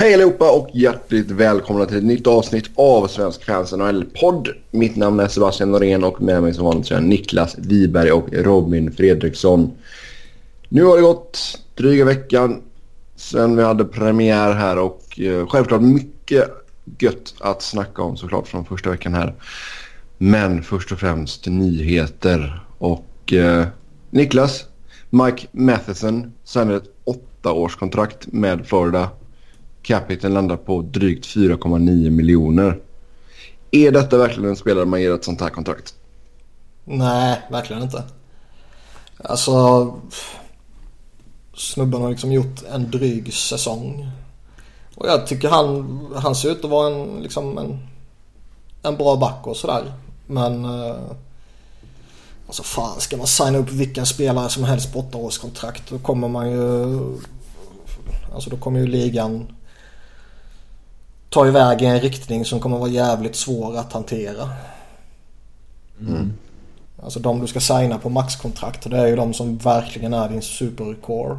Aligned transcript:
Hej 0.00 0.14
allihopa 0.14 0.50
och 0.50 0.68
hjärtligt 0.72 1.30
välkomna 1.30 1.86
till 1.86 1.96
ett 1.96 2.04
nytt 2.04 2.26
avsnitt 2.26 2.70
av 2.74 3.06
Svensk 3.06 3.44
Fans 3.44 3.72
NHL-podd. 3.72 4.48
Mitt 4.70 4.96
namn 4.96 5.20
är 5.20 5.28
Sebastian 5.28 5.70
Norén 5.70 6.04
och 6.04 6.22
med 6.22 6.42
mig 6.42 6.54
som 6.54 6.64
vanligt 6.64 6.90
är 6.90 7.00
Niklas 7.00 7.58
Wiberg 7.58 8.12
och 8.12 8.28
Robin 8.32 8.92
Fredriksson. 8.92 9.72
Nu 10.68 10.84
har 10.84 10.96
det 10.96 11.02
gått 11.02 11.58
dryga 11.74 12.04
veckan 12.04 12.62
sen 13.16 13.56
vi 13.56 13.62
hade 13.62 13.84
premiär 13.84 14.52
här 14.52 14.78
och 14.78 15.20
eh, 15.20 15.46
självklart 15.46 15.82
mycket 15.82 16.50
gött 16.98 17.34
att 17.40 17.62
snacka 17.62 18.02
om 18.02 18.16
såklart 18.16 18.48
från 18.48 18.64
första 18.64 18.90
veckan 18.90 19.14
här. 19.14 19.34
Men 20.18 20.62
först 20.62 20.92
och 20.92 20.98
främst 20.98 21.46
nyheter 21.46 22.64
och 22.78 23.32
eh, 23.32 23.66
Niklas, 24.10 24.64
Mike 25.10 25.46
Matheson 25.52 26.32
signade 26.44 26.76
ett 26.76 26.90
åttaårskontrakt 27.04 28.26
med 28.32 28.66
Florida 28.66 29.10
capiten 29.82 30.34
landar 30.34 30.56
på 30.56 30.82
drygt 30.82 31.26
4,9 31.26 32.10
miljoner. 32.10 32.80
Är 33.70 33.90
detta 33.90 34.18
verkligen 34.18 34.50
en 34.50 34.56
spelare 34.56 34.84
man 34.84 35.00
ger 35.00 35.14
ett 35.14 35.24
sånt 35.24 35.40
här 35.40 35.48
kontrakt? 35.48 35.94
Nej, 36.84 37.42
verkligen 37.50 37.82
inte. 37.82 38.04
Alltså, 39.24 39.94
snubben 41.54 42.02
har 42.02 42.10
liksom 42.10 42.32
gjort 42.32 42.62
en 42.72 42.90
dryg 42.90 43.34
säsong. 43.34 44.10
Och 44.94 45.06
jag 45.06 45.26
tycker 45.26 45.48
han, 45.48 46.00
han 46.16 46.34
ser 46.34 46.50
ut 46.50 46.64
att 46.64 46.70
vara 46.70 46.94
en, 46.94 47.22
liksom 47.22 47.58
en, 47.58 47.78
en 48.82 48.96
bra 48.96 49.16
back 49.16 49.46
och 49.46 49.56
sådär. 49.56 49.92
Men 50.26 50.64
eh, 50.64 50.96
alltså 52.46 52.62
fan, 52.62 53.00
ska 53.00 53.16
man 53.16 53.26
signa 53.26 53.58
upp 53.58 53.70
vilken 53.70 54.06
spelare 54.06 54.48
som 54.48 54.64
helst 54.64 54.92
på 54.92 54.98
8 54.98 55.18
kontrakt 55.40 55.90
då 55.90 55.98
kommer 55.98 56.28
man 56.28 56.50
ju... 56.50 56.98
Alltså 58.34 58.50
då 58.50 58.56
kommer 58.56 58.80
ju 58.80 58.86
ligan 58.86 59.46
ta 61.30 61.46
iväg 61.46 61.82
i 61.82 61.86
en 61.86 62.00
riktning 62.00 62.44
som 62.44 62.60
kommer 62.60 62.78
vara 62.78 62.90
jävligt 62.90 63.36
svår 63.36 63.78
att 63.78 63.92
hantera. 63.92 64.48
Mm. 66.00 66.32
Alltså 67.02 67.20
de 67.20 67.40
du 67.40 67.46
ska 67.46 67.60
signa 67.60 67.98
på 67.98 68.08
maxkontrakt 68.08 68.90
det 68.90 68.98
är 68.98 69.06
ju 69.06 69.16
de 69.16 69.34
som 69.34 69.58
verkligen 69.58 70.14
är 70.14 70.28
din 70.28 70.42
supercore. 70.42 71.38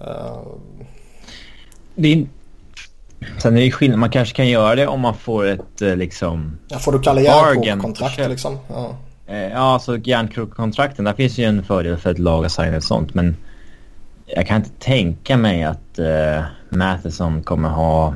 Uh... 0.00 0.38
Det 1.94 2.12
är... 2.12 2.26
Sen 3.38 3.56
är 3.56 3.60
det 3.60 3.70
skillnad. 3.70 3.98
Man 3.98 4.10
kanske 4.10 4.36
kan 4.36 4.48
göra 4.48 4.74
det 4.74 4.86
om 4.86 5.00
man 5.00 5.14
får 5.14 5.46
ett 5.46 5.82
eh, 5.82 5.96
liksom... 5.96 6.58
Ja, 6.68 6.78
får 6.78 6.92
du 6.92 7.00
kalla 7.00 7.20
järnkrok-kontrakt 7.20 8.28
liksom? 8.28 8.58
Ja. 8.68 8.96
Eh, 9.26 9.38
ja, 9.38 9.58
alltså 9.58 9.98
järnkrok-kontrakten. 9.98 11.04
Där 11.04 11.12
finns 11.12 11.38
ju 11.38 11.44
en 11.44 11.64
fördel 11.64 11.96
för 11.96 12.10
ett 12.10 12.18
lag 12.18 12.44
att 12.44 12.52
signa 12.52 12.76
ett 12.76 12.84
sånt. 12.84 13.14
Men 13.14 13.36
jag 14.26 14.46
kan 14.46 14.56
inte 14.56 14.70
tänka 14.78 15.36
mig 15.36 15.64
att 15.64 15.98
uh, 15.98 16.44
Matheson 16.68 17.42
kommer 17.42 17.68
ha 17.68 18.14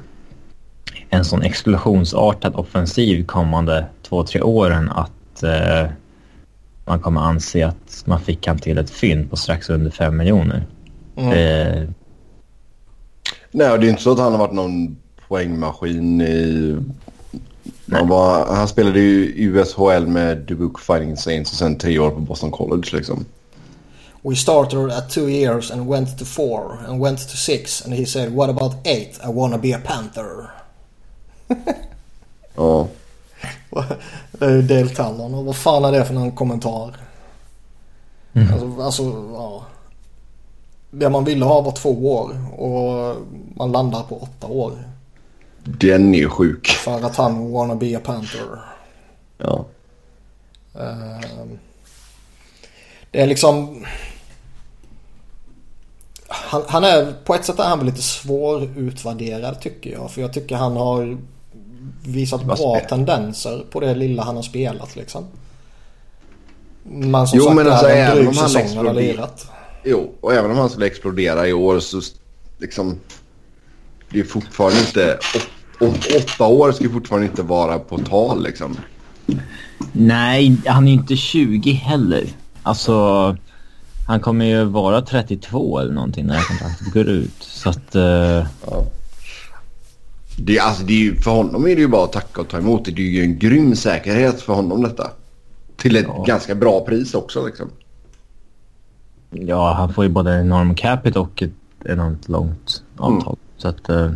en 1.11 1.25
sån 1.25 1.42
explosionsartad 1.42 2.55
offensiv 2.55 3.27
kommande 3.27 3.87
två, 4.03 4.25
tre 4.25 4.41
åren 4.41 4.91
att 4.91 5.42
eh, 5.42 5.91
man 6.84 7.01
kommer 7.01 7.20
anse 7.20 7.67
att 7.67 8.03
man 8.05 8.20
fick 8.20 8.47
han 8.47 8.59
till 8.59 8.78
ett 8.78 8.91
fynd 8.91 9.31
på 9.31 9.36
strax 9.36 9.70
under 9.70 9.91
fem 9.91 10.17
miljoner. 10.17 10.67
Mm. 11.17 11.33
Eh, 11.33 11.89
Nej, 13.51 13.79
det 13.79 13.86
är 13.86 13.91
inte 13.91 14.03
så 14.03 14.12
att 14.12 14.19
han 14.19 14.33
har 14.33 14.39
varit 14.39 14.55
någon 14.55 14.97
poängmaskin 15.29 16.20
i... 16.20 16.77
Han, 17.92 18.09
var, 18.09 18.47
han 18.47 18.69
spelade 18.69 19.01
ju 19.01 19.34
i 19.34 19.45
USHL 19.45 20.06
med 20.06 20.39
Dubuque 20.39 20.83
Fighting 20.83 21.17
Saints 21.17 21.53
och 21.53 21.59
sen 21.59 21.79
tre 21.79 21.98
år 21.98 22.11
på 22.11 22.20
Boston 22.20 22.51
College 22.51 22.89
liksom. 22.92 23.25
We 24.23 24.36
started 24.36 24.91
at 24.91 25.11
two 25.11 25.29
years 25.29 25.70
and 25.70 25.89
went 25.89 26.19
to 26.19 26.25
four 26.25 26.79
and 26.89 27.01
went 27.03 27.19
to 27.19 27.36
six 27.36 27.84
and 27.84 27.95
he 27.95 28.06
said 28.06 28.33
what 28.33 28.51
about 28.51 28.86
eight? 28.86 29.20
I 29.25 29.33
wanna 29.33 29.59
be 29.59 29.77
a 29.77 29.81
Panther 29.84 30.51
ja. 32.55 32.89
Det 34.33 34.45
är 34.45 34.51
ju 34.51 34.63
deltallern 34.63 35.35
och 35.35 35.45
vad 35.45 35.57
fan 35.57 35.85
är 35.85 35.93
det 35.93 36.05
för 36.05 36.15
någon 36.15 36.33
kommentar? 36.33 36.97
Mm. 38.33 38.53
Alltså, 38.53 38.83
alltså, 38.83 39.03
ja. 39.33 39.64
Det 40.91 41.11
man 41.11 41.25
ville 41.25 41.45
ha 41.45 41.61
var 41.61 41.73
två 41.73 42.14
år 42.17 42.61
och 42.61 43.17
man 43.57 43.73
landar 43.73 44.03
på 44.03 44.17
åtta 44.19 44.47
år. 44.47 44.73
Den 45.64 46.14
är 46.14 46.29
sjuk. 46.29 46.67
För 46.69 47.05
att 47.05 47.17
han 47.17 47.53
wanna 47.53 47.75
be 47.75 47.97
a 47.97 48.01
Panther. 48.05 48.61
Ja. 49.39 49.64
Uh, 50.77 51.47
det 53.11 53.20
är 53.20 53.27
liksom... 53.27 53.85
Han, 56.29 56.63
han, 56.69 56.85
är, 56.85 57.13
på 57.25 57.35
ett 57.35 57.45
sätt 57.45 57.58
är 57.58 57.64
han 57.64 57.79
väl 57.79 57.87
lite 57.87 58.03
svårutvärderad 58.03 59.61
tycker 59.61 59.91
jag. 59.91 60.11
För 60.11 60.20
jag 60.20 60.33
tycker 60.33 60.57
han 60.57 60.77
har 60.77 61.19
visat 62.05 62.45
bra 62.45 62.81
tendenser 62.89 63.64
på 63.70 63.81
det 63.81 63.95
lilla 63.95 64.23
han 64.23 64.36
har 64.36 64.42
spelat 64.42 64.97
liksom. 64.97 65.25
Men 66.83 67.27
som 67.27 67.39
jo, 67.39 67.45
sagt, 67.45 67.57
men 67.57 67.67
alltså, 67.67 67.86
det 67.86 67.92
är 67.92 68.11
en 68.11 68.17
dryg 68.17 68.35
säsong 68.35 68.77
han 68.77 68.86
har 68.86 68.95
lirat. 68.95 69.51
Jo, 69.85 70.14
och 70.20 70.35
även 70.35 70.51
om 70.51 70.57
han 70.57 70.70
skulle 70.70 70.87
explodera 70.87 71.48
i 71.48 71.53
år 71.53 71.81
så 71.81 72.01
liksom... 72.58 73.01
Det 74.11 74.20
är 74.20 74.25
fortfarande 74.25 74.79
inte... 74.79 75.19
åtta 76.17 76.47
år 76.47 76.73
ska 76.73 76.91
fortfarande 76.91 77.27
inte 77.27 77.42
vara 77.42 77.79
på 77.79 77.98
tal 77.98 78.42
liksom. 78.42 78.77
Nej, 79.92 80.57
han 80.67 80.89
är 80.89 80.92
inte 80.92 81.17
20 81.17 81.73
heller. 81.73 82.27
Alltså... 82.63 83.37
Han 84.07 84.20
kommer 84.20 84.45
ju 84.45 84.64
vara 84.64 85.03
32 85.03 85.79
eller 85.79 85.92
någonting 85.92 86.27
när 86.27 86.42
kontraktet 86.42 86.92
går 86.92 87.08
ut. 87.08 87.37
Så 87.41 87.70
att... 87.70 87.97
Uh... 87.97 88.03
Ja. 88.70 88.87
Det, 90.41 90.59
alltså, 90.59 90.85
det 90.85 90.93
är 90.93 90.99
ju, 90.99 91.17
för 91.17 91.31
honom 91.31 91.67
är 91.67 91.75
det 91.75 91.81
ju 91.81 91.89
bara 91.89 92.05
att 92.05 92.13
tacka 92.13 92.41
och 92.41 92.49
ta 92.49 92.59
emot. 92.59 92.85
Det 92.85 92.91
är 92.91 93.07
ju 93.07 93.23
en 93.23 93.39
grym 93.39 93.77
säkerhet 93.77 94.41
för 94.41 94.53
honom 94.53 94.83
detta. 94.83 95.11
Till 95.77 95.97
ett 95.97 96.07
ja. 96.09 96.25
ganska 96.27 96.55
bra 96.55 96.85
pris 96.85 97.15
också 97.15 97.47
liksom. 97.47 97.71
Ja, 99.31 99.73
han 99.73 99.95
får 99.95 100.05
ju 100.05 100.11
både 100.11 100.41
enorm 100.41 100.75
capita 100.75 101.21
och 101.21 101.43
ett 101.43 101.53
enormt 101.85 102.29
långt 102.29 102.83
avtal. 102.97 103.37
Mm. 103.37 103.39
Så 103.57 103.69
att... 103.69 103.91
Uh, 103.91 104.13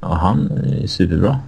ja, 0.00 0.14
han 0.14 0.50
är 0.50 0.86
superbra. 0.86 1.40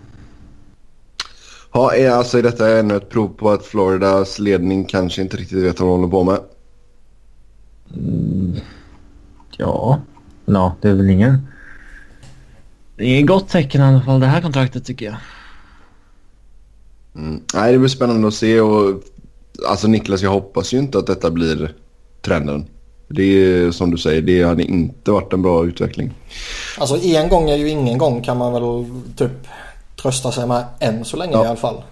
Ja, 1.72 1.94
är 1.94 2.10
alltså 2.10 2.42
detta 2.42 2.78
ännu 2.78 2.96
ett 2.96 3.10
prov 3.10 3.28
på 3.28 3.50
att 3.50 3.64
Floridas 3.64 4.38
ledning 4.38 4.84
kanske 4.84 5.22
inte 5.22 5.36
riktigt 5.36 5.64
vet 5.64 5.80
vad 5.80 5.88
de 5.88 5.96
håller 5.96 6.10
på 6.10 6.24
med? 6.24 6.38
Mm, 7.96 8.54
ja, 9.56 10.00
ja, 10.44 10.76
det 10.80 10.88
är 10.88 10.94
väl 10.94 11.10
ingen 11.10 11.46
det 13.02 13.08
är 13.08 13.20
ett 13.20 13.26
gott 13.26 13.48
tecken 13.48 13.80
i 13.80 13.84
alla 13.84 14.02
fall 14.02 14.20
det 14.20 14.26
här 14.26 14.40
kontraktet 14.40 14.84
tycker 14.84 15.06
jag. 15.06 15.14
Mm. 17.16 17.40
Nej, 17.54 17.72
det 17.72 17.78
blir 17.78 17.88
spännande 17.88 18.28
att 18.28 18.34
se 18.34 18.60
och 18.60 19.02
alltså 19.68 19.88
Niklas, 19.88 20.22
jag 20.22 20.30
hoppas 20.30 20.74
ju 20.74 20.78
inte 20.78 20.98
att 20.98 21.06
detta 21.06 21.30
blir 21.30 21.74
trenden. 22.20 22.66
Det 23.08 23.22
är 23.22 23.70
som 23.70 23.90
du 23.90 23.98
säger, 23.98 24.22
det 24.22 24.42
hade 24.42 24.62
inte 24.62 25.10
varit 25.10 25.32
en 25.32 25.42
bra 25.42 25.66
utveckling. 25.66 26.14
Alltså 26.78 26.96
en 26.96 27.28
gång 27.28 27.50
är 27.50 27.56
ju 27.56 27.68
ingen 27.68 27.98
gång 27.98 28.22
kan 28.22 28.36
man 28.36 28.52
väl 28.52 28.84
typ 29.16 29.48
trösta 30.02 30.32
sig 30.32 30.46
med 30.46 30.64
än 30.78 31.04
så 31.04 31.16
länge 31.16 31.32
ja. 31.32 31.44
i 31.44 31.46
alla 31.46 31.56
fall. 31.56 31.82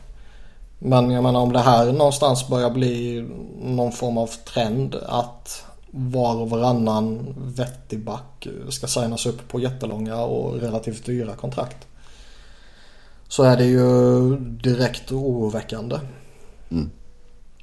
Men 0.79 1.11
jag 1.11 1.23
menar 1.23 1.41
om 1.41 1.53
det 1.53 1.61
här 1.61 1.93
någonstans 1.93 2.49
börjar 2.49 2.71
bli 2.71 3.25
någon 3.63 3.93
form 3.93 4.19
av 4.19 4.31
trend 4.55 4.95
att 5.07 5.65
var 5.91 6.35
och 6.37 6.51
varannan 6.51 7.35
vettig 7.37 8.05
back 8.05 8.47
ska 8.69 8.87
signas 8.87 9.27
upp 9.27 9.49
på 9.49 9.61
jättelånga 9.61 10.17
och 10.17 10.61
relativt 10.61 11.07
dyra 11.07 11.35
kontrakt. 11.37 11.87
Så 13.29 13.43
är 13.43 13.57
det 13.57 13.65
ju 13.65 14.37
direkt 14.37 15.13
oroväckande. 15.13 15.99
Mm. 16.71 16.91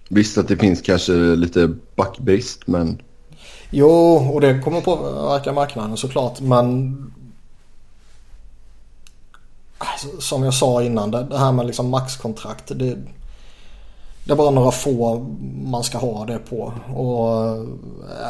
Visst 0.09 0.37
att 0.37 0.47
det 0.47 0.57
finns 0.57 0.81
kanske 0.81 1.13
lite 1.13 1.75
backbrist 1.95 2.67
men... 2.67 3.01
Jo, 3.69 3.89
och 4.33 4.41
det 4.41 4.59
kommer 4.59 4.81
påverka 4.81 5.53
marknaden 5.53 5.97
såklart 5.97 6.41
men... 6.41 6.97
Alltså, 9.77 10.21
som 10.21 10.43
jag 10.43 10.53
sa 10.53 10.83
innan, 10.83 11.11
det 11.11 11.37
här 11.37 11.51
med 11.51 11.65
liksom 11.65 11.89
maxkontrakt. 11.89 12.71
Det, 12.75 12.97
det 14.27 14.33
är 14.33 14.37
bara 14.37 14.51
några 14.51 14.71
få 14.71 15.25
man 15.65 15.83
ska 15.83 15.97
ha 15.97 16.25
det 16.25 16.39
på. 16.39 16.73
Och 16.95 17.57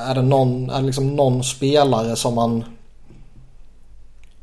är 0.08 0.16
det 0.16 0.22
någon, 0.22 0.70
är 0.70 0.80
det 0.80 0.86
liksom 0.86 1.16
någon 1.16 1.44
spelare 1.44 2.16
som 2.16 2.36
man 2.36 2.64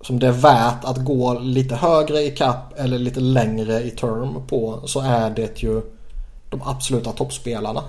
som 0.00 0.18
det 0.18 0.26
är 0.26 0.32
värt 0.32 0.84
att 0.84 1.04
gå 1.04 1.38
lite 1.38 1.74
högre 1.74 2.20
i 2.20 2.30
cap 2.30 2.72
eller 2.76 2.98
lite 2.98 3.20
längre 3.20 3.82
i 3.82 3.90
term 3.90 4.46
på 4.46 4.80
så 4.84 5.00
är 5.00 5.30
det 5.30 5.62
ju 5.62 5.82
de 6.50 6.62
absoluta 6.64 7.12
toppspelarna. 7.12 7.82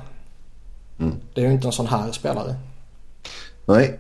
Mm. 1.00 1.16
Det 1.34 1.42
är 1.42 1.46
ju 1.46 1.52
inte 1.52 1.68
en 1.68 1.72
sån 1.72 1.88
här 1.88 2.12
spelare. 2.12 2.56
Nej. 3.66 4.00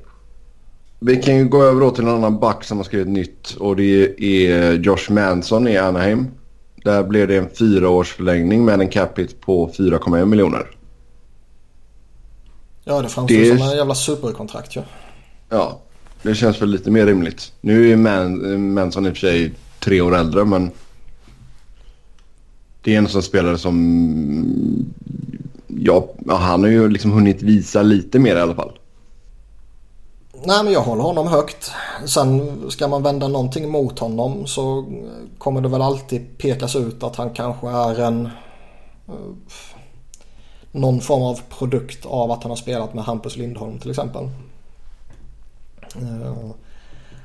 Vi 1.00 1.16
kan 1.16 1.36
ju 1.36 1.46
gå 1.46 1.64
över 1.64 1.82
då 1.82 1.92
till 1.92 2.04
en 2.04 2.10
annan 2.10 2.40
back 2.40 2.64
som 2.64 2.78
har 2.78 2.84
skrivit 2.84 3.08
nytt 3.08 3.52
och 3.52 3.76
det 3.76 4.24
är 4.24 4.74
Josh 4.74 5.12
Manson 5.12 5.68
i 5.68 5.78
Anaheim. 5.78 6.28
Där 6.86 7.04
blev 7.04 7.28
det 7.28 7.38
en 7.38 7.50
fyraårsförlängning 7.50 8.66
med 8.66 8.82
en 8.82 8.90
capita 8.90 9.34
på 9.42 9.70
4,1 9.70 10.26
miljoner. 10.26 10.68
Ja, 12.84 13.02
det 13.02 13.10
framstår 13.10 13.38
det... 13.38 13.58
som 13.58 13.70
en 13.70 13.78
jävla 13.78 13.96
superkontrakt 13.96 14.76
ju. 14.76 14.82
Ja. 15.50 15.80
Det 16.22 16.36
känns 16.36 16.62
väl 16.62 16.70
lite 16.70 16.92
mer 16.92 17.06
rimligt. 17.06 17.54
Nu 17.62 17.92
är 17.92 17.96
Man, 17.96 18.74
Manson 18.74 19.06
i 19.06 19.10
och 19.10 19.14
för 19.14 19.20
sig 19.20 19.54
tre 19.80 20.02
år 20.02 20.16
äldre 20.16 20.46
men 20.46 20.72
det 22.82 22.94
är 22.94 22.98
en 22.98 23.08
sån 23.08 23.24
spelare 23.24 23.58
som 23.58 24.86
ja, 25.68 26.10
han 26.28 26.64
har 26.64 26.70
ju 26.70 26.90
liksom 26.90 27.12
hunnit 27.12 27.42
visa 27.42 27.82
lite 27.82 28.20
mer 28.20 28.36
i 28.36 28.40
alla 28.40 28.56
fall. 28.56 28.72
Nej 30.44 30.64
men 30.64 30.74
jag 30.74 30.82
håller 30.82 31.04
honom 31.04 31.28
högt. 31.28 31.72
Sen 32.06 32.62
ska 32.72 32.88
man 32.88 33.04
vända 33.04 33.28
någonting 33.28 33.70
mot 33.70 34.00
honom 34.00 34.48
så 34.48 34.86
kommer 35.38 35.62
det 35.62 35.70
väl 35.70 35.82
alltid 35.82 36.38
pekas 36.38 36.76
ut 36.76 37.04
att 37.04 37.16
han 37.16 37.30
kanske 37.30 37.70
är 37.70 38.00
en 38.00 38.26
eh, 39.08 39.14
någon 40.72 41.02
form 41.02 41.24
av 41.24 41.40
produkt 41.50 42.06
av 42.06 42.32
att 42.32 42.44
han 42.44 42.52
har 42.52 42.56
spelat 42.56 42.94
med 42.94 43.04
Hampus 43.04 43.38
Lindholm 43.38 43.80
till 43.80 43.90
exempel. 43.90 44.24
Eh, 45.96 46.50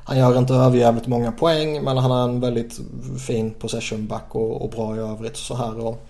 han 0.05 0.19
gör 0.19 0.39
inte 0.39 0.55
överjävligt 0.55 1.07
många 1.07 1.33
poäng 1.33 1.85
men 1.85 1.97
han 1.97 2.11
har 2.11 2.25
en 2.25 2.41
väldigt 2.41 2.81
fin 3.27 3.51
possession 3.51 4.07
back 4.07 4.35
och, 4.35 4.63
och 4.63 4.71
bra 4.71 4.97
i 4.97 4.99
övrigt 4.99 5.37
så 5.37 5.55
här. 5.55 5.87
Och 5.87 6.07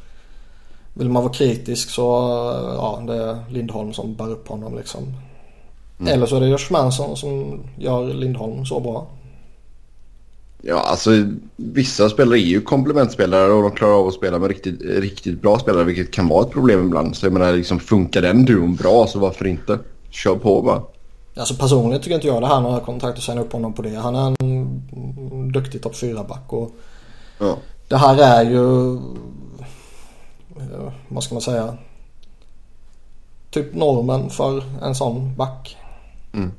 vill 0.95 1.11
man 1.11 1.23
vara 1.23 1.33
kritisk 1.33 1.91
så 1.91 2.17
eh, 2.51 2.75
ja, 2.75 3.03
det 3.07 3.15
är 3.15 3.45
Lindholm 3.51 3.93
som 3.93 4.15
bär 4.15 4.31
upp 4.31 4.49
honom 4.49 4.77
liksom. 4.77 5.15
Mm. 6.01 6.13
Eller 6.13 6.27
så 6.27 6.37
är 6.37 6.41
det 6.41 6.49
Josh 6.49 6.71
Manson 6.71 7.17
som 7.17 7.61
gör 7.79 8.15
Lindholm 8.15 8.67
så 8.67 8.81
bra. 8.81 9.07
Ja, 10.63 10.81
alltså 10.81 11.11
vissa 11.57 12.09
spelare 12.09 12.39
är 12.39 12.45
ju 12.45 12.61
komplementspelare 12.61 13.53
och 13.53 13.63
de 13.63 13.71
klarar 13.71 13.93
av 13.93 14.09
att 14.09 14.15
spela 14.15 14.39
med 14.39 14.49
riktigt, 14.49 14.81
riktigt 14.83 15.43
bra 15.43 15.59
spelare 15.59 15.85
vilket 15.85 16.11
kan 16.11 16.29
vara 16.29 16.47
ett 16.47 16.51
problem 16.51 16.87
ibland. 16.87 17.17
Så 17.17 17.27
jag 17.27 17.33
menar 17.33 17.53
liksom 17.53 17.81
funkar 17.81 18.23
den 18.23 18.45
duon 18.45 18.75
bra 18.75 19.07
så 19.07 19.19
varför 19.19 19.47
inte? 19.47 19.79
Kör 20.11 20.35
på 20.35 20.63
bara. 20.63 20.83
Alltså 21.37 21.55
personligen 21.55 22.03
tycker 22.03 22.15
inte 22.15 22.27
jag 22.27 22.43
det 22.43 22.47
här 22.47 22.61
några 22.61 22.81
kontrakt 22.81 23.19
att 23.19 23.25
signa 23.25 23.41
upp 23.41 23.53
honom 23.53 23.73
på 23.73 23.83
det. 23.83 23.95
Han 23.95 24.17
är 24.17 24.37
en 24.41 25.53
duktig 25.53 25.83
topp 25.83 25.95
4-back 25.95 26.53
och 26.53 26.71
ja. 27.39 27.57
det 27.89 27.97
här 27.97 28.19
är 28.19 28.51
ju, 28.51 28.99
vad 31.09 31.25
ska 31.25 31.35
man 31.35 31.43
säga, 31.43 31.77
typ 33.51 33.75
normen 33.75 34.31
för 34.31 34.63
en 34.83 34.95
sån 34.95 35.35
back. 35.35 35.77
Mm. 36.33 36.51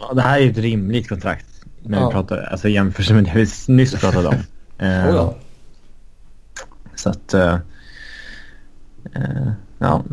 Ja, 0.00 0.12
det 0.14 0.22
här 0.22 0.38
är 0.38 0.42
ju 0.42 0.50
ett 0.50 0.58
rimligt 0.58 1.08
kontrakt. 1.08 1.46
När 1.82 2.00
ja. 2.00 2.06
vi 2.06 2.12
pratar, 2.12 2.48
alltså 2.52 2.68
jämfört 2.68 3.10
med 3.10 3.24
det 3.24 3.32
vi 3.34 3.74
nyss 3.74 4.00
pratade 4.00 4.28
om. 4.28 4.34
uh, 4.34 4.40
oh 5.08 5.14
ja. 5.14 5.34
Så 6.94 7.10
att... 7.10 7.34
Uh, 7.34 7.56
uh, 9.16 9.52
ja. 9.78 10.04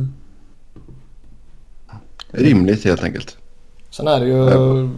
Rimligt 2.31 2.85
helt 2.85 3.03
enkelt. 3.03 3.37
Sen 3.89 4.07
är 4.07 4.19
det 4.19 4.25
ju... 4.25 4.33
Ja. 4.33 4.89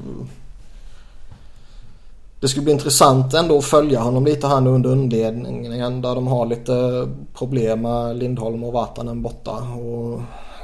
Det 2.40 2.48
skulle 2.48 2.64
bli 2.64 2.74
intressant 2.74 3.34
ändå 3.34 3.58
att 3.58 3.66
följa 3.66 4.00
honom 4.00 4.26
lite 4.26 4.48
här 4.48 4.62
nu 4.62 4.70
under 4.70 4.92
inledningen 4.92 6.02
där 6.02 6.16
de 6.16 6.28
har 6.28 6.46
lite 6.46 7.08
problem 7.34 7.82
med 7.82 8.18
Lindholm 8.18 8.64
och 8.64 8.74
Vatanen 8.74 9.22
borta. 9.22 9.52
Och 9.52 10.22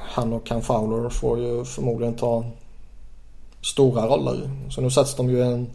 han 0.09 0.33
och 0.33 0.47
Ken 0.47 0.61
Fowler 0.61 1.09
får 1.09 1.39
ju 1.39 1.65
förmodligen 1.65 2.13
ta 2.13 2.45
stora 3.65 4.07
roller. 4.07 4.49
Så 4.69 4.81
nu 4.81 4.89
sätts 4.89 5.15
de 5.15 5.29
ju 5.29 5.37
i 5.37 5.41
en, 5.41 5.67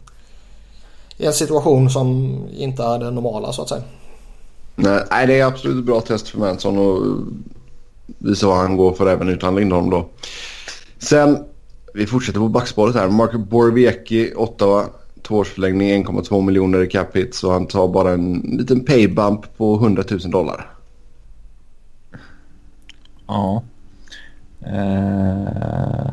i 1.17 1.25
en 1.25 1.33
situation 1.33 1.89
som 1.89 2.37
inte 2.53 2.83
är 2.83 2.99
det 2.99 3.11
normala 3.11 3.53
så 3.53 3.61
att 3.61 3.69
säga. 3.69 3.83
Nej, 4.75 5.27
det 5.27 5.39
är 5.39 5.45
absolut 5.45 5.77
ett 5.77 5.85
bra 5.85 6.01
test 6.01 6.27
för 6.27 6.39
Manson 6.39 6.77
och 6.77 7.17
visa 8.17 8.47
vad 8.47 8.57
han 8.57 8.77
går 8.77 8.93
för 8.93 9.07
även 9.07 9.29
utan 9.29 9.55
Lindholm 9.55 9.89
då. 9.89 10.05
Sen, 10.99 11.43
vi 11.93 12.07
fortsätter 12.07 12.39
på 12.39 12.47
backspåret 12.47 12.95
här. 12.95 13.09
Mark 13.09 13.33
Borviecki, 13.33 14.33
Ottawa. 14.35 14.85
Tvåårsförlängning, 15.21 16.05
1,2 16.05 16.41
miljoner 16.41 16.83
i 16.83 16.87
cap 16.87 17.15
hit. 17.15 17.35
Så 17.35 17.51
han 17.51 17.67
tar 17.67 17.87
bara 17.87 18.11
en 18.11 18.33
liten 18.33 18.85
paybump 18.85 19.57
på 19.57 19.75
100 19.75 20.03
000 20.09 20.31
dollar. 20.31 20.69
Ja. 23.27 23.63
Uh... 24.67 26.11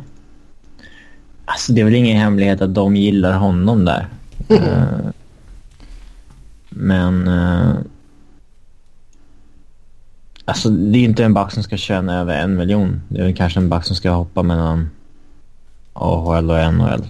Alltså 1.49 1.73
det 1.73 1.81
är 1.81 1.85
väl 1.85 1.95
ingen 1.95 2.17
hemlighet 2.17 2.61
att 2.61 2.75
de 2.75 2.97
gillar 2.97 3.39
honom 3.39 3.85
där. 3.85 4.09
uh, 4.51 5.11
men... 6.69 7.29
Uh, 7.29 7.77
alltså 10.45 10.71
det 10.71 10.99
är 10.99 11.03
inte 11.03 11.25
en 11.25 11.35
back 11.35 11.53
som 11.53 11.63
ska 11.63 11.77
tjäna 11.77 12.19
över 12.19 12.35
en 12.35 12.57
miljon. 12.57 13.03
Det 13.09 13.21
är 13.21 13.25
väl 13.25 13.37
kanske 13.37 13.61
en 13.61 13.69
back 13.69 13.85
som 13.85 13.97
ska 13.97 14.11
hoppa 14.11 14.43
mellan 14.43 14.91
AHL 15.93 16.51
och 16.51 16.75
NHL. 16.75 17.09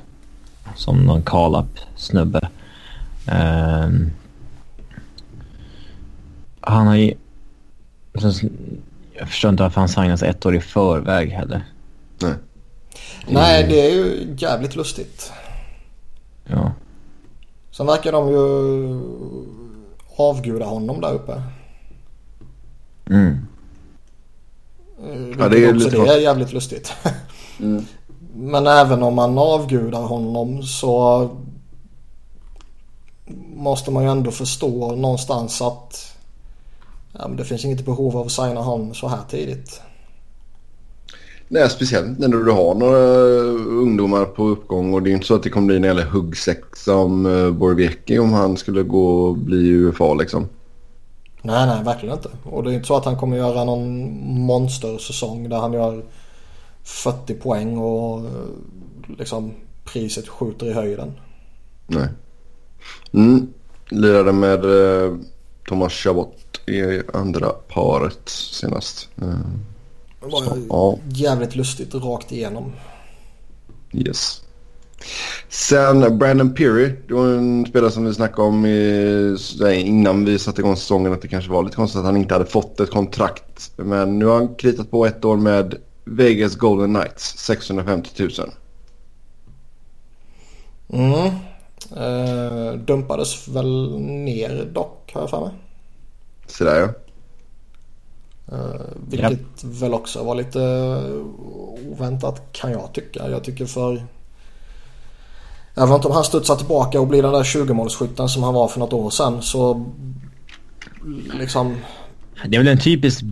Som 0.75 0.99
någon 0.99 1.23
call-up 1.23 1.79
snubbe. 1.97 2.49
Uh, 3.29 4.07
han 6.61 6.87
har 6.87 6.95
ju... 6.95 7.15
Jag 9.13 9.29
förstår 9.29 9.51
inte 9.51 9.63
varför 9.63 9.81
han 9.81 9.89
signas 9.89 10.23
ett 10.23 10.47
år 10.47 10.57
i 10.57 10.61
förväg 10.61 11.31
heller. 11.31 11.65
Nej. 12.23 12.35
Nej, 13.31 13.67
det 13.69 13.87
är 13.87 13.95
ju 13.95 14.35
jävligt 14.39 14.77
lustigt. 14.77 15.33
Ja. 16.45 16.73
Sen 17.71 17.87
verkar 17.87 18.13
de 18.13 18.29
ju 18.29 19.01
avguda 20.17 20.65
honom 20.65 21.01
där 21.01 21.13
uppe. 21.13 21.43
Mm. 23.11 23.47
Ja, 25.39 25.49
det 25.49 25.65
är 25.65 25.75
också 25.75 25.89
det 25.89 26.15
är 26.15 26.21
jävligt 26.21 26.53
lustigt. 26.53 26.93
Mm. 27.61 27.85
Men 28.35 28.67
även 28.67 29.03
om 29.03 29.15
man 29.15 29.39
avgudar 29.39 30.03
honom 30.03 30.63
så 30.63 31.29
måste 33.57 33.91
man 33.91 34.03
ju 34.03 34.11
ändå 34.11 34.31
förstå 34.31 34.97
någonstans 34.97 35.63
att 35.63 36.17
ja, 37.13 37.29
men 37.29 37.37
det 37.37 37.45
finns 37.45 37.65
inget 37.65 37.85
behov 37.85 38.17
av 38.17 38.27
att 38.27 38.33
signa 38.33 38.61
honom 38.61 38.95
så 38.95 39.09
här 39.09 39.21
tidigt. 39.31 39.81
Nej, 41.49 41.71
speciellt 41.71 42.19
när 42.19 42.29
du 42.29 42.51
har 42.51 42.75
några 42.75 42.99
ungdomar 43.81 44.25
på 44.25 44.45
uppgång 44.49 44.95
och 44.95 45.03
det 45.03 45.11
är 45.11 45.13
inte 45.13 45.27
så 45.27 45.35
att 45.35 45.43
det 45.43 45.51
kommer 45.51 45.67
bli 45.67 45.77
en 45.77 45.85
jävla 45.85 46.05
huggsäck 46.05 46.77
som 46.77 47.27
uh, 47.27 47.53
Borviecki 47.53 48.19
om 48.19 48.33
han 48.33 48.57
skulle 48.57 48.83
gå 48.83 49.21
och 49.23 49.37
bli 49.37 49.69
UFA 49.69 50.15
liksom. 50.15 50.49
Nej, 51.43 51.67
nej, 51.67 51.85
verkligen 51.85 52.15
inte. 52.15 52.31
Och 52.45 52.65
det 52.65 52.71
är 52.71 52.75
inte 52.75 52.87
så 52.87 52.97
att 52.97 53.05
han 53.05 53.17
kommer 53.17 53.37
göra 53.37 53.65
någon 53.65 54.11
monstersäsong 54.47 55.49
där 55.49 55.57
han 55.57 55.73
gör 55.73 56.05
40 56.83 57.35
poäng 57.35 57.79
och 57.79 58.19
eh, 58.19 58.33
liksom 59.19 59.53
priset 59.85 60.29
skjuter 60.29 60.67
i 60.67 60.73
höjden. 60.73 61.13
Nej. 61.87 62.09
Mm. 63.13 63.53
Lirade 63.89 64.33
med 64.33 64.61
Thomas 65.69 65.93
Chabot 65.93 66.61
i 66.67 67.03
andra 67.15 67.49
paret 67.49 68.29
senast. 68.29 69.09
Uh. 69.23 69.35
Det 70.21 70.27
var 70.27 70.59
ja. 70.69 70.99
jävligt 71.09 71.57
lustigt 71.57 71.95
rakt 71.95 72.33
igenom. 72.33 72.73
Yes. 73.93 74.43
Sen 75.49 76.19
Brandon 76.19 76.55
Peary. 76.55 76.93
Det 77.09 77.15
var 77.15 77.29
en 77.29 77.67
spelare 77.67 77.91
som 77.91 78.05
vi 78.05 78.15
snackade 78.15 78.49
om 78.49 78.67
i, 78.67 79.37
innan 79.75 80.25
vi 80.25 80.39
satte 80.39 80.61
igång 80.61 80.77
säsongen. 80.77 81.13
Att 81.13 81.23
det 81.23 81.29
kanske 81.29 81.51
var 81.51 81.63
lite 81.63 81.77
konstigt 81.77 81.99
att 81.99 82.05
han 82.05 82.17
inte 82.17 82.35
hade 82.35 82.47
fått 82.47 82.81
ett 82.81 82.91
kontrakt. 82.91 83.71
Men 83.77 84.19
nu 84.19 84.27
har 84.27 84.35
han 84.35 84.55
kritat 84.55 84.91
på 84.91 85.07
ett 85.07 85.25
år 85.25 85.37
med 85.37 85.75
Vegas 86.05 86.57
Golden 86.57 86.95
Knights. 86.95 87.39
650 87.39 88.11
000. 88.23 88.51
Mm. 90.93 91.31
Uh, 91.97 92.73
dumpades 92.79 93.49
väl 93.49 94.01
ner 94.01 94.71
dock 94.73 95.11
har 95.15 95.21
jag 95.21 95.31
för 95.31 95.41
mig. 95.41 95.51
Så 96.47 96.65
där 96.65 96.81
ja. 96.81 96.89
Uh, 98.53 98.81
vilket 99.09 99.31
yep. 99.31 99.41
väl 99.63 99.95
också 99.95 100.25
var 100.25 100.35
lite 100.35 100.61
oväntat 101.91 102.53
kan 102.53 102.73
jag 102.73 102.93
tycka. 102.93 103.31
Jag 103.31 103.45
tycker 103.45 103.67
för... 103.67 104.07
Även 105.75 105.93
om 105.93 106.13
han 106.13 106.25
studsar 106.25 106.57
tillbaka 106.57 107.01
och 107.01 107.07
blir 107.07 107.23
den 107.23 107.33
där 107.33 107.43
20-målsskytten 107.43 108.27
som 108.27 108.43
han 108.43 108.55
var 108.55 108.69
för 108.69 108.81
något 108.81 108.93
år 108.93 109.11
sedan 109.11 109.43
så 109.43 109.87
liksom... 111.35 111.77
Det 112.47 112.57
är 112.57 112.61
väl 112.61 112.69
en 112.69 112.81
typisk 112.81 113.25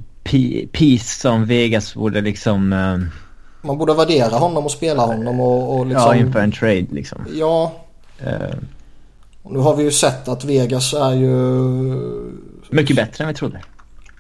piece 0.73 1.21
som 1.21 1.47
Vegas 1.47 1.95
borde 1.95 2.21
liksom... 2.21 2.73
Uh... 2.73 2.99
Man 3.63 3.79
borde 3.79 3.95
värdera 3.95 4.37
honom 4.37 4.65
och 4.65 4.71
spela 4.71 5.07
honom 5.07 5.41
och, 5.41 5.77
och 5.77 5.87
liksom... 5.87 6.07
Ja, 6.07 6.17
inför 6.17 6.41
en 6.41 6.53
trade 6.53 6.87
liksom. 6.91 7.27
Ja. 7.35 7.73
Uh... 8.27 8.57
Och 9.43 9.53
nu 9.53 9.59
har 9.59 9.77
vi 9.77 9.83
ju 9.83 9.91
sett 9.91 10.29
att 10.29 10.45
Vegas 10.45 10.95
är 10.95 11.13
ju... 11.13 11.31
Mycket 12.71 12.97
bättre 12.97 13.25
än 13.25 13.29
vi 13.29 13.35
trodde. 13.35 13.61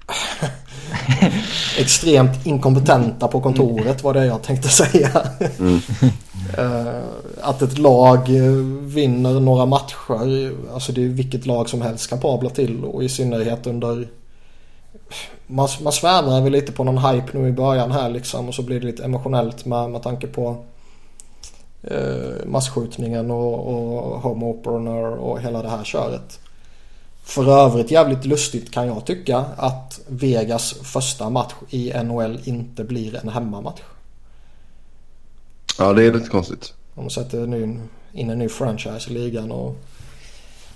extremt 1.79 2.47
inkompetenta 2.47 3.29
på 3.29 3.41
kontoret 3.41 4.03
var 4.05 4.15
det 4.15 4.27
jag 4.27 4.43
tänkte 4.43 4.69
säga. 4.69 5.11
Mm. 5.59 5.81
Eh, 6.59 7.03
att 7.41 7.63
ett 7.63 7.79
lag 7.79 8.37
eh, 8.37 8.53
vinner 8.83 9.41
några 9.41 9.67
matcher, 9.67 10.53
alltså 10.75 10.93
det 10.93 11.05
är 11.05 11.09
vilket 11.09 11.47
lag 11.47 11.69
som 11.69 11.83
helst 11.83 12.11
kapabla 12.11 12.51
till 12.51 12.85
och 12.85 13.05
i 13.05 13.09
synnerhet 13.09 13.67
under 13.67 14.09
man, 15.47 15.69
man 15.83 15.93
svävar 15.93 16.41
väl 16.41 16.53
lite 16.53 16.73
på 16.73 16.85
någon 16.85 16.99
hype 16.99 17.39
nu 17.39 17.49
i 17.49 17.53
början 17.53 17.93
här 17.93 18.11
liksom 18.11 18.49
och 18.49 18.55
så 18.55 18.63
blir 18.63 18.81
det 18.81 18.87
lite 18.87 19.05
emotionellt 19.05 19.65
med, 19.65 19.91
med 19.91 20.03
tanke 20.03 20.27
på 20.27 20.57
eh, 21.83 22.47
massskjutningen 22.47 23.31
och, 23.31 23.67
och 23.67 24.21
home 24.21 24.47
opener 24.47 25.05
och 25.05 25.41
hela 25.41 25.63
det 25.63 25.69
här 25.69 25.85
köret. 25.85 26.41
För 27.27 27.49
övrigt 27.49 27.91
jävligt 27.91 28.25
lustigt 28.25 28.71
kan 28.71 28.87
jag 28.87 29.05
tycka 29.05 29.45
att 29.57 30.01
Vegas 30.07 30.73
första 30.73 31.31
match 31.31 31.55
i 31.71 31.93
NHL 32.05 32.39
inte 32.45 32.85
blir 32.85 33.17
en 33.17 33.29
hemmamatch. 33.29 33.81
Ja, 35.79 35.93
det 35.93 36.05
är 36.05 36.13
lite 36.13 36.29
konstigt. 36.29 36.75
De 36.95 37.11
sätter 37.11 37.47
nu 37.47 37.81
in 38.13 38.31
en 38.31 38.39
ny 38.39 38.49
franchise 38.49 39.11
i 39.11 39.13
ligan 39.13 39.51
och 39.51 39.77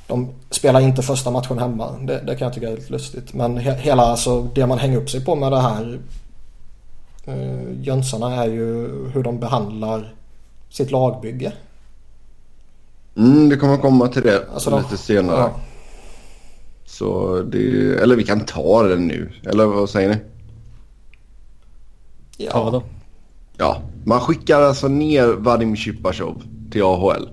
de 0.06 0.28
spelar 0.50 0.80
inte 0.80 1.02
första 1.02 1.30
matchen 1.30 1.58
hemma. 1.58 1.92
Det, 1.92 2.20
det 2.26 2.36
kan 2.36 2.46
jag 2.46 2.54
tycka 2.54 2.68
är 2.68 2.76
lite 2.76 2.92
lustigt. 2.92 3.34
Men 3.34 3.56
he, 3.56 3.74
hela 3.74 4.02
alltså, 4.02 4.42
det 4.42 4.66
man 4.66 4.78
hänger 4.78 4.96
upp 4.96 5.10
sig 5.10 5.24
på 5.24 5.34
med 5.34 5.52
det 5.52 5.60
här 5.60 5.98
uh, 7.28 7.82
jönsarna 7.82 8.34
är 8.34 8.48
ju 8.48 8.88
hur 9.08 9.22
de 9.22 9.40
behandlar 9.40 10.14
sitt 10.70 10.90
lagbygge. 10.90 11.52
Mm, 13.16 13.48
det 13.48 13.56
kommer 13.56 13.76
komma 13.76 14.08
till 14.08 14.22
det 14.22 14.46
Alltså 14.54 14.70
de- 14.70 14.82
lite 14.82 14.96
senare. 14.96 15.38
Ja. 15.38 15.60
Så 16.90 17.42
det, 17.42 17.58
eller 18.02 18.16
vi 18.16 18.24
kan 18.24 18.40
ta 18.40 18.82
den 18.82 19.06
nu. 19.06 19.32
Eller 19.46 19.64
vad 19.66 19.90
säger 19.90 20.08
ni? 20.08 20.16
Ta 22.50 22.64
vadå? 22.64 22.82
Ja, 23.56 23.82
man 24.04 24.20
skickar 24.20 24.60
alltså 24.60 24.88
ner 24.88 25.26
Vadim 25.28 25.76
Shipashov 25.76 26.42
till 26.72 26.82
AHL. 26.82 27.28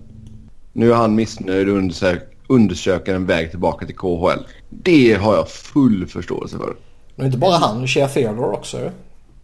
Nu 0.73 0.91
är 0.91 0.95
han 0.95 1.15
missnöjd 1.15 1.69
och 1.69 1.75
undersök, 1.77 2.21
undersöker 2.47 3.15
en 3.15 3.25
väg 3.25 3.49
tillbaka 3.49 3.85
till 3.85 3.95
KHL. 3.95 4.39
Det 4.69 5.13
har 5.13 5.35
jag 5.35 5.49
full 5.49 6.07
förståelse 6.07 6.57
för. 6.57 6.75
Nu 7.15 7.23
är 7.23 7.25
inte 7.25 7.37
bara 7.37 7.55
han, 7.57 7.87
Shea 7.87 8.07
Theodore 8.07 8.55
också. 8.57 8.91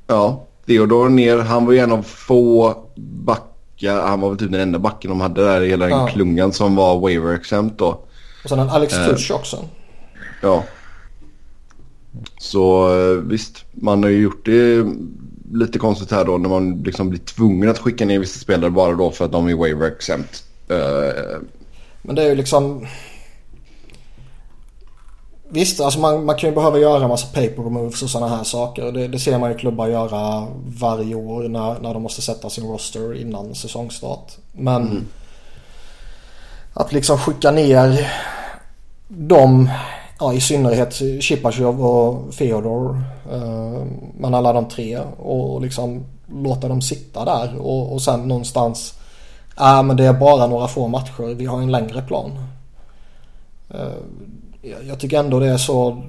Ja, 0.08 0.44
Theodor 0.66 1.10
ner. 1.10 1.38
Han 1.38 1.66
var 1.66 1.74
ju 1.74 1.80
en 1.80 1.92
av 1.92 2.02
få 2.02 2.76
backar. 2.96 4.02
Han 4.08 4.22
var 4.22 4.30
väl 4.30 4.38
typ 4.38 4.52
den 4.52 4.62
enda 4.62 4.80
backen 4.80 5.10
de 5.10 5.22
hade 5.22 5.44
där 5.44 5.62
i 5.62 5.70
hela 5.70 5.86
den 5.86 5.98
Ja. 6.00 6.08
klungan 6.08 6.52
som 6.52 6.76
var 6.76 7.00
waiver 7.00 7.34
exempt 7.34 7.80
då. 7.80 7.88
Och 8.44 8.50
sen 8.50 8.60
en 8.60 8.70
Alex 8.70 8.94
Eh. 8.94 9.08
Tuch 9.08 9.32
också. 9.32 9.58
Ja. 10.44 10.64
Så 12.38 12.96
eh, 12.96 13.18
visst, 13.18 13.66
man 13.72 14.04
har 14.04 14.10
ju 14.10 14.22
gjort 14.22 14.46
det 14.46 14.86
lite 15.54 15.80
konstigt 15.80 16.12
här 16.12 16.26
då 16.26 16.38
när 16.38 16.50
man 16.50 16.82
liksom 16.82 17.10
blir 17.10 17.20
tvungen 17.20 17.70
att 17.70 17.80
skicka 17.80 18.06
ner 18.06 18.20
vissa 18.20 18.40
spelare 18.40 18.72
bara 18.72 18.94
då 18.94 19.12
för 19.12 19.26
att 19.26 19.32
de 19.32 19.48
är 19.48 19.56
waiver 19.56 19.88
exempt. 19.88 20.44
Eh, 20.70 21.42
Men 22.02 22.16
det 22.16 22.24
är 22.24 22.30
ju 22.30 22.36
liksom... 22.36 22.88
Visst, 25.50 25.82
alltså 25.82 26.00
man, 26.00 26.26
man 26.26 26.36
kan 26.36 26.50
ju 26.50 26.56
behöva 26.56 26.80
göra 26.80 27.04
en 27.04 27.10
massa 27.10 27.28
paper 27.28 27.70
moves 27.70 28.04
och 28.04 28.10
sådana 28.10 28.36
här 28.36 28.44
saker. 28.44 28.92
Det, 28.92 29.08
det 29.08 29.20
ser 29.20 29.40
man 29.40 29.52
ju 29.52 29.58
klubbar 29.58 29.88
göra 29.88 30.48
varje 30.66 31.16
år 31.16 31.44
när, 31.44 31.80
när 31.80 31.94
de 31.94 32.04
måste 32.04 32.22
sätta 32.22 32.50
sin 32.50 32.68
roster 32.68 33.14
innan 33.14 33.56
säsongstart. 33.56 34.32
Men 34.52 35.08
att 36.74 36.94
liksom 36.94 37.18
skicka 37.18 37.52
ner 37.52 38.12
dem, 39.08 39.70
ja, 40.24 40.34
i 40.34 40.42
synnerhet 40.42 41.02
Chipachov 41.24 41.86
och 41.86 42.34
Feodor, 42.34 43.02
eh, 43.32 43.86
men 44.18 44.34
alla 44.34 44.54
de 44.54 44.68
tre 44.68 45.00
och 45.18 45.62
liksom 45.62 46.06
låta 46.28 46.68
dem 46.68 46.82
sitta 46.82 47.26
där 47.26 47.58
och, 47.58 47.94
och 47.94 48.02
sen 48.02 48.28
någonstans 48.28 48.94
Ja 49.56 49.82
men 49.82 49.98
det 49.98 50.06
är 50.06 50.14
bara 50.14 50.48
några 50.48 50.68
få 50.68 50.88
matcher. 50.88 51.36
Vi 51.36 51.46
har 51.46 51.62
en 51.62 51.72
längre 51.72 52.02
plan. 52.02 52.32
Eh, 53.70 54.78
jag- 54.88 55.00
tycker 55.00 55.20
ändå 55.20 55.40
det 55.40 55.48
är 55.48 55.58
så 55.58 56.04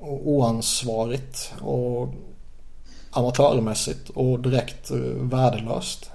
oansvarigt 0.00 1.52
och 1.60 2.08
amatörmässigt 3.10 4.10
och 4.10 4.40
direkt 4.40 4.90
eh, 4.90 4.96
värdelöst. 5.16 6.10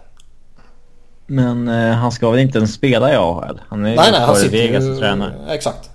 Men 1.26 1.68
eh, 1.68 1.92
han 1.92 2.12
ska 2.12 2.30
väl 2.30 2.40
inte 2.40 2.58
ens 2.58 2.74
spela 2.74 3.14
i 3.14 3.16
AHL? 3.16 3.62
Han 3.68 3.86
är 3.86 3.90
ju 3.90 3.96
Nej 3.96 4.12
nej 4.12 4.22
han 4.22 4.36
sitter 4.36 4.58
ju... 4.58 5.54
Exakt. 5.54 5.90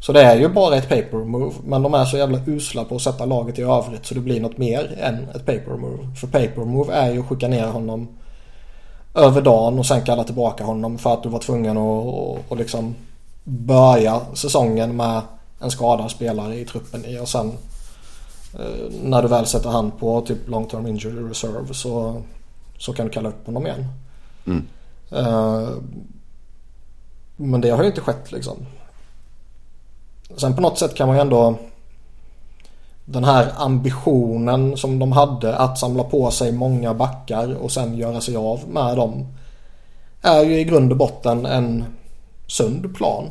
Så 0.00 0.12
det 0.12 0.22
är 0.22 0.36
ju 0.36 0.48
bara 0.48 0.76
ett 0.76 0.88
paper 0.88 1.24
move. 1.24 1.54
Men 1.64 1.82
de 1.82 1.94
är 1.94 2.04
så 2.04 2.16
jävla 2.16 2.40
usla 2.46 2.84
på 2.84 2.96
att 2.96 3.02
sätta 3.02 3.24
laget 3.24 3.58
i 3.58 3.62
övrigt 3.62 4.06
så 4.06 4.14
det 4.14 4.20
blir 4.20 4.40
något 4.40 4.58
mer 4.58 4.98
än 5.00 5.28
ett 5.34 5.46
paper 5.46 5.76
move. 5.76 6.16
För 6.16 6.26
paper 6.26 6.64
move 6.64 6.94
är 6.94 7.12
ju 7.12 7.20
att 7.20 7.26
skicka 7.26 7.48
ner 7.48 7.66
honom 7.66 8.08
över 9.14 9.42
dagen 9.42 9.78
och 9.78 9.86
sen 9.86 10.04
kalla 10.04 10.24
tillbaka 10.24 10.64
honom 10.64 10.98
för 10.98 11.14
att 11.14 11.22
du 11.22 11.28
var 11.28 11.38
tvungen 11.38 11.76
att 11.76 11.82
och, 11.82 12.38
och 12.48 12.56
liksom 12.56 12.94
börja 13.44 14.20
säsongen 14.34 14.96
med 14.96 15.20
en 15.60 15.70
skadad 15.70 16.10
spelare 16.10 16.56
i 16.58 16.64
truppen 16.64 17.04
i 17.04 17.18
och 17.18 17.28
sen 17.28 17.52
eh, 18.54 18.92
när 19.02 19.22
du 19.22 19.28
väl 19.28 19.46
sätter 19.46 19.70
hand 19.70 19.98
på 19.98 20.20
typ 20.20 20.48
long 20.48 20.66
term 20.66 20.86
injury 20.86 21.30
reserve 21.30 21.74
så, 21.74 22.22
så 22.78 22.92
kan 22.92 23.06
du 23.06 23.12
kalla 23.12 23.28
upp 23.28 23.46
honom 23.46 23.66
igen. 23.66 23.84
Mm. 24.46 24.66
Eh, 25.10 25.68
men 27.36 27.60
det 27.60 27.70
har 27.70 27.82
ju 27.82 27.88
inte 27.88 28.00
skett 28.00 28.32
liksom. 28.32 28.66
Sen 30.36 30.54
på 30.54 30.60
något 30.60 30.78
sätt 30.78 30.94
kan 30.94 31.08
man 31.08 31.16
ju 31.16 31.20
ändå 31.20 31.58
den 33.04 33.24
här 33.24 33.52
ambitionen 33.56 34.76
som 34.76 34.98
de 34.98 35.12
hade 35.12 35.56
att 35.56 35.78
samla 35.78 36.04
på 36.04 36.30
sig 36.30 36.52
många 36.52 36.94
backar 36.94 37.54
och 37.54 37.72
sen 37.72 37.96
göra 37.96 38.20
sig 38.20 38.36
av 38.36 38.60
med 38.68 38.96
dem. 38.96 39.26
Är 40.22 40.42
ju 40.44 40.60
i 40.60 40.64
grund 40.64 40.92
och 40.92 40.98
botten 40.98 41.46
en 41.46 41.84
sund 42.46 42.96
plan. 42.96 43.26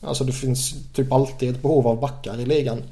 Alltså 0.00 0.24
det 0.24 0.32
finns 0.32 0.74
typ 0.92 1.12
alltid 1.12 1.50
ett 1.50 1.62
behov 1.62 1.86
av 1.86 2.00
backar 2.00 2.40
i 2.40 2.46
ligan. 2.46 2.82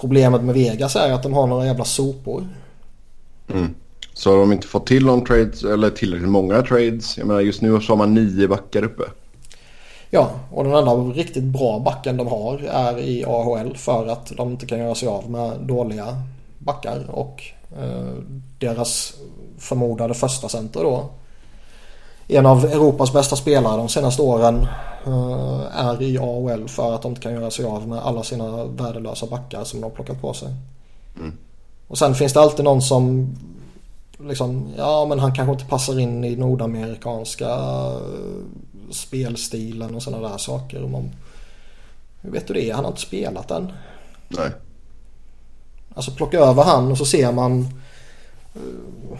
Problemet 0.00 0.42
med 0.42 0.54
Vegas 0.54 0.96
är 0.96 1.12
att 1.12 1.22
de 1.22 1.32
har 1.32 1.46
några 1.46 1.66
jävla 1.66 1.84
sopor. 1.84 2.48
Mm. 3.48 3.74
så 4.14 4.30
har 4.30 4.38
de 4.38 4.52
inte 4.52 4.66
fått 4.66 4.86
till 4.86 5.06
någon 5.06 5.24
trades 5.24 5.64
eller 5.64 5.90
tillräckligt 5.90 6.30
många 6.30 6.62
trades. 6.62 7.18
Jag 7.18 7.26
menar 7.26 7.40
just 7.40 7.62
nu 7.62 7.80
så 7.80 7.92
har 7.92 7.96
man 7.96 8.14
nio 8.14 8.48
backar 8.48 8.84
uppe. 8.84 9.02
Ja, 10.10 10.30
och 10.50 10.64
den 10.64 10.72
enda 10.72 10.92
riktigt 10.94 11.44
bra 11.44 11.78
backen 11.78 12.16
de 12.16 12.26
har 12.26 12.58
är 12.58 12.98
i 12.98 13.24
AHL 13.24 13.76
för 13.76 14.06
att 14.06 14.32
de 14.36 14.50
inte 14.50 14.66
kan 14.66 14.78
göra 14.78 14.94
sig 14.94 15.08
av 15.08 15.30
med 15.30 15.60
dåliga 15.60 16.22
backar 16.58 17.10
och 17.10 17.42
eh, 17.78 18.22
deras 18.58 19.14
förmodade 19.58 20.14
första 20.14 20.48
center 20.48 20.80
då. 20.80 21.04
En 22.28 22.46
av 22.46 22.64
Europas 22.64 23.12
bästa 23.12 23.36
spelare 23.36 23.76
de 23.76 23.88
senaste 23.88 24.22
åren 24.22 24.66
eh, 25.06 25.86
är 25.86 26.02
i 26.02 26.18
AHL 26.18 26.68
för 26.68 26.94
att 26.94 27.02
de 27.02 27.08
inte 27.08 27.20
kan 27.20 27.32
göra 27.32 27.50
sig 27.50 27.64
av 27.64 27.88
med 27.88 27.98
alla 27.98 28.22
sina 28.22 28.64
värdelösa 28.64 29.26
backar 29.26 29.64
som 29.64 29.80
de 29.80 29.84
har 29.84 29.90
plockat 29.90 30.20
på 30.20 30.34
sig. 30.34 30.48
Och 31.88 31.98
sen 31.98 32.14
finns 32.14 32.32
det 32.32 32.40
alltid 32.40 32.64
någon 32.64 32.82
som 32.82 33.34
liksom, 34.18 34.68
ja 34.76 35.06
men 35.08 35.18
han 35.18 35.34
kanske 35.34 35.52
inte 35.52 35.64
passar 35.64 36.00
in 36.00 36.24
i 36.24 36.36
nordamerikanska 36.36 37.48
eh, 37.48 38.00
spelstilen 38.90 39.94
och 39.94 40.02
sådana 40.02 40.28
där 40.28 40.38
saker. 40.38 40.82
Och 40.82 40.90
man, 40.90 41.10
hur 42.20 42.30
vet 42.30 42.48
du 42.48 42.54
det? 42.54 42.70
Han 42.70 42.84
har 42.84 42.90
inte 42.90 43.02
spelat 43.02 43.50
än. 43.50 43.72
Nej. 44.28 44.50
Alltså 45.94 46.10
plocka 46.10 46.38
över 46.38 46.62
han 46.62 46.90
och 46.90 46.98
så 46.98 47.04
ser 47.04 47.32
man 47.32 47.60
eh, 48.54 49.18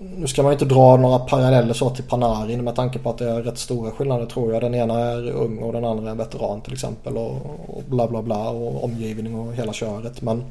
Nu 0.00 0.26
ska 0.26 0.42
man 0.42 0.52
inte 0.52 0.64
dra 0.64 0.96
några 0.96 1.18
paralleller 1.18 1.74
så 1.74 1.90
till 1.90 2.04
Panarin 2.04 2.64
med 2.64 2.76
tanke 2.76 2.98
på 2.98 3.10
att 3.10 3.18
det 3.18 3.30
är 3.30 3.42
rätt 3.42 3.58
stora 3.58 3.90
skillnader 3.90 4.26
tror 4.26 4.52
jag. 4.52 4.62
Den 4.62 4.74
ena 4.74 4.98
är 4.98 5.30
ung 5.30 5.58
och 5.58 5.72
den 5.72 5.84
andra 5.84 6.10
är 6.10 6.14
veteran 6.14 6.60
till 6.60 6.72
exempel 6.72 7.16
och, 7.16 7.36
och 7.68 7.82
bla 7.86 8.08
bla 8.08 8.22
bla 8.22 8.48
och 8.48 8.84
omgivning 8.84 9.34
och 9.34 9.54
hela 9.54 9.72
köret. 9.72 10.22
Men 10.22 10.44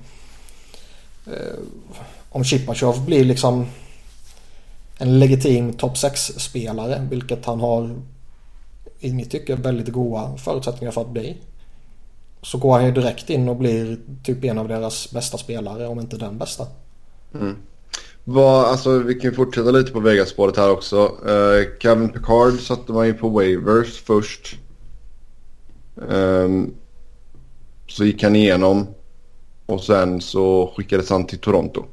eh, 1.28 1.60
om 2.30 2.44
Chipachov 2.44 3.06
blir 3.06 3.26
liksom 3.26 3.66
en 4.98 5.20
legitim 5.20 5.74
topp 5.74 5.94
6-spelare 5.94 7.08
vilket 7.10 7.46
han 7.46 7.60
har 7.60 7.96
i 9.02 9.14
mitt 9.14 9.32
tycke 9.32 9.56
väldigt 9.56 9.94
goda 9.94 10.38
förutsättningar 10.38 10.92
för 10.92 11.02
att 11.02 11.10
bli. 11.10 11.38
Så 12.42 12.58
går 12.58 12.74
han 12.74 12.86
ju 12.86 12.92
direkt 12.92 13.30
in 13.30 13.50
och 13.50 13.56
blir 13.56 14.00
typ 14.24 14.44
en 14.44 14.58
av 14.58 14.68
deras 14.68 15.12
bästa 15.12 15.38
spelare 15.38 15.88
om 15.88 16.00
inte 16.00 16.18
den 16.18 16.38
bästa. 16.38 16.68
Vad, 18.24 18.66
alltså, 18.66 19.00
vi 19.00 19.14
kan 19.14 19.34
fortsätta 19.34 19.72
lite 19.72 19.92
på 19.92 20.00
Vegas-spåret 20.00 20.58
här 20.58 20.72
också. 20.72 21.18
Uh, 21.28 21.80
Kevin 21.80 22.10
Picard 22.10 22.60
satte 22.60 22.92
man 22.92 23.08
ju 23.08 23.14
på 23.14 23.30
waivers 23.30 24.02
först. 24.02 24.58
Ehm, 26.10 26.74
så 27.88 28.06
gick 28.06 28.24
han 28.24 28.36
igenom 28.36 28.88
och 29.66 29.84
sen 29.84 30.22
så 30.22 30.74
skickades 30.76 31.10
han 31.10 31.26
till 31.26 31.40
Toronto. 31.40 31.86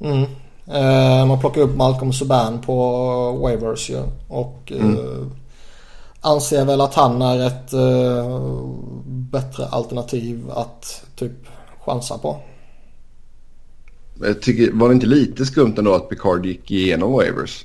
Mm. 0.00 0.26
Eh, 0.72 1.26
man 1.26 1.40
plockar 1.40 1.60
upp 1.60 1.76
Malcolm 1.76 2.12
Subban 2.12 2.60
på 2.60 3.32
waivers 3.32 3.90
ju. 3.90 4.02
Och 4.28 4.72
eh, 4.76 5.26
anser 6.20 6.64
väl 6.64 6.80
att 6.80 6.94
han 6.94 7.22
är 7.22 7.46
ett 7.46 7.72
eh, 7.72 8.40
bättre 9.06 9.66
alternativ 9.66 10.50
att 10.50 11.04
typ 11.16 11.32
chansa 11.84 12.18
på. 12.18 12.40
Jag 14.20 14.42
tycker, 14.42 14.72
var 14.72 14.88
det 14.88 14.94
inte 14.94 15.06
lite 15.06 15.46
skumt 15.46 15.74
ändå 15.78 15.94
att 15.94 16.08
Picard 16.08 16.46
gick 16.46 16.70
igenom 16.70 17.12
waivers? 17.12 17.64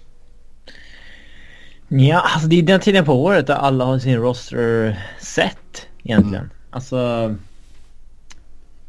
Ja, 1.87 2.19
alltså 2.19 2.47
det 2.47 2.59
är 2.59 2.63
den 2.63 2.79
tiden 2.79 3.05
på 3.05 3.23
året 3.23 3.47
där 3.47 3.55
alla 3.55 3.85
har 3.85 3.99
sin 3.99 4.17
roster 4.17 4.99
set 5.21 5.87
egentligen. 6.03 6.49
Alltså 6.69 7.35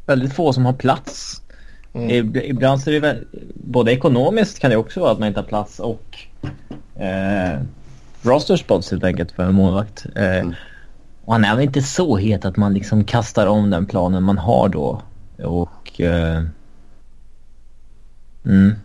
väldigt 0.05 0.33
få 0.33 0.53
som 0.53 0.65
har 0.65 0.73
plats. 0.73 1.38
Mm. 1.93 2.35
Ibland 2.35 2.81
så 2.81 2.89
är 2.89 2.93
det 2.93 2.99
väl, 2.99 3.25
både 3.53 3.91
ekonomiskt 3.91 4.59
kan 4.59 4.69
det 4.69 4.77
också 4.77 4.99
vara 4.99 5.11
att 5.11 5.19
man 5.19 5.27
inte 5.27 5.39
har 5.39 5.47
plats 5.47 5.79
och 5.79 6.17
eh, 7.03 7.61
roster 8.21 8.55
spots 8.55 8.91
helt 8.91 9.03
enkelt 9.03 9.31
för 9.31 9.43
en 9.43 9.53
målvakt. 9.53 10.05
Eh, 10.15 10.39
mm. 10.39 10.53
Och 11.25 11.33
han 11.33 11.45
är 11.45 11.55
väl 11.55 11.65
inte 11.65 11.81
så 11.81 12.17
het 12.17 12.45
att 12.45 12.57
man 12.57 12.73
liksom 12.73 13.03
kastar 13.03 13.47
om 13.47 13.69
den 13.69 13.85
planen 13.85 14.23
man 14.23 14.37
har 14.37 14.69
då. 14.69 15.01
Och... 15.43 16.01
Eh, 16.01 16.43
mm. 18.45 18.75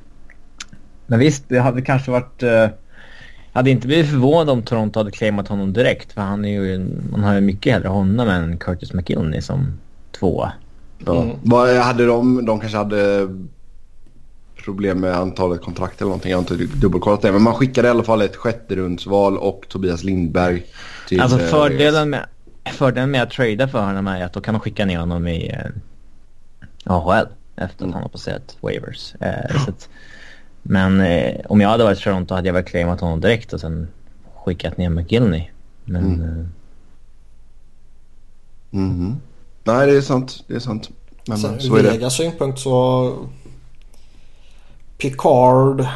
Men 1.06 1.18
visst, 1.18 1.48
det 1.48 1.58
hade 1.58 1.82
kanske 1.82 2.10
varit... 2.10 2.42
Eh, 2.42 2.68
hade 3.52 3.70
inte 3.70 3.86
blivit 3.86 4.10
förvånad 4.10 4.50
om 4.50 4.62
Toronto 4.62 5.00
hade 5.00 5.10
claimat 5.10 5.48
honom 5.48 5.72
direkt. 5.72 6.12
För 6.12 6.20
han 6.20 6.44
är 6.44 6.48
ju, 6.48 6.86
man 7.10 7.24
har 7.24 7.34
ju 7.34 7.40
mycket 7.40 7.72
hellre 7.72 7.88
honom 7.88 8.28
än 8.28 8.58
Curtis 8.58 8.92
McIlney 8.92 9.40
som 9.40 9.78
tvåa. 10.12 10.52
Mm. 11.12 11.36
Vad 11.42 11.76
hade 11.76 12.06
de? 12.06 12.46
De 12.46 12.60
kanske 12.60 12.78
hade 12.78 13.28
problem 14.64 15.00
med 15.00 15.14
antalet 15.14 15.62
kontrakt 15.62 16.00
eller 16.00 16.08
någonting. 16.08 16.30
Jag 16.30 16.38
har 16.38 16.52
inte 16.52 16.76
dubbelkollat 16.76 17.22
det. 17.22 17.32
Men 17.32 17.42
man 17.42 17.54
skickade 17.54 17.88
i 17.88 17.90
alla 17.90 18.02
fall 18.02 18.22
ett 18.22 18.36
sjätte 18.36 18.76
rundsval 18.76 19.38
och 19.38 19.66
Tobias 19.68 20.04
Lindberg 20.04 20.66
till... 21.08 21.20
Alltså 21.20 21.40
eh, 21.40 21.46
fördelen 21.46 22.10
med, 22.10 22.26
fördelen 22.64 23.10
med 23.10 23.22
att 23.22 23.30
trada 23.30 23.68
för 23.68 23.82
honom 23.82 24.06
är 24.06 24.24
att 24.24 24.32
då 24.32 24.40
kan 24.40 24.54
de 24.54 24.60
skicka 24.60 24.84
ner 24.84 24.98
honom 24.98 25.26
i 25.26 25.48
eh, 25.48 25.70
AHL 26.84 27.26
efter 27.56 27.64
att 27.64 27.80
mm. 27.80 27.92
han 27.92 28.02
har 28.02 28.08
passerat 28.08 28.56
waivers. 28.60 29.14
Eh, 29.20 29.68
att, 29.68 29.88
men 30.62 31.00
eh, 31.00 31.40
om 31.48 31.60
jag 31.60 31.68
hade 31.68 31.84
varit 31.84 32.00
Toronto 32.00 32.34
hade 32.34 32.48
jag 32.48 32.54
väl 32.54 32.64
claimat 32.64 33.00
honom 33.00 33.20
direkt 33.20 33.52
och 33.52 33.60
sen 33.60 33.88
skickat 34.44 34.76
ner 34.76 34.90
McGillney. 34.90 35.50
Men... 35.84 36.04
Mm. 36.04 36.48
Eh, 38.72 38.78
mm. 38.78 39.16
Nej, 39.64 39.86
det 39.86 39.96
är 39.96 40.00
sant. 40.00 40.44
Det 40.46 40.54
är 40.54 40.60
sant. 40.60 40.90
Men 41.26 41.38
sen, 41.38 41.60
så 41.60 41.76
är 41.76 41.82
det. 41.82 41.90
Vegas 41.90 42.16
synpunkt 42.16 42.58
så... 42.58 43.12
Picard... 44.98 45.86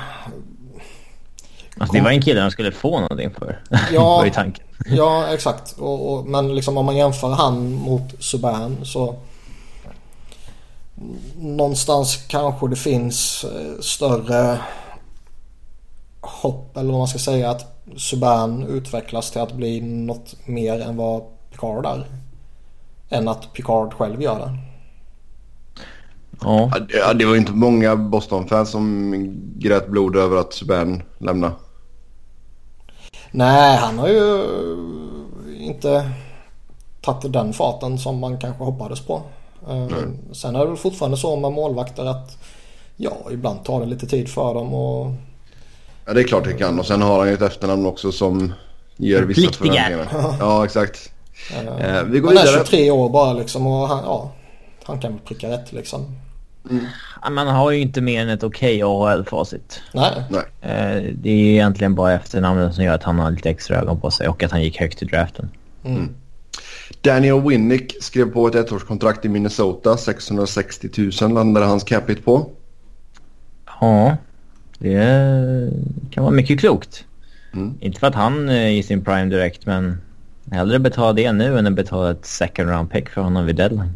Alltså 1.81 1.97
det 1.97 2.01
var 2.03 2.11
en 2.11 2.23
kille 2.23 2.41
de 2.41 2.51
skulle 2.51 2.73
få 2.73 3.01
någonting 3.01 3.31
för. 3.39 3.63
Ja, 3.93 4.17
var 4.17 4.25
ju 4.25 4.31
tanken. 4.31 4.65
ja 4.87 5.27
exakt. 5.33 5.75
Och, 5.79 6.13
och, 6.13 6.27
men 6.27 6.55
liksom 6.55 6.77
om 6.77 6.87
man 6.87 6.97
jämför 6.97 7.31
han 7.31 7.73
mot 7.73 8.03
Subban 8.19 8.77
så 8.85 9.17
någonstans 11.37 12.17
kanske 12.29 12.69
det 12.69 12.77
finns 12.77 13.45
eh, 13.45 13.81
större 13.81 14.59
hopp 16.21 16.77
eller 16.77 16.91
vad 16.91 16.99
man 16.99 17.09
ska 17.09 17.19
säga 17.19 17.51
att 17.51 17.83
Subban 17.97 18.67
utvecklas 18.67 19.31
till 19.31 19.41
att 19.41 19.53
bli 19.53 19.81
något 19.81 20.35
mer 20.45 20.81
än 20.81 20.97
vad 20.97 21.23
Picard 21.51 21.87
är. 21.87 22.07
Än 23.11 23.29
att 23.29 23.53
Picard 23.53 23.95
själv 23.95 24.23
gör 24.23 24.39
det. 24.39 24.59
Ja. 26.41 26.71
ja 26.89 27.15
det 27.15 27.25
var 27.25 27.37
inte 27.37 27.53
många 27.53 27.97
Boston-fans 27.97 28.71
som 28.71 29.13
grät 29.57 29.89
blod 29.89 30.17
över 30.17 30.37
att 30.37 30.53
Subban 30.53 31.03
lämnade. 31.19 31.55
Nej, 33.31 33.77
han 33.77 33.99
har 33.99 34.09
ju 34.09 34.45
inte 35.59 36.11
tagit 37.01 37.33
den 37.33 37.53
farten 37.53 37.99
som 37.99 38.19
man 38.19 38.39
kanske 38.39 38.65
hoppades 38.65 39.01
på. 39.01 39.23
Mm. 39.69 40.19
Sen 40.33 40.57
är 40.57 40.61
det 40.61 40.67
väl 40.67 40.77
fortfarande 40.77 41.17
så 41.17 41.37
med 41.37 41.53
målvakter 41.53 42.05
att 42.05 42.39
ja, 42.97 43.17
ibland 43.31 43.65
tar 43.65 43.81
det 43.81 43.87
lite 43.87 44.07
tid 44.07 44.29
för 44.29 44.55
dem 44.55 44.75
och... 44.75 45.13
Ja, 46.07 46.13
det 46.13 46.21
är 46.21 46.25
klart 46.25 46.45
det 46.45 46.53
kan. 46.53 46.79
Och 46.79 46.87
sen 46.87 47.03
har 47.03 47.19
han 47.19 47.29
ju 47.29 47.35
ett 47.35 47.43
efternamn 47.43 47.87
också 47.87 48.13
som 48.13 48.53
ger 48.97 49.23
vissa 49.23 49.53
förväntningar. 49.53 50.09
Ja, 50.41 50.65
exakt. 50.65 51.13
Uh, 51.51 52.03
vi 52.05 52.21
går 52.21 52.29
han 52.29 52.37
vidare. 52.37 52.61
är 52.61 52.65
23 52.65 52.91
år 52.91 53.09
bara 53.09 53.33
liksom 53.33 53.67
och 53.67 53.89
han, 53.89 54.05
ja, 54.05 54.33
han 54.85 55.01
kan 55.01 55.19
pricka 55.19 55.49
rätt 55.51 55.73
liksom. 55.73 56.17
Mm. 56.71 56.85
Man 57.35 57.47
har 57.47 57.71
ju 57.71 57.81
inte 57.81 58.01
mer 58.01 58.23
än 58.23 58.29
ett 58.29 58.43
okej 58.43 58.85
okay 58.85 59.13
AHL-facit. 59.13 59.81
Nej. 59.93 60.23
Nej. 60.31 60.41
Uh, 60.41 61.13
det 61.15 61.31
är 61.31 61.53
egentligen 61.53 61.95
bara 61.95 62.13
efternamnet 62.13 62.75
som 62.75 62.85
gör 62.85 62.95
att 62.95 63.03
han 63.03 63.19
har 63.19 63.31
lite 63.31 63.51
extra 63.51 63.77
ögon 63.77 64.01
på 64.01 64.11
sig 64.11 64.29
och 64.29 64.43
att 64.43 64.51
han 64.51 64.63
gick 64.63 64.81
högt 64.81 65.03
i 65.03 65.05
draften. 65.05 65.51
Mm. 65.85 66.15
Daniel 67.01 67.41
Winnick 67.41 67.97
skrev 68.01 68.33
på 68.33 68.49
ett 68.49 68.55
ettårskontrakt 68.55 69.25
i 69.25 69.29
Minnesota. 69.29 69.97
660 69.97 71.11
000 71.23 71.33
landade 71.33 71.67
hans 71.67 71.85
capita 71.85 72.23
på. 72.23 72.51
Ja, 73.81 74.17
det 74.79 75.71
kan 76.11 76.25
vara 76.25 76.35
mycket 76.35 76.61
klokt. 76.61 77.05
Mm. 77.53 77.75
Inte 77.81 78.01
för 78.01 78.07
att 78.07 78.15
han 78.15 78.49
är 78.49 78.69
i 78.69 78.83
sin 78.83 79.05
prime 79.05 79.25
direkt, 79.25 79.67
men 79.67 80.01
hellre 80.51 80.79
betala 80.79 81.13
det 81.13 81.33
nu 81.33 81.59
än 81.59 81.67
att 81.67 81.73
betala 81.73 82.11
ett 82.11 82.27
second 82.27 82.69
round 82.69 82.91
pick 82.91 83.09
för 83.09 83.21
honom 83.21 83.47
vid 83.47 83.57
deadline. 83.57 83.93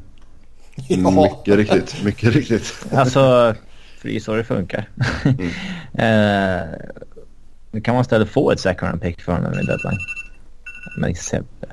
Ja. 0.88 1.10
Mycket 1.10 1.56
riktigt, 1.56 2.04
mycket 2.04 2.34
riktigt. 2.34 2.74
Alltså, 2.92 3.54
för 3.98 4.08
det 4.08 4.16
är 4.16 4.20
så 4.20 4.34
det 4.34 4.44
funkar. 4.44 4.88
Mm. 5.24 5.46
eh, 5.92 6.68
nu 7.70 7.80
kan 7.80 7.94
man 7.94 8.02
istället 8.02 8.28
få 8.28 8.50
ett 8.50 8.60
second 8.60 8.88
round 8.90 9.02
pick 9.02 9.22
för 9.22 9.32
honom 9.32 9.52
vid 9.52 9.66
deadline. 9.66 9.98
Men 10.96 11.10
exempel. 11.10 11.68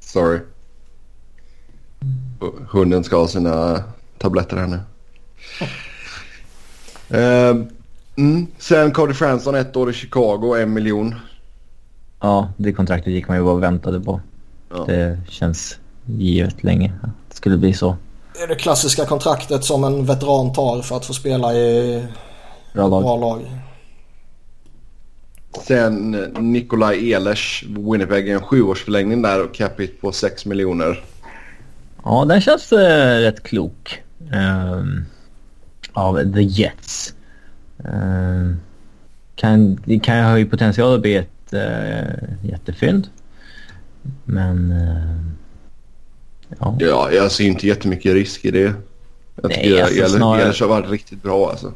Sorry. 0.00 0.40
Hunden 2.68 3.04
ska 3.04 3.16
ha 3.16 3.28
sina 3.28 3.84
tabletter 4.18 4.56
här 4.56 4.66
nu. 4.66 4.80
uh, 7.18 7.66
mm. 8.16 8.46
Sen 8.58 8.92
Cardi 8.92 9.14
Fransson 9.14 9.54
ett 9.54 9.76
år 9.76 9.90
i 9.90 9.92
Chicago, 9.92 10.56
en 10.56 10.72
miljon. 10.72 11.14
Ja, 12.20 12.48
det 12.56 12.72
kontraktet 12.72 13.12
gick 13.12 13.28
man 13.28 13.36
ju 13.36 13.44
bara 13.44 13.54
och 13.54 13.62
väntade 13.62 14.00
på. 14.00 14.20
Ja. 14.70 14.84
Det 14.86 15.18
känns 15.28 15.78
givet 16.06 16.64
länge 16.64 16.92
att 17.02 17.10
det 17.28 17.36
skulle 17.36 17.56
bli 17.56 17.72
så. 17.72 17.96
Det 18.34 18.42
är 18.42 18.48
det 18.48 18.54
klassiska 18.54 19.04
kontraktet 19.04 19.64
som 19.64 19.84
en 19.84 20.06
veteran 20.06 20.52
tar 20.52 20.82
för 20.82 20.96
att 20.96 21.04
få 21.04 21.14
spela 21.14 21.54
i 21.54 22.04
bra 22.72 22.88
lag. 22.88 23.02
Bra 23.02 23.16
lag. 23.16 23.40
Sen 25.62 26.10
Nikolaj 26.38 27.12
Ehlers, 27.12 27.64
Winnipeg, 27.68 28.28
en 28.28 28.42
sjuårsförlängning 28.42 29.22
där 29.22 29.44
och 29.44 29.54
capita 29.54 29.92
på 30.00 30.12
6 30.12 30.46
miljoner. 30.46 31.04
Ja, 32.04 32.24
den 32.24 32.40
känns 32.40 32.72
äh, 32.72 33.20
rätt 33.20 33.42
klok. 33.42 34.02
Um, 34.18 35.04
av 35.92 36.32
The 36.34 36.42
Jets. 36.42 37.14
Um, 37.78 38.60
kan, 39.34 39.80
det 39.84 39.98
kan 39.98 40.24
ha 40.24 40.38
ju 40.38 40.46
potential 40.46 40.94
att 40.94 41.02
bli 41.02 41.16
ett 41.16 41.30
uh, 41.52 42.48
jättefynd. 42.50 43.08
Men... 44.24 44.72
Uh, 44.72 45.16
ja. 46.58 46.76
ja, 46.78 47.10
jag 47.12 47.32
ser 47.32 47.44
inte 47.44 47.66
jättemycket 47.66 48.14
risk 48.14 48.44
i 48.44 48.50
det. 48.50 48.74
Jag 49.42 49.50
tycker 49.50 49.70
Nej, 49.70 49.82
alltså, 49.82 49.96
Ehlers 49.96 50.12
snarare... 50.12 50.52
har 50.60 50.68
varit 50.68 50.90
riktigt 50.90 51.22
bra 51.22 51.50
alltså. 51.50 51.72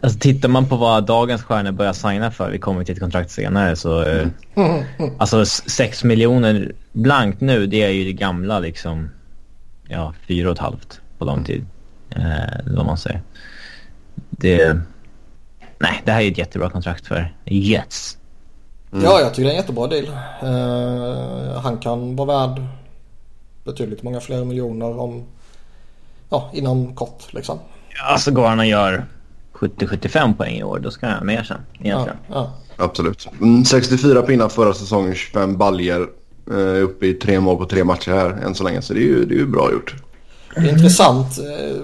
Alltså 0.00 0.18
tittar 0.18 0.48
man 0.48 0.68
på 0.68 0.76
vad 0.76 1.06
dagens 1.06 1.42
stjärnor 1.42 1.72
börjar 1.72 1.92
signa 1.92 2.30
för, 2.30 2.50
vi 2.50 2.58
kommer 2.58 2.84
till 2.84 2.94
ett 2.94 3.00
kontrakt 3.00 3.30
senare, 3.30 3.76
så... 3.76 4.02
Eh, 4.02 4.28
mm. 4.54 4.84
Alltså 5.18 5.46
6 5.46 6.04
miljoner 6.04 6.72
blankt 6.92 7.40
nu, 7.40 7.66
det 7.66 7.82
är 7.82 7.90
ju 7.90 8.04
det 8.04 8.12
gamla 8.12 8.58
liksom... 8.58 9.10
Ja, 9.88 10.14
fyra 10.28 10.48
och 10.48 10.54
ett 10.54 10.60
halvt 10.60 11.00
på 11.18 11.24
lång 11.24 11.44
tid. 11.44 11.66
Eh, 12.10 12.74
vad 12.76 12.86
man 12.86 12.98
säger. 12.98 13.22
Det... 14.30 14.80
Nej, 15.78 16.02
det 16.04 16.12
här 16.12 16.20
är 16.20 16.30
ett 16.30 16.38
jättebra 16.38 16.70
kontrakt 16.70 17.06
för 17.06 17.34
Jets. 17.44 18.18
Mm. 18.92 19.04
Ja, 19.04 19.20
jag 19.20 19.34
tycker 19.34 19.44
det 19.44 19.50
är 19.50 19.56
en 19.56 19.60
jättebra 19.60 19.86
deal. 19.86 20.06
Uh, 20.42 21.58
han 21.58 21.78
kan 21.78 22.16
vara 22.16 22.46
värd 22.46 22.62
betydligt 23.64 24.02
många 24.02 24.20
fler 24.20 24.44
miljoner 24.44 24.98
om... 25.00 25.24
Ja, 26.28 26.50
inom 26.52 26.94
kort 26.94 27.32
liksom. 27.32 27.58
Ja, 27.98 28.18
så 28.18 28.30
går 28.30 28.46
han 28.46 28.58
och 28.58 28.66
gör 28.66 29.06
70-75 29.52 30.36
poäng 30.36 30.54
i 30.54 30.62
år, 30.62 30.78
då 30.78 30.90
ska 30.90 31.06
jag 31.06 31.24
med 31.24 31.46
sen 31.46 31.60
egentligen. 31.80 32.18
Ja, 32.28 32.34
ja. 32.34 32.84
Absolut. 32.84 33.28
64 33.66 34.10
mm, 34.12 34.26
pinnar 34.26 34.48
förra 34.48 34.74
säsongen, 34.74 35.14
25 35.14 35.56
baljer 35.56 36.08
eh, 36.50 36.84
uppe 36.84 37.06
i 37.06 37.14
tre 37.14 37.40
mål 37.40 37.56
på 37.56 37.66
tre 37.66 37.84
matcher 37.84 38.10
här 38.10 38.30
än 38.30 38.54
så 38.54 38.64
länge. 38.64 38.82
Så 38.82 38.94
det 38.94 39.00
är 39.00 39.08
ju, 39.08 39.24
det 39.24 39.34
är 39.34 39.38
ju 39.38 39.46
bra 39.46 39.72
gjort. 39.72 39.94
Det 40.54 40.60
är 40.60 40.72
intressant. 40.72 41.38
Eh, 41.38 41.76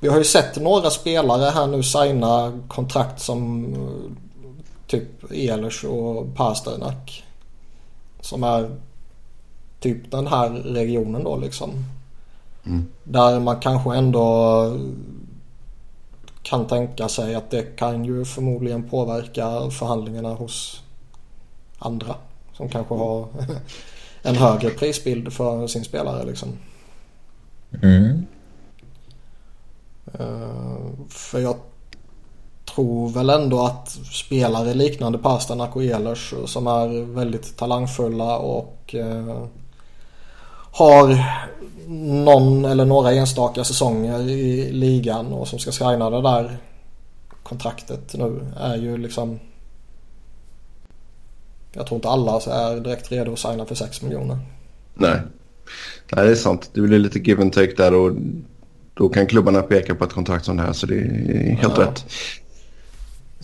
vi 0.00 0.08
har 0.08 0.18
ju 0.18 0.24
sett 0.24 0.62
några 0.62 0.90
spelare 0.90 1.50
här 1.50 1.66
nu 1.66 1.82
signa 1.82 2.60
kontrakt 2.68 3.20
som 3.20 3.64
eh, 3.74 4.25
typ 4.86 5.32
Ehlers 5.32 5.84
och 5.84 6.34
Pasternak. 6.34 7.24
Som 8.20 8.44
är 8.44 8.76
typ 9.80 10.10
den 10.10 10.26
här 10.26 10.50
regionen 10.50 11.24
då 11.24 11.36
liksom. 11.36 11.70
Mm. 12.66 12.86
Där 13.04 13.40
man 13.40 13.60
kanske 13.60 13.94
ändå 13.94 14.78
kan 16.42 16.66
tänka 16.66 17.08
sig 17.08 17.34
att 17.34 17.50
det 17.50 17.76
kan 17.76 18.04
ju 18.04 18.24
förmodligen 18.24 18.88
påverka 18.88 19.70
förhandlingarna 19.70 20.34
hos 20.34 20.82
andra 21.78 22.14
som 22.52 22.68
kanske 22.68 22.94
har 22.94 23.28
en 24.22 24.36
högre 24.36 24.70
prisbild 24.70 25.32
för 25.32 25.66
sin 25.66 25.84
spelare 25.84 26.24
liksom. 26.24 26.48
Mm. 27.82 28.26
Uh, 30.20 30.90
för 31.08 31.40
jag 31.40 31.56
tror 32.76 33.08
väl 33.08 33.30
ändå 33.30 33.64
att 33.64 33.88
spelare 34.12 34.74
liknande 34.74 35.18
Pasternak 35.18 35.76
och 35.76 35.84
Ehlers 35.84 36.34
som 36.46 36.66
är 36.66 37.14
väldigt 37.14 37.56
talangfulla 37.56 38.38
och 38.38 38.94
uh, 38.94 39.46
har 40.72 41.24
någon 42.24 42.64
eller 42.64 42.84
några 42.84 43.12
enstaka 43.12 43.64
säsonger 43.64 44.20
i 44.20 44.72
ligan 44.72 45.26
och 45.32 45.48
som 45.48 45.58
ska 45.58 45.72
signa 45.72 46.10
det 46.10 46.22
där 46.22 46.58
kontraktet 47.42 48.14
nu 48.14 48.40
är 48.60 48.76
ju 48.76 48.96
liksom 48.96 49.38
jag 51.72 51.86
tror 51.86 51.96
inte 51.96 52.08
alla 52.08 52.32
är 52.36 52.80
direkt 52.80 53.12
redo 53.12 53.32
att 53.32 53.38
signa 53.38 53.66
för 53.66 53.74
6 53.74 54.02
miljoner. 54.02 54.38
Nej. 54.94 55.20
Nej, 56.12 56.24
det 56.24 56.30
är 56.30 56.34
sant. 56.34 56.70
Det 56.72 56.80
blir 56.80 56.98
lite 56.98 57.18
give 57.18 57.42
and 57.42 57.52
take 57.52 57.74
där 57.76 57.94
och 57.94 58.12
då 58.94 59.08
kan 59.08 59.26
klubbarna 59.26 59.62
peka 59.62 59.94
på 59.94 60.04
ett 60.04 60.12
kontrakt 60.12 60.44
som 60.44 60.56
det 60.56 60.62
här 60.62 60.72
så 60.72 60.86
det 60.86 60.94
är 60.94 61.56
helt 61.56 61.78
ja. 61.78 61.84
rätt. 61.84 62.04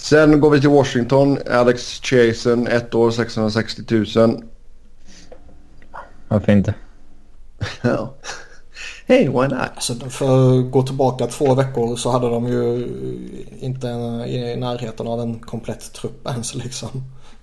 Sen 0.02 0.40
går 0.40 0.50
vi 0.50 0.60
till 0.60 0.70
Washington. 0.70 1.38
Alex 1.50 2.00
Chasen, 2.00 2.66
ett 2.66 2.94
år 2.94 3.10
660 3.10 3.82
000. 4.16 4.42
Varför 6.28 6.52
inte? 6.52 6.74
ja. 7.82 8.14
Hey, 9.06 9.28
why 9.28 9.48
not? 9.48 9.52
Alltså, 9.74 9.94
för 9.94 10.58
att 10.58 10.70
gå 10.70 10.82
tillbaka 10.82 11.26
två 11.26 11.54
veckor 11.54 11.96
så 11.96 12.10
hade 12.10 12.28
de 12.28 12.48
ju 12.48 12.88
inte 13.60 13.86
i 14.28 14.56
närheten 14.56 15.06
av 15.06 15.20
en 15.20 15.38
komplett 15.38 15.92
trupp 15.92 16.26
ens 16.26 16.54
liksom. 16.54 16.88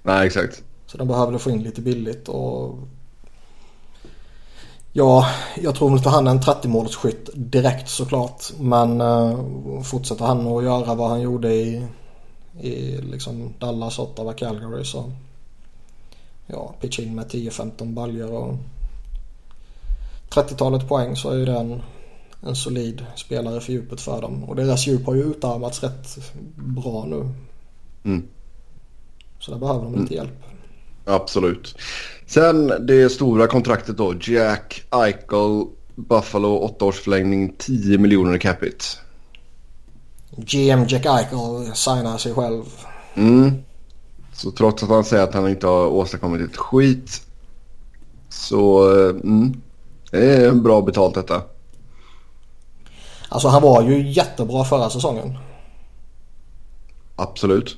Nej, 0.04 0.28
exakt. 0.28 0.63
Så 0.86 0.98
de 0.98 1.08
behövde 1.08 1.39
få 1.39 1.50
in 1.50 1.63
lite 1.63 1.82
billigt 1.82 2.28
och 2.30 2.78
Ja, 4.93 5.26
jag 5.62 5.76
tror 5.76 5.91
inte 5.91 6.10
han 6.10 6.28
är 6.28 6.32
en 6.32 6.41
30-målsskytt 6.41 7.30
direkt 7.34 7.89
såklart. 7.89 8.43
Men 8.60 9.02
uh, 9.02 9.82
fortsätter 9.84 10.26
han 10.26 10.48
att 10.48 10.63
göra 10.63 10.95
vad 10.95 11.10
han 11.10 11.22
gjorde 11.22 11.54
i, 11.54 11.86
i 12.62 13.01
liksom 13.01 13.53
Dallas, 13.59 13.99
Ottawa, 13.99 14.33
Calgary 14.33 14.83
så 14.85 15.12
ja, 16.47 16.75
pitcha 16.81 17.01
in 17.01 17.15
med 17.15 17.25
10-15 17.25 17.93
baljor 17.93 18.31
och 18.31 18.55
30-talet 20.29 20.88
poäng 20.88 21.15
så 21.15 21.29
är 21.29 21.38
ju 21.38 21.45
den 21.45 21.81
en 22.41 22.55
solid 22.55 23.05
spelare 23.15 23.62
för 23.62 23.73
djupet 23.73 24.01
för 24.01 24.21
dem. 24.21 24.43
Och 24.43 24.55
deras 24.55 24.88
djup 24.88 25.05
har 25.05 25.15
ju 25.15 25.23
utarmats 25.23 25.83
rätt 25.83 26.33
bra 26.55 27.05
nu. 27.05 27.29
Mm. 28.03 28.27
Så 29.39 29.51
där 29.51 29.59
behöver 29.59 29.83
de 29.83 29.91
lite 29.91 30.13
mm. 30.13 30.25
hjälp. 30.25 30.43
Absolut. 31.05 31.75
Sen 32.25 32.67
det 32.79 33.09
stora 33.09 33.47
kontraktet 33.47 33.97
då. 33.97 34.13
Jack 34.21 34.83
Eichel, 34.89 35.65
Buffalo, 35.95 36.57
åtta 36.57 36.85
års 36.85 36.99
förlängning, 36.99 37.55
10 37.57 37.97
miljoner 37.97 38.35
i 38.35 38.39
capita. 38.39 38.85
GM 40.38 40.86
Jack 40.88 41.06
Eichel 41.06 41.76
signar 41.76 42.18
sig 42.18 42.34
själv. 42.34 42.63
Mm. 43.15 43.63
Så 44.34 44.52
trots 44.52 44.84
att 44.84 44.89
han 44.89 45.04
säger 45.04 45.24
att 45.24 45.34
han 45.34 45.50
inte 45.50 45.68
har 45.68 45.88
åstadkommit 45.88 46.42
ett 46.42 46.58
skit 46.58 47.22
så 48.30 48.92
eh, 48.92 49.10
mm, 49.10 49.62
det 50.12 50.36
är 50.36 50.52
bra 50.52 50.82
betalt 50.82 51.15
detta. 51.15 51.42
Alltså 53.30 53.48
han 53.48 53.62
var 53.62 53.84
ju 53.84 54.12
jättebra 54.12 54.63
förra 54.63 54.89
säsongen. 54.89 55.38
Absolut. 57.15 57.78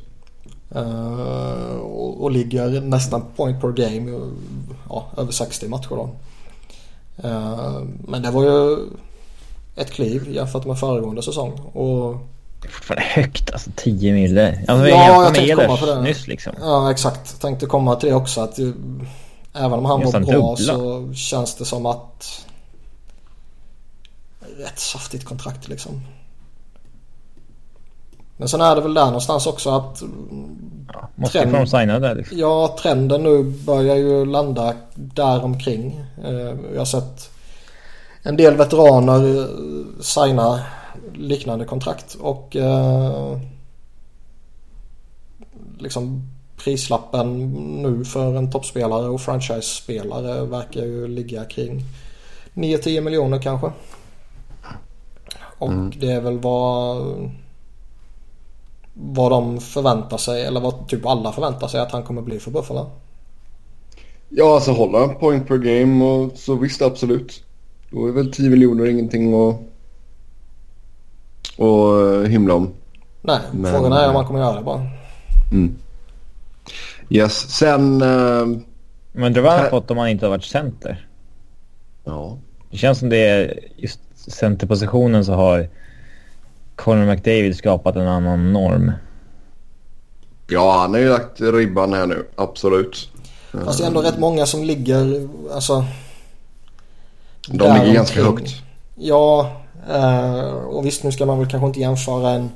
Uh, 0.76 1.76
och, 1.76 2.24
och, 2.24 2.32
ligger 2.32 2.82
nästan 2.82 3.24
point 3.36 3.62
per 3.62 3.72
game. 3.72 4.32
Ja, 4.90 5.06
över 5.18 5.32
60 5.32 5.68
matcher 5.68 5.90
då. 5.90 6.10
Uh, 7.28 7.84
men 8.08 8.22
det 8.22 8.32
var 8.32 8.44
ju 8.44 8.78
ett 9.76 9.92
kliv 9.92 10.32
jämfört 10.32 10.66
med 10.66 10.80
föregående 10.80 11.24
säsong. 11.24 11.52
Och... 11.74 12.18
Fan 12.70 12.98
högt 13.00 13.52
alltså 13.52 13.70
10 13.76 14.14
mille. 14.14 14.60
Alltså, 14.68 14.88
ja, 14.88 15.24
jag 15.24 15.36
tänkte 15.36 15.56
komma 15.56 15.78
på 15.78 15.86
det. 15.86 16.02
Nyss 16.02 16.28
liksom. 16.28 16.54
Ja, 16.60 16.92
exakt. 16.92 17.42
Tänkte 17.42 17.66
komma 17.66 17.96
till 17.96 18.10
det 18.10 18.16
också. 18.16 18.42
Att 18.42 18.60
även 19.54 19.74
om 19.74 19.86
han 19.86 20.04
var 20.04 20.12
bra 20.12 20.20
dubbla. 20.20 20.56
så 20.56 21.14
känns 21.14 21.56
det 21.56 21.66
som 21.66 21.86
att 21.86 22.46
rätt 24.58 24.80
saftigt 24.80 25.26
kontrakt 25.26 25.68
liksom. 25.68 26.02
Men 28.38 28.50
sen 28.50 28.62
är 28.62 28.76
det 28.76 28.82
väl 28.82 28.94
där 28.94 29.06
någonstans 29.06 29.48
också 29.48 29.70
att... 29.70 30.04
Ja, 30.94 31.10
måste 31.16 31.40
trend, 31.40 31.58
få 31.58 31.66
signa 31.66 32.00
där 32.00 32.16
liksom. 32.16 32.38
Ja, 32.38 32.78
trenden 32.82 33.24
nu 33.24 33.44
börjar 33.44 33.96
ju 33.96 34.26
landa 34.26 34.74
där 34.96 35.44
omkring. 35.44 36.06
Eh, 36.24 36.56
jag 36.74 36.80
har 36.80 36.86
sett 36.86 37.30
en 38.24 38.38
del 38.38 38.56
veteraner 38.56 39.40
eh, 39.40 39.46
signa 40.02 40.60
liknande 41.14 41.66
kontrakt 41.66 42.16
och 42.16 42.56
eh, 42.56 43.40
liksom 45.78 46.22
prislappen 46.58 47.52
nu 47.82 48.06
för 48.06 48.36
en 48.36 48.52
toppspelare 48.52 49.08
och 49.10 49.22
franchise-spelare 49.22 50.46
verkar 50.46 50.82
ju 50.82 51.08
ligga 51.08 51.46
kring 51.46 51.82
9-10 52.54 53.02
miljoner 53.02 53.42
kanske. 53.42 53.72
Och 55.58 55.72
mm. 55.72 55.92
det 56.00 56.12
är 56.12 56.22
väl 56.22 56.40
vad 56.40 57.32
vad 58.94 59.32
de 59.32 59.60
förväntar 59.60 60.18
sig 60.18 60.46
eller 60.46 60.60
vad 60.60 60.88
typ 60.88 61.06
alla 61.06 61.32
förväntar 61.32 61.68
sig 61.68 61.80
att 61.80 61.92
han 61.92 62.04
kommer 62.04 62.22
bli 62.22 62.40
för 62.40 62.52
Buffalo. 62.52 62.90
Ja, 64.30 64.56
alltså 64.56 64.72
håller 64.72 65.00
han 65.00 65.16
point 65.16 65.48
per 65.48 65.58
game 65.58 66.06
och 66.06 66.32
så 66.38 66.56
visst 66.56 66.82
absolut. 66.82 67.44
Då 67.92 68.08
är 68.08 68.12
väl 68.12 68.32
10 68.32 68.50
miljoner 68.50 68.86
ingenting 68.86 69.34
att, 69.34 69.56
att 71.58 72.28
himla 72.28 72.54
om. 72.54 72.74
Nej, 73.22 73.40
Men, 73.52 73.72
frågan 73.72 73.94
är 73.94 74.10
om 74.10 74.16
han 74.16 74.26
kommer 74.26 74.40
göra 74.40 74.56
det 74.56 74.64
bara. 74.64 74.86
Mm. 75.52 75.76
Yes, 77.10 77.50
sen... 77.50 78.02
Uh, 78.02 78.48
Men 79.12 79.24
undrar 79.24 79.42
vad 79.42 79.54
han 79.54 79.70
fått 79.70 79.92
om 79.92 79.98
han 79.98 80.10
inte 80.10 80.26
har 80.26 80.30
varit 80.30 80.46
center. 80.46 81.08
Ja. 82.04 82.38
Det 82.72 82.78
känns 82.78 83.00
som 83.00 83.10
det 83.10 83.28
är 83.28 83.60
just 83.78 84.00
centerpositionen 84.16 85.26
så 85.26 85.34
har 85.34 85.70
Conor 86.76 87.06
McDavid 87.06 87.56
skapat 87.56 87.96
en 87.96 88.08
annan 88.08 88.54
norm. 88.54 88.92
Ja, 90.48 90.78
han 90.82 90.94
har 90.94 91.00
ju 91.00 91.10
lagt 91.10 91.42
ribban 91.42 91.94
här 91.94 92.06
nu. 92.06 92.26
Absolut. 92.36 93.10
Fast 93.52 93.80
det 93.80 93.86
är 93.86 93.88
ändå 93.88 94.02
rätt 94.02 94.20
många 94.20 94.46
som 94.46 94.64
ligger, 94.64 95.30
alltså... 95.54 95.86
De 97.48 97.74
ligger 97.80 97.94
ganska 97.94 98.24
högt. 98.24 98.54
Ja, 98.96 99.42
eh, 99.42 99.61
och 100.68 100.86
visst 100.86 101.04
nu 101.04 101.12
ska 101.12 101.26
man 101.26 101.40
väl 101.40 101.50
kanske 101.50 101.68
inte 101.68 101.80
jämföra 101.80 102.30
en 102.30 102.50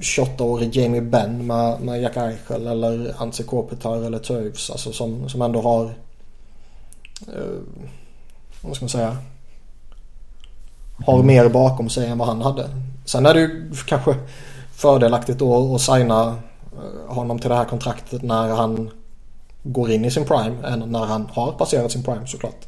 28-årig 0.00 0.76
Jamie 0.76 1.00
Benn 1.00 1.46
med, 1.46 1.80
med 1.80 2.02
Jack 2.02 2.16
Eichel 2.16 2.66
eller 2.66 3.14
Antse 3.18 3.42
Kopitar 3.42 3.96
eller 3.96 4.18
Toews. 4.18 4.70
Alltså 4.70 4.92
som, 4.92 5.28
som 5.28 5.42
ändå 5.42 5.60
har... 5.60 5.84
Eh, 7.28 7.60
vad 8.60 8.76
ska 8.76 8.84
man 8.84 8.88
säga? 8.88 9.16
Har 11.06 11.22
mer 11.22 11.48
bakom 11.48 11.88
sig 11.88 12.06
än 12.06 12.18
vad 12.18 12.28
han 12.28 12.42
hade. 12.42 12.68
Sen 13.04 13.26
är 13.26 13.34
det 13.34 13.40
ju 13.40 13.72
kanske 13.86 14.14
fördelaktigt 14.74 15.38
då 15.38 15.74
att 15.74 15.80
signa 15.80 16.36
eh, 16.72 17.14
honom 17.14 17.38
till 17.38 17.50
det 17.50 17.56
här 17.56 17.64
kontraktet 17.64 18.22
när 18.22 18.48
han 18.48 18.90
går 19.62 19.90
in 19.90 20.04
i 20.04 20.10
sin 20.10 20.24
prime 20.24 20.66
än 20.66 20.78
när 20.78 21.04
han 21.04 21.28
har 21.32 21.52
passerat 21.52 21.92
sin 21.92 22.02
prime 22.02 22.26
såklart. 22.26 22.66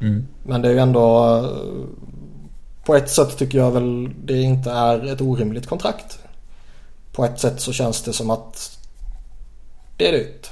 Mm. 0.00 0.26
Men 0.42 0.62
det 0.62 0.68
är 0.68 0.72
ju 0.72 0.78
ändå 0.78 1.36
eh, 1.36 1.44
på 2.86 2.94
ett 2.94 3.10
sätt 3.10 3.38
tycker 3.38 3.58
jag 3.58 3.70
väl 3.70 4.10
det 4.24 4.42
inte 4.42 4.70
är 4.70 5.12
ett 5.12 5.20
orimligt 5.20 5.66
kontrakt. 5.66 6.18
På 7.12 7.24
ett 7.24 7.40
sätt 7.40 7.60
så 7.60 7.72
känns 7.72 8.02
det 8.02 8.12
som 8.12 8.30
att 8.30 8.78
det 9.96 10.08
är 10.08 10.12
dyrt. 10.12 10.50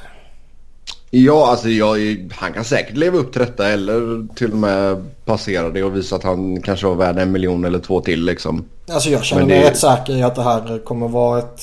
Ja, 1.10 1.46
alltså 1.50 1.68
jag, 1.68 1.98
han 2.32 2.52
kan 2.52 2.64
säkert 2.64 2.96
leva 2.96 3.18
upp 3.18 3.32
till 3.32 3.40
detta 3.40 3.68
eller 3.68 4.28
till 4.34 4.52
och 4.52 4.58
med 4.58 5.04
passera 5.24 5.70
det 5.70 5.82
och 5.82 5.96
visa 5.96 6.16
att 6.16 6.22
han 6.22 6.62
kanske 6.62 6.86
var 6.86 6.94
värd 6.94 7.18
en 7.18 7.32
miljon 7.32 7.64
eller 7.64 7.78
två 7.78 8.00
till 8.00 8.24
liksom. 8.24 8.64
Alltså 8.88 9.10
jag 9.10 9.24
känner 9.24 9.46
mig 9.46 9.62
rätt 9.62 9.78
säker 9.78 10.16
i 10.16 10.22
att 10.22 10.34
det 10.34 10.42
här 10.42 10.84
kommer 10.84 11.08
vara 11.08 11.38
ett, 11.38 11.60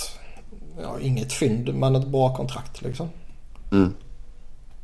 ja, 0.81 0.95
inget 1.01 1.33
fynd 1.33 1.75
men 1.75 1.95
ett 1.95 2.07
bra 2.07 2.35
kontrakt 2.35 2.81
liksom. 2.81 3.09
Mm. 3.71 3.93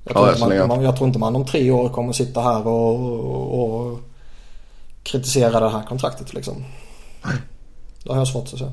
Jag, 0.04 0.13
tror 0.13 0.28
ja, 0.28 0.56
jag, 0.56 0.67
man, 0.67 0.84
jag 0.84 0.95
tror 0.95 1.08
inte 1.08 1.19
man 1.19 1.36
om 1.36 1.45
tre 1.45 1.71
år 1.71 1.89
kommer 1.89 2.13
sitta 2.13 2.41
här 2.41 2.67
och, 2.67 3.89
och 3.89 4.00
kritisera 5.08 5.60
det 5.60 5.70
här 5.70 5.84
kontraktet 5.84 6.34
liksom. 6.34 6.65
Det 8.04 8.12
har 8.12 8.17
jag 8.17 8.28
svårt 8.28 8.54
att 8.54 8.60
säga. 8.60 8.72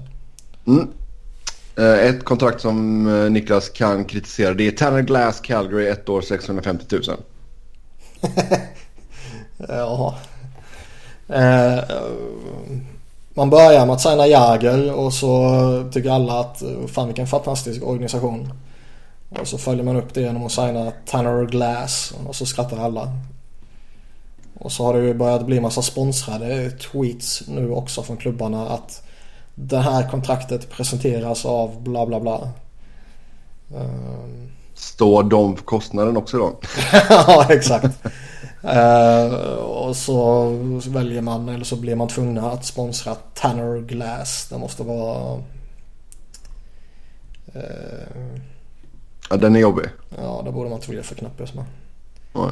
Mm. 0.67 0.89
Eh, 1.77 2.09
ett 2.09 2.25
kontrakt 2.25 2.61
som 2.61 3.07
eh, 3.07 3.31
Niklas 3.31 3.69
kan 3.69 4.05
kritisera 4.05 4.55
det 4.55 4.67
är 4.67 4.71
Tanner 4.71 5.03
Glass 5.03 5.41
Calgary, 5.41 5.87
ett 5.87 6.09
år 6.09 6.21
650 6.21 6.87
000. 6.91 7.03
ja. 9.69 10.15
Eh, 11.29 11.85
man 13.35 13.51
börjar 13.51 13.87
med 13.87 13.95
att 13.95 14.01
signa 14.01 14.27
Jäger 14.27 14.93
och 14.93 15.13
så 15.13 15.91
tycker 15.93 16.11
alla 16.11 16.41
att 16.41 16.63
fan 16.87 17.07
vilken 17.07 17.27
fantastisk 17.27 17.83
organisation. 17.83 18.53
Och 19.41 19.49
så 19.49 19.59
följer 19.59 19.85
man 19.85 19.97
upp 19.97 20.15
det 20.15 20.21
genom 20.21 20.47
att 20.47 20.53
signa 20.53 20.93
Tanner 21.07 21.47
Glass 21.47 22.15
och 22.27 22.37
så 22.37 22.47
skrattar 22.47 22.79
alla. 22.79 23.13
Och 24.55 24.73
så 24.73 24.85
har 24.85 24.95
det 24.95 25.07
ju 25.07 25.15
börjat 25.15 25.47
bli 25.47 25.61
massa 25.61 25.83
sponsrade 25.83 26.71
tweets 26.71 27.43
nu 27.49 27.71
också 27.71 28.03
från 28.03 28.17
klubbarna 28.17 28.69
att 28.69 29.03
det 29.55 29.79
här 29.79 30.11
kontraktet 30.11 30.71
presenteras 30.71 31.45
av 31.45 31.83
bla 31.83 32.07
bla 32.07 32.21
bla. 32.21 32.51
Um... 33.75 34.51
Står 34.75 35.23
de 35.23 35.57
för 35.57 35.65
kostnaden 35.65 36.17
också 36.17 36.39
då? 36.39 36.57
ja 37.09 37.47
exakt. 37.51 38.07
Eh, 38.63 39.35
och 39.55 39.97
så 39.97 40.49
väljer 40.89 41.23
man 41.23 41.49
eller 41.49 41.65
så 41.65 41.77
blir 41.77 41.95
man 41.95 42.09
tvungna 42.09 42.51
att 42.51 42.65
sponsra 42.65 43.15
Tanner 43.15 43.81
Glass. 43.81 44.47
Det 44.51 44.59
måste 44.59 44.83
vara... 44.83 45.43
Eh, 47.55 48.41
Ja, 49.31 49.37
den 49.37 49.57
är 49.57 49.61
jobbig. 49.61 49.85
ja, 50.17 50.43
det 50.45 50.53
borde 50.53 50.71
man 50.71 50.79
inte 50.79 50.91
vilja 50.91 51.03
förknippas 51.03 51.55
med. 51.55 51.65
Nej. 52.33 52.51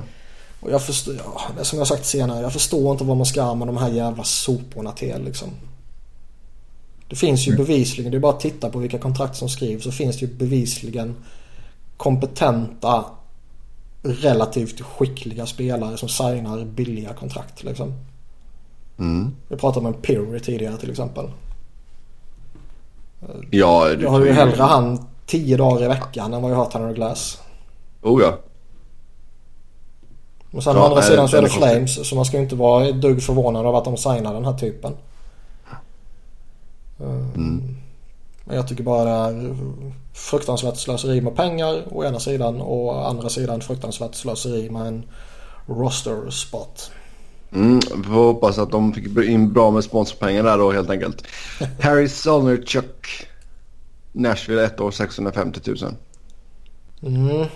Och 0.62 0.70
jag 0.70 0.83
förstår, 0.83 1.14
ja, 1.14 1.40
det 1.59 1.64
som 1.64 1.79
jag 1.79 1.88
sagt 1.88 2.07
senare, 2.07 2.40
jag 2.40 2.53
förstår 2.53 2.92
inte 2.92 3.05
vad 3.05 3.16
man 3.16 3.27
ska 3.27 3.55
med 3.55 3.68
de 3.68 3.77
här 3.77 3.88
jävla 3.88 4.25
soporna 4.25 4.92
till 4.92 5.25
liksom. 5.25 5.48
Det 7.09 7.16
finns 7.16 7.48
ju 7.48 7.57
bevisligen, 7.57 8.11
det 8.11 8.18
är 8.18 8.20
bara 8.20 8.33
att 8.33 8.40
titta 8.40 8.70
på 8.70 8.79
vilka 8.79 8.98
kontrakt 8.98 9.37
som 9.37 9.48
skrivs 9.48 9.85
så 9.85 9.92
finns 9.92 10.18
det 10.18 10.27
ju 10.27 10.35
bevisligen 10.35 11.14
kompetenta, 11.96 13.05
relativt 14.03 14.81
skickliga 14.81 15.46
spelare 15.46 15.96
som 15.96 16.09
signar 16.09 16.64
billiga 16.64 17.14
kontrakt 17.14 17.62
liksom. 17.62 17.92
Mm. 18.98 19.37
Vi 19.48 19.57
pratade 19.57 19.87
om 19.87 19.94
Pirry 19.94 20.40
tidigare 20.40 20.77
till 20.77 20.90
exempel. 20.90 21.31
Ja, 23.51 23.88
Jag 23.90 24.11
har 24.11 24.25
ju 24.25 24.33
hellre 24.33 24.62
han 24.62 25.07
10 25.27 25.57
dagar 25.57 25.85
i 25.85 25.88
veckan 25.88 26.35
än 26.35 26.42
vad 26.42 26.51
jag 26.51 26.57
har 26.57 26.66
Tanner 26.66 26.94
Glass. 26.94 27.40
Oh 28.03 28.22
ja. 28.22 28.38
Men 30.53 30.62
sen 30.62 30.77
Ja, 30.77 30.83
å 30.83 30.85
andra 30.85 31.01
nej, 31.01 31.09
sidan 31.09 31.29
så 31.29 31.37
är 31.37 31.43
det. 31.43 31.49
Flames 31.49 32.09
så 32.09 32.17
man 32.17 32.25
ska 32.25 32.37
ju 32.37 32.43
inte 32.43 32.57
vara 32.57 32.88
ett 32.88 33.01
dugg 33.01 33.23
förvånad 33.23 33.67
av 33.67 33.77
att 33.77 33.85
de 33.85 33.97
signar 33.97 34.35
den 34.35 34.45
här 34.45 34.59
typen. 34.59 34.93
Mm. 37.01 37.77
Men 38.45 38.57
jag 38.57 38.69
tycker 38.69 38.83
bara 38.83 39.05
det 39.05 39.11
är 39.11 39.57
fruktansvärt 40.15 40.77
slöseri 40.77 41.21
med 41.21 41.37
pengar 41.37 41.83
å 41.91 42.05
ena 42.05 42.21
sidan 42.21 42.61
och 42.61 42.87
å 42.87 42.91
andra 42.91 43.29
sidan 43.29 43.61
fruktansvärt 43.61 44.15
slöseri 44.15 44.71
med 44.71 44.87
en 44.87 45.05
roster 45.67 46.31
spot. 46.31 46.91
Mm, 47.53 47.81
vi 47.97 48.03
får 48.03 48.25
hoppas 48.25 48.59
att 48.59 48.71
de 48.71 48.93
fick 48.93 49.07
in 49.19 49.53
bra 49.53 49.71
med 49.71 49.85
sponsorpengar 49.85 50.43
där 50.43 50.59
då 50.59 50.73
helt 50.73 50.91
enkelt. 50.91 51.25
Harry 51.81 52.09
Solnerchuk. 52.09 53.27
Nashville 54.12 54.65
ett 54.65 54.81
år 54.81 54.91
650 54.91 55.61
000. 55.67 55.77
Mm. 57.03 57.47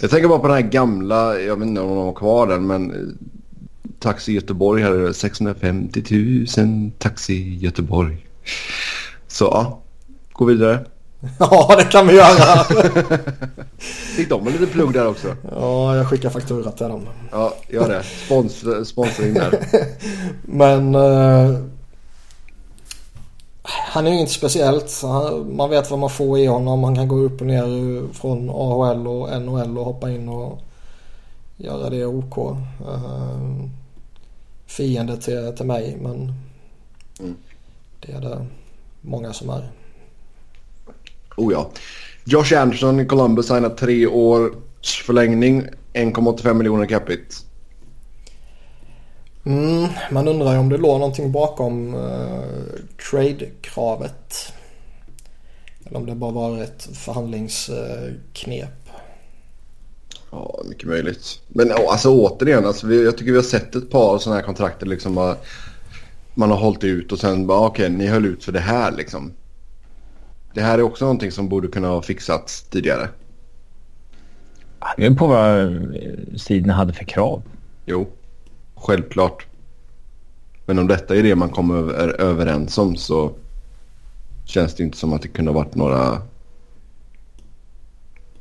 Jag 0.00 0.10
tänker 0.10 0.28
bara 0.28 0.38
på 0.38 0.46
den 0.48 0.56
här 0.56 0.70
gamla, 0.70 1.40
jag 1.40 1.56
vet 1.56 1.68
inte 1.68 1.80
om 1.80 1.88
de 1.88 1.98
har 1.98 2.12
kvar 2.12 2.46
den 2.46 2.66
men 2.66 2.90
eh, 2.90 2.96
Taxi 3.98 4.32
Göteborg 4.32 4.82
här 4.82 4.90
är 4.90 5.06
det 5.06 5.14
650 5.14 6.04
000 6.56 6.90
Taxi 6.98 7.54
Göteborg. 7.54 8.26
Så 9.28 9.44
ja, 9.44 9.82
gå 10.32 10.44
vidare. 10.44 10.84
Ja 11.38 11.74
det 11.78 11.84
kan 11.84 12.06
vi 12.06 12.14
göra. 12.14 12.64
Fick 14.16 14.28
de 14.28 14.46
en 14.46 14.52
liten 14.52 14.66
plugg 14.66 14.92
där 14.92 15.06
också? 15.06 15.36
ja 15.50 15.96
jag 15.96 16.08
skickar 16.08 16.30
faktura 16.30 16.70
till 16.70 16.86
dem. 16.86 17.08
Ja, 17.30 17.54
gör 17.68 17.88
det. 17.88 18.02
Spons, 18.02 18.64
sponsring 18.88 19.34
där. 19.34 19.58
Men 20.42 20.94
eh, 20.94 21.58
han 23.66 24.06
är 24.06 24.10
ju 24.10 24.20
inte 24.20 24.32
speciellt. 24.32 25.02
Han, 25.02 25.56
man 25.56 25.70
vet 25.70 25.90
vad 25.90 25.98
man 25.98 26.10
får 26.10 26.38
i 26.38 26.46
honom. 26.46 26.84
Han 26.84 26.94
kan 26.94 27.08
gå 27.08 27.16
upp 27.16 27.40
och 27.40 27.46
ner 27.46 28.12
från 28.12 28.50
AHL 28.50 29.06
och 29.06 29.42
NHL 29.42 29.78
och 29.78 29.84
hoppa 29.84 30.10
in 30.10 30.28
och 30.28 30.58
göra 31.56 31.90
det 31.90 32.06
OK. 32.06 32.38
Uh, 32.38 33.64
fiende 34.66 35.16
till, 35.16 35.52
till 35.56 35.66
mig 35.66 35.96
men 36.00 36.32
Mm. 37.20 37.34
det 38.00 38.12
är 38.12 38.20
det 38.20 38.46
många 39.00 39.32
som 39.32 39.50
är. 39.50 39.70
Oh 41.36 41.52
ja. 41.52 41.70
Josh 42.24 42.58
Anderson 42.60 43.00
i 43.00 43.06
Columbus 43.06 43.46
signat 43.48 43.76
tre 43.76 44.06
års 44.06 45.02
förlängning. 45.06 45.62
1,85 45.92 46.54
miljoner 46.54 46.86
capita. 46.86 47.43
Mm, 49.46 49.88
man 50.10 50.28
undrar 50.28 50.52
ju 50.52 50.58
om 50.58 50.68
det 50.68 50.76
låg 50.76 51.00
någonting 51.00 51.32
bakom 51.32 51.94
uh, 51.94 52.40
trade-kravet. 53.10 54.52
Eller 55.84 55.96
om 55.98 56.06
det 56.06 56.14
bara 56.14 56.32
var 56.32 56.62
ett 56.62 56.88
förhandlingsknep. 56.92 58.88
Ja, 60.30 60.62
mycket 60.68 60.88
möjligt. 60.88 61.40
Men 61.48 61.72
alltså 61.88 62.10
återigen, 62.10 62.66
alltså, 62.66 62.86
vi, 62.86 63.04
jag 63.04 63.18
tycker 63.18 63.32
vi 63.32 63.38
har 63.38 63.44
sett 63.44 63.74
ett 63.74 63.90
par 63.90 64.18
sådana 64.18 64.40
här 64.40 64.46
kontrakt 64.46 64.82
liksom 64.82 65.14
bara, 65.14 65.36
man 66.34 66.50
har 66.50 66.58
hållit 66.58 66.84
ut 66.84 67.12
och 67.12 67.18
sen 67.18 67.46
bara 67.46 67.66
okej, 67.66 67.90
ni 67.90 68.06
höll 68.06 68.26
ut 68.26 68.44
för 68.44 68.52
det 68.52 68.60
här 68.60 68.92
liksom. 68.92 69.32
Det 70.54 70.60
här 70.60 70.78
är 70.78 70.82
också 70.82 71.04
någonting 71.04 71.32
som 71.32 71.48
borde 71.48 71.68
kunna 71.68 71.88
ha 71.88 72.02
fixats 72.02 72.62
tidigare. 72.62 73.08
Det 74.96 75.02
beror 75.02 75.16
på 75.16 75.26
vad 75.26 75.60
eh, 75.60 76.12
sidorna 76.36 76.72
hade 76.72 76.92
för 76.92 77.04
krav. 77.04 77.42
Jo, 77.86 78.06
självklart. 78.84 79.46
Men 80.66 80.78
om 80.78 80.86
detta 80.86 81.16
är 81.16 81.22
det 81.22 81.34
man 81.34 81.48
kommer 81.48 81.92
överens 82.20 82.78
om 82.78 82.96
så 82.96 83.32
känns 84.44 84.74
det 84.74 84.82
inte 84.82 84.98
som 84.98 85.12
att 85.12 85.22
det 85.22 85.28
kunde 85.28 85.50
ha 85.50 85.58
varit 85.58 85.74
några... 85.74 86.22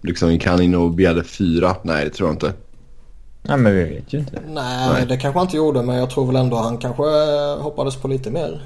Liksom 0.02 0.32
gick 0.32 0.46
han 0.46 0.62
in 0.62 0.76
och 0.76 0.92
begärde 0.92 1.24
fyra? 1.24 1.76
Nej, 1.82 2.06
det 2.06 2.12
tror 2.12 2.30
jag 2.30 2.36
inte. 2.36 2.54
Nej, 3.42 3.58
men 3.58 3.76
vi 3.76 3.84
vet 3.84 4.14
ju 4.14 4.20
inte. 4.20 4.42
Nej, 4.48 4.90
Nej. 4.94 5.06
det 5.06 5.18
kanske 5.18 5.40
han 5.40 5.48
inte 5.48 5.58
gjorde 5.58 5.82
men 5.82 5.96
jag 5.96 6.10
tror 6.10 6.26
väl 6.28 6.36
ändå 6.36 6.58
han 6.58 6.78
kanske 6.78 7.04
eh, 7.04 7.62
hoppades 7.62 7.96
på 7.96 8.08
lite 8.08 8.32
mer. 8.32 8.62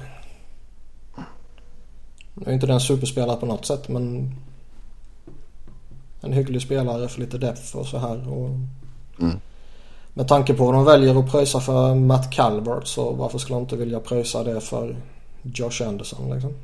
Nu 2.34 2.46
är 2.46 2.52
inte 2.54 2.66
den 2.66 2.80
superspelare 2.80 3.36
på 3.36 3.46
något 3.46 3.66
sätt 3.66 3.88
men 3.88 4.34
en 6.20 6.32
hygglig 6.32 6.62
spelare 6.62 7.08
för 7.08 7.20
lite 7.20 7.38
depth 7.38 7.76
och 7.76 7.86
så 7.86 7.98
här. 7.98 8.28
Och 8.28 8.50
Mm. 9.20 9.36
Med 10.18 10.28
tanke 10.28 10.54
på 10.54 10.64
vad 10.64 10.74
de 10.74 10.84
väljer 10.84 11.18
att 11.18 11.30
pröjsa 11.30 11.60
för 11.60 11.94
Matt 11.94 12.32
Calvert 12.32 12.86
så 12.86 13.12
varför 13.12 13.38
skulle 13.38 13.56
de 13.56 13.62
inte 13.62 13.76
vilja 13.76 14.00
pröjsa 14.00 14.44
det 14.44 14.60
för 14.60 14.96
Josh 15.42 15.88
Anderson 15.88 16.30
liksom? 16.34 16.54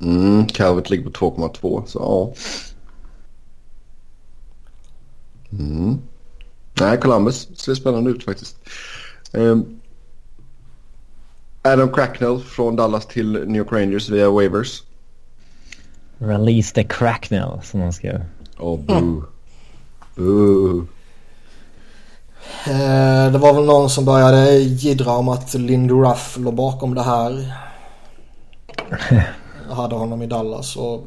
Mm, 0.00 0.46
Calvert 0.46 0.90
ligger 0.90 1.10
på 1.10 1.10
2,2 1.10 1.86
så 1.86 1.98
ja. 1.98 2.32
Mm. 5.58 5.98
Nej, 6.80 7.00
Columbus 7.00 7.48
ser 7.58 7.74
spännande 7.74 8.10
ut 8.10 8.24
faktiskt. 8.24 8.56
Ehm, 9.32 9.80
Adam 11.62 11.92
Cracknell 11.92 12.40
från 12.40 12.76
Dallas 12.76 13.06
till 13.06 13.32
New 13.32 13.56
York 13.56 13.72
Rangers 13.72 14.08
via 14.08 14.30
waivers. 14.30 14.82
Release 16.18 16.74
the 16.74 16.84
cracknell 16.84 17.60
som 17.62 17.80
de 17.80 17.92
skrev. 17.92 18.24
Åh, 18.58 18.74
oh, 18.74 18.80
boo. 18.80 19.24
Boo. 20.14 20.86
Eh, 22.66 23.32
det 23.32 23.38
var 23.38 23.54
väl 23.54 23.64
någon 23.64 23.90
som 23.90 24.04
började 24.04 24.58
jiddra 24.58 25.12
om 25.12 25.28
att 25.28 25.54
Lindy 25.54 25.94
Ruff 25.94 26.36
låg 26.36 26.54
bakom 26.54 26.94
det 26.94 27.02
här. 27.02 27.54
Jag 29.68 29.74
hade 29.74 29.94
honom 29.94 30.22
i 30.22 30.26
Dallas 30.26 30.76
och 30.76 31.06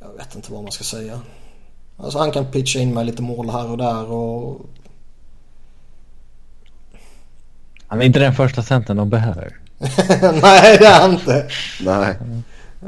jag 0.00 0.12
vet 0.16 0.34
inte 0.34 0.52
vad 0.52 0.62
man 0.62 0.72
ska 0.72 0.84
säga. 0.84 1.20
Alltså 1.96 2.18
han 2.18 2.30
kan 2.30 2.46
pitcha 2.46 2.78
in 2.78 2.94
med 2.94 3.06
lite 3.06 3.22
mål 3.22 3.50
här 3.50 3.70
och 3.70 3.78
där 3.78 4.12
och 4.12 4.60
Han 7.86 8.00
är 8.00 8.06
inte 8.06 8.18
den 8.18 8.34
första 8.34 8.62
centern 8.62 8.96
de 8.96 9.10
behöver. 9.10 9.56
nej 10.42 10.78
det 10.78 10.86
är 10.86 11.00
han 11.00 11.12
inte. 11.12 11.46
Nej. 11.80 12.16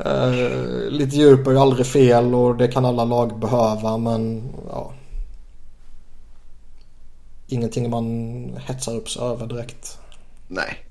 Eh, 0.05 0.91
lite 0.91 1.17
djup 1.17 1.47
är 1.47 1.51
ju 1.51 1.59
aldrig 1.59 1.87
fel 1.87 2.35
och 2.35 2.57
det 2.57 2.69
kan 2.69 2.85
alla 2.85 3.05
lag 3.05 3.39
behöva 3.39 3.97
men 3.97 4.43
ja. 4.71 4.93
Ingenting 7.53 7.91
man 7.91 8.59
hetsar 8.67 8.97
upp 8.97 9.11
sig 9.11 9.23
över 9.23 9.47
direkt. 9.47 9.99
Nej. 10.49 10.87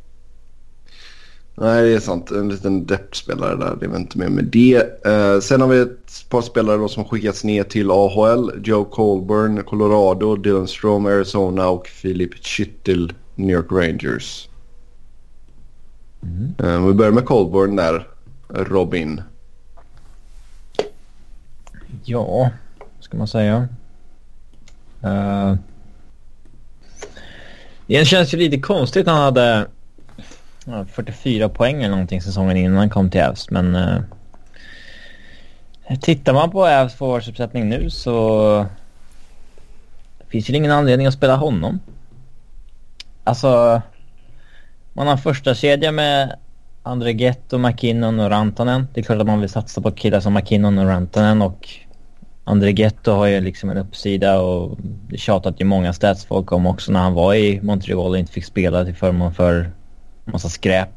Nej, 1.56 1.84
det 1.84 1.96
är 1.96 2.00
sant. 2.00 2.32
En 2.32 2.50
liten 2.50 2.86
depth-spelare 2.86 3.56
där. 3.56 3.76
Det 3.80 3.86
är 3.86 3.90
väl 3.90 4.02
inte 4.02 4.18
mer 4.18 4.30
med 4.30 4.46
det. 4.46 5.06
Eh, 5.06 5.40
sen 5.40 5.62
har 5.62 5.68
vi 5.68 5.80
ett 5.80 6.30
par 6.30 6.42
spelare 6.42 6.78
då 6.78 6.88
som 6.88 7.06
skickats 7.06 7.44
ner 7.44 7.64
till 7.64 7.92
AHL. 7.92 8.52
Joe 8.64 8.86
Colburn, 8.86 9.64
Colorado, 9.64 10.36
Dylan 10.36 10.68
Strom, 10.68 11.06
Arizona 11.06 11.70
och 11.70 11.90
Philip 12.02 12.46
Chytil, 12.46 13.14
New 13.36 13.56
York 13.56 13.72
Rangers. 13.72 14.50
Mm. 16.24 16.54
Eh, 16.60 16.88
vi 16.88 16.94
börjar 16.94 17.12
med 17.12 17.26
Colburn 17.26 17.76
där. 17.76 18.08
Robin. 18.50 19.22
Ja, 22.04 22.52
vad 22.78 23.04
ska 23.04 23.18
man 23.18 23.28
säga? 23.28 23.68
Uh, 25.04 25.56
det 27.98 28.06
känns 28.06 28.34
ju 28.34 28.38
lite 28.38 28.60
konstigt. 28.60 29.08
Han 29.08 29.22
hade 29.22 29.68
44 30.92 31.50
poäng 31.50 31.76
eller 31.76 31.90
någonting 31.90 32.22
säsongen 32.22 32.58
innan 32.58 32.78
han 32.78 32.90
kom 32.90 33.10
till 33.10 33.22
Ävs. 33.22 33.50
Men 33.50 33.76
eh, 33.76 34.00
tittar 36.02 36.34
man 36.34 36.52
på 36.52 36.66
Ävs 36.66 36.94
forwardsuppsättning 36.94 37.70
nu 37.70 37.90
så 37.90 38.66
finns 40.28 40.50
ju 40.50 40.54
ingen 40.54 40.72
anledning 40.72 41.08
att 41.08 41.14
spela 41.14 41.36
honom. 41.36 41.80
Alltså, 43.24 43.82
man 44.94 45.08
har 45.08 45.18
första 45.18 45.56
kedja 45.56 45.92
med 45.92 46.36
André 46.84 47.34
och 47.52 47.60
McKinnon 47.60 48.20
och 48.20 48.30
Rantanen. 48.30 48.88
Det 48.94 49.00
är 49.00 49.04
klart 49.04 49.20
att 49.20 49.28
man 49.28 49.40
vill 49.40 49.50
satsa 49.50 49.82
på 49.82 49.92
killar 49.92 50.20
som 50.20 50.34
McKinnon 50.34 50.78
och 50.78 50.86
Rantanen 50.86 51.42
och 51.42 51.70
André 52.50 52.72
Ghetto 52.72 53.12
har 53.12 53.26
ju 53.26 53.42
liksom 53.42 53.70
en 53.70 53.78
uppsida 53.78 54.40
och 54.40 54.78
det 55.10 55.18
tjatat 55.18 55.62
ju 55.62 55.66
många 55.66 55.94
statsfolk 55.94 56.52
om 56.52 56.66
också 56.66 56.92
när 56.92 57.00
han 57.00 57.14
var 57.14 57.34
i 57.34 57.62
Montreal 57.62 58.12
och 58.12 58.18
inte 58.18 58.32
fick 58.32 58.46
spela 58.46 58.86
till 58.86 58.96
förmån 58.96 59.34
för 59.34 59.72
massa 60.26 60.50
skräp. 60.50 60.90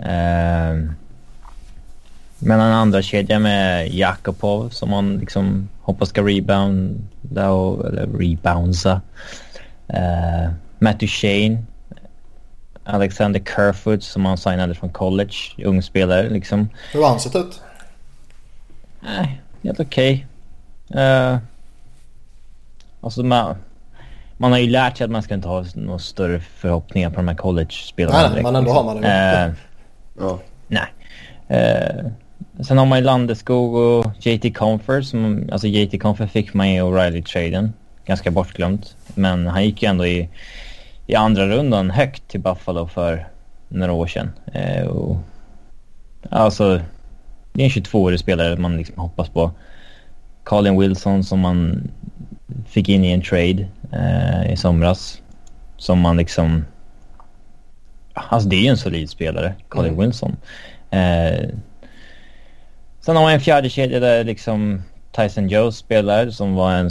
Uh, 0.00 0.90
men 2.38 2.60
en 2.60 2.72
andra 2.72 3.02
kedja 3.02 3.38
med 3.38 3.88
Jakobov 3.94 4.68
som 4.68 4.90
man 4.90 5.18
liksom 5.18 5.68
hoppas 5.82 6.08
ska 6.08 6.22
rebounda 6.22 7.50
och, 7.50 7.86
eller 7.86 8.06
reboundsa. 8.06 9.00
Uh, 9.94 10.50
Matthew 10.78 11.08
Shane. 11.08 11.62
Alexander 12.84 13.40
Kerfoot 13.40 14.02
som 14.02 14.24
han 14.24 14.38
signade 14.38 14.74
från 14.74 14.90
college. 14.90 15.34
Ung 15.64 15.82
spelare 15.82 16.28
liksom. 16.30 16.68
Hur 16.92 17.02
har 17.02 17.08
han 17.08 17.20
sett 17.20 17.36
ut? 17.36 17.60
Nej, 19.00 19.42
helt 19.62 19.80
okej. 19.80 20.26
Uh, 20.96 21.38
alltså 23.00 23.22
man, 23.22 23.56
man 24.36 24.52
har 24.52 24.58
ju 24.58 24.70
lärt 24.70 24.96
sig 24.96 25.04
att 25.04 25.10
man 25.10 25.22
ska 25.22 25.34
inte 25.34 25.48
ha 25.48 25.64
några 25.74 25.98
större 25.98 26.40
förhoppningar 26.40 27.10
på 27.10 27.16
de 27.16 27.28
här 27.28 27.34
college-spelarna. 27.34 28.30
Nej, 28.34 28.42
men 28.42 28.56
ändå 28.56 28.70
har 28.70 28.84
man 28.84 29.00
det. 29.00 29.46
Uh, 29.48 29.54
ja. 30.18 30.38
Nej. 30.68 30.86
Uh, 31.50 32.10
sen 32.62 32.78
har 32.78 32.86
man 32.86 32.98
ju 32.98 33.04
Landeskog 33.04 33.74
och 33.74 34.12
JT 34.20 34.56
Comfort. 34.56 35.04
Som, 35.04 35.48
alltså 35.52 35.66
JT 35.66 36.02
Comfort 36.02 36.30
fick 36.30 36.54
man 36.54 36.66
i 36.66 36.80
O'Reilly-traden. 36.80 37.72
Ganska 38.06 38.30
bortglömt. 38.30 38.96
Men 39.14 39.46
han 39.46 39.64
gick 39.64 39.82
ju 39.82 39.88
ändå 39.88 40.06
i, 40.06 40.28
i 41.06 41.14
andra 41.14 41.46
rundan 41.46 41.90
högt 41.90 42.28
till 42.28 42.40
Buffalo 42.40 42.86
för 42.86 43.26
några 43.68 43.92
år 43.92 44.06
sedan. 44.06 44.30
Uh, 44.54 44.86
och, 44.86 45.16
alltså, 46.30 46.80
det 47.52 47.62
är 47.62 47.64
en 47.64 47.70
22-årig 47.70 48.20
spelare 48.20 48.56
man 48.56 48.76
liksom 48.76 48.98
hoppas 48.98 49.28
på. 49.28 49.50
Colin 50.48 50.80
Wilson 50.80 51.24
som 51.24 51.40
man 51.40 51.90
fick 52.66 52.88
in 52.88 53.04
i 53.04 53.12
en 53.12 53.22
trade 53.22 53.68
eh, 53.92 54.52
i 54.52 54.56
somras. 54.56 55.22
Som 55.76 56.00
man 56.00 56.16
liksom... 56.16 56.64
Alltså 58.14 58.48
det 58.48 58.56
är 58.56 58.60
ju 58.60 58.68
en 58.68 58.76
solid 58.76 59.10
spelare, 59.10 59.54
Colin 59.68 59.92
mm. 59.92 60.04
Wilson. 60.04 60.36
Eh, 60.90 61.48
sen 63.00 63.16
har 63.16 63.22
man 63.22 63.32
en 63.32 63.40
fjärde 63.40 63.70
kedja 63.70 64.00
där 64.00 64.24
liksom 64.24 64.82
Tyson 65.12 65.48
Joe 65.48 65.72
spelar 65.72 66.30
som 66.30 66.54
var 66.54 66.72
en 66.72 66.90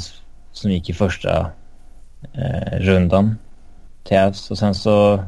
som 0.51 0.71
gick 0.71 0.89
i 0.89 0.93
första 0.93 1.51
eh, 2.33 2.79
rundan 2.79 3.37
till 4.03 4.17
Avs. 4.17 4.51
Och 4.51 4.57
sen 4.57 4.75
så 4.75 5.23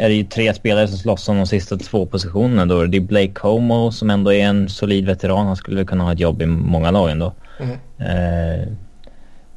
är 0.00 0.08
det 0.08 0.14
ju 0.14 0.24
tre 0.24 0.54
spelare 0.54 0.88
som 0.88 0.98
slåss 0.98 1.28
om 1.28 1.36
de 1.36 1.46
sista 1.46 1.76
två 1.76 2.06
positionerna 2.06 2.66
då. 2.66 2.86
Det 2.86 2.96
är 2.96 3.00
Blake 3.00 3.32
Como 3.32 3.92
som 3.92 4.10
ändå 4.10 4.32
är 4.32 4.44
en 4.44 4.68
solid 4.68 5.06
veteran. 5.06 5.46
Han 5.46 5.56
skulle 5.56 5.84
kunna 5.84 6.04
ha 6.04 6.12
ett 6.12 6.20
jobb 6.20 6.42
i 6.42 6.46
många 6.46 6.90
lag 6.90 7.10
ändå. 7.10 7.32
Mm. 7.60 7.78
Eh, 7.98 8.60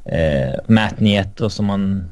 eh, 0.04 0.54
Matt 0.66 1.00
Nieto 1.00 1.50
som 1.50 1.66
man 1.66 2.10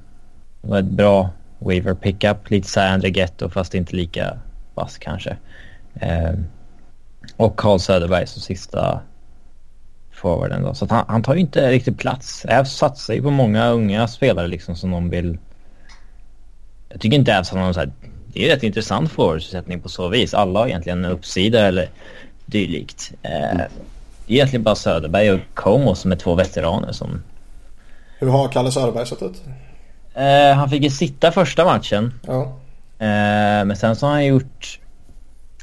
var 0.61 0.79
ett 0.79 0.85
bra 0.85 1.31
waiver 1.59 1.95
pickup. 1.95 2.51
Lite 2.51 2.69
såhär 2.69 2.93
André 2.93 3.11
Ghetto 3.11 3.49
fast 3.49 3.75
inte 3.75 3.97
lika 3.97 4.39
vass 4.75 4.99
kanske. 4.99 5.37
Eh, 5.95 6.33
och 7.37 7.57
Carl 7.57 7.79
Söderberg 7.79 8.27
som 8.27 8.43
sista 8.43 9.01
forwarden 10.13 10.63
då. 10.63 10.75
Så 10.75 10.87
han, 10.91 11.05
han, 11.09 11.23
tar 11.23 11.35
ju 11.35 11.41
inte 11.41 11.71
riktigt 11.71 11.99
plats. 11.99 12.45
Ävs 12.49 12.73
satsar 12.73 13.15
ju 13.15 13.23
på 13.23 13.31
många 13.31 13.69
unga 13.69 14.09
spelare 14.09 14.49
liksom 14.49 14.77
som 14.77 14.91
de 14.91 15.11
vill... 15.11 15.39
Jag 16.89 17.01
tycker 17.01 17.17
inte 17.17 17.33
Ävs 17.33 17.51
har 17.51 17.59
någon 17.59 17.75
så 17.75 17.81
här 17.81 17.93
det 18.33 18.45
är 18.45 18.55
rätt 18.55 18.63
intressant 18.63 19.13
forwardsättning 19.13 19.81
på 19.81 19.89
så 19.89 20.09
vis. 20.09 20.35
Alla 20.35 20.61
har 20.61 20.67
egentligen 20.67 21.05
en 21.05 21.11
uppsida 21.11 21.67
eller 21.67 21.89
dylikt. 22.47 23.13
Eh, 23.23 23.31
det 24.27 24.33
är 24.33 24.37
egentligen 24.37 24.63
bara 24.63 24.75
Söderberg 24.75 25.31
och 25.31 25.41
Como 25.55 25.95
som 25.95 26.13
är 26.13 26.17
två 26.17 26.35
veteraner 26.35 26.93
som... 26.93 27.23
Hur 28.19 28.29
har 28.29 28.49
Kalle 28.49 28.73
Söderberg 28.73 29.07
sett 29.07 29.23
ut? 29.23 29.43
Eh, 30.15 30.57
han 30.57 30.71
fick 30.71 30.83
ju 30.83 30.91
sitta 30.91 31.33
första 31.33 31.65
matchen. 31.65 32.15
Ja. 32.27 32.43
Eh, 32.99 33.65
men 33.65 33.77
sen 33.77 33.97
så 33.97 34.07
har 34.07 34.13
han 34.13 34.27
gjort... 34.27 34.81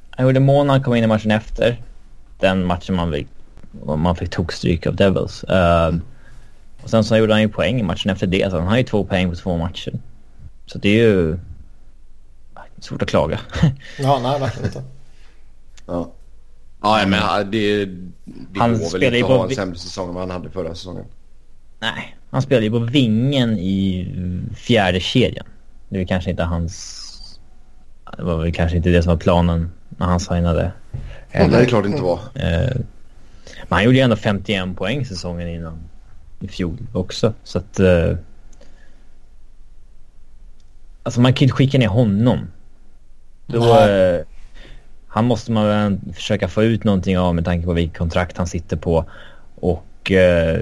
Han 0.10 0.26
gjorde 0.26 0.40
mål 0.40 0.66
när 0.66 0.74
han 0.74 0.84
kom 0.84 0.96
in 0.96 1.04
i 1.04 1.08
matchen 1.08 1.32
efter. 1.32 1.82
Den 2.40 2.66
matchen 2.66 2.96
man 2.96 3.12
fick, 3.12 3.28
man 3.98 4.16
fick 4.16 4.30
tokstryk 4.30 4.88
av 4.88 4.96
Devils. 4.96 5.44
Eh, 5.44 5.94
och 6.84 6.90
sen 6.90 7.04
så 7.04 7.18
gjorde 7.18 7.34
han 7.34 7.42
ju 7.42 7.50
poäng 7.50 7.80
i 7.80 7.84
matchen 7.84 8.12
efter 8.12 8.28
det. 8.28 8.52
Så 8.52 8.58
han 8.58 8.68
har 8.68 8.78
ju 8.78 8.84
två 8.84 9.04
poäng 9.04 9.30
på 9.30 9.36
två 9.36 9.58
matcher. 9.58 9.94
Så 10.66 10.78
det 10.78 10.90
är 10.90 11.04
ju 11.04 11.40
svårt 12.86 13.02
att 13.02 13.10
klaga. 13.10 13.40
ja, 14.00 14.20
nej 14.24 14.40
verkligen 14.40 14.68
inte. 14.68 14.84
Ja. 15.86 16.12
Ja, 16.82 17.06
men 17.08 17.52
det, 17.52 17.86
det 17.86 18.60
han 18.60 18.80
går 18.80 18.92
väl 18.92 19.14
inte 19.14 19.26
att 19.26 19.32
ha 19.32 19.50
en 19.50 19.56
sämre 19.56 19.78
säsong 19.78 20.08
än 20.08 20.14
vad 20.14 20.24
han 20.24 20.32
hade 20.32 20.50
förra 20.50 20.76
säsongen. 20.76 21.06
Nej, 21.80 22.18
han 22.30 22.42
spelade 22.42 22.66
ju 22.66 22.72
på 22.72 22.80
vingen 22.80 23.58
i 23.58 24.08
fjärde 24.56 25.00
kedjan. 25.00 25.46
Det 25.90 26.02
är 26.02 26.06
kanske 26.06 26.30
inte 26.30 26.44
hans... 26.44 27.06
Det 28.18 28.24
var 28.24 28.38
väl 28.38 28.54
kanske 28.54 28.78
inte 28.78 28.90
det 28.90 29.04
som 29.04 29.10
var 29.10 29.18
planen 29.18 29.72
när 29.90 30.06
han 30.06 30.20
signade. 30.20 30.72
Ja, 31.32 31.48
det 31.48 31.58
är 31.58 31.66
klart 31.66 31.84
det 31.84 31.90
inte 31.90 32.02
var. 32.02 32.20
Eh, 32.36 32.76
men 33.44 33.76
han 33.76 33.84
gjorde 33.84 33.98
ju 33.98 34.04
ändå 34.04 34.16
51 34.16 34.78
poäng 34.78 35.06
säsongen 35.06 35.48
innan 35.48 35.80
i 36.40 36.48
fjol 36.48 36.78
också. 36.94 37.34
Så 37.44 37.58
att... 37.58 37.80
Eh, 37.80 38.16
alltså 41.04 41.22
man 41.22 41.34
kan 41.34 41.44
inte 41.44 41.56
skicka 41.56 41.78
ner 41.78 41.88
honom 41.88 42.48
då, 43.50 43.80
eh, 43.80 44.22
han 45.08 45.26
måste 45.26 45.52
man 45.52 45.68
väl 45.68 46.00
försöka 46.14 46.48
få 46.48 46.64
ut 46.64 46.84
någonting 46.84 47.18
av 47.18 47.36
med 47.36 47.46
tanke 47.46 47.66
på 47.66 47.74
vilket 47.74 47.98
kontrakt 47.98 48.38
han 48.38 48.48
sitter 48.48 48.78
på. 48.78 49.06
Och... 49.56 50.12
Eh, 50.12 50.60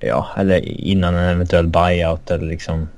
ja, 0.00 0.28
eller 0.36 0.68
innan 0.68 1.14
en 1.14 1.28
eventuell 1.28 1.66
buyout 1.66 2.30
eller 2.30 2.46
liksom... 2.46 2.88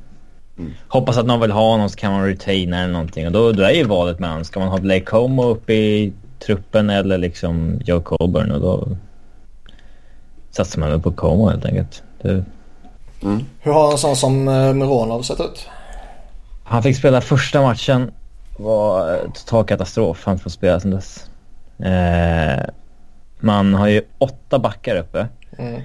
Mm. 0.58 0.72
Hoppas 0.88 1.18
att 1.18 1.26
någon 1.26 1.40
vill 1.40 1.50
ha 1.50 1.70
honom 1.70 1.88
så 1.88 1.96
kan 1.96 2.12
man 2.12 2.26
retaina 2.26 2.78
eller 2.78 2.92
någonting. 2.92 3.26
Och 3.26 3.32
då, 3.32 3.52
då 3.52 3.62
är 3.62 3.70
ju 3.70 3.84
valet 3.84 4.18
mellan, 4.18 4.44
ska 4.44 4.60
man 4.60 4.68
ha 4.68 4.78
Blake 4.78 5.04
Como 5.04 5.44
uppe 5.44 5.72
i 5.72 6.12
truppen 6.38 6.90
eller 6.90 7.18
liksom 7.18 7.80
Joe 7.84 8.00
Colburn 8.00 8.50
och 8.50 8.60
då 8.60 8.88
satsar 10.50 10.80
man 10.80 10.90
väl 10.90 11.00
på 11.00 11.12
Como 11.12 11.48
helt 11.48 11.64
enkelt. 11.64 12.02
Det... 12.22 12.44
Mm. 13.22 13.44
Hur 13.60 13.72
har 13.72 13.92
en 13.92 13.98
sån 13.98 14.16
som 14.16 14.48
eh, 14.48 14.72
Mironov 14.72 15.22
sett 15.22 15.40
ut? 15.40 15.66
Han 16.70 16.82
fick 16.82 16.96
spela 16.96 17.20
första 17.20 17.62
matchen. 17.62 18.10
var 18.56 19.18
total 19.34 19.64
katastrof. 19.64 20.22
Han 20.24 20.38
får 20.38 20.50
spela 20.50 20.80
sen 20.80 20.90
dess. 20.90 21.30
Eh, 21.78 22.64
man 23.40 23.74
har 23.74 23.88
ju 23.88 24.02
åtta 24.18 24.58
backar 24.58 24.96
uppe. 24.96 25.28
Mm. 25.58 25.82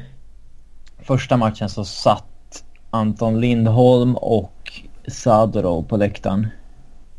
Första 0.99 1.37
matchen 1.37 1.69
så 1.69 1.85
satt 1.85 2.63
Anton 2.89 3.41
Lindholm 3.41 4.15
och 4.15 4.81
Sadorov 5.07 5.83
på 5.83 5.97
läktaren. 5.97 6.47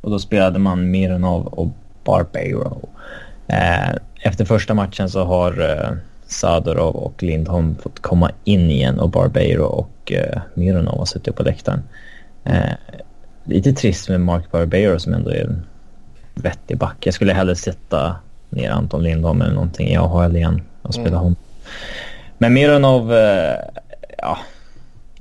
Och 0.01 0.11
då 0.11 0.19
spelade 0.19 0.59
man 0.59 0.91
Mironov 0.91 1.47
och 1.47 1.69
Barbero. 2.05 2.89
Eh, 3.47 3.95
efter 4.21 4.45
första 4.45 4.75
matchen 4.75 5.11
så 5.11 5.25
har 5.25 5.71
eh, 5.71 5.97
Sadorov 6.27 6.97
och 6.97 7.23
Lindholm 7.23 7.77
fått 7.83 8.01
komma 8.01 8.31
in 8.45 8.71
igen 8.71 9.01
och 9.01 9.11
Barbero 9.11 9.65
och 9.65 10.13
eh, 10.13 10.41
Mironov 10.55 10.99
har 10.99 11.05
suttit 11.05 11.37
på 11.37 11.43
läktaren. 11.43 11.83
Eh, 12.45 12.73
lite 13.45 13.73
trist 13.73 14.09
med 14.09 14.21
Mark 14.21 14.51
Barbero 14.51 14.99
som 14.99 15.15
ändå 15.15 15.31
är 15.31 15.45
en 15.45 15.67
vettig 16.35 16.79
back. 16.79 16.97
Jag 17.01 17.15
skulle 17.15 17.33
hellre 17.33 17.57
sätta 17.57 18.17
ner 18.51 18.71
Anton 18.71 19.03
Lindholm 19.03 19.43
eller 19.43 19.55
någonting 19.55 19.89
i 19.89 19.97
AHL 19.97 20.37
igen 20.37 20.63
och 20.83 20.95
spela 20.95 21.09
mm. 21.09 21.19
honom. 21.19 21.37
Men 22.39 22.55
Mironov, 22.55 23.15
eh, 23.15 23.57
ja, 24.19 24.39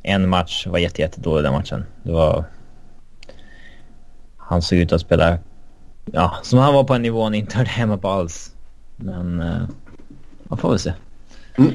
en 0.03 0.29
match 0.29 0.67
var 0.67 0.79
jätte, 0.79 1.01
jättedålig 1.01 1.43
den 1.43 1.53
matchen. 1.53 1.85
Det 2.03 2.11
var... 2.11 2.45
Han 4.37 4.61
såg 4.61 4.79
ut 4.79 4.91
att 4.91 5.01
spela, 5.01 5.37
ja, 6.05 6.37
som 6.43 6.59
han 6.59 6.73
var 6.73 6.83
på 6.83 6.93
en 6.93 7.01
nivå 7.01 7.23
han 7.23 7.35
inte 7.35 7.57
hörde 7.57 7.69
hemma 7.69 7.97
på 7.97 8.09
alls. 8.09 8.51
Men, 8.95 9.41
eh, 9.41 9.61
man 10.43 10.57
får 10.57 10.69
väl 10.69 10.79
se. 10.79 10.93
Mm. 11.57 11.71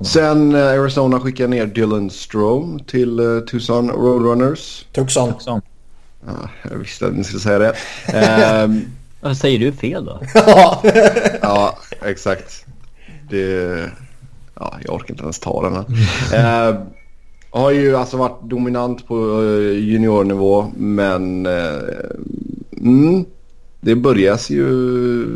Sen 0.00 0.54
uh, 0.54 0.80
Arizona 0.80 1.20
skickar 1.20 1.48
ner 1.48 1.66
Dylan 1.66 2.10
Strom 2.10 2.80
till 2.86 3.20
Tucson 3.50 3.90
Roadrunners. 3.90 4.86
Tucson. 4.92 5.32
Tucson. 5.32 5.62
Ja, 6.26 6.48
jag 6.70 6.78
visste 6.78 7.06
att 7.06 7.14
ni 7.14 7.24
skulle 7.24 7.40
säga 7.40 7.58
det. 7.58 7.74
um, 8.64 8.84
Vad 9.20 9.36
säger 9.36 9.58
du 9.58 9.72
fel 9.72 10.04
då? 10.04 10.20
ja, 11.42 11.78
exakt. 12.02 12.66
Det... 13.30 13.90
Ja, 14.54 14.78
jag 14.84 14.94
orkar 14.94 15.10
inte 15.10 15.22
ens 15.22 15.38
ta 15.38 15.62
den 15.62 15.72
här. 15.72 16.70
uh, 16.70 16.80
har 17.50 17.70
ju 17.70 17.96
alltså 17.96 18.16
varit 18.16 18.42
dominant 18.42 19.06
på 19.06 19.42
juniornivå 19.74 20.72
men 20.76 21.46
uh, 21.46 21.80
mm, 22.76 23.24
det 23.80 23.94
börjas 23.94 24.50
ju 24.50 25.26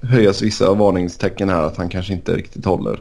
höjas 0.00 0.42
vissa 0.42 0.74
varningstecken 0.74 1.48
här 1.48 1.62
att 1.62 1.76
han 1.76 1.88
kanske 1.88 2.12
inte 2.12 2.36
riktigt 2.36 2.64
håller 2.64 3.00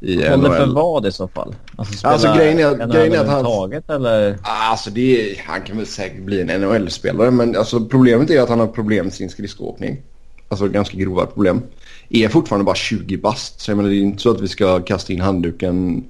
i. 0.00 0.28
Håller 0.28 0.50
för 0.50 0.66
vad 0.66 1.06
i 1.06 1.12
så 1.12 1.28
fall? 1.28 1.54
Alltså, 1.76 2.08
alltså 2.08 2.34
grejen 2.36 2.58
är, 2.58 2.92
grejen 2.92 3.12
är 3.12 3.18
att 3.18 3.28
han... 3.28 3.44
Taget, 3.44 3.90
eller? 3.90 4.38
Alltså 4.42 4.90
det 4.90 5.30
är, 5.30 5.42
han 5.46 5.62
kan 5.62 5.76
väl 5.76 5.86
säkert 5.86 6.22
bli 6.22 6.40
en 6.40 6.60
NHL-spelare 6.60 7.30
men 7.30 7.56
alltså 7.56 7.84
problemet 7.84 8.30
är 8.30 8.40
att 8.40 8.48
han 8.48 8.60
har 8.60 8.66
problem 8.66 9.04
med 9.04 9.14
sin 9.14 9.30
skridskoåkning. 9.30 10.02
Alltså 10.48 10.68
ganska 10.68 10.96
grova 10.96 11.26
problem. 11.26 11.62
Är 12.08 12.28
fortfarande 12.28 12.64
bara 12.64 12.74
20 12.74 13.16
bast. 13.16 13.60
Så 13.60 13.70
jag 13.70 13.76
menar, 13.76 13.90
det 13.90 13.96
är 13.96 14.00
inte 14.00 14.22
så 14.22 14.30
att 14.30 14.40
vi 14.40 14.48
ska 14.48 14.80
kasta 14.80 15.12
in 15.12 15.20
handduken 15.20 16.04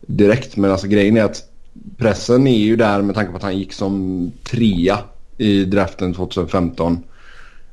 direkt. 0.00 0.56
Men 0.56 0.70
alltså 0.70 0.86
grejen 0.86 1.16
är 1.16 1.24
att 1.24 1.42
pressen 1.96 2.46
är 2.46 2.58
ju 2.58 2.76
där 2.76 3.02
med 3.02 3.14
tanke 3.14 3.30
på 3.30 3.36
att 3.36 3.42
han 3.42 3.58
gick 3.58 3.72
som 3.72 4.32
trea 4.42 4.98
i 5.38 5.64
draften 5.64 6.14
2015. 6.14 7.04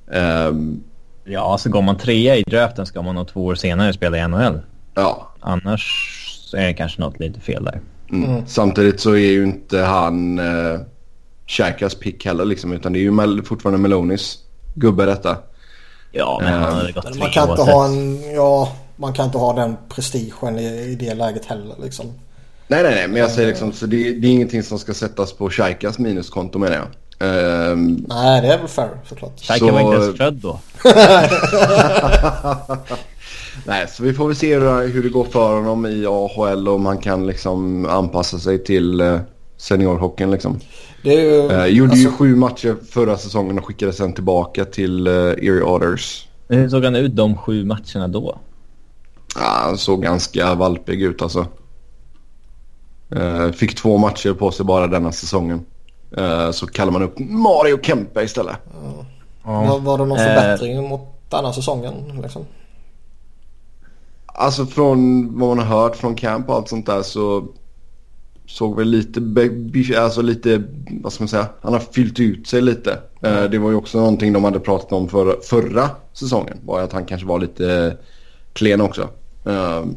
Um, 0.06 0.84
ja, 1.26 1.40
så 1.40 1.46
alltså 1.46 1.70
går 1.70 1.82
man 1.82 1.98
trea 1.98 2.36
i 2.36 2.44
draften 2.44 2.86
ska 2.86 3.02
man 3.02 3.16
nog 3.16 3.28
två 3.28 3.46
år 3.46 3.56
senare 3.56 3.94
spela 3.94 4.18
i 4.18 4.28
NHL. 4.28 4.60
Ja. 4.98 5.32
Annars 5.40 6.14
är 6.54 6.68
det 6.68 6.74
kanske 6.74 7.02
något 7.02 7.20
lite 7.20 7.40
fel 7.40 7.64
där. 7.64 7.82
Mm. 8.12 8.30
Mm. 8.30 8.48
Samtidigt 8.48 9.00
så 9.00 9.12
är 9.12 9.32
ju 9.32 9.44
inte 9.44 9.80
han 9.80 10.40
uh, 10.40 10.80
Shakas 11.48 11.96
pick 11.96 12.26
heller 12.26 12.46
liksom. 12.46 12.74
Utan 12.74 12.94
det 12.94 13.00
är 13.00 13.02
ju 13.02 13.12
Mel 13.12 13.44
fortfarande 13.44 13.80
Melonis 13.80 14.38
gubbe 14.74 15.06
detta. 15.06 15.38
Ja, 16.12 16.40
men 16.44 16.54
han 16.54 16.74
hade 16.74 16.92
gått 16.92 17.20
man 17.20 17.30
kan 17.30 17.50
inte 17.50 17.62
ha 17.62 17.86
en, 17.86 18.22
Ja, 18.34 18.76
man 18.96 19.14
kan 19.14 19.26
inte 19.26 19.38
ha 19.38 19.54
den 19.54 19.78
prestigen 19.90 20.60
i, 20.60 20.66
i 20.66 20.96
det 20.96 21.14
läget 21.14 21.46
heller 21.46 21.76
liksom. 21.84 22.06
Nej, 22.68 22.84
nej, 22.84 22.96
nej. 22.96 23.08
Men 23.08 23.22
jag 23.22 23.32
säger 23.32 23.48
liksom, 23.48 23.74
så 23.74 23.86
det, 23.86 24.14
det 24.14 24.28
är 24.28 24.32
ingenting 24.32 24.64
som 24.64 24.80
ska 24.80 24.94
sättas 24.94 25.34
på 25.34 25.50
Shaikas 25.50 26.00
minuskonto 26.00 26.60
menar 26.60 26.76
jag. 26.76 26.88
Um, 27.20 28.06
nej, 28.10 28.42
det 28.42 28.54
är 28.54 28.58
väl 28.58 28.68
fair 28.68 28.90
såklart. 29.10 29.40
Shaika 29.40 29.66
så... 29.66 29.72
var 29.72 29.82
inte 29.82 30.04
ens 30.04 30.18
född 30.18 30.34
då. 30.34 30.60
nej, 33.66 33.88
så 33.88 34.04
vi 34.04 34.14
får 34.14 34.28
väl 34.28 34.36
se 34.36 34.60
hur 34.60 35.04
det 35.04 35.10
går 35.10 35.24
för 35.24 35.56
honom 35.56 35.86
i 35.86 36.06
AHL 36.06 36.68
och 36.68 36.76
om 36.76 36.86
han 36.86 36.98
kan 36.98 37.28
liksom 37.28 37.86
anpassa 37.86 38.40
sig 38.40 38.64
till 38.64 39.02
uh, 39.02 39.20
seniorhockeyn 39.58 40.32
liksom. 40.32 40.60
Det 41.04 41.14
är 41.14 41.22
ju, 41.22 41.42
uh, 41.42 41.66
gjorde 41.66 41.92
alltså... 41.92 42.08
ju 42.08 42.12
sju 42.12 42.36
matcher 42.36 42.76
förra 42.90 43.18
säsongen 43.18 43.60
och 43.60 43.66
skickade 43.66 43.94
sen 43.94 44.14
tillbaka 44.14 44.66
till 44.66 45.08
uh, 45.08 45.14
Erie 45.32 45.62
Otters. 45.62 46.28
Hur 46.48 46.70
såg 46.70 46.84
han 46.84 46.96
ut 46.96 47.16
de 47.16 47.38
sju 47.38 47.66
matcherna 47.66 48.08
då? 48.08 48.40
Ja, 49.36 49.62
han 49.64 49.78
såg 49.78 50.04
ganska 50.04 50.56
valpig 50.56 51.02
ut 51.02 51.22
alltså. 51.22 51.46
Uh, 53.16 53.52
fick 53.52 53.76
två 53.76 53.98
matcher 53.98 54.34
på 54.34 54.52
sig 54.52 54.66
bara 54.66 54.88
denna 54.88 55.12
säsongen. 55.12 55.66
Uh, 56.18 56.52
så 56.52 56.68
kallar 56.68 56.92
man 56.92 57.04
upp 57.04 57.20
Mario 57.20 57.78
Kempe 57.82 58.24
istället. 58.24 58.56
Ja. 59.44 59.62
Var, 59.64 59.80
var 59.80 59.98
det 59.98 60.06
någon 60.06 60.18
förbättring 60.18 60.78
uh, 60.78 60.90
mot 60.90 61.02
denna 61.30 61.54
säsongen? 61.54 61.94
Liksom? 62.22 62.46
Alltså 64.40 64.66
från 64.66 65.30
vad 65.40 65.58
man 65.58 65.68
har 65.68 65.82
hört 65.82 65.96
från 65.96 66.16
camp 66.16 66.50
och 66.50 66.56
allt 66.56 66.70
sånt 66.70 66.86
där 66.86 67.02
så 67.02 67.48
såg 68.46 68.78
väl 68.78 68.88
lite, 68.88 70.02
alltså 70.02 70.22
lite, 70.22 70.64
vad 71.02 71.14
ska 71.14 71.24
man 71.24 71.28
säga, 71.28 71.48
han 71.62 71.74
har 71.74 71.80
fyllt 71.80 72.20
ut 72.20 72.48
sig 72.48 72.62
lite. 72.62 73.00
Mm. 73.22 73.52
det 73.52 73.58
var 73.58 73.70
ju 73.70 73.76
också 73.76 73.98
någonting 73.98 74.34
de 74.34 74.44
hade 74.44 74.60
pratat 74.60 74.92
om 74.92 75.10
för, 75.10 75.40
förra 75.42 75.90
säsongen. 76.14 76.58
Var 76.66 76.82
att 76.82 76.94
han 76.94 77.06
kanske 77.06 77.28
var 77.28 77.40
lite 77.40 77.98
klen 78.54 78.82
också. 78.82 79.10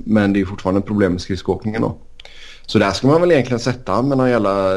men 0.05 0.33
det 0.33 0.41
är 0.41 0.45
fortfarande 0.45 0.81
problem 0.81 1.13
med 1.13 1.21
skridskoåkningen 1.21 1.83
då. 1.83 1.97
Så 2.67 2.79
där 2.79 2.91
ska 2.91 3.07
man 3.07 3.21
väl 3.21 3.33
egentligen 3.33 3.61
sätta 3.61 4.03
med 4.03 4.19
någon 4.19 4.31
jävla... 4.31 4.77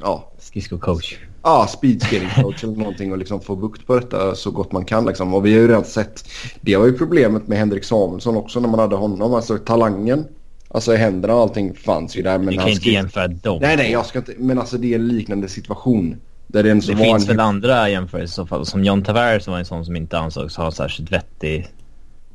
Ja. 0.00 0.32
Skridsko-coach. 0.38 1.27
Ja, 1.48 1.66
speedskating-coach 1.66 2.64
eller 2.64 2.76
någonting 2.76 3.12
och 3.12 3.18
liksom 3.18 3.40
få 3.40 3.56
bukt 3.56 3.86
på 3.86 3.94
detta 3.94 4.34
så 4.34 4.50
gott 4.50 4.72
man 4.72 4.84
kan. 4.84 5.06
Liksom. 5.06 5.34
Och 5.34 5.46
vi 5.46 5.52
har 5.52 5.60
ju 5.60 5.68
redan 5.68 5.84
sett... 5.84 6.28
Det 6.60 6.76
var 6.76 6.86
ju 6.86 6.92
problemet 6.92 7.48
med 7.48 7.58
Henrik 7.58 7.84
Samuelsson 7.84 8.36
också 8.36 8.60
när 8.60 8.68
man 8.68 8.80
hade 8.80 8.96
honom. 8.96 9.34
Alltså 9.34 9.58
talangen. 9.58 10.26
Alltså 10.68 10.94
händerna 10.94 11.34
och 11.34 11.40
allting 11.40 11.74
fanns 11.74 12.16
ju 12.16 12.22
där. 12.22 12.38
Men 12.38 12.46
du 12.46 12.56
kan 12.60 12.68
inte 12.68 12.90
jämföra 12.90 13.28
dem. 13.28 13.58
Nej, 13.60 13.76
nej, 13.76 13.92
jag 13.92 14.06
ska 14.06 14.18
inte. 14.18 14.34
Men 14.38 14.58
alltså 14.58 14.78
det 14.78 14.92
är 14.92 14.98
en 14.98 15.08
liknande 15.08 15.48
situation. 15.48 16.16
Där 16.46 16.62
det 16.62 16.74
det 16.74 16.96
finns 16.96 17.22
en... 17.22 17.28
väl 17.28 17.40
andra 17.40 17.90
jämförelser 17.90 18.32
i 18.32 18.34
så 18.34 18.46
fall. 18.46 18.66
Som 18.66 18.84
John 18.84 19.02
Tavares 19.02 19.48
var 19.48 19.58
en 19.58 19.64
sån 19.64 19.84
som 19.84 19.96
inte 19.96 20.18
ansågs 20.18 20.56
ha 20.56 20.70
särskilt 20.70 21.12
vettig 21.12 21.68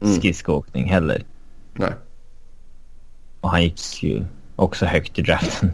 mm. 0.01 0.15
skridskoåkning 0.15 0.89
heller. 0.89 1.23
Nej. 1.73 1.93
Och 3.41 3.49
han 3.49 3.63
gick 3.63 4.03
ju 4.03 4.25
också 4.55 4.85
högt 4.85 5.19
i 5.19 5.21
draften. 5.21 5.71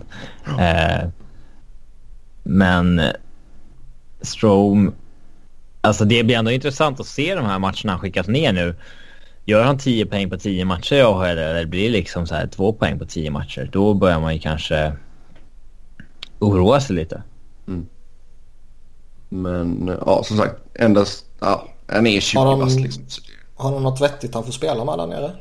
Eh, 0.59 1.09
men 2.43 3.01
Strom... 4.21 4.93
Alltså 5.81 6.05
det 6.05 6.23
blir 6.23 6.35
ändå 6.35 6.51
intressant 6.51 6.99
att 6.99 7.05
se 7.05 7.35
de 7.35 7.45
här 7.45 7.59
matcherna 7.59 7.91
han 7.91 7.99
skickat 7.99 8.27
ner 8.27 8.53
nu. 8.53 8.75
Gör 9.45 9.63
han 9.63 9.77
10 9.77 10.05
poäng 10.05 10.29
på 10.29 10.37
10 10.37 10.65
matcher 10.65 10.95
i 10.95 11.01
AHL 11.01 11.25
eller 11.25 11.65
blir 11.65 11.83
det 11.83 11.89
liksom 11.89 12.27
så 12.27 12.35
här 12.35 12.47
2 12.47 12.73
poäng 12.73 12.99
på 12.99 13.05
10 13.05 13.31
matcher? 13.31 13.69
Då 13.71 13.93
börjar 13.93 14.19
man 14.19 14.33
ju 14.33 14.39
kanske 14.39 14.93
oroa 16.39 16.81
sig 16.81 16.95
lite. 16.95 17.23
Mm. 17.67 17.87
Men 19.29 19.97
ja, 20.05 20.23
som 20.23 20.37
sagt, 20.37 20.55
endast... 20.73 21.25
Ja, 21.39 21.67
han 21.87 22.07
är 22.07 22.19
20 22.19 22.57
bast 22.57 22.79
liksom. 22.79 23.03
Har 23.55 23.73
han 23.73 23.83
något 23.83 24.01
vettigt 24.01 24.33
han 24.33 24.43
får 24.43 24.51
spela 24.51 24.85
med 24.85 24.97
där 24.97 25.07
nere? 25.07 25.31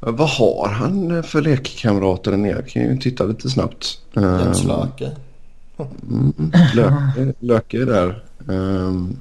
Vad 0.00 0.28
har 0.28 0.68
han 0.68 1.22
för 1.22 1.42
lekkamrater 1.42 2.30
där 2.30 2.38
nere? 2.38 2.62
Kan 2.62 2.82
ju 2.82 2.96
titta 2.96 3.24
lite 3.24 3.50
snabbt. 3.50 3.98
Jens 4.14 4.64
Löke. 4.64 5.10
Mm, 5.78 6.52
löke, 6.74 7.34
löke 7.40 7.82
är 7.82 7.86
där. 7.86 8.24
Um, 8.46 9.16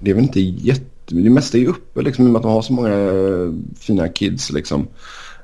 det 0.00 0.10
är 0.10 0.14
väl 0.14 0.24
inte 0.24 0.40
jätte... 0.40 0.84
Det 1.06 1.30
mesta 1.30 1.58
är 1.58 1.62
ju 1.62 1.68
uppe 1.68 2.02
liksom 2.02 2.24
i 2.24 2.28
och 2.28 2.32
med 2.32 2.38
att 2.38 2.42
de 2.42 2.52
har 2.52 2.62
så 2.62 2.72
många 2.72 2.94
uh, 2.94 3.54
fina 3.76 4.08
kids 4.08 4.52
liksom. 4.52 4.88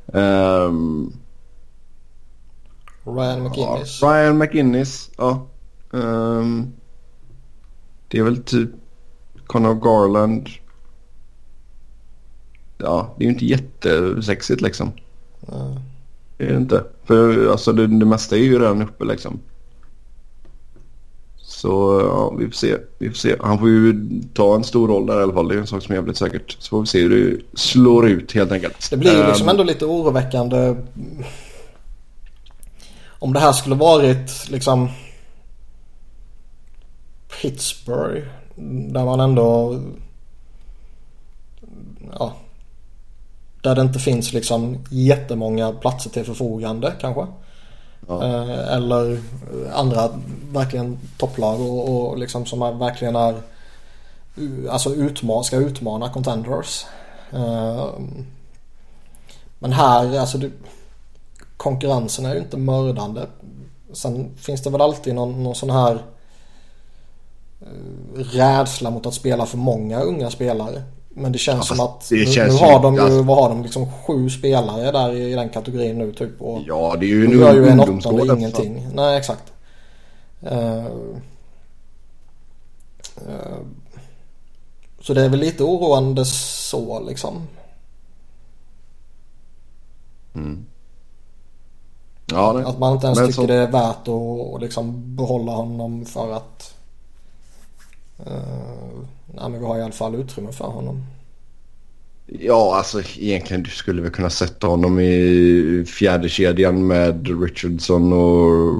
Um, 0.06 1.12
Ryan 3.04 3.42
McInnes. 3.42 4.02
Ja, 4.02 4.08
Ryan 4.08 4.38
McInnes, 4.38 5.10
ja. 5.16 5.46
Um, 5.90 6.72
det 8.08 8.18
är 8.18 8.22
väl 8.22 8.42
typ 8.42 8.70
Connor 9.46 9.74
Garland 9.74 10.48
ja, 12.82 13.14
det 13.18 13.24
är 13.24 13.26
ju 13.26 13.32
inte 13.32 13.46
jättesexigt 13.46 14.60
liksom. 14.60 14.92
Mm. 15.52 15.74
Det 16.36 16.44
är 16.44 16.50
det 16.52 16.56
inte. 16.56 16.84
För 17.04 17.50
alltså 17.50 17.72
det, 17.72 17.86
det 17.86 18.06
mesta 18.06 18.36
är 18.36 18.40
ju 18.40 18.58
redan 18.58 18.82
uppe 18.82 19.04
liksom. 19.04 19.40
Så 21.62 22.00
ja, 22.04 22.34
vi 22.38 22.44
får 22.44 22.52
se. 22.52 22.76
Vi 22.98 23.08
får 23.08 23.16
se. 23.16 23.36
Han 23.40 23.58
får 23.58 23.68
ju 23.68 24.08
ta 24.34 24.54
en 24.54 24.64
stor 24.64 24.88
roll 24.88 25.06
där 25.06 25.20
i 25.20 25.22
alla 25.22 25.32
fall. 25.32 25.48
Det 25.48 25.54
är 25.54 25.58
en 25.58 25.66
sak 25.66 25.82
som 25.82 25.92
är 25.92 25.96
jävligt 25.96 26.16
säkert. 26.16 26.56
Så 26.58 26.68
får 26.68 26.80
vi 26.80 26.86
se 26.86 27.00
hur 27.00 27.10
det 27.30 27.58
slår 27.58 28.08
ut 28.08 28.32
helt 28.32 28.52
enkelt. 28.52 28.90
Det 28.90 28.96
blir 28.96 29.16
ju 29.16 29.26
liksom 29.26 29.48
ändå 29.48 29.62
lite 29.62 29.84
oroväckande. 29.84 30.76
Om 33.08 33.32
det 33.32 33.40
här 33.40 33.52
skulle 33.52 33.74
varit 33.74 34.50
liksom 34.50 34.88
Pittsburgh. 37.40 38.26
Där 38.92 39.04
man 39.04 39.20
ändå 39.20 39.80
ja, 42.18 42.32
där 43.62 43.74
det 43.74 43.82
inte 43.82 43.98
finns 43.98 44.32
liksom 44.32 44.84
jättemånga 44.90 45.72
platser 45.72 46.10
till 46.10 46.24
förfogande 46.24 46.92
kanske. 47.00 47.26
Ja. 48.08 48.24
Eh, 48.24 48.74
eller 48.74 49.12
eh, 49.12 49.18
andra 49.78 50.08
verkligen 50.52 50.98
topplag 51.18 51.60
och, 51.60 52.10
och 52.10 52.18
liksom 52.18 52.46
som 52.46 52.78
verkligen 52.78 53.16
är 53.16 53.32
eh, 54.36 54.72
alltså 54.72 54.94
utman, 54.94 55.44
ska 55.44 55.56
utmana 55.56 56.08
contenders. 56.08 56.86
Men 59.58 59.72
här, 59.72 60.18
alltså 60.18 60.38
du, 60.38 60.52
konkurrensen 61.56 62.26
är 62.26 62.34
ju 62.34 62.40
inte 62.40 62.56
mördande. 62.56 63.26
Sen 63.92 64.36
finns 64.36 64.62
det 64.62 64.70
väl 64.70 64.80
alltid 64.80 65.14
någon, 65.14 65.42
någon 65.42 65.54
sån 65.54 65.70
här 65.70 66.02
rädsla 68.16 68.90
mot 68.90 69.06
att 69.06 69.14
spela 69.14 69.46
för 69.46 69.58
många 69.58 70.00
unga 70.00 70.30
spelare. 70.30 70.82
Men 71.14 71.32
det 71.32 71.38
känns 71.38 71.70
ja, 71.70 71.76
som 71.76 71.86
att 71.86 72.10
nu, 72.10 72.24
nu, 72.24 72.52
har 72.52 72.82
de 72.82 72.94
ju, 72.94 73.00
alltså, 73.00 73.22
vad 73.22 73.36
har 73.36 73.48
de, 73.48 73.62
liksom 73.62 73.92
sju 73.92 74.30
spelare 74.30 74.92
där 74.92 75.12
i, 75.12 75.32
i 75.32 75.34
den 75.34 75.48
kategorin 75.48 75.98
nu 75.98 76.12
typ. 76.12 76.42
Och 76.42 76.60
ja, 76.66 76.96
det 77.00 77.06
är 77.06 77.08
ju 77.08 77.28
nu 77.28 77.36
gör 77.36 77.54
ju 77.54 77.68
en 77.68 77.80
åttonde 77.80 78.34
ingenting. 78.34 78.86
Så. 78.88 78.96
Nej, 78.96 79.18
exakt. 79.18 79.52
Uh, 80.42 80.86
uh, 83.28 83.62
så 85.00 85.14
det 85.14 85.24
är 85.24 85.28
väl 85.28 85.40
lite 85.40 85.64
oroande 85.64 86.24
så 86.24 87.00
liksom. 87.00 87.46
Mm. 90.34 90.66
Ja, 92.26 92.52
det. 92.52 92.68
Att 92.68 92.78
man 92.78 92.92
inte 92.92 93.06
ens 93.06 93.18
tycker 93.18 93.32
så... 93.32 93.46
det 93.46 93.54
är 93.54 93.70
värt 93.70 94.08
att 94.08 94.60
liksom 94.60 95.16
behålla 95.16 95.52
honom 95.52 96.04
för 96.04 96.32
att 96.32 96.74
uh, 98.26 99.04
nej, 99.34 99.50
men 99.50 99.60
vi 99.60 99.66
har 99.66 99.78
i 99.78 99.82
alla 99.82 99.92
fall 99.92 100.14
utrymme 100.14 100.52
för 100.52 100.64
honom. 100.64 101.04
Ja, 102.26 102.76
alltså 102.76 103.02
egentligen 103.18 103.62
du 103.62 103.70
skulle 103.70 104.02
väl 104.02 104.10
kunna 104.10 104.30
sätta 104.30 104.66
honom 104.66 105.00
i 105.00 105.84
fjärde 105.98 106.28
kedjan 106.28 106.86
med 106.86 107.42
Richardson 107.42 108.12
och 108.12 108.74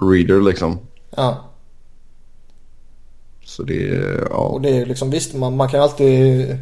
Reader 0.00 0.40
liksom. 0.40 0.78
Ja. 1.16 1.44
Så 3.44 3.62
det 3.62 3.88
är, 3.88 4.26
ja. 4.30 4.36
Och 4.36 4.60
det 4.60 4.78
är 4.78 4.86
liksom 4.86 5.10
visst 5.10 5.34
man, 5.34 5.56
man 5.56 5.68
kan 5.68 5.80
alltid 5.80 6.58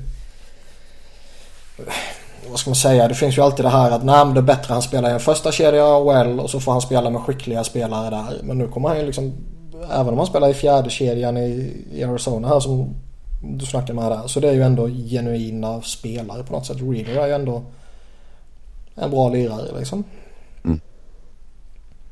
vad 2.50 2.58
ska 2.58 2.70
man 2.70 2.76
säga? 2.76 3.08
Det 3.08 3.14
finns 3.14 3.38
ju 3.38 3.42
alltid 3.42 3.64
det 3.64 3.68
här 3.68 3.90
att 3.90 4.04
nej 4.04 4.24
men 4.24 4.34
det 4.34 4.40
är 4.40 4.42
bättre 4.42 4.72
han 4.72 4.82
spelar 4.82 5.10
i 5.10 5.12
en 5.12 5.20
första 5.20 5.52
kedja 5.52 6.00
well 6.00 6.40
och 6.40 6.50
så 6.50 6.60
får 6.60 6.72
han 6.72 6.80
spela 6.80 7.10
med 7.10 7.22
skickliga 7.22 7.64
spelare 7.64 8.10
där. 8.10 8.40
Men 8.42 8.58
nu 8.58 8.68
kommer 8.68 8.88
han 8.88 8.98
ju 8.98 9.06
liksom 9.06 9.32
även 9.90 10.08
om 10.08 10.18
han 10.18 10.26
spelar 10.26 10.48
i 10.48 10.54
fjärde 10.54 10.90
kedjan 10.90 11.36
i, 11.36 11.72
i 11.92 12.04
Arizona 12.04 12.48
här 12.48 12.60
som 12.60 12.94
du 13.42 13.66
snackar 13.66 13.94
med 13.94 14.10
där. 14.10 14.26
Så 14.26 14.40
det 14.40 14.48
är 14.48 14.52
ju 14.52 14.62
ändå 14.62 14.88
genuina 14.88 15.82
spelare 15.82 16.44
på 16.44 16.52
något 16.52 16.66
sätt. 16.66 16.76
Reader 16.80 17.22
är 17.22 17.26
ju 17.26 17.32
ändå 17.32 17.62
en 18.94 19.10
bra 19.10 19.28
lirare 19.28 19.78
liksom. 19.78 20.04
Mm. 20.64 20.80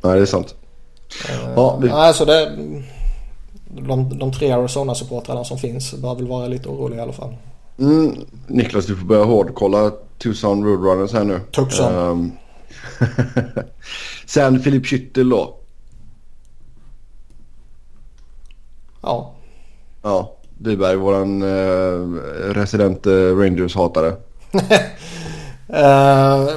Nej, 0.03 0.17
det 0.17 0.23
är 0.23 0.27
sant. 0.27 0.55
Uh, 1.31 1.53
ja, 1.57 1.77
vi... 1.77 1.91
alltså 1.91 2.25
det, 2.25 2.59
de, 3.69 4.19
de 4.19 4.33
tre 4.33 4.51
Arizona-supportrarna 4.51 5.45
som 5.45 5.59
finns 5.59 5.95
bör 5.95 6.15
väl 6.15 6.27
vara 6.27 6.47
lite 6.47 6.69
oroliga 6.69 6.99
i 6.99 7.03
alla 7.03 7.13
fall. 7.13 7.37
Mm, 7.79 8.17
Niklas, 8.47 8.87
du 8.87 8.97
får 8.97 9.07
börja 9.07 9.25
hårdkolla 9.25 9.93
Tucson 10.19 10.65
Roadrunners 10.65 11.13
här 11.13 11.25
nu. 11.25 11.41
Tucson. 11.51 11.95
Um, 11.95 12.33
sen 14.27 14.61
Filip 14.61 14.85
Schüttel 14.85 15.31
då. 15.31 15.57
Ja. 19.03 19.33
Ja, 20.03 20.33
Wiberg, 20.59 20.97
våran 20.97 21.43
uh, 21.43 22.21
resident 22.55 23.07
uh, 23.07 23.39
Rangers-hatare. 23.39 24.17
uh, 25.69 26.49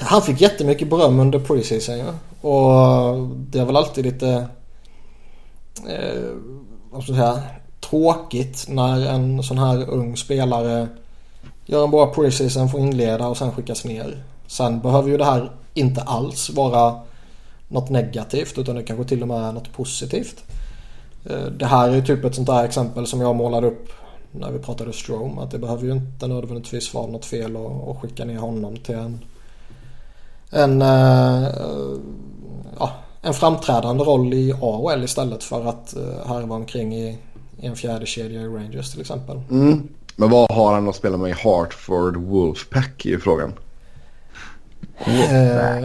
han 0.00 0.22
fick 0.22 0.40
jättemycket 0.40 0.90
beröm 0.90 1.20
under 1.20 1.38
preseason 1.38 1.98
ja. 1.98 2.14
Och 2.48 3.28
det 3.28 3.58
är 3.58 3.64
väl 3.64 3.76
alltid 3.76 4.04
lite... 4.04 4.46
Uh, 5.88 6.32
vad 6.90 7.02
ska 7.02 7.12
jag 7.12 7.34
säga? 7.34 7.42
Tråkigt 7.90 8.64
när 8.68 9.06
en 9.06 9.42
sån 9.42 9.58
här 9.58 9.90
ung 9.90 10.16
spelare 10.16 10.88
gör 11.66 11.84
en 11.84 11.90
bra 11.90 12.14
preseason, 12.14 12.68
får 12.68 12.80
inleda 12.80 13.26
och 13.26 13.36
sen 13.36 13.52
skickas 13.52 13.84
ner. 13.84 14.22
Sen 14.46 14.80
behöver 14.80 15.10
ju 15.10 15.16
det 15.16 15.24
här 15.24 15.50
inte 15.74 16.02
alls 16.02 16.50
vara 16.50 17.00
något 17.68 17.90
negativt 17.90 18.58
utan 18.58 18.76
det 18.76 18.82
kanske 18.82 19.04
till 19.04 19.22
och 19.22 19.28
med 19.28 19.42
är 19.42 19.52
något 19.52 19.72
positivt. 19.72 20.44
Eh, 21.24 21.44
det 21.44 21.66
här 21.66 21.90
är 21.90 22.00
typ 22.00 22.24
ett 22.24 22.34
sånt 22.34 22.46
där 22.46 22.64
exempel 22.64 23.06
som 23.06 23.20
jag 23.20 23.36
målade 23.36 23.66
upp 23.66 23.88
när 24.32 24.50
vi 24.50 24.58
pratade 24.58 24.92
Strome. 24.92 25.42
Att 25.42 25.50
det 25.50 25.58
behöver 25.58 25.84
ju 25.84 25.92
inte 25.92 26.26
nödvändigtvis 26.26 26.94
vara 26.94 27.06
något 27.06 27.24
fel 27.24 27.56
att 27.56 27.96
skicka 28.00 28.24
ner 28.24 28.38
honom 28.38 28.76
till 28.76 28.94
en, 28.94 29.24
en, 30.50 30.82
uh, 30.82 31.48
ja, 32.78 32.92
en 33.22 33.34
framträdande 33.34 34.04
roll 34.04 34.34
i 34.34 34.52
AHL 34.60 35.04
istället 35.04 35.44
för 35.44 35.66
att 35.66 35.94
harva 36.26 36.54
omkring 36.54 36.94
i, 36.94 37.18
i 37.60 37.66
en 37.66 37.76
fjärde 37.76 38.06
kedja 38.06 38.40
i 38.40 38.46
Rangers 38.46 38.92
till 38.92 39.00
exempel. 39.00 39.40
Mm. 39.50 39.88
Men 40.16 40.30
vad 40.30 40.50
har 40.50 40.72
han 40.74 40.88
att 40.88 40.96
spela 40.96 41.16
med 41.16 41.30
i 41.30 41.34
Hartford 41.44 42.16
Wolfpack 42.16 43.06
i 43.06 43.18
frågan? 43.18 43.52
Uh, 45.08 45.84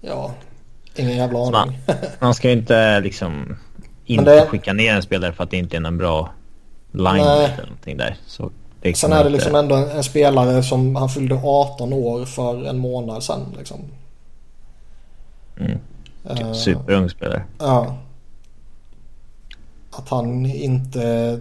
ja, 0.00 0.34
ingen 1.00 1.16
jävla 1.16 1.38
aning. 1.38 1.52
Man, 1.52 1.96
man 2.18 2.34
ska 2.34 2.48
ju 2.48 2.54
inte 2.54 3.00
liksom 3.00 3.56
inte 4.04 4.34
det... 4.34 4.46
skicka 4.46 4.72
ner 4.72 4.94
en 4.94 5.02
spelare 5.02 5.32
för 5.32 5.44
att 5.44 5.50
det 5.50 5.56
inte 5.56 5.76
är 5.76 5.86
en 5.86 5.98
bra 5.98 6.30
line 6.92 7.20
eller 7.20 7.62
någonting 7.62 7.96
där. 7.96 8.16
Så 8.26 8.50
det 8.80 8.94
Sen 8.96 9.12
är 9.12 9.24
det 9.24 9.30
liksom 9.30 9.54
ändå 9.54 9.74
en, 9.74 9.90
en, 9.90 10.04
spelare 10.04 10.62
som 10.62 10.96
han 10.96 11.08
fyllde 11.08 11.40
18 11.44 11.92
år 11.92 12.24
för 12.24 12.64
en 12.64 12.78
månad 12.78 13.22
sedan 13.22 13.54
liksom. 13.58 13.80
Mm. 15.56 15.78
Uh, 16.30 16.52
Superung 16.52 17.10
spelare. 17.10 17.44
Ja. 17.58 17.96
Att 19.90 20.08
han 20.08 20.46
inte 20.46 21.38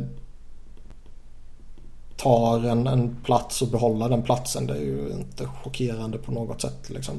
tar 2.17 2.65
en, 2.65 2.87
en 2.87 3.15
plats 3.23 3.61
och 3.61 3.67
behåller 3.67 4.09
den 4.09 4.23
platsen 4.23 4.67
det 4.67 4.73
är 4.73 4.81
ju 4.81 5.09
inte 5.11 5.45
chockerande 5.63 6.17
på 6.17 6.31
något 6.31 6.61
sätt 6.61 6.89
liksom. 6.89 7.15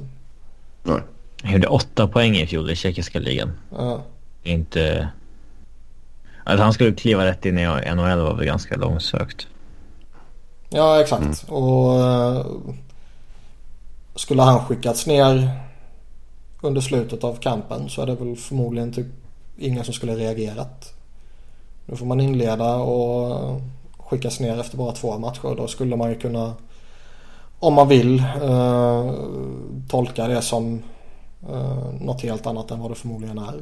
Nej. 0.83 1.01
Han 1.43 1.53
gjorde 1.53 1.67
åtta 1.67 2.09
poäng 2.09 2.37
i 2.37 2.47
fjol 2.47 2.71
i 2.71 2.77
tjeckiska 2.77 3.19
ligan. 3.19 3.53
Ja. 3.71 4.03
Inte... 4.43 5.09
Att 6.45 6.59
han 6.59 6.73
skulle 6.73 6.93
kliva 6.93 7.25
rätt 7.25 7.47
in 7.47 7.59
i 7.59 7.67
NHL 7.67 8.19
var 8.19 8.35
väl 8.35 8.47
ganska 8.47 8.77
långsökt. 8.77 9.47
Ja, 10.71 11.01
exakt. 11.01 11.23
Mm. 11.23 11.63
Och 11.63 11.99
uh, 11.99 12.47
skulle 14.15 14.43
han 14.43 14.65
skickats 14.65 15.07
ner 15.07 15.51
under 16.61 16.81
slutet 16.81 17.25
av 17.25 17.35
kampen 17.35 17.89
så 17.89 18.03
är 18.03 18.07
det 18.07 18.15
väl 18.15 18.37
förmodligen 18.37 18.93
typ 18.93 19.07
ingen 19.59 19.85
som 19.85 19.95
skulle 19.95 20.17
reagerat. 20.17 20.95
Nu 21.87 21.97
får 21.97 22.07
man 22.07 22.21
inleda 22.21 22.75
och 22.75 23.61
skickas 23.99 24.41
ner 24.41 24.61
efter 24.61 24.77
bara 24.77 24.93
två 24.93 25.19
matcher. 25.19 25.55
Då 25.57 25.67
skulle 25.67 25.97
man 25.97 26.11
ju 26.11 26.19
kunna, 26.19 26.55
om 27.59 27.75
man 27.75 27.89
vill, 27.89 28.25
uh, 28.43 29.15
tolka 29.89 30.29
det 30.29 30.43
som 30.43 30.83
uh, 31.49 31.95
något 32.01 32.23
helt 32.23 32.47
annat 32.47 32.71
än 32.71 32.81
vad 32.81 32.91
det 32.91 32.95
förmodligen 32.95 33.39
är. 33.39 33.55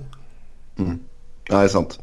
Mm. 0.78 1.00
Ja, 1.48 1.58
det 1.58 1.64
är 1.64 1.68
sant. 1.68 2.00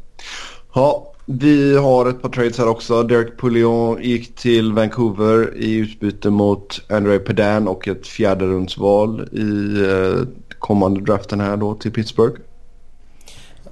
Ja, 0.74 1.12
vi 1.26 1.76
har 1.76 2.06
ett 2.06 2.22
par 2.22 2.28
trades 2.28 2.58
här 2.58 2.68
också. 2.68 3.02
Derek 3.02 3.36
Poulion 3.36 4.02
gick 4.02 4.34
till 4.34 4.72
Vancouver 4.72 5.56
i 5.56 5.74
utbyte 5.74 6.30
mot 6.30 6.80
André 6.90 7.18
Pedan 7.18 7.68
och 7.68 7.88
ett 7.88 8.06
fjärde 8.06 8.46
rundsval 8.46 9.28
i 9.32 9.40
uh, 9.40 10.26
kommande 10.58 11.00
draften 11.00 11.40
här 11.40 11.56
då 11.56 11.74
till 11.74 11.92
Pittsburgh. 11.92 12.40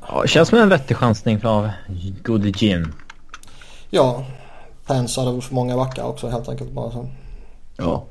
Ja, 0.08 0.26
känns 0.26 0.48
som 0.48 0.58
en 0.58 0.68
vettig 0.68 0.96
chansning 0.96 1.40
från 1.40 1.68
Goody 2.22 2.52
Gin. 2.52 2.92
Ja, 3.90 4.24
Pence 4.86 5.20
hade 5.20 5.32
väl 5.32 5.42
för 5.42 5.54
många 5.54 5.76
backar 5.76 6.04
också 6.04 6.28
helt 6.28 6.48
enkelt 6.48 6.72
bara 6.72 6.90
så. 6.90 7.08
Ja. 7.76 8.04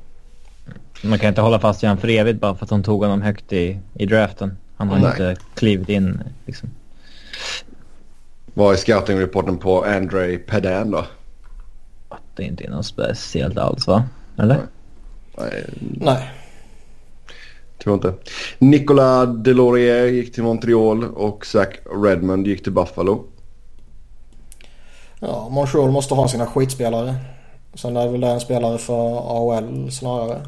Man 1.04 1.18
kan 1.18 1.28
inte 1.28 1.40
hålla 1.40 1.60
fast 1.60 1.82
vid 1.82 1.88
honom 1.88 2.00
för 2.00 2.08
evigt 2.08 2.40
bara 2.40 2.54
för 2.54 2.64
att 2.64 2.70
de 2.70 2.82
tog 2.82 3.02
honom 3.02 3.22
högt 3.22 3.52
i, 3.52 3.78
i 3.94 4.06
draften. 4.06 4.56
Han 4.76 4.88
har 4.88 4.98
Nej. 4.98 5.10
inte 5.10 5.36
klivit 5.54 5.88
in 5.88 6.22
liksom. 6.46 6.70
Vad 8.54 8.72
är 8.72 8.76
scouting-rapporten 8.76 9.58
på 9.58 9.84
Andre 9.84 10.38
Padan 10.38 10.90
då? 10.90 11.04
Att 12.08 12.22
det 12.36 12.42
inte 12.42 12.64
är 12.64 12.70
något 12.70 12.86
speciellt 12.86 13.58
alls 13.58 13.86
va? 13.86 14.04
Eller? 14.38 14.60
Nej. 15.38 15.64
Nej. 15.78 16.30
Tror 17.82 17.94
inte. 17.94 18.14
Nicolas 18.58 19.28
Delorier 19.36 20.06
gick 20.06 20.34
till 20.34 20.42
Montreal 20.42 21.04
och 21.04 21.46
Zach 21.46 21.68
Redmond 22.02 22.46
gick 22.46 22.62
till 22.62 22.72
Buffalo. 22.72 23.24
Ja, 25.20 25.48
Montreal 25.48 25.90
måste 25.90 26.14
ha 26.14 26.28
sina 26.28 26.46
skitspelare. 26.46 27.14
Sen 27.74 27.96
är 27.96 28.04
det 28.04 28.12
väl 28.12 28.24
en 28.24 28.40
spelare 28.40 28.78
för 28.78 29.16
AHL 29.18 29.90
snarare. 29.90 30.40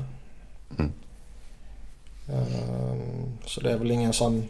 Mm. 0.78 0.92
Ehm, 2.28 3.38
så 3.46 3.60
det 3.60 3.72
är 3.72 3.78
väl 3.78 3.90
ingen 3.90 4.12
som 4.12 4.44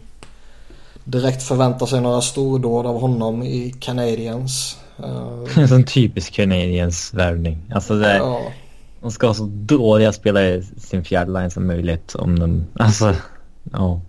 direkt 1.04 1.42
förväntar 1.42 1.86
sig 1.86 2.00
några 2.00 2.20
stordåd 2.20 2.86
av 2.86 3.00
honom 3.00 3.42
i 3.42 3.74
Canadiens. 3.80 4.78
En 5.56 5.68
sån 5.68 5.84
typisk 5.84 6.32
Canadiens 6.32 7.14
värvning. 7.14 7.58
Alltså 7.74 7.98
det, 7.98 8.16
ja. 8.16 8.42
de 9.00 9.10
ska 9.10 9.26
ha 9.26 9.34
så 9.34 9.48
dåliga 9.52 10.12
spelare 10.12 10.54
i 10.54 10.62
sin 10.62 11.04
fjärde 11.04 11.32
line 11.32 11.50
som 11.50 11.66
möjligt 11.66 12.14
om 12.14 12.38
de, 12.38 12.66
alltså, 12.74 13.14
ja. 13.72 14.00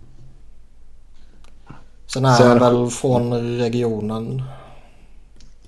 Sen 2.06 2.24
är 2.24 2.48
han 2.48 2.58
väl 2.58 2.90
från 2.90 3.34
regionen. 3.58 4.42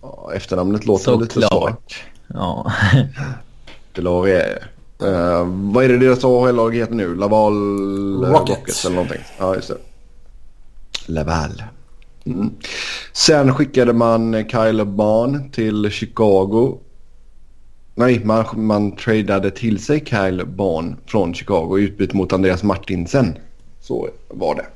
Ja, 0.02 0.30
efternamnet 0.34 0.86
låter 0.86 1.04
så 1.04 1.20
lite 1.20 1.40
klart. 1.40 2.04
Ja. 2.26 2.72
Delorier. 3.92 4.70
Uh, 5.02 5.72
vad 5.72 5.84
är 5.84 5.88
det 5.88 5.98
deras 5.98 6.24
AHL-lag 6.24 6.76
heter 6.76 6.94
nu? 6.94 7.14
Laval 7.14 7.54
Rockets. 8.22 8.58
Rockets 8.58 8.84
eller 8.84 8.96
någonting. 8.96 9.20
Ja, 9.38 9.54
just 9.54 9.68
det. 9.68 9.76
Laval. 11.06 11.62
Mm. 12.24 12.50
Sen 13.12 13.54
skickade 13.54 13.92
man 13.92 14.48
Kyle 14.48 14.84
Barn 14.84 15.50
till 15.50 15.90
Chicago. 15.90 16.78
Nej, 17.94 18.24
man, 18.24 18.44
man 18.54 18.96
tradade 18.96 19.50
till 19.50 19.84
sig 19.84 20.04
Kyle 20.06 20.46
Barn 20.46 20.96
från 21.06 21.34
Chicago 21.34 21.78
i 21.78 21.82
utbyte 21.82 22.16
mot 22.16 22.32
Andreas 22.32 22.62
Martinsen. 22.62 23.38
Så 23.80 24.08
var 24.28 24.54
det. 24.54 24.66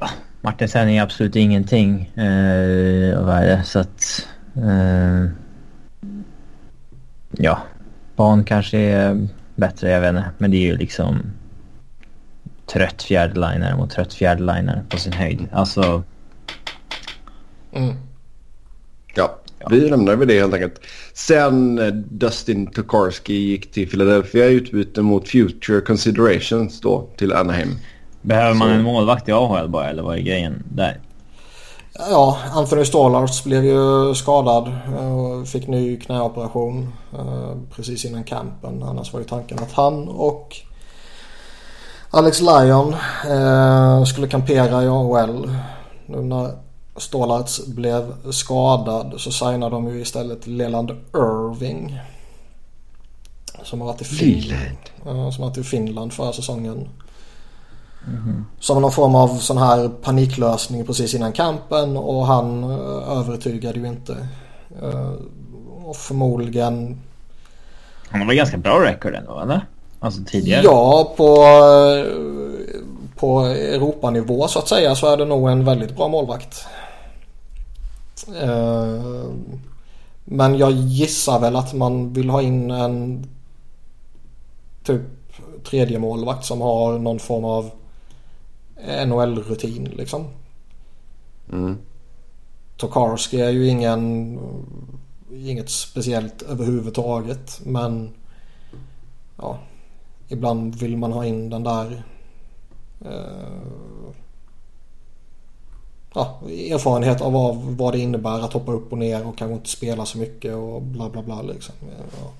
Ja, 0.00 0.10
Martinsen 0.40 0.88
är 0.88 1.02
absolut 1.02 1.36
ingenting. 1.36 2.00
Eh, 2.00 3.24
vad 3.24 3.36
är 3.36 3.46
det? 3.46 3.62
Så 3.64 3.78
att... 3.78 4.26
Eh, 4.56 5.30
ja, 7.30 7.58
Barn 8.20 8.44
kanske 8.44 8.78
är 8.78 9.28
bättre, 9.54 9.90
jag 9.90 10.00
vet 10.00 10.08
inte. 10.08 10.30
Men 10.38 10.50
det 10.50 10.56
är 10.56 10.66
ju 10.66 10.76
liksom 10.76 11.22
trött 12.66 13.02
fjärdeliner 13.02 13.76
mot 13.76 13.90
trött 13.90 14.14
fjärdeliner 14.14 14.82
på 14.88 14.96
sin 14.96 15.12
höjd. 15.12 15.48
Alltså... 15.52 16.02
Mm. 17.72 17.94
Ja, 19.14 19.38
ja, 19.58 19.68
vi 19.70 19.80
lämnar 19.80 20.16
väl 20.16 20.28
det 20.28 20.40
helt 20.40 20.54
enkelt. 20.54 20.80
Sen 21.14 21.78
eh, 21.78 21.86
Dustin 21.94 22.66
Tokarski 22.66 23.34
gick 23.34 23.72
till 23.72 23.90
Philadelphia 23.90 24.48
i 24.48 24.52
utbyte 24.52 25.02
mot 25.02 25.28
Future 25.28 25.80
Considerations 25.80 26.80
då 26.80 27.08
till 27.16 27.32
Anaheim. 27.32 27.78
Behöver 28.22 28.54
man 28.54 28.68
Så. 28.68 28.74
en 28.74 28.82
målvakt 28.82 29.28
i 29.28 29.32
AHL 29.32 29.68
bara 29.68 29.90
eller 29.90 30.02
vad 30.02 30.18
är 30.18 30.22
grejen 30.22 30.62
där? 30.68 30.98
Ja, 32.08 32.38
Anthony 32.52 32.84
Stålarts 32.84 33.44
blev 33.44 33.64
ju 33.64 34.14
skadad 34.14 34.72
och 35.02 35.48
fick 35.48 35.66
ny 35.66 35.96
knäoperation 35.96 36.92
eh, 37.12 37.56
precis 37.76 38.04
innan 38.04 38.24
campen. 38.24 38.82
Annars 38.82 39.12
var 39.12 39.20
ju 39.20 39.26
tanken 39.26 39.58
att 39.58 39.72
han 39.72 40.08
och 40.08 40.56
Alex 42.10 42.40
Lyon 42.40 42.96
eh, 43.30 44.04
skulle 44.04 44.28
kampera 44.28 44.84
i 44.84 44.88
AHL. 44.88 45.50
Nu 46.06 46.22
när 46.22 46.50
Stålarts 46.96 47.66
blev 47.66 48.32
skadad 48.32 49.14
så 49.16 49.32
signade 49.32 49.70
de 49.70 49.88
ju 49.88 50.00
istället 50.00 50.46
Leland 50.46 50.90
Irving. 51.14 52.00
Som 53.64 53.80
har 53.80 53.88
varit 53.88 54.00
i 54.00 54.04
Finland, 54.04 54.76
som 55.02 55.42
har 55.42 55.48
varit 55.48 55.58
i 55.58 55.64
Finland 55.64 56.12
förra 56.12 56.32
säsongen. 56.32 56.88
Mm. 58.06 58.44
Som 58.60 58.82
någon 58.82 58.92
form 58.92 59.14
av 59.14 59.28
sån 59.28 59.58
här 59.58 59.88
paniklösning 59.88 60.86
precis 60.86 61.14
innan 61.14 61.32
kampen 61.32 61.96
och 61.96 62.26
han 62.26 62.64
uh, 62.64 63.18
övertygade 63.18 63.78
ju 63.78 63.86
inte. 63.86 64.16
Uh, 64.82 65.12
och 65.84 65.96
förmodligen... 65.96 67.00
Han 68.08 68.26
väl 68.26 68.36
ganska 68.36 68.58
bra 68.58 68.84
record 68.84 69.14
ändå 69.14 69.40
eller? 69.40 69.66
Alltså 70.00 70.20
tidigare? 70.26 70.62
Ja, 70.64 71.14
på, 71.16 71.44
på 73.16 73.40
Europanivå 73.44 74.48
så 74.48 74.58
att 74.58 74.68
säga 74.68 74.94
så 74.94 75.12
är 75.12 75.16
det 75.16 75.24
nog 75.24 75.50
en 75.50 75.64
väldigt 75.64 75.96
bra 75.96 76.08
målvakt. 76.08 76.66
Men 80.24 80.58
jag 80.58 80.72
gissar 80.72 81.40
väl 81.40 81.56
att 81.56 81.72
man 81.72 82.12
vill 82.12 82.30
ha 82.30 82.42
in 82.42 82.70
en 82.70 83.26
typ 84.84 85.02
tredje 85.64 85.98
målvakt 85.98 86.44
som 86.44 86.60
har 86.60 86.98
någon 86.98 87.18
form 87.18 87.44
av 87.44 87.70
NHL-rutin 88.86 89.84
liksom. 89.84 90.24
Mm. 91.52 91.78
Tokarski 92.76 93.40
är 93.40 93.50
ju 93.50 93.66
ingen, 93.66 94.38
inget 95.32 95.70
speciellt 95.70 96.42
överhuvudtaget 96.42 97.60
men 97.64 98.10
ja, 99.36 99.58
ibland 100.28 100.74
vill 100.74 100.96
man 100.96 101.12
ha 101.12 101.24
in 101.24 101.50
den 101.50 101.62
där 101.62 102.02
eh, 103.00 103.70
ja, 106.14 106.40
erfarenhet 106.46 107.20
av 107.20 107.32
vad, 107.32 107.56
vad 107.56 107.94
det 107.94 107.98
innebär 107.98 108.40
att 108.40 108.52
hoppa 108.52 108.72
upp 108.72 108.92
och 108.92 108.98
ner 108.98 109.26
och 109.26 109.38
kanske 109.38 109.54
inte 109.54 109.70
spela 109.70 110.06
så 110.06 110.18
mycket 110.18 110.54
och 110.54 110.82
bla 110.82 111.10
bla 111.10 111.22
bla 111.22 111.42
liksom. 111.42 111.74
Ja. 112.20 112.32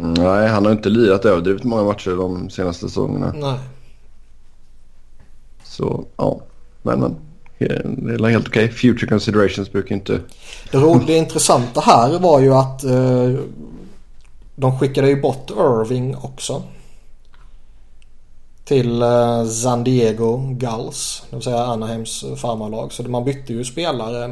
Nej, 0.00 0.48
han 0.48 0.64
har 0.64 0.72
inte 0.72 0.88
lirat 0.88 1.24
överdrivet 1.24 1.64
många 1.64 1.82
matcher 1.82 2.16
de 2.16 2.50
senaste 2.50 2.88
säsongerna. 2.88 3.32
Nej. 3.36 3.58
Så 5.78 6.04
ja, 6.16 6.40
men, 6.82 7.00
men 7.00 7.16
det 7.58 7.66
är 7.66 8.30
helt 8.30 8.48
okej. 8.48 8.64
Okay. 8.64 8.76
Future 8.76 9.06
considerations 9.06 9.72
brukar 9.72 9.94
inte... 9.94 10.20
Det, 10.72 10.78
roliga, 10.78 11.06
det 11.06 11.16
intressanta 11.16 11.80
här 11.80 12.18
var 12.18 12.40
ju 12.40 12.54
att 12.54 12.84
eh, 12.84 13.34
de 14.56 14.78
skickade 14.78 15.08
ju 15.08 15.20
bort 15.20 15.50
Irving 15.50 16.16
också. 16.16 16.62
Till 18.64 19.02
eh, 19.02 19.44
San 19.44 19.84
Diego 19.84 20.36
Gulls, 20.36 21.22
det 21.30 21.36
vill 21.36 21.44
säga 21.44 21.64
Anaheims 21.64 22.24
farmarlag. 22.36 22.92
Så 22.92 23.02
man 23.02 23.24
bytte 23.24 23.52
ju 23.52 23.64
spelare 23.64 24.28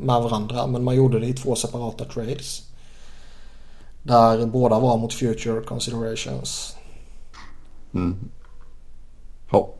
med 0.00 0.22
varandra 0.22 0.66
men 0.66 0.84
man 0.84 0.96
gjorde 0.96 1.20
det 1.20 1.26
i 1.26 1.32
två 1.32 1.54
separata 1.54 2.04
trades. 2.04 2.62
Där 4.02 4.46
båda 4.46 4.78
var 4.78 4.96
mot 4.96 5.14
future 5.14 5.60
considerations. 5.60 6.76
Mm. 7.94 8.16
Ja. 9.50 9.74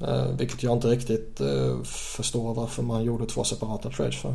Eh, 0.00 0.26
vilket 0.38 0.62
jag 0.62 0.72
inte 0.72 0.88
riktigt 0.88 1.40
eh, 1.40 1.82
förstår 2.16 2.54
varför 2.54 2.82
man 2.82 3.04
gjorde 3.04 3.26
två 3.26 3.44
separata 3.44 3.90
trades 3.90 4.16
för. 4.16 4.34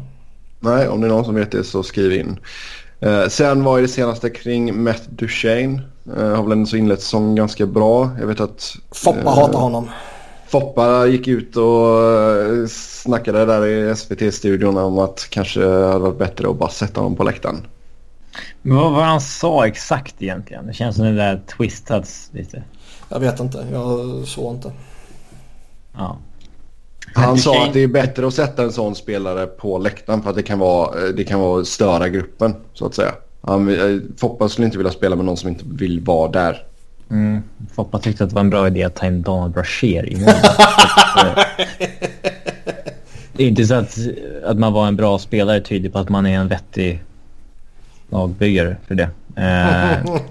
Nej, 0.60 0.88
om 0.88 1.02
det 1.02 1.08
är 1.08 1.10
någon 1.10 1.26
som 1.26 1.36
vet 1.36 1.52
det 1.52 1.64
så 1.64 1.84
skriv 1.84 2.12
in. 2.14 2.40
Eh, 3.00 3.28
sen 3.28 3.64
var 3.64 3.78
ju 3.78 3.82
det 3.82 3.92
senaste 3.92 4.30
kring 4.30 4.84
Matt 4.84 5.04
Duchene. 5.10 5.82
Eh, 6.18 6.36
har 6.36 6.44
väl 6.44 6.52
ändå 6.52 6.66
så 6.66 6.78
inlett 6.78 7.02
säsongen 7.02 7.36
ganska 7.36 7.66
bra. 7.66 8.12
Jag 8.20 8.28
vet 8.28 8.40
att... 8.40 8.76
Foppa 8.92 9.20
eh, 9.20 9.36
hatar 9.36 9.60
honom. 9.60 9.90
Foppa 10.48 11.06
gick 11.06 11.28
ut 11.28 11.58
och 11.58 12.70
snackade 12.70 13.46
där 13.46 13.66
i 13.66 13.96
SVT-studion 13.96 14.78
om 14.78 15.00
att 15.00 15.28
kanske 15.30 15.60
hade 15.66 16.00
varit 16.00 16.18
bättre 16.18 16.50
att 16.50 16.58
bara 16.58 16.70
sätta 16.70 17.02
honom 17.02 17.16
på 17.16 17.24
läktaren. 17.24 17.68
Men 18.62 18.78
vad 18.78 18.92
var 18.92 19.04
han 19.04 19.22
sa 19.22 19.68
exakt 19.68 20.22
egentligen? 20.22 20.68
Det 20.68 20.74
känns 20.74 20.96
som 20.96 21.06
det 21.06 21.16
där 21.16 21.42
twistats 21.58 22.30
lite. 22.32 22.64
Jag 23.10 23.20
vet 23.20 23.40
inte. 23.40 23.66
Jag 23.72 24.28
såg 24.28 24.56
inte. 24.56 24.72
Ja. 25.98 26.18
Han 27.16 27.38
sa 27.38 27.66
att 27.66 27.74
det 27.74 27.80
är 27.80 27.88
bättre 27.88 28.28
att 28.28 28.34
sätta 28.34 28.64
en 28.64 28.72
sån 28.72 28.96
spelare 28.96 29.48
på 29.48 29.78
läktaren 29.78 30.24
för 30.24 30.30
att 30.30 30.36
det 30.36 30.44
kan 30.44 30.60
vara, 30.60 31.12
det 31.12 31.24
kan 31.24 31.40
vara 31.40 31.66
störa 31.66 32.10
gruppen 32.10 32.56
så 32.74 32.86
att 32.86 32.96
säga. 32.96 33.12
Han, 33.42 33.70
eh, 33.70 34.00
Foppa 34.18 34.50
skulle 34.50 34.66
inte 34.66 34.78
vilja 34.78 34.92
spela 34.92 35.16
med 35.16 35.26
någon 35.26 35.38
som 35.38 35.50
inte 35.50 35.64
vill 35.68 36.00
vara 36.00 36.32
där. 36.32 36.66
Mm. 37.12 37.44
Foppa 37.74 38.00
tyckte 38.00 38.24
att 38.24 38.30
det 38.30 38.36
var 38.36 38.42
en 38.42 38.50
bra 38.50 38.68
idé 38.68 38.84
att 38.84 38.96
ta 38.96 39.08
in 39.08 39.22
Donald 39.22 39.54
Brashear 39.54 40.10
i 40.10 40.16
det 43.34 43.44
är 43.44 43.48
inte 43.48 43.66
så 43.66 43.74
att, 43.74 43.98
att 44.46 44.60
man 44.60 44.74
var 44.74 44.88
en 44.88 44.96
bra 44.96 45.20
spelare 45.20 45.62
tyder 45.62 45.90
på 45.90 46.00
att 46.00 46.10
man 46.10 46.26
är 46.26 46.40
en 46.40 46.48
vettig 46.48 47.04
lagbyggare 48.10 48.78
för 48.88 48.96
det. 48.96 49.10
Eh, 49.36 49.98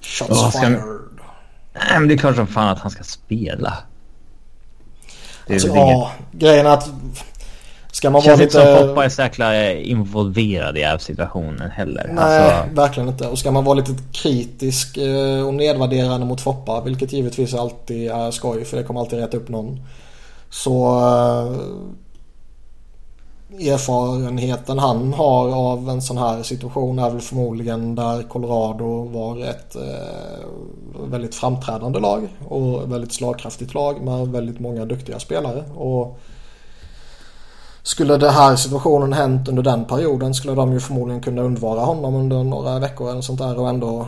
Shots 0.00 0.60
fired. 0.60 1.01
Nej, 1.74 1.98
men 1.98 2.08
det 2.08 2.14
är 2.14 2.18
klart 2.18 2.36
som 2.36 2.46
fan 2.46 2.68
att 2.68 2.78
han 2.78 2.90
ska 2.90 3.02
spela. 3.02 3.78
Alltså, 5.50 5.68
ja, 5.68 6.12
grejen 6.32 6.66
är 6.66 6.70
att 6.70 6.90
ska 7.92 8.10
man 8.10 8.22
vara 8.22 8.36
lite... 8.36 8.52
Känns 8.52 8.66
inte 8.66 8.78
som 8.78 8.88
Poppa 8.88 9.04
är 9.04 9.08
säkert 9.08 9.86
involverad 9.86 10.78
i 10.78 10.96
situationen 11.00 11.70
heller. 11.70 12.10
Nej, 12.14 12.24
alltså... 12.24 12.74
verkligen 12.74 13.08
inte. 13.08 13.28
Och 13.28 13.38
ska 13.38 13.50
man 13.50 13.64
vara 13.64 13.74
lite 13.74 13.92
kritisk 14.12 14.96
eh, 14.96 15.46
och 15.46 15.54
nedvärderande 15.54 16.26
mot 16.26 16.40
Foppa, 16.40 16.80
vilket 16.80 17.12
givetvis 17.12 17.54
alltid 17.54 18.10
är 18.10 18.30
skoj 18.30 18.64
för 18.64 18.76
det 18.76 18.82
kommer 18.82 19.00
alltid 19.00 19.18
rätta 19.18 19.36
upp 19.36 19.48
någon. 19.48 19.80
Så 20.50 20.98
eh, 20.98 21.56
erfarenheten 23.60 24.78
han 24.78 25.12
har 25.12 25.54
av 25.54 25.88
en 25.90 26.02
sån 26.02 26.18
här 26.18 26.42
situation 26.42 26.98
är 26.98 27.10
väl 27.10 27.20
förmodligen 27.20 27.94
där 27.94 28.22
Colorado 28.22 29.04
var 29.04 29.44
ett 29.44 29.76
eh, 29.76 30.46
väldigt 31.10 31.34
framträdande 31.34 32.00
lag 32.00 32.28
och 32.48 32.92
väldigt 32.92 33.12
slagkraftigt 33.12 33.74
lag 33.74 34.02
med 34.02 34.28
väldigt 34.28 34.60
många 34.60 34.84
duktiga 34.84 35.18
spelare. 35.18 35.64
Och 35.76 36.18
skulle 37.82 38.16
det 38.16 38.30
här 38.30 38.56
situationen 38.56 39.12
hänt 39.12 39.48
under 39.48 39.62
den 39.62 39.84
perioden 39.84 40.34
skulle 40.34 40.54
de 40.54 40.72
ju 40.72 40.80
förmodligen 40.80 41.22
kunna 41.22 41.42
undvara 41.42 41.80
honom 41.80 42.14
under 42.14 42.44
några 42.44 42.78
veckor 42.78 43.10
eller 43.10 43.20
sånt 43.20 43.38
där 43.38 43.58
och 43.58 43.68
ändå 43.68 44.06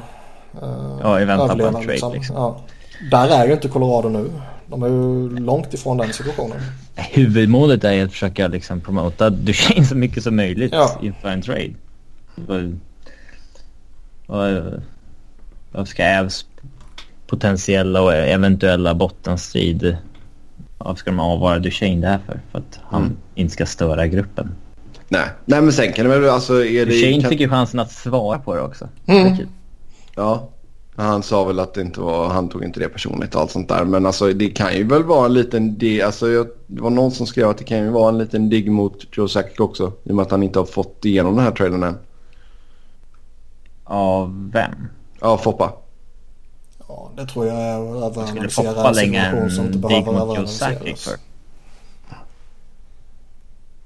eh, 0.62 0.98
ja, 1.02 1.20
i 1.20 1.24
väntan 1.24 1.58
på 1.58 1.66
en 1.66 1.72
trade 1.72 1.86
liksom. 1.86 2.12
liksom. 2.12 2.36
Ja. 2.36 2.56
Där 3.10 3.28
är 3.28 3.46
ju 3.46 3.52
inte 3.52 3.68
Colorado 3.68 4.08
nu. 4.08 4.30
De 4.66 4.82
är 4.82 4.88
ju 4.88 5.38
långt 5.38 5.74
ifrån 5.74 5.96
den 5.96 6.12
situationen. 6.12 6.58
Huvudmålet 6.94 7.84
är 7.84 8.04
att 8.04 8.12
försöka 8.12 8.48
liksom 8.48 8.80
promota 8.80 9.30
Duchene 9.30 9.86
så 9.86 9.96
mycket 9.96 10.22
som 10.22 10.36
möjligt 10.36 10.72
ja. 10.72 10.98
inför 11.02 11.28
en 11.28 11.42
trade. 11.42 11.74
Vad 15.72 15.88
ska 15.88 16.02
Ävs 16.02 16.46
potentiella 17.26 18.02
och 18.02 18.14
eventuella 18.14 18.94
bottenstrid 18.94 19.96
vad 20.78 20.98
ska 20.98 21.10
de 21.10 21.20
avvara 21.20 21.58
Duchene 21.58 22.08
där 22.08 22.18
för? 22.26 22.40
För 22.52 22.58
att 22.58 22.80
han 22.82 23.02
mm. 23.02 23.16
inte 23.34 23.52
ska 23.52 23.66
störa 23.66 24.06
gruppen. 24.06 24.54
Nej, 25.08 25.28
Nej 25.44 25.60
men 25.62 25.72
sen 25.72 25.92
kan 25.92 26.08
det 26.08 26.18
väl 26.18 26.30
alltså... 26.30 26.64
Är 26.64 26.86
Duchene 26.86 27.20
kan... 27.20 27.30
fick 27.30 27.40
ju 27.40 27.48
chansen 27.48 27.80
att 27.80 27.92
svara 27.92 28.38
på 28.38 28.54
det 28.54 28.60
också. 28.60 28.88
Mm. 29.06 29.36
Ja, 30.14 30.48
han 30.96 31.22
sa 31.22 31.44
väl 31.44 31.60
att 31.60 31.74
det 31.74 31.80
inte 31.80 32.00
var, 32.00 32.28
han 32.28 32.48
tog 32.48 32.64
inte 32.64 32.80
det 32.80 32.88
personligt 32.88 33.34
och 33.34 33.40
allt 33.40 33.50
sånt 33.50 33.68
där. 33.68 33.84
Men 33.84 34.06
alltså 34.06 34.32
det 34.32 34.48
kan 34.48 34.76
ju 34.76 34.84
väl 34.84 35.02
vara 35.02 35.26
en 35.26 35.34
liten, 35.34 35.78
det, 35.78 36.02
alltså 36.02 36.28
jag, 36.28 36.46
det 36.66 36.82
var 36.82 36.90
någon 36.90 37.10
som 37.10 37.26
skrev 37.26 37.48
att 37.48 37.58
det 37.58 37.64
kan 37.64 37.78
ju 37.78 37.88
vara 37.88 38.08
en 38.08 38.18
liten 38.18 38.48
digg 38.48 38.70
mot 38.70 39.16
Joe 39.16 39.28
Sakic 39.28 39.60
också. 39.60 39.92
I 40.04 40.10
och 40.10 40.14
med 40.14 40.22
att 40.22 40.30
han 40.30 40.42
inte 40.42 40.58
har 40.58 40.66
fått 40.66 41.04
igenom 41.04 41.36
den 41.36 41.44
här 41.44 41.52
trailern 41.52 41.82
än. 41.82 41.98
Av 43.84 44.50
vem? 44.52 44.88
Ja, 45.20 45.38
Foppa. 45.38 45.72
Ja, 46.88 47.10
det 47.16 47.26
tror 47.26 47.46
jag 47.46 47.56
är 47.56 48.48
Foppa 48.48 48.90
lägga 48.90 49.24
en 49.24 49.80
mot 49.80 50.38
Joe 50.38 50.46
Sakic 50.46 51.04
för? 51.04 51.14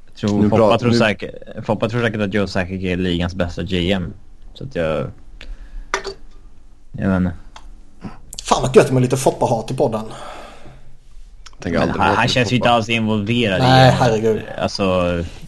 Jag 0.06 0.30
tror 0.30 0.48
Foppa, 0.48 0.78
tror 0.78 0.90
nu... 0.90 0.96
säkert, 0.96 1.64
Foppa 1.64 1.88
tror 1.88 2.00
säkert 2.00 2.20
att 2.20 2.34
Joe 2.34 2.46
Sakic 2.46 2.84
är 2.84 2.96
ligans 2.96 3.34
bästa 3.34 3.62
GM. 3.62 4.12
Så 4.54 4.64
att 4.64 4.74
jag... 4.74 5.06
Jag 6.98 7.08
vet 7.08 7.16
inte. 7.16 7.32
Fan 8.42 8.62
vad 8.62 8.76
gött 8.76 8.90
med 8.90 9.02
lite 9.02 9.16
Foppa-hat 9.16 9.70
i 9.70 9.74
podden. 9.74 10.04
Men 11.64 11.90
han, 11.90 12.16
han 12.16 12.28
känns 12.28 12.52
ju 12.52 12.56
inte 12.56 12.70
alls 12.70 12.88
involverad 12.88 13.60
Nej, 13.60 13.88
i 13.88 13.92
herregud. 13.92 14.42
Alltså... 14.58 14.84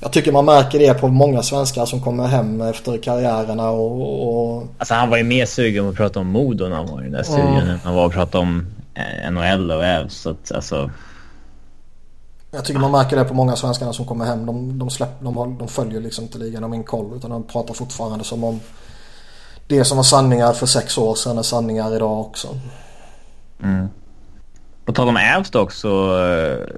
Jag 0.00 0.12
tycker 0.12 0.32
man 0.32 0.44
märker 0.44 0.78
det 0.78 0.94
på 0.94 1.08
många 1.08 1.42
svenskar 1.42 1.86
som 1.86 2.00
kommer 2.00 2.26
hem 2.26 2.60
efter 2.60 2.98
karriärerna 2.98 3.70
och... 3.70 4.56
och... 4.56 4.66
Alltså 4.78 4.94
han 4.94 5.10
var 5.10 5.16
ju 5.16 5.24
mer 5.24 5.46
sugen 5.46 5.84
på 5.84 5.90
att 5.90 5.96
prata 5.96 6.20
om 6.20 6.26
Modo 6.26 6.68
när 6.68 6.76
han 6.76 6.86
var 6.86 7.00
i 7.00 7.02
den 7.02 7.12
där 7.12 7.22
studien 7.22 7.62
mm. 7.62 7.78
han 7.84 7.94
var 7.94 8.06
att 8.06 8.12
prata 8.12 8.38
om 8.38 8.66
eh, 8.94 9.30
NHL 9.30 9.70
och 9.70 9.84
Ävs. 9.84 10.14
Så 10.14 10.30
att 10.30 10.52
alltså... 10.52 10.90
Jag 12.50 12.64
tycker 12.64 12.80
man 12.80 12.90
märker 12.90 13.16
det 13.16 13.24
på 13.24 13.34
många 13.34 13.56
svenskar 13.56 13.92
som 13.92 14.06
kommer 14.06 14.24
hem. 14.24 14.46
De, 14.46 14.78
de, 14.78 14.90
släpp, 14.90 15.20
de, 15.20 15.36
har, 15.36 15.46
de 15.46 15.68
följer 15.68 16.00
liksom 16.00 16.24
inte 16.24 16.38
ligan 16.38 16.64
om 16.64 16.70
min 16.70 16.84
koll 16.84 17.16
utan 17.16 17.30
de 17.30 17.42
pratar 17.42 17.74
fortfarande 17.74 18.24
som 18.24 18.44
om 18.44 18.60
det 19.70 19.84
som 19.84 19.96
var 19.96 20.04
sanningar 20.04 20.52
för 20.52 20.66
sex 20.66 20.98
år 20.98 21.14
sedan 21.14 21.38
är 21.38 21.42
sanningar 21.42 21.96
idag 21.96 22.20
också. 22.20 22.48
Mm. 23.62 23.86
På 24.84 24.92
tal 24.92 25.08
om 25.08 25.18
Avs 25.36 25.50
dock 25.50 25.72
så 25.72 26.16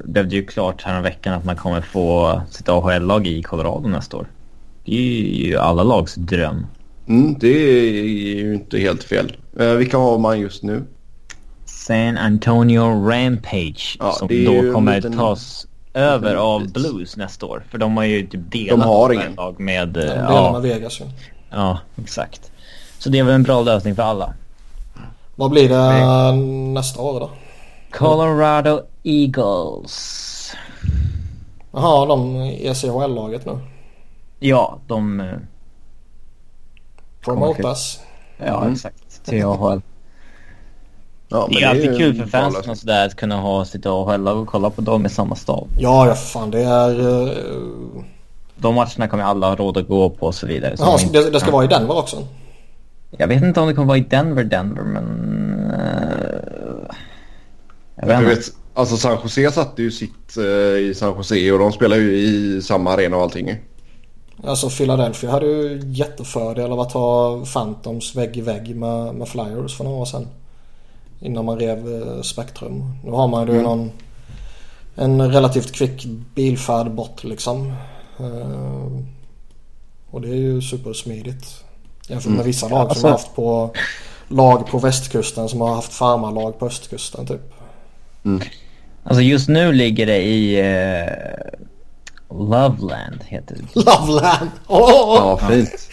blev 0.05 0.29
det 0.29 0.35
ju 0.37 0.47
klart 0.47 0.83
här 0.83 1.01
veckan 1.03 1.35
att 1.35 1.45
man 1.45 1.57
kommer 1.57 1.81
få 1.81 2.41
sitt 2.51 2.69
AHL-lag 2.69 3.27
i 3.27 3.43
Colorado 3.43 3.89
nästa 3.89 4.17
år. 4.17 4.27
Det 4.85 4.93
är 4.97 5.47
ju 5.47 5.57
alla 5.59 5.83
lags 5.83 6.15
dröm. 6.15 6.67
Mm, 7.09 7.37
det 7.39 7.49
är 7.49 8.03
ju 8.35 8.55
inte 8.55 8.79
helt 8.79 9.05
fel. 9.05 9.37
Uh, 9.61 9.73
vilka 9.73 9.99
har 9.99 10.19
man 10.19 10.41
just 10.41 10.63
nu? 10.63 10.83
San 11.65 12.19
Antonio 12.19 13.09
Rampage 13.11 13.97
Ja, 14.01 14.13
som 14.13 14.29
då 14.29 14.73
kommer 14.73 14.97
liten- 14.97 15.17
tas 15.19 15.67
över 15.95 16.35
av. 16.35 16.73
Blues 16.73 17.17
nästa 17.17 17.47
år. 17.47 17.65
För 17.71 17.79
de 17.79 17.97
har 17.97 18.05
ju 18.05 18.27
typ 18.27 18.41
delat 18.53 18.81
De 18.81 18.89
har 18.89 19.13
ingen. 19.13 19.35
lag 19.35 19.61
med... 19.61 19.97
eh, 19.97 20.03
De 20.03 20.09
delar 20.09 20.33
ja, 20.33 20.53
med 20.53 20.63
Vegas 20.63 21.01
ju. 21.01 21.05
ja, 21.51 21.79
exakt. 22.03 22.52
Så 23.03 23.09
det 23.09 23.19
är 23.19 23.25
väl 23.25 23.35
en 23.35 23.43
bra 23.43 23.63
lösning 23.63 23.95
för 23.95 24.03
alla. 24.03 24.33
Vad 25.35 25.51
blir 25.51 25.69
det 25.69 26.33
nästa 26.73 27.03
år 27.03 27.21
då? 27.21 27.31
Colorado 27.93 28.81
Eagles. 29.03 30.53
Jaha, 31.73 32.07
de 32.07 32.37
i 32.37 32.67
E 32.67 32.71
ECHL-laget 32.71 33.47
nu. 33.47 33.59
Ja, 34.39 34.79
de... 34.87 35.21
eh, 35.21 35.27
Promotas. 37.25 38.01
Ja, 38.39 38.61
Mm. 38.61 38.73
exakt. 38.73 39.25
Till 39.25 39.45
AHL. 39.45 39.81
Ja, 41.29 41.49
Det 41.51 41.63
är 41.63 41.69
alltid 41.69 41.97
kul 41.99 42.15
för 42.15 42.27
fansen 42.27 42.71
och 42.71 42.79
sådär 42.79 43.07
att 43.07 43.17
kunna 43.17 43.37
ha 43.41 43.65
sitt 43.65 43.87
AHL-lag 43.87 44.37
och 44.39 44.49
kolla 44.49 44.71
på 44.71 44.81
dem 44.81 45.07
i 45.07 45.09
samma 45.09 45.35
stad. 45.37 45.67
Ja, 45.79 46.07
ja 46.07 46.15
fan 46.15 46.51
det 46.51 46.63
är... 46.63 47.01
eh, 47.27 47.33
De 48.57 48.75
matcherna 48.75 49.09
kommer 49.09 49.25
alla 49.25 49.49
ha 49.49 49.57
råd 49.57 49.77
att 49.77 49.89
gå 49.89 50.11
på 50.11 50.27
och 50.27 50.35
så 50.35 50.47
vidare. 50.47 50.77
Så 50.77 50.83
Jaha, 50.85 50.99
de- 51.13 51.19
det, 51.23 51.31
det 51.31 51.41
ska 51.41 51.51
vara 51.51 51.65
i 51.65 51.69
Denver 51.69 51.99
också? 51.99 52.17
Jag 53.19 53.29
vet 53.29 53.43
inte 53.43 53.61
om 53.61 53.69
det 53.69 53.75
kommer 53.75 53.89
vara 53.89 53.99
i 53.99 54.01
Denver, 54.01 54.45
Denver, 54.45 54.83
men... 54.83 55.71
eh, 55.71 56.97
jag 57.97 58.07
vet 58.07 58.21
Jag 58.21 58.29
vet, 58.29 58.45
alltså 58.75 58.97
San 58.97 59.19
Jose 59.23 59.51
satte 59.51 59.83
ju 59.83 59.91
sitt 59.91 60.37
eh, 60.37 60.45
i 60.79 60.95
San 60.97 61.17
Jose 61.17 61.53
och 61.53 61.59
de 61.59 61.73
spelar 61.73 61.97
ju 61.97 62.17
i 62.17 62.63
samma 62.63 62.93
arena 62.93 63.17
och 63.17 63.23
allting. 63.23 63.57
Alltså 64.45 64.71
Philadelphia 64.71 65.31
hade 65.31 65.47
ju 65.47 65.81
jättefördel 65.85 66.73
av 66.73 66.81
att 66.81 66.93
ha 66.93 67.45
Phantoms 67.45 68.17
vägg 68.17 68.37
i 68.37 68.41
vägg 68.41 68.77
med, 68.77 69.15
med 69.15 69.29
Flyers 69.29 69.77
för 69.77 69.85
några 69.85 69.97
år 69.97 70.05
sedan. 70.05 70.29
Innan 71.21 71.45
man 71.45 71.59
rev 71.59 72.03
eh, 72.03 72.23
Spectrum. 72.23 72.85
Nu 73.05 73.11
har 73.11 73.29
man 73.29 73.47
ju 73.47 73.53
Mm. 73.53 73.63
någon, 73.65 73.91
en 74.95 75.33
relativt 75.33 75.73
kvick 75.73 76.05
bilfärd 76.35 76.91
bort 76.91 77.25
liksom. 77.25 77.73
Och 80.11 80.21
det 80.21 80.29
är 80.29 80.35
ju 80.35 80.63
supersmidigt. 80.63 81.65
Jämfört 82.09 82.27
med 82.31 82.35
Mm. 82.35 82.47
vissa 82.47 82.69
lag 82.69 82.79
som 82.81 82.89
Alltså- 82.89 83.07
har 83.07 83.13
haft 83.13 83.35
på 83.35 83.75
lag 84.29 84.67
på 84.67 84.79
västkusten 84.79 85.49
som 85.49 85.61
har 85.61 85.75
haft 85.75 85.93
farmarlag 85.95 86.59
på 86.59 86.67
östkusten 86.67 87.27
typ. 87.27 87.53
Alltså 89.05 89.23
just 89.23 89.49
nu 89.49 89.73
ligger 89.73 90.07
det 90.07 90.23
i 90.23 90.61
eh, 90.61 91.07
Loveland, 92.31 93.23
heter 93.27 93.57
det. 93.57 93.81
Loveland! 93.81 94.51
Åh! 94.67 95.15
Ja, 95.17 95.37
fint. 95.51 95.89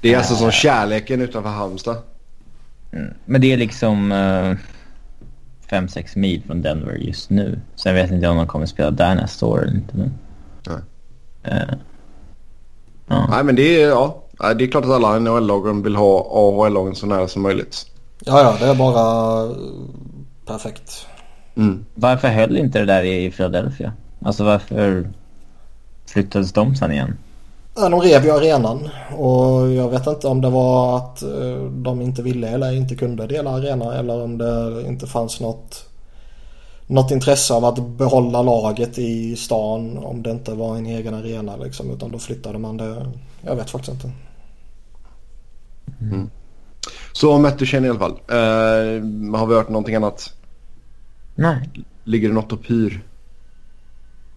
Det 0.00 0.14
är 0.14 0.18
alltså 0.18 0.34
som 0.36 0.50
kärleken 0.50 1.20
utanför 1.22 1.50
Halmstad. 1.50 1.96
Mm. 2.92 3.14
Men 3.24 3.40
det 3.40 3.52
är 3.52 3.56
liksom 3.56 4.12
5-6 5.70 6.18
mil 6.18 6.42
från 6.46 6.62
Denver 6.62 6.94
just 6.94 7.30
nu. 7.30 7.60
Sen 7.76 7.94
vet 7.94 8.08
jag 8.10 8.16
inte 8.16 8.28
om 8.28 8.36
de 8.36 8.46
kommer 8.46 8.66
spela 8.66 8.90
där 8.90 9.14
nästa 9.14 9.46
år 9.46 9.62
eller 9.62 9.74
inte. 9.74 9.96
Men... 9.96 10.12
Nej. 10.66 10.78
Eh, 11.42 11.74
ja. 13.06 13.26
Nej, 13.30 13.44
men 13.44 13.56
det 13.56 13.82
är, 13.82 13.88
ja, 13.88 14.21
det 14.42 14.64
är 14.64 14.70
klart 14.70 14.84
att 14.84 14.90
alla 14.90 15.18
NHL-lagen 15.18 15.82
vill 15.82 15.96
ha 15.96 16.26
AHL-lagen 16.30 16.94
så 16.94 17.06
nära 17.06 17.28
som 17.28 17.42
möjligt. 17.42 17.86
Ja, 18.24 18.40
ja, 18.42 18.56
det 18.66 18.70
är 18.70 18.74
bara 18.74 19.44
eh, 19.44 19.56
perfekt. 20.46 21.06
Mm. 21.56 21.84
Varför 21.94 22.28
höll 22.28 22.56
inte 22.56 22.78
det 22.78 22.84
där 22.84 23.02
i 23.02 23.30
Philadelphia? 23.30 23.92
Alltså 24.24 24.44
varför 24.44 25.08
flyttades 26.06 26.52
de 26.52 26.76
sen 26.76 26.92
igen? 26.92 27.16
Ja, 27.76 27.88
de 27.88 28.00
rev 28.00 28.24
ju 28.24 28.30
arenan 28.30 28.88
och 29.16 29.70
jag 29.70 29.88
vet 29.88 30.06
inte 30.06 30.28
om 30.28 30.40
det 30.40 30.50
var 30.50 30.96
att 30.96 31.22
eh, 31.22 31.64
de 31.70 32.00
inte 32.00 32.22
ville 32.22 32.48
eller 32.48 32.72
inte 32.72 32.94
kunde 32.94 33.26
dela 33.26 33.50
arena 33.50 33.94
eller 33.94 34.22
om 34.22 34.38
det 34.38 34.84
inte 34.86 35.06
fanns 35.06 35.40
något, 35.40 35.84
något 36.86 37.10
intresse 37.10 37.54
av 37.54 37.64
att 37.64 37.86
behålla 37.86 38.42
laget 38.42 38.98
i 38.98 39.36
stan 39.36 39.98
om 39.98 40.22
det 40.22 40.30
inte 40.30 40.54
var 40.54 40.76
en 40.76 40.86
egen 40.86 41.14
arena 41.14 41.56
liksom 41.56 41.90
utan 41.90 42.12
då 42.12 42.18
flyttade 42.18 42.58
man 42.58 42.76
det. 42.76 43.06
Jag 43.42 43.56
vet 43.56 43.70
faktiskt 43.70 43.92
inte. 43.92 44.10
Så 47.12 47.38
Matt 47.38 47.58
Duchene 47.58 47.86
i 47.86 47.90
alla 47.90 47.98
fall. 47.98 48.12
Eh, 48.28 49.36
har 49.38 49.46
vi 49.46 49.54
hört 49.54 49.68
någonting 49.68 49.94
annat? 49.94 50.34
Nej, 51.34 51.70
Ligger 52.04 52.28
det 52.28 52.34
något 52.34 52.52
och 52.52 52.62
pyr? 52.62 53.00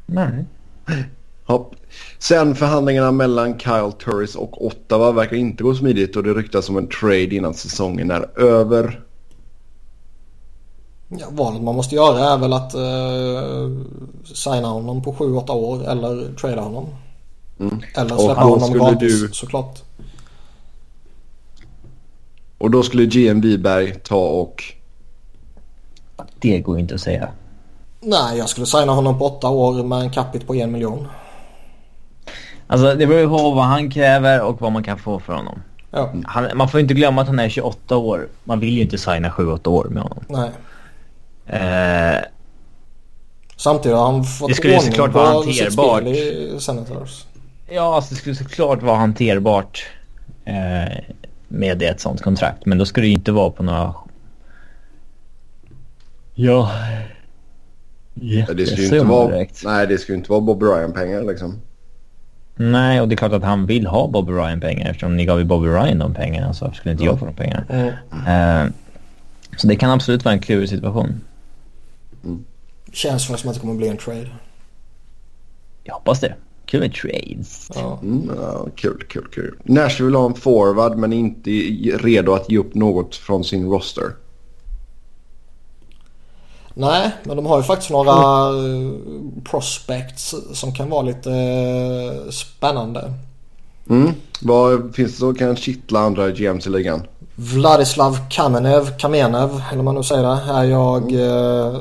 nej. 0.06 0.46
Hopp. 1.46 1.76
Sen 2.20 2.56
förhandlingarna 2.56 3.12
mellan 3.12 3.60
Kyle 3.60 3.91
Turris 4.06 4.36
och 4.36 4.66
Ottawa 4.66 5.12
verkar 5.12 5.36
inte 5.38 5.64
gå 5.64 5.76
smidigt 5.76 6.16
och 6.16 6.24
det 6.24 6.34
ryktas 6.34 6.70
om 6.70 6.78
en 6.78 6.88
trade 6.88 7.36
innan 7.36 7.54
säsongen 7.54 8.12
är 8.12 8.39
över. 8.39 9.02
Ja, 11.10 11.28
valet 11.32 11.62
man 11.62 11.76
måste 11.76 11.96
göra 11.96 12.20
är 12.34 12.38
väl 12.38 12.54
att 12.54 12.74
eh, 12.74 13.86
signa 14.36 14.68
honom 14.68 15.02
på 15.04 15.14
7-8 15.14 15.52
år 15.52 15.84
eller 15.89 16.34
trada 16.36 16.62
honom. 16.62 16.86
Mm. 17.60 17.80
Eller 17.96 18.18
släppa 18.18 18.41
honom 18.41 18.74
gratis 18.74 19.22
du- 19.22 19.30
såklart. 19.34 19.84
Och 22.58 22.72
då 22.72 22.84
skulle 22.84 23.06
GM 23.06 23.41
Wiberg 23.41 23.95
ta 23.95 24.28
och... 24.28 24.64
Det 26.39 26.60
går 26.60 26.76
ju 26.76 26.82
inte 26.82 26.95
att 26.95 27.01
säga. 27.01 27.30
Nej, 28.01 28.38
jag 28.38 28.49
skulle 28.49 28.66
signa 28.66 28.91
honom 28.91 29.20
på 29.20 29.26
8 29.26 29.49
år 29.49 29.84
med 29.84 29.99
en 29.99 30.10
capita 30.10 30.45
på 30.45 30.56
en 30.56 30.72
miljon. 30.72 31.08
Alltså 32.68 32.95
det 32.95 33.08
beror 33.08 33.20
ju 33.22 33.28
på 33.28 33.51
vad 33.51 33.66
han 33.66 33.89
kräver 33.91 34.41
och 34.41 34.62
vad 34.62 34.72
man 34.72 34.84
kan 34.84 34.97
få 34.97 35.20
för 35.20 35.34
honom. 35.34 35.62
Ja, 35.91 36.14
Han, 36.26 36.58
man 36.58 36.70
får 36.70 36.80
inte 36.80 36.93
glömma 36.93 37.22
att 37.22 37.28
han 37.28 37.39
är 37.39 37.49
28 37.49 37.97
år. 37.97 38.28
Man 38.43 38.60
vill 38.60 38.74
ju 38.74 38.82
inte 38.82 38.97
signa 38.97 39.30
7-8 39.30 39.68
år 39.68 39.86
med 39.86 40.03
honom. 40.03 40.24
nej. 40.28 40.49
Eh, 41.47 42.22
Samtidigt 43.58 43.97
har 43.97 44.12
han 44.12 44.24
fått 44.24 44.47
Det 44.49 44.56
skulle 44.56 44.80
såklart 44.80 45.14
vara 45.14 45.43
sitt 45.43 45.62
hanterbart. 45.62 45.99
spel 46.01 46.14
i 46.16 46.56
Senators. 46.60 47.26
ja, 47.70 47.95
alltså 47.95 48.14
det 48.14 48.20
skulle 48.20 48.36
såklart 48.36 48.82
vara 48.84 48.95
hanterbart 48.97 49.86
eh, 50.45 50.97
med 51.48 51.84
ett 51.84 52.00
sånt 52.00 52.22
kontrakt. 52.22 52.66
Men 52.66 52.78
då 52.78 52.86
skulle 52.86 53.04
det 53.04 53.10
ju 53.10 53.14
inte 53.14 53.32
vara 53.32 53.50
på 53.50 53.64
några... 53.64 53.93
Ja... 56.34 56.72
Det 58.14 58.46
skulle 58.46 58.62
ju 58.64 58.84
inte 58.84 59.00
vara, 59.00 59.32
direkt. 59.32 59.62
nej, 59.66 59.88
det 59.88 59.98
skulle 59.98 60.16
ju 60.16 60.18
inte 60.18 60.32
vara 60.32 60.41
Bob 60.41 60.64
Ryan-pengar 60.64 61.24
liksom. 61.24 61.62
Nej, 62.56 63.02
och 63.02 63.08
det 63.08 63.16
är 63.16 63.18
klart 63.18 63.32
att 63.32 63.43
han 63.43 63.66
vill 63.66 63.88
ha 63.88 64.08
Bobby 64.08 64.32
Ryan 64.32 64.60
pengar 64.60 64.89
eftersom 64.89 65.18
ni 65.18 65.26
gav 65.26 65.39
ju 65.39 65.46
Bobby 65.46 65.68
Ryan 65.68 66.00
de 66.00 66.14
pengarna 66.14 66.54
så 66.54 66.66
varför 66.66 66.78
skulle 66.78 66.91
inte 66.91 67.04
jag 67.04 67.20
få 67.20 67.26
de 67.26 67.36
pengarna? 67.36 67.66
Mm. 67.70 68.68
Eh, 68.68 68.74
så 69.58 69.68
det 69.68 69.76
kan 69.76 69.91
absolut 69.91 70.26
vara 70.26 70.34
en 70.34 70.39
klurig 70.39 70.70
situation. 70.70 71.22
Känns 72.91 73.30
väl 73.30 73.38
som 73.38 73.50
att 73.50 73.56
det 73.56 73.62
kommer 73.62 73.74
bli 73.74 73.88
en 73.88 73.98
trade. 73.98 74.30
Jag 75.84 75.93
hoppas 75.93 76.20
det. 76.20 76.36
Kul 76.66 76.80
med 76.80 76.93
trades. 76.93 77.72
Ja. 77.76 77.99
Mm, 78.01 78.32
ja, 78.41 78.68
kul, 78.76 79.03
kul, 79.09 79.28
kul. 79.32 79.55
Nashville 79.63 80.05
vill 80.05 80.16
ha 80.16 80.26
en 80.26 80.34
forward 80.34 80.97
men 80.97 81.13
inte 81.13 81.49
redo 81.97 82.34
att 82.34 82.49
ge 82.49 82.57
upp 82.57 82.76
något 82.76 83.16
från 83.16 83.43
sin 83.43 83.70
roster. 83.70 84.11
Nej, 86.74 87.11
men 87.24 87.36
de 87.38 87.45
har 87.45 87.57
ju 87.57 87.63
faktiskt 87.63 87.91
några 87.91 88.11
eh, 88.49 88.91
prospects 89.43 90.36
som 90.53 90.74
kan 90.74 90.89
vara 90.89 91.01
lite 91.01 91.32
eh, 91.32 92.30
spännande. 92.32 93.13
Mm. 93.89 94.11
Vad 94.41 94.95
finns 94.95 95.11
det 95.11 95.18
som 95.18 95.36
kan 95.36 95.55
kittla 95.55 95.99
andra 95.99 96.32
GMs 96.32 96.68
i 96.68 96.70
ligan? 96.70 97.01
Vladislav 97.36 98.18
Kamenev, 98.30 98.97
Kamenev 98.97 99.61
eller 99.72 99.84
man 99.84 99.95
nu 99.95 100.03
säger 100.03 100.24
det, 100.24 100.53
är 100.53 100.63
jag, 100.63 101.11
eh, 101.11 101.76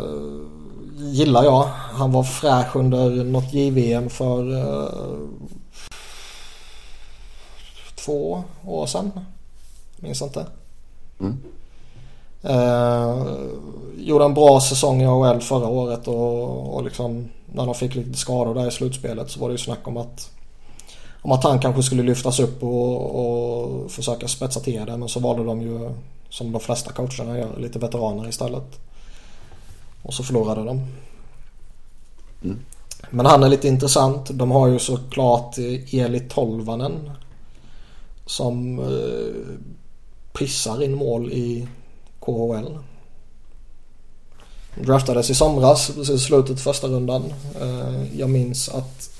gillar 1.14 1.44
jag. 1.44 1.68
Han 1.92 2.12
var 2.12 2.22
fräsch 2.22 2.76
under 2.76 3.24
något 3.24 3.52
JVM 3.52 4.10
för 4.10 4.52
eh, 4.52 5.18
två 7.94 8.44
år 8.66 8.86
sedan. 8.86 9.10
Minns 9.96 10.22
inte. 10.22 10.46
Mm. 11.20 11.38
Eh, 12.42 13.26
gjorde 13.96 14.24
en 14.24 14.34
bra 14.34 14.60
säsong 14.60 15.02
i 15.02 15.06
AHL 15.06 15.40
förra 15.40 15.68
året 15.68 16.08
och, 16.08 16.74
och 16.74 16.84
liksom 16.84 17.28
när 17.46 17.66
de 17.66 17.74
fick 17.74 17.94
lite 17.94 18.18
skador 18.18 18.54
där 18.54 18.68
i 18.68 18.70
slutspelet 18.70 19.30
så 19.30 19.40
var 19.40 19.48
det 19.48 19.52
ju 19.52 19.58
snack 19.58 19.88
om 19.88 19.96
att 19.96 20.30
om 21.22 21.32
att 21.32 21.44
han 21.44 21.58
kanske 21.58 21.82
skulle 21.82 22.02
lyftas 22.02 22.40
upp 22.40 22.62
och, 22.62 23.14
och 23.14 23.90
försöka 23.90 24.28
spetsa 24.28 24.60
till 24.60 24.86
det 24.86 24.96
men 24.96 25.08
så 25.08 25.20
valde 25.20 25.44
de 25.44 25.62
ju 25.62 25.90
som 26.28 26.52
de 26.52 26.60
flesta 26.60 26.92
coacherna 26.92 27.38
gör 27.38 27.56
lite 27.58 27.78
veteraner 27.78 28.28
istället. 28.28 28.80
Och 30.04 30.14
så 30.14 30.22
förlorade 30.22 30.64
de. 30.64 30.86
Mm. 32.44 32.58
Men 33.10 33.26
han 33.26 33.42
är 33.42 33.48
lite 33.48 33.68
intressant. 33.68 34.30
De 34.30 34.50
har 34.50 34.68
ju 34.68 34.78
såklart 34.78 35.58
Eli 35.92 36.20
Tolvanen 36.20 37.10
som 38.26 38.78
eh, 38.78 39.58
pissar 40.38 40.82
in 40.82 40.94
mål 40.94 41.32
i 41.32 41.68
KHL. 42.20 42.78
Draftades 44.74 45.30
i 45.30 45.34
somras, 45.34 45.90
precis 45.94 46.22
slutet 46.22 46.60
första 46.60 46.86
rundan. 46.86 47.24
Eh, 47.60 48.18
jag 48.18 48.30
minns 48.30 48.68
att 48.68 49.10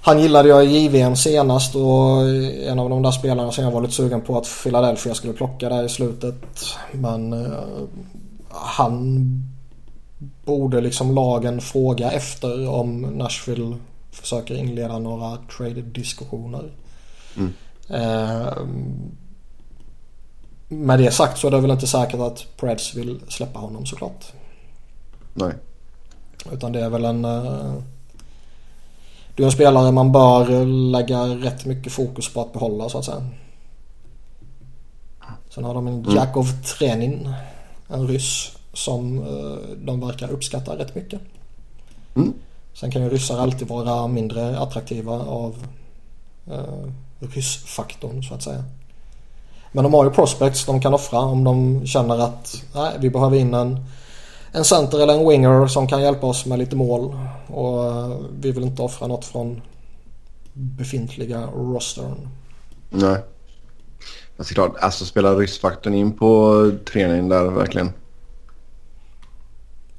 han 0.00 0.20
gillade 0.20 0.48
jag 0.48 0.64
i 0.64 0.68
JVM 0.68 1.16
senast 1.16 1.74
och 1.74 2.28
en 2.66 2.78
av 2.78 2.90
de 2.90 3.02
där 3.02 3.10
spelarna 3.10 3.52
som 3.52 3.64
jag 3.64 3.70
var 3.70 3.80
lite 3.80 3.94
sugen 3.94 4.20
på 4.20 4.38
att 4.38 4.48
Philadelphia 4.62 5.14
skulle 5.14 5.32
plocka 5.32 5.68
där 5.68 5.84
i 5.84 5.88
slutet. 5.88 6.44
Men 6.92 7.32
uh, 7.32 7.58
han 8.50 9.28
borde 10.18 10.80
liksom 10.80 11.14
lagen 11.14 11.60
fråga 11.60 12.10
efter 12.10 12.68
om 12.68 13.00
Nashville 13.00 13.76
försöker 14.10 14.54
inleda 14.54 14.98
några 14.98 15.36
trade-diskussioner. 15.36 16.70
Mm. 17.36 17.52
Uh, 17.90 18.66
med 20.68 20.98
det 20.98 21.10
sagt 21.10 21.38
så 21.38 21.46
är 21.46 21.50
det 21.50 21.60
väl 21.60 21.70
inte 21.70 21.86
säkert 21.86 22.20
att 22.20 22.46
Preds 22.56 22.94
vill 22.94 23.20
släppa 23.28 23.58
honom 23.58 23.86
såklart. 23.86 24.32
Nej. 25.34 25.52
Utan 26.52 26.72
det 26.72 26.80
är 26.80 26.90
väl 26.90 27.04
en... 27.04 27.24
Uh, 27.24 27.74
det 29.36 29.42
är 29.42 29.46
en 29.46 29.52
spelare 29.52 29.92
man 29.92 30.12
bör 30.12 30.66
lägga 30.90 31.22
rätt 31.22 31.64
mycket 31.64 31.92
fokus 31.92 32.32
på 32.32 32.40
att 32.40 32.52
behålla 32.52 32.88
så 32.88 32.98
att 32.98 33.04
säga. 33.04 33.26
Sen 35.50 35.64
har 35.64 35.74
de 35.74 35.86
en 35.86 36.04
mm. 36.04 36.16
Jakov 36.16 36.46
Trenin. 36.62 37.34
En 37.88 38.08
ryss 38.08 38.57
som 38.78 39.18
uh, 39.18 39.58
de 39.76 40.00
verkar 40.00 40.30
uppskatta 40.30 40.78
rätt 40.78 40.94
mycket. 40.94 41.20
Mm. 42.14 42.32
Sen 42.74 42.90
kan 42.90 43.02
ju 43.02 43.08
ryssar 43.08 43.38
alltid 43.38 43.68
vara 43.68 44.06
mindre 44.06 44.58
attraktiva 44.58 45.12
av 45.12 45.66
uh, 46.50 46.92
ryssfaktorn 47.18 48.22
så 48.22 48.34
att 48.34 48.42
säga. 48.42 48.64
Men 49.72 49.84
de 49.84 49.94
har 49.94 50.04
ju 50.04 50.10
prospects 50.10 50.66
de 50.66 50.80
kan 50.80 50.94
offra 50.94 51.18
om 51.18 51.44
de 51.44 51.86
känner 51.86 52.18
att 52.18 52.64
nej, 52.74 52.92
vi 53.00 53.10
behöver 53.10 53.36
in 53.36 53.54
en, 53.54 53.84
en 54.52 54.64
center 54.64 55.02
eller 55.02 55.14
en 55.14 55.28
winger 55.28 55.66
som 55.66 55.88
kan 55.88 56.02
hjälpa 56.02 56.26
oss 56.26 56.46
med 56.46 56.58
lite 56.58 56.76
mål. 56.76 57.18
Och 57.46 57.84
uh, 57.84 58.16
vi 58.40 58.52
vill 58.52 58.64
inte 58.64 58.82
offra 58.82 59.06
något 59.06 59.24
från 59.24 59.60
befintliga 60.52 61.46
rostern. 61.46 62.28
Nej. 62.90 63.18
Men 64.36 64.44
såklart, 64.44 64.76
alltså 64.80 65.04
spelar 65.04 65.36
ryssfaktorn 65.36 65.94
in 65.94 66.12
på 66.12 66.70
träningen 66.92 67.28
där 67.28 67.44
verkligen? 67.44 67.92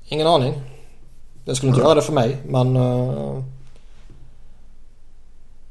Ingen 0.09 0.27
aning. 0.27 0.53
Det 1.45 1.55
skulle 1.55 1.69
inte 1.69 1.81
mm. 1.81 1.87
göra 1.87 1.95
det 1.95 2.01
för 2.01 2.13
mig 2.13 2.37
men... 2.47 2.75
Uh, 2.75 3.43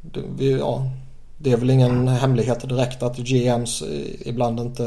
det, 0.01 0.21
vi, 0.37 0.59
ja, 0.59 0.91
det 1.39 1.53
är 1.53 1.57
väl 1.57 1.71
ingen 1.71 2.09
hemlighet 2.09 2.69
direkt 2.69 3.03
att 3.03 3.17
GMs 3.17 3.83
ibland 4.21 4.61
inte... 4.61 4.85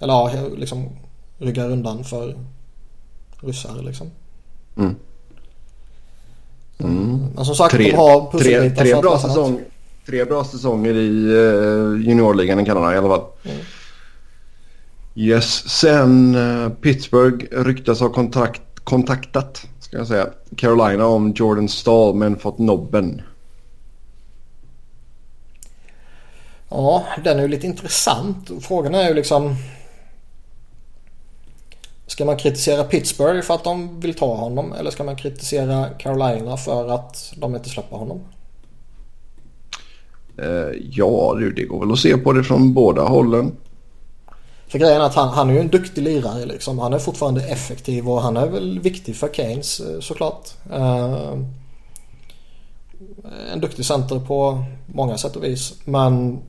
Eller 0.00 0.12
ja, 0.12 0.30
liksom 0.56 0.88
ryggar 1.38 1.70
undan 1.70 2.04
för 2.04 2.36
ryssar 3.40 3.82
liksom. 3.82 4.10
Mm. 4.76 4.94
Mm. 6.78 7.26
Men 7.34 7.44
som 7.44 7.54
sagt, 7.54 7.74
tre, 7.74 7.90
de 7.90 7.96
har 7.96 8.38
tre, 8.38 8.70
tre, 8.70 9.00
bra 9.00 9.18
säsong, 9.18 9.60
tre 10.06 10.24
bra 10.24 10.44
säsonger 10.44 10.94
i 10.94 11.08
uh, 11.08 12.06
juniorligan 12.06 12.60
i 12.60 12.64
Kanada 12.64 12.94
i 12.94 12.98
alla 12.98 13.08
fall. 13.08 13.24
Mm. 13.44 13.56
Yes, 15.18 15.68
sen 15.68 16.34
uh, 16.34 16.68
Pittsburgh 16.70 17.44
ryktas 17.50 18.00
ha 18.00 18.08
kontrakt, 18.08 18.62
kontaktat 18.84 19.66
ska 19.86 19.96
jag 19.96 20.06
säga, 20.06 20.26
Carolina 20.56 21.06
om 21.06 21.32
Jordan 21.36 21.68
Stahl 21.68 22.14
men 22.14 22.36
fått 22.36 22.58
nobben. 22.58 23.22
Ja, 26.68 27.04
den 27.24 27.38
är 27.38 27.42
ju 27.42 27.48
lite 27.48 27.66
intressant. 27.66 28.50
Frågan 28.60 28.94
är 28.94 29.08
ju 29.08 29.14
liksom... 29.14 29.54
Ska 32.06 32.24
man 32.24 32.36
kritisera 32.36 32.84
Pittsburgh 32.84 33.40
för 33.40 33.54
att 33.54 33.64
de 33.64 34.00
vill 34.00 34.14
ta 34.14 34.34
honom 34.34 34.72
eller 34.72 34.90
ska 34.90 35.04
man 35.04 35.16
kritisera 35.16 35.88
Carolina 35.88 36.56
för 36.56 36.88
att 36.88 37.34
de 37.36 37.56
inte 37.56 37.68
släpper 37.68 37.96
honom? 37.96 38.20
Uh, 40.42 40.72
ja, 40.90 41.38
det 41.56 41.64
går 41.64 41.80
väl 41.80 41.92
att 41.92 41.98
se 41.98 42.16
på 42.16 42.32
det 42.32 42.44
från 42.44 42.74
båda 42.74 43.02
hållen. 43.02 43.56
För 44.68 44.78
grejen 44.78 45.00
är 45.00 45.04
att 45.04 45.14
han, 45.14 45.28
han 45.28 45.50
är 45.50 45.54
ju 45.54 45.60
en 45.60 45.68
duktig 45.68 46.02
lirare 46.02 46.46
liksom. 46.46 46.78
Han 46.78 46.92
är 46.92 46.98
fortfarande 46.98 47.42
effektiv 47.42 48.08
och 48.08 48.22
han 48.22 48.36
är 48.36 48.46
väl 48.46 48.80
viktig 48.80 49.16
för 49.16 49.28
Keynes 49.28 49.80
eh, 49.80 50.00
såklart. 50.00 50.48
Uh, 50.72 51.42
en 53.52 53.60
duktig 53.60 53.84
center 53.84 54.18
på 54.18 54.64
många 54.86 55.18
sätt 55.18 55.36
och 55.36 55.44
vis. 55.44 55.74
Men 55.84 56.42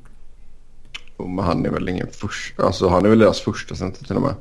men 1.17 1.45
han 1.45 1.65
är 1.65 1.69
väl 1.69 1.89
ingen 1.89 2.07
första, 2.11 2.63
alltså 2.63 2.89
han 2.89 3.05
är 3.05 3.09
väl 3.09 3.19
deras 3.19 3.39
första 3.39 3.75
center 3.75 4.05
till 4.05 4.15
och 4.15 4.21
med. 4.21 4.33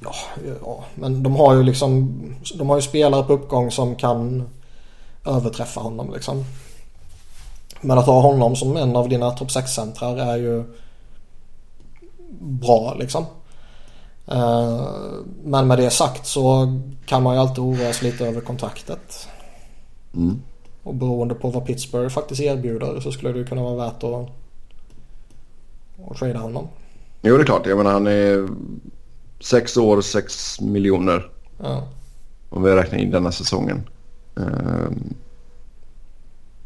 Ja, 0.00 0.14
ja, 0.60 0.84
men 0.94 1.22
de 1.22 1.36
har 1.36 1.54
ju 1.54 1.62
liksom, 1.62 2.20
de 2.54 2.68
har 2.68 2.76
ju 2.76 2.82
spelare 2.82 3.22
på 3.22 3.32
uppgång 3.32 3.70
som 3.70 3.96
kan 3.96 4.48
överträffa 5.24 5.80
honom 5.80 6.12
liksom. 6.12 6.44
Men 7.80 7.98
att 7.98 8.06
ha 8.06 8.20
honom 8.20 8.56
som 8.56 8.76
en 8.76 8.96
av 8.96 9.08
dina 9.08 9.30
topp 9.30 9.48
6-centrar 9.48 10.16
är 10.16 10.36
ju 10.36 10.64
bra 12.42 12.94
liksom. 12.98 13.24
Eh, 14.26 14.86
men 15.44 15.66
med 15.66 15.78
det 15.78 15.90
sagt 15.90 16.26
så 16.26 16.78
kan 17.06 17.22
man 17.22 17.34
ju 17.34 17.40
alltid 17.40 17.58
oroa 17.58 17.92
sig 17.92 18.10
lite 18.10 18.26
över 18.26 18.40
kontraktet. 18.40 19.28
Mm. 20.14 20.42
Och 20.82 20.94
beroende 20.94 21.34
på 21.34 21.50
vad 21.50 21.66
Pittsburgh 21.66 22.08
faktiskt 22.08 22.40
erbjuder 22.40 23.00
så 23.00 23.12
skulle 23.12 23.32
det 23.32 23.44
kunna 23.44 23.62
vara 23.62 23.76
värt 23.76 24.02
att 24.02 24.28
och 26.04 26.16
trada 26.16 26.38
honom. 26.38 26.68
Jo 27.22 27.36
det 27.36 27.42
är 27.42 27.46
klart. 27.46 27.66
Jag 27.66 27.78
menar 27.78 27.92
han 27.92 28.06
är 28.06 28.48
sex 29.40 29.76
år, 29.76 30.00
sex 30.00 30.60
miljoner. 30.60 31.30
Ja. 31.58 31.88
Om 32.48 32.62
vi 32.62 32.70
räknar 32.70 32.98
in 32.98 33.10
denna 33.10 33.32
säsongen. 33.32 33.88
Um, 34.34 35.14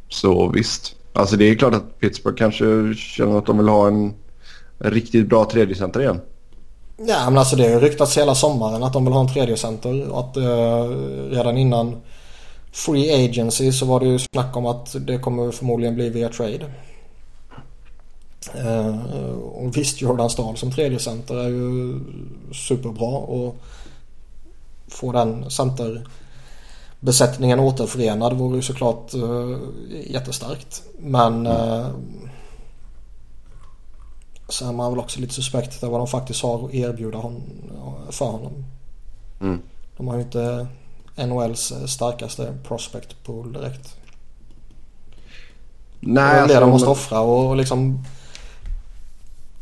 så 0.09 0.49
visst. 0.49 0.97
Alltså 1.13 1.37
det 1.37 1.45
är 1.45 1.55
klart 1.55 1.75
att 1.75 1.99
Pittsburgh 1.99 2.39
kanske 2.39 2.95
känner 2.95 3.39
att 3.39 3.47
de 3.47 3.59
vill 3.59 3.69
ha 3.69 3.87
en, 3.87 4.15
en 4.79 4.91
riktigt 4.91 5.29
bra 5.29 5.45
tredjecenter 5.45 6.01
igen. 6.01 6.21
Ja 6.99 7.25
men 7.25 7.39
alltså 7.39 7.57
det 7.57 7.73
har 7.73 7.81
ryktats 7.81 8.19
hela 8.19 8.35
sommaren 8.35 8.83
att 8.83 8.93
de 8.93 9.05
vill 9.05 9.15
ha 9.15 9.21
en 9.21 9.33
tredjecenter. 9.33 10.09
Och 10.09 10.21
att 10.21 10.37
uh, 10.37 10.91
redan 11.31 11.59
innan 11.59 11.97
Free 12.73 13.25
Agency 13.25 13.73
så 13.73 13.87
var 13.87 14.01
det 14.01 14.07
ju 14.07 14.19
snack 14.19 14.57
om 14.57 14.67
att 14.67 14.97
det 15.07 15.19
kommer 15.19 15.51
förmodligen 15.51 15.95
bli 15.95 16.09
via 16.09 16.29
trade. 16.29 16.71
Eh, 18.55 18.99
och 19.39 19.77
visst, 19.77 20.01
Jordan 20.01 20.31
Stahl 20.31 20.57
som 20.57 20.73
tredje 20.73 20.99
center 20.99 21.35
är 21.35 21.49
ju 21.49 22.01
superbra 22.53 23.19
och 23.19 23.57
få 24.89 25.13
den 25.13 25.51
centerbesättningen 25.51 27.61
återförenad 27.61 28.33
vore 28.33 28.57
ju 28.57 28.63
såklart 28.63 29.15
uh, 29.15 29.59
jättestarkt. 30.07 30.83
Men 30.99 31.47
uh, 31.47 31.87
så 34.49 34.69
är 34.69 34.73
man 34.73 34.93
väl 34.93 35.01
också 35.01 35.21
lite 35.21 35.35
suspekt 35.35 35.83
vad 35.83 36.01
de 36.01 36.07
faktiskt 36.07 36.43
har 36.43 36.65
att 36.65 36.75
erbjuda 36.75 37.19
hon, 37.19 37.43
för 38.11 38.25
honom. 38.25 38.65
Mm. 39.41 39.61
De 39.97 40.09
har 40.09 40.15
ju 40.15 40.23
inte 40.23 40.67
NHLs 41.17 41.73
starkaste 41.87 42.55
prospect 42.65 43.25
pool 43.25 43.53
direkt. 43.53 43.97
Nej, 46.01 46.25
det 46.25 46.39
är 46.39 46.43
alltså, 46.43 46.61
de 46.61 46.71
måste 46.71 46.89
offra 46.89 47.21
och 47.21 47.57
liksom 47.57 48.05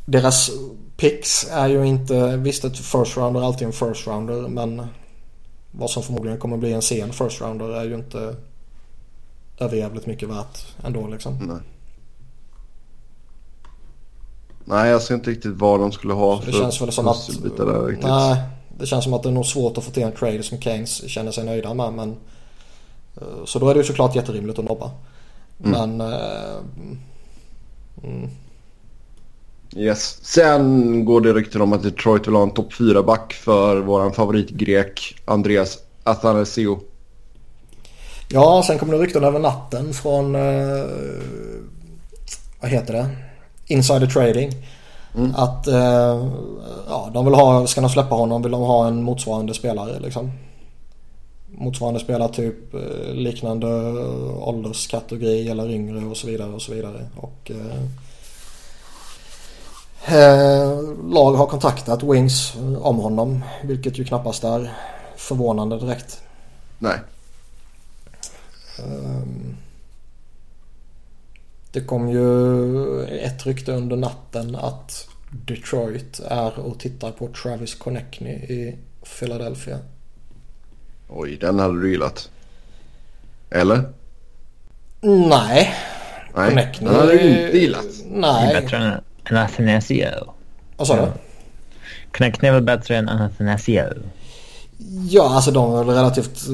deras 0.04 0.50
picks 0.96 1.46
är 1.50 1.68
ju 1.68 1.86
inte, 1.86 2.36
visst 2.36 2.64
ett 2.64 2.78
first 2.78 3.16
rounder 3.16 3.40
är 3.40 3.44
alltid 3.44 3.66
en 3.66 3.72
first 3.72 4.06
rounder 4.06 4.48
men 4.48 4.86
vad 5.70 5.90
som 5.90 6.02
förmodligen 6.02 6.38
kommer 6.38 6.56
bli 6.56 6.72
en 6.72 6.82
sen 6.82 7.12
first 7.12 7.40
rounder 7.40 7.68
är 7.68 7.84
ju 7.84 7.94
inte 7.94 8.36
överjävligt 9.58 10.06
mycket 10.06 10.28
värt 10.28 10.66
ändå 10.84 11.06
liksom. 11.06 11.38
Nej. 11.38 11.56
Nej, 14.64 14.90
jag 14.90 15.02
ser 15.02 15.14
inte 15.14 15.30
riktigt 15.30 15.52
vad 15.52 15.80
de 15.80 15.92
skulle 15.92 16.12
ha 16.12 16.40
Så 16.40 16.46
det 16.46 16.52
känns 16.52 16.82
väl 16.82 16.92
som 16.92 17.08
att, 17.08 17.28
där, 17.56 17.98
Nej, 18.02 18.42
det 18.78 18.86
känns 18.86 19.04
som 19.04 19.14
att 19.14 19.22
det 19.22 19.28
är 19.28 19.32
nog 19.32 19.46
svårt 19.46 19.78
att 19.78 19.84
få 19.84 19.90
till 19.90 20.02
en 20.02 20.12
trade 20.12 20.42
som 20.42 20.60
Keynes 20.60 21.08
känner 21.08 21.32
sig 21.32 21.44
nöjda 21.44 21.74
med 21.74 21.92
men 21.92 22.16
eh, 23.16 23.44
Så 23.44 23.58
då 23.58 23.68
är 23.68 23.74
det 23.74 23.80
ju 23.80 23.84
såklart 23.84 24.16
jätterimligt 24.16 24.58
att 24.58 24.64
nobba. 24.64 24.90
Mm. 25.64 25.96
Men 25.96 26.12
äh, 26.12 26.56
mm. 28.04 28.28
Yes. 29.76 30.18
Sen 30.22 31.04
går 31.04 31.20
det 31.20 31.32
rykten 31.32 31.60
om 31.60 31.72
att 31.72 31.82
Detroit 31.82 32.26
vill 32.26 32.34
ha 32.34 32.42
en 32.42 32.50
topp 32.50 32.72
4-back 32.72 33.32
för 33.32 33.80
våran 33.80 34.12
favoritgrek 34.12 35.16
Andreas 35.24 35.78
Athanasio. 36.04 36.80
Ja, 38.28 38.62
sen 38.66 38.78
kommer 38.78 38.92
det 38.92 38.98
rykten 38.98 39.24
över 39.24 39.38
natten 39.38 39.94
från... 39.94 40.34
Eh, 40.34 40.84
vad 42.60 42.70
heter 42.70 42.92
det? 42.92 43.23
Insider 43.66 44.06
Trading. 44.06 44.52
Mm. 45.14 45.34
Att 45.34 45.66
eh, 45.66 46.28
ja, 46.88 47.10
de 47.14 47.24
vill 47.24 47.34
ha, 47.34 47.66
ska 47.66 47.80
de 47.80 47.90
släppa 47.90 48.14
honom 48.14 48.42
vill 48.42 48.52
de 48.52 48.60
ha 48.60 48.88
en 48.88 49.02
motsvarande 49.02 49.54
spelare 49.54 50.00
liksom. 50.00 50.32
Motsvarande 51.46 52.00
spelare 52.00 52.32
typ 52.32 52.74
eh, 52.74 53.14
liknande 53.14 53.66
ålderskategori 54.38 55.48
eller 55.48 55.70
yngre 55.70 56.06
och 56.06 56.16
så 56.16 56.26
vidare 56.26 56.52
och 56.52 56.62
så 56.62 56.74
vidare. 56.74 57.06
Och... 57.16 57.50
Eh, 57.50 57.84
Eh, 60.06 60.82
lag 61.04 61.32
har 61.32 61.46
kontaktat 61.46 62.02
Wings 62.02 62.54
om 62.80 62.98
honom. 62.98 63.44
Vilket 63.62 63.98
ju 63.98 64.04
knappast 64.04 64.44
är 64.44 64.72
förvånande 65.16 65.78
direkt. 65.78 66.22
Nej. 66.78 66.98
Um, 68.78 69.56
det 71.74 71.80
kom 71.80 72.08
ju 72.08 73.04
ett 73.04 73.46
rykte 73.46 73.72
under 73.72 73.96
natten 73.96 74.56
att 74.56 75.08
Detroit 75.30 76.20
är 76.28 76.58
och 76.58 76.78
tittar 76.78 77.10
på 77.10 77.28
Travis 77.28 77.74
Connectney 77.74 78.34
i 78.34 78.76
Philadelphia. 79.18 79.78
Oj, 81.08 81.36
den 81.40 81.58
hade 81.58 81.80
du 81.80 81.90
gillat. 81.90 82.30
Eller? 83.50 83.92
Nej. 85.00 85.74
Nej, 86.34 86.48
Connectney... 86.48 86.90
den 86.90 87.00
hade 87.00 87.12
du 87.12 87.20
inte 87.20 87.58
gillat. 87.58 87.86
Nej. 88.10 88.54
Bättre 88.54 88.76
än 88.76 89.36
Athanasio. 89.36 90.34
Vad 90.76 90.86
sa 90.86 90.96
du? 90.96 91.12
Connectney 92.12 92.48
är 92.48 92.54
väl 92.54 92.62
bättre 92.62 92.96
än 92.96 93.08
Athanasio? 93.08 93.84
Ja, 95.08 95.34
alltså 95.34 95.50
de 95.50 95.74
är 95.74 95.84
väl 95.84 95.94
relativt 95.94 96.46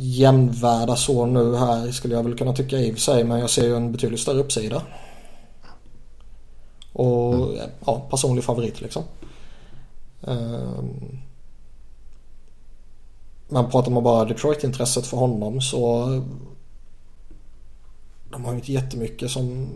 jämnvärda 0.00 0.96
så 0.96 1.26
nu 1.26 1.56
här 1.56 1.90
skulle 1.90 2.14
jag 2.14 2.22
väl 2.22 2.38
kunna 2.38 2.52
tycka 2.52 2.78
i 2.78 2.90
och 2.90 2.94
för 2.94 3.00
sig. 3.00 3.24
Men 3.24 3.40
jag 3.40 3.50
ser 3.50 3.64
ju 3.64 3.76
en 3.76 3.92
betydligt 3.92 4.20
större 4.20 4.40
uppsida. 4.40 4.82
Och 6.92 7.34
mm. 7.34 7.70
ja, 7.86 8.06
personlig 8.10 8.44
favorit 8.44 8.80
liksom. 8.80 9.02
Um, 10.20 11.18
men 13.48 13.70
pratar 13.70 13.90
man 13.90 14.02
bara 14.02 14.24
Detroit-intresset 14.24 15.06
för 15.06 15.16
honom 15.16 15.60
så 15.60 16.06
de 18.30 18.44
har 18.44 18.52
ju 18.52 18.58
inte 18.58 18.72
jättemycket 18.72 19.30
som 19.30 19.68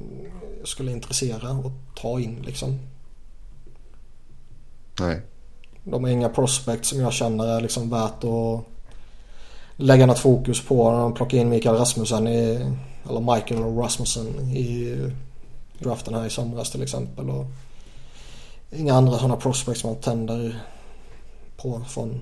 skulle 0.65 0.93
intressera 0.93 1.51
och 1.51 1.73
ta 1.95 2.21
in 2.21 2.43
liksom. 2.47 2.79
Nej. 5.01 5.23
De 5.85 6.05
har 6.05 6.11
inga 6.11 6.29
prospects 6.29 6.89
som 6.89 7.01
jag 7.01 7.13
känner 7.13 7.47
är 7.47 7.61
liksom 7.61 7.91
värt 7.91 8.25
att 8.25 8.74
lägga 9.77 10.07
något 10.07 10.19
fokus 10.19 10.67
på. 10.67 10.91
De 10.91 11.15
plockar 11.15 11.39
in 11.39 11.49
Mikael 11.49 11.77
Rasmussen 11.77 12.29
i, 12.29 12.73
eller 13.09 13.35
Michael 13.35 13.77
Rasmussen 13.77 14.27
i 14.51 14.97
draften 15.79 16.15
här 16.15 16.27
i 16.27 16.31
somras 16.31 16.71
till 16.71 16.83
exempel. 16.83 17.31
Och 17.31 17.47
inga 18.71 18.95
andra 18.95 19.19
sådana 19.19 19.37
prospects 19.37 19.85
man 19.85 19.97
tänder 19.97 20.61
på 21.57 21.81
från 21.89 22.21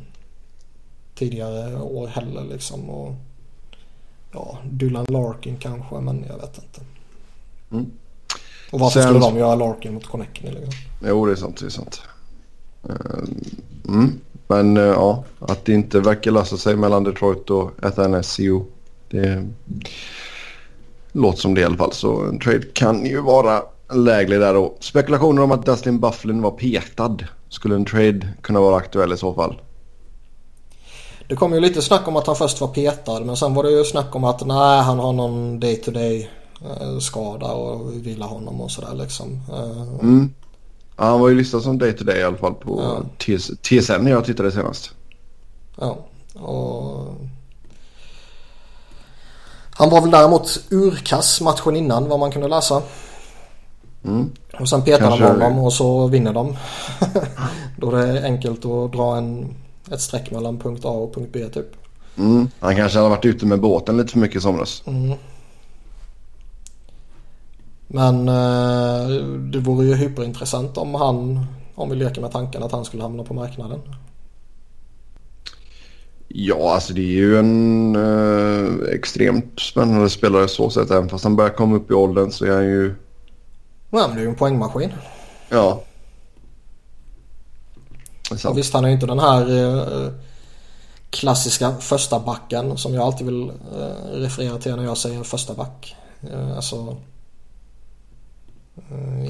tidigare 1.15 1.81
år 1.83 2.07
heller 2.07 2.45
liksom. 2.45 2.91
Och, 2.91 3.15
ja, 4.33 4.59
Dylan 4.71 5.07
Larkin 5.09 5.57
kanske 5.57 6.01
men 6.01 6.25
jag 6.29 6.39
vet 6.39 6.59
inte. 6.59 6.81
Mm. 7.71 7.91
Och 8.73 8.81
varför 8.81 9.01
Sen... 9.01 9.09
skulle 9.09 9.27
de 9.27 9.37
göra 9.37 9.55
Larkin 9.55 9.95
mot 9.95 10.07
Connectney 10.07 10.53
liksom? 10.53 10.73
Jo 11.05 11.27
det 11.27 11.33
är 11.33 11.37
sant, 11.37 11.61
det 11.61 11.67
är 11.67 11.71
sant. 11.71 12.03
Eh, 12.89 13.25
mm. 13.89 14.21
Men 14.53 14.77
uh, 14.77 14.85
ja, 14.85 15.25
att 15.41 15.65
det 15.65 15.73
inte 15.73 16.01
verkar 16.01 16.31
lösa 16.31 16.57
sig 16.57 16.77
mellan 16.77 17.05
Detroit 17.05 17.51
och 17.51 17.71
Athanasio. 17.83 18.67
Det 19.11 19.49
låter 21.13 21.39
som 21.39 21.55
det 21.55 21.61
i 21.61 21.65
alla 21.65 21.77
fall. 21.77 21.93
Så 21.93 22.23
en 22.23 22.39
trade 22.39 22.63
kan 22.73 23.07
ju 23.07 23.21
vara 23.21 23.63
lägre 23.93 24.39
där 24.39 24.55
då. 24.55 24.75
Spekulationer 24.81 25.43
om 25.43 25.53
att 25.53 25.67
Dustin 25.67 26.01
Bufflin 26.01 26.43
var 26.43 26.51
petad. 26.51 27.17
Skulle 27.49 27.75
en 27.75 27.85
trade 27.85 28.29
kunna 28.41 28.61
vara 28.61 28.77
aktuell 28.77 29.13
i 29.13 29.17
så 29.17 29.35
fall? 29.35 29.61
Det 31.29 31.37
kom 31.37 31.55
ju 31.55 31.61
lite 31.61 31.83
snack 31.83 32.09
om 32.09 32.17
att 32.17 32.27
han 32.27 32.37
först 32.37 32.61
var 32.61 32.69
petad 32.69 33.21
men 33.21 33.37
sen 33.37 33.55
var 33.55 33.63
det 33.63 33.71
ju 33.71 33.85
snack 33.85 34.17
om 34.17 34.25
att 34.25 34.47
nej 34.47 34.83
han 34.83 34.99
har 34.99 35.13
någon 35.13 35.61
day 35.61 35.77
to 35.77 35.91
day 35.91 36.31
skada 37.01 37.47
och 37.47 37.93
vi 37.93 38.01
vill 38.01 38.23
ha 38.23 38.29
honom 38.29 38.61
och 38.61 38.71
sådär 38.71 38.95
liksom. 38.95 39.41
Mm. 40.03 40.35
Ja, 40.97 41.05
han 41.05 41.21
var 41.21 41.29
ju 41.29 41.35
listad 41.35 41.61
som 41.61 41.79
day 41.79 41.93
to 41.93 42.05
day 42.05 42.19
i 42.19 42.23
alla 42.23 42.37
fall 42.37 42.55
på 42.55 42.81
ja. 42.81 43.03
TS 43.19 43.51
TSN 43.63 44.05
när 44.05 44.11
jag 44.11 44.25
tittade 44.25 44.53
senast. 44.53 44.91
Ja, 45.81 45.99
och... 46.35 47.15
Han 49.75 49.91
var 49.91 50.01
väl 50.01 50.11
däremot 50.11 50.61
urkass 50.71 51.41
matchen 51.41 51.77
innan 51.77 52.09
vad 52.09 52.19
man 52.19 52.31
kunde 52.31 52.49
läsa. 52.49 52.83
Mm. 54.05 54.31
Och 54.61 54.69
sen 54.69 54.83
petar 54.83 55.11
de 55.11 55.23
honom 55.23 55.59
och 55.59 55.73
så 55.73 56.07
vinner 56.07 56.33
de. 56.33 56.57
Då 57.77 57.91
är 57.91 58.07
det 58.07 58.25
enkelt 58.25 58.65
att 58.65 58.93
dra 58.93 59.17
en, 59.17 59.55
ett 59.91 60.01
streck 60.01 60.31
mellan 60.31 60.59
punkt 60.59 60.85
A 60.85 60.89
och 60.89 61.15
punkt 61.15 61.31
B 61.33 61.49
typ. 61.49 61.67
Mm. 62.17 62.49
Han 62.61 62.77
kanske 62.77 62.99
hade 62.99 63.11
varit 63.11 63.25
ute 63.25 63.47
med 63.47 63.61
båten 63.61 63.97
lite 63.97 64.13
för 64.13 64.19
mycket 64.19 64.37
i 64.37 64.41
somras. 64.41 64.83
Mm. 64.87 65.19
Men 67.95 68.29
eh, 68.29 69.09
det 69.53 69.59
vore 69.59 69.87
ju 69.87 69.95
hyperintressant 69.95 70.79
om 70.79 70.95
han, 70.95 71.47
om 71.75 71.91
vi 71.91 71.97
leker 71.97 72.21
med 72.21 72.33
tanken 72.33 72.63
att 72.63 72.73
han 72.73 72.85
skulle 72.85 73.03
hamna 73.03 73.25
på 73.25 73.35
marknaden. 73.35 73.81
Ja, 76.29 76.75
alltså 76.75 76.95
det 76.95 77.01
är 77.01 77.13
ju 77.13 77.39
en 77.39 77.97
eh, 77.97 78.95
extremt 78.95 79.61
spännande 79.61 80.11
spelare 80.11 80.49
så 80.49 80.71
sett. 80.71 80.91
Även 80.91 81.09
fast 81.09 81.25
han 81.25 81.37
börjar 81.37 81.51
komma 81.51 81.77
upp 81.77 81.91
i 81.91 81.95
åldern 81.95 82.31
så 82.31 82.45
är 82.45 82.51
han 82.51 82.65
ju... 82.65 82.95
Ja, 83.91 84.07
men 84.07 84.17
det 84.17 84.21
är 84.21 84.25
ju 84.25 84.29
en 84.29 84.35
poängmaskin. 84.35 84.93
Ja. 85.49 85.83
Och 88.45 88.59
visst, 88.59 88.75
han 88.75 88.85
är 88.85 88.89
ju 88.89 88.95
inte 88.95 89.07
den 89.07 89.19
här 89.19 89.59
eh, 89.59 90.13
klassiska 91.11 91.75
första 91.81 92.21
backen 92.21 92.77
som 92.77 92.95
jag 92.95 93.03
alltid 93.03 93.27
vill 93.27 93.49
eh, 93.49 94.13
referera 94.13 94.59
till 94.59 94.77
när 94.77 94.85
jag 94.85 94.99
säger 94.99 95.23
första 95.23 95.55
back. 95.55 95.97
Eh, 96.33 96.57
alltså 96.57 96.97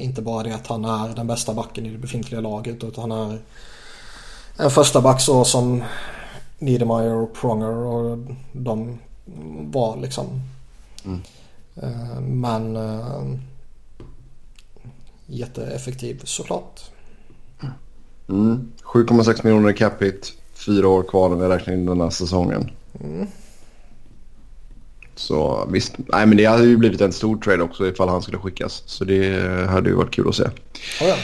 inte 0.01 0.21
bara 0.21 0.43
det 0.43 0.55
att 0.55 0.67
han 0.67 0.85
är 0.85 1.15
den 1.15 1.27
bästa 1.27 1.53
backen 1.53 1.85
i 1.85 1.89
det 1.89 1.97
befintliga 1.97 2.41
laget 2.41 2.83
utan 2.83 3.11
han 3.11 3.31
är 3.31 3.39
en 4.57 4.71
första 4.71 5.01
back 5.01 5.21
så 5.21 5.45
som 5.45 5.83
Niedermayer 6.59 7.15
och 7.15 7.33
Pronger 7.33 7.75
och 7.75 8.17
de 8.51 8.99
var 9.71 9.97
liksom. 9.97 10.25
Mm. 11.05 11.21
Eh, 11.75 12.19
men 12.21 12.75
äh, 12.75 13.39
jätteeffektiv 15.25 16.21
såklart. 16.23 16.81
Mm. 18.29 18.71
7,6 18.83 19.43
miljoner 19.43 19.69
i 19.69 19.73
cap 19.73 20.01
hit. 20.01 20.33
Fyra 20.53 20.87
år 20.87 21.03
kvar 21.03 21.29
när 21.29 21.35
vi 21.35 21.55
räknar 21.55 21.73
in 21.73 21.85
den 21.85 22.01
här 22.01 22.09
säsongen. 22.09 22.71
Mm. 22.99 23.27
Så 25.15 25.67
visst, 25.71 25.93
nej 25.97 26.25
men 26.25 26.37
det 26.37 26.45
hade 26.45 26.63
ju 26.63 26.77
blivit 26.77 27.01
en 27.01 27.13
stor 27.13 27.37
trade 27.37 27.63
också 27.63 27.87
ifall 27.87 28.09
han 28.09 28.21
skulle 28.21 28.37
skickas. 28.37 28.83
Så 28.85 29.03
det 29.03 29.69
hade 29.69 29.89
ju 29.89 29.95
varit 29.95 30.11
kul 30.11 30.29
att 30.29 30.35
se. 30.35 30.43
Oh 30.43 31.07
ja. 31.07 31.15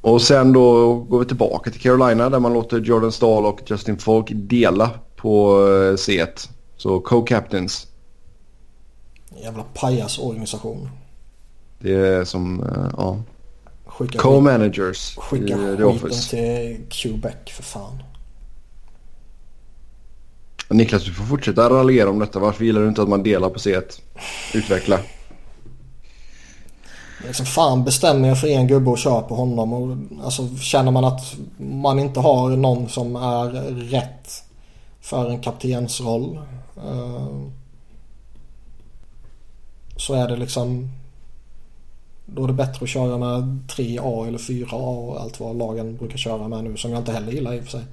Och 0.00 0.22
sen 0.22 0.52
då 0.52 0.94
går 0.94 1.18
vi 1.18 1.24
tillbaka 1.24 1.70
till 1.70 1.80
Carolina 1.80 2.30
där 2.30 2.40
man 2.40 2.52
låter 2.52 2.80
Jordan 2.80 3.12
Stahl 3.12 3.46
och 3.46 3.60
Justin 3.66 3.98
Falk 3.98 4.30
dela 4.30 4.90
på 5.16 5.58
eh, 5.68 5.94
C1. 5.94 6.48
Så 6.76 7.00
co-captains. 7.00 7.86
Jävla 9.42 9.64
pajasorganisation. 9.74 10.88
Det 11.78 11.94
är 11.94 12.24
som, 12.24 12.60
uh, 12.60 12.90
ja. 12.96 13.22
Co-managers 14.16 15.16
Skicka 15.16 15.86
Office. 15.86 16.30
till 16.30 16.86
Quebec 16.88 17.34
för 17.46 17.62
fan. 17.62 18.02
Niklas, 20.72 21.04
du 21.04 21.12
får 21.12 21.24
fortsätta 21.24 21.70
raljera 21.70 22.10
om 22.10 22.18
detta. 22.18 22.38
Varför 22.38 22.64
gillar 22.64 22.80
du 22.80 22.88
inte 22.88 23.02
att 23.02 23.08
man 23.08 23.22
delar 23.22 23.50
på 23.50 23.58
C1? 23.58 24.00
Utveckla. 24.54 24.98
Liksom 27.26 27.46
fan 27.46 27.84
bestämmer 27.84 28.28
jag 28.28 28.40
för 28.40 28.48
en 28.48 28.66
gubbe 28.66 28.90
och 28.90 28.98
kör 28.98 29.20
på 29.20 29.34
honom. 29.34 29.72
Och, 29.72 29.96
alltså, 30.24 30.56
känner 30.56 30.92
man 30.92 31.04
att 31.04 31.36
man 31.56 31.98
inte 31.98 32.20
har 32.20 32.50
någon 32.50 32.88
som 32.88 33.16
är 33.16 33.50
rätt 33.90 34.44
för 35.00 35.30
en 35.30 35.40
kaptensroll. 35.40 36.38
Eh, 36.76 37.28
så 39.96 40.14
är 40.14 40.28
det 40.28 40.36
liksom 40.36 40.88
då 42.26 42.44
är 42.44 42.46
det 42.46 42.52
bättre 42.52 42.84
att 42.84 42.88
köra 42.88 43.18
med 43.18 43.58
3A 43.68 44.28
eller 44.28 44.38
4A 44.38 45.08
och 45.08 45.20
allt 45.20 45.40
vad 45.40 45.56
lagen 45.56 45.96
brukar 45.96 46.18
köra 46.18 46.48
med 46.48 46.64
nu 46.64 46.76
som 46.76 46.90
jag 46.90 47.00
inte 47.00 47.12
heller 47.12 47.32
gillar 47.32 47.54
i 47.54 47.60
och 47.60 47.64
för 47.64 47.70
sig. 47.70 47.84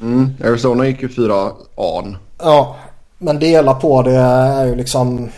Mm, 0.00 0.34
Arizona 0.44 0.86
gick 0.86 1.02
ju 1.02 1.08
4A. 1.08 2.16
Ja, 2.38 2.76
men 3.18 3.38
dela 3.38 3.74
på 3.74 4.02
det 4.02 4.16
är 4.16 4.66
ju 4.66 4.74
liksom... 4.74 5.30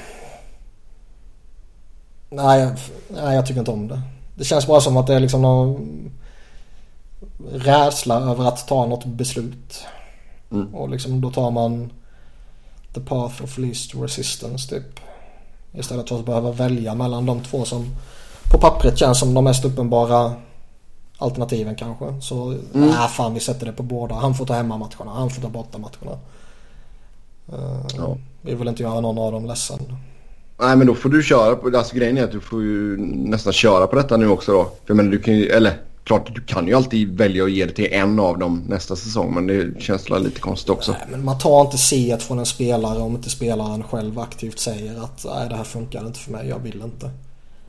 Nej, 2.30 2.68
nej, 3.08 3.34
jag 3.34 3.46
tycker 3.46 3.60
inte 3.60 3.70
om 3.70 3.88
det. 3.88 4.00
Det 4.34 4.44
känns 4.44 4.66
bara 4.66 4.80
som 4.80 4.96
att 4.96 5.06
det 5.06 5.14
är 5.14 5.20
liksom 5.20 5.42
någon 5.42 6.10
rädsla 7.52 8.14
över 8.14 8.48
att 8.48 8.68
ta 8.68 8.86
något 8.86 9.04
beslut. 9.04 9.84
Mm. 10.50 10.74
Och 10.74 10.88
liksom 10.88 11.20
då 11.20 11.30
tar 11.30 11.50
man 11.50 11.90
the 12.94 13.00
path 13.00 13.44
of 13.44 13.58
least 13.58 13.94
resistance 13.94 14.70
typ. 14.70 15.00
Istället 15.72 16.08
för 16.08 16.18
att 16.18 16.26
behöva 16.26 16.52
välja 16.52 16.94
mellan 16.94 17.26
de 17.26 17.40
två 17.40 17.64
som 17.64 17.96
på 18.52 18.58
pappret 18.58 18.98
känns 18.98 19.20
som 19.20 19.34
de 19.34 19.44
mest 19.44 19.64
uppenbara 19.64 20.32
alternativen 21.18 21.74
kanske. 21.74 22.04
Så 22.20 22.44
mm. 22.44 22.60
nej 22.72 23.08
fan 23.08 23.34
vi 23.34 23.40
sätter 23.40 23.66
det 23.66 23.72
på 23.72 23.82
båda. 23.82 24.14
Han 24.14 24.34
får 24.34 24.46
ta 24.46 24.54
hemmamatcherna, 24.54 25.10
han 25.12 25.30
får 25.30 25.42
ta 25.42 25.48
borta 25.48 25.78
matcherna. 25.78 26.18
Uh, 27.52 27.86
ja. 27.96 28.16
Vi 28.40 28.54
vill 28.54 28.68
inte 28.68 28.82
göra 28.82 29.00
någon 29.00 29.18
av 29.18 29.32
dem 29.32 29.46
ledsen. 29.46 29.78
Nej 30.60 30.76
men 30.76 30.86
då 30.86 30.94
får 30.94 31.08
du 31.08 31.22
köra 31.22 31.56
på, 31.56 31.76
alltså 31.78 31.96
grejen 31.96 32.18
är 32.18 32.24
att 32.24 32.32
du 32.32 32.40
får 32.40 32.62
ju 32.62 32.96
nästan 33.06 33.52
köra 33.52 33.86
på 33.86 33.96
detta 33.96 34.16
nu 34.16 34.28
också 34.28 34.52
då. 34.52 34.70
För 34.86 34.94
men 34.94 35.10
du 35.10 35.18
kan 35.18 35.34
ju, 35.34 35.46
eller 35.46 35.72
klart 36.04 36.34
du 36.34 36.40
kan 36.40 36.66
ju 36.66 36.74
alltid 36.74 37.18
välja 37.18 37.44
att 37.44 37.50
ge 37.50 37.64
det 37.64 37.72
till 37.72 37.92
en 37.92 38.20
av 38.20 38.38
dem 38.38 38.64
nästa 38.68 38.96
säsong 38.96 39.34
men 39.34 39.46
det 39.46 39.82
känns 39.82 40.10
lite 40.10 40.40
konstigt 40.40 40.70
också. 40.70 40.92
Nej, 40.92 41.00
men 41.10 41.24
man 41.24 41.38
tar 41.38 41.60
inte 41.60 41.78
C 41.78 42.16
från 42.20 42.38
en 42.38 42.46
spelare 42.46 42.98
om 42.98 43.14
inte 43.14 43.30
spelaren 43.30 43.82
själv 43.82 44.18
aktivt 44.18 44.58
säger 44.58 45.04
att 45.04 45.24
nej 45.24 45.48
det 45.48 45.56
här 45.56 45.64
funkar 45.64 46.06
inte 46.06 46.18
för 46.18 46.32
mig, 46.32 46.48
jag 46.48 46.58
vill 46.58 46.82
inte. 46.82 47.10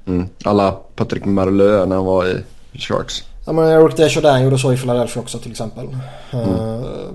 Mm. 0.05 0.27
Alla 0.43 0.71
Patrick 0.71 1.25
Marleux 1.25 1.87
när 1.87 1.95
han 1.95 2.05
var 2.05 2.27
i 2.27 2.43
Sharks. 2.79 3.23
Ja 3.49 3.53
men 3.53 3.67
Eric 3.69 3.95
Desjardins 3.95 4.43
gjorde 4.43 4.57
så 4.57 4.73
i 4.73 4.77
Philadelphia 4.77 5.21
också 5.21 5.39
till 5.39 5.51
exempel. 5.51 5.87
Mm. 6.31 6.49
Uh, 6.49 7.11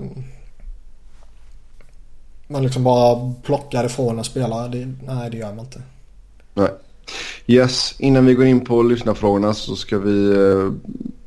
man 2.47 2.63
liksom 2.63 2.83
bara 2.83 3.33
plockar 3.43 3.85
ifrån 3.85 4.17
en 4.17 4.23
spelare. 4.23 4.67
Det, 4.67 4.93
nej 5.07 5.29
det 5.29 5.37
gör 5.37 5.53
man 5.53 5.65
inte. 5.65 5.81
Nej. 6.53 6.69
Yes, 7.47 7.95
innan 7.99 8.25
vi 8.25 8.33
går 8.33 8.45
in 8.45 8.65
på 8.65 8.83
lyssnarfrågorna 8.83 9.53
så 9.53 9.75
ska 9.75 9.97
vi 9.97 10.11
uh, 10.11 10.73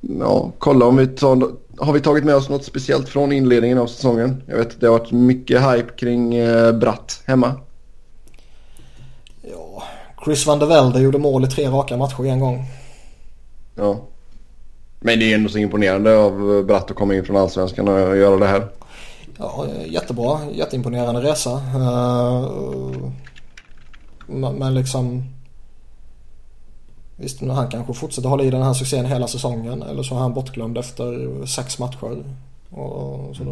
ja, 0.01 0.53
kolla 0.59 0.87
om 0.87 0.97
vi 0.97 1.07
tar, 1.07 1.53
har 1.79 1.93
vi 1.93 2.01
tagit 2.01 2.25
med 2.25 2.35
oss 2.35 2.49
något 2.49 2.65
speciellt 2.65 3.09
från 3.09 3.33
inledningen 3.33 3.79
av 3.79 3.87
säsongen. 3.87 4.43
Jag 4.47 4.57
vet 4.57 4.67
att 4.67 4.81
det 4.81 4.87
har 4.87 4.99
varit 4.99 5.13
mycket 5.13 5.61
hype 5.63 5.93
kring 5.97 6.41
uh, 6.41 6.73
Bratt 6.73 7.23
hemma. 7.27 7.55
Ja, 9.43 9.83
Chris 10.25 10.47
van 10.47 10.59
der 10.59 10.67
Velde 10.67 11.01
gjorde 11.01 11.19
mål 11.19 11.45
i 11.45 11.49
tre 11.49 11.69
raka 11.69 11.97
matcher 11.97 12.25
en 12.25 12.41
gång. 12.41 12.65
Ja. 13.75 14.01
Men 15.01 15.19
det 15.19 15.33
är 15.33 15.35
ändå 15.35 15.49
så 15.49 15.59
imponerande 15.59 16.17
av 16.17 16.65
Bratt 16.67 16.91
att 16.91 16.97
komma 16.97 17.15
in 17.15 17.25
från 17.25 17.37
Allsvenskan 17.37 17.89
och 17.89 18.17
göra 18.17 18.37
det 18.37 18.47
här. 18.47 18.69
Ja, 19.39 19.67
jättebra. 19.87 20.41
Jätteimponerande 20.53 21.21
resa. 21.21 21.51
Eh, 21.53 22.51
men 24.53 24.75
liksom... 24.75 25.25
Visst, 27.17 27.41
han 27.41 27.69
kanske 27.69 27.95
fortsätter 27.95 28.29
hålla 28.29 28.45
i 28.45 28.51
den 28.51 28.63
här 28.63 28.75
succén 28.75 29.07
hela 29.07 29.29
säsongen. 29.29 29.83
Eller 29.83 30.03
så 30.03 30.15
är 30.15 30.19
han 30.19 30.35
bortglömd 30.35 30.79
efter 30.79 31.47
sex 31.47 31.79
matcher. 31.79 32.25
Och 32.71 33.37
så 33.37 33.45
då 33.45 33.51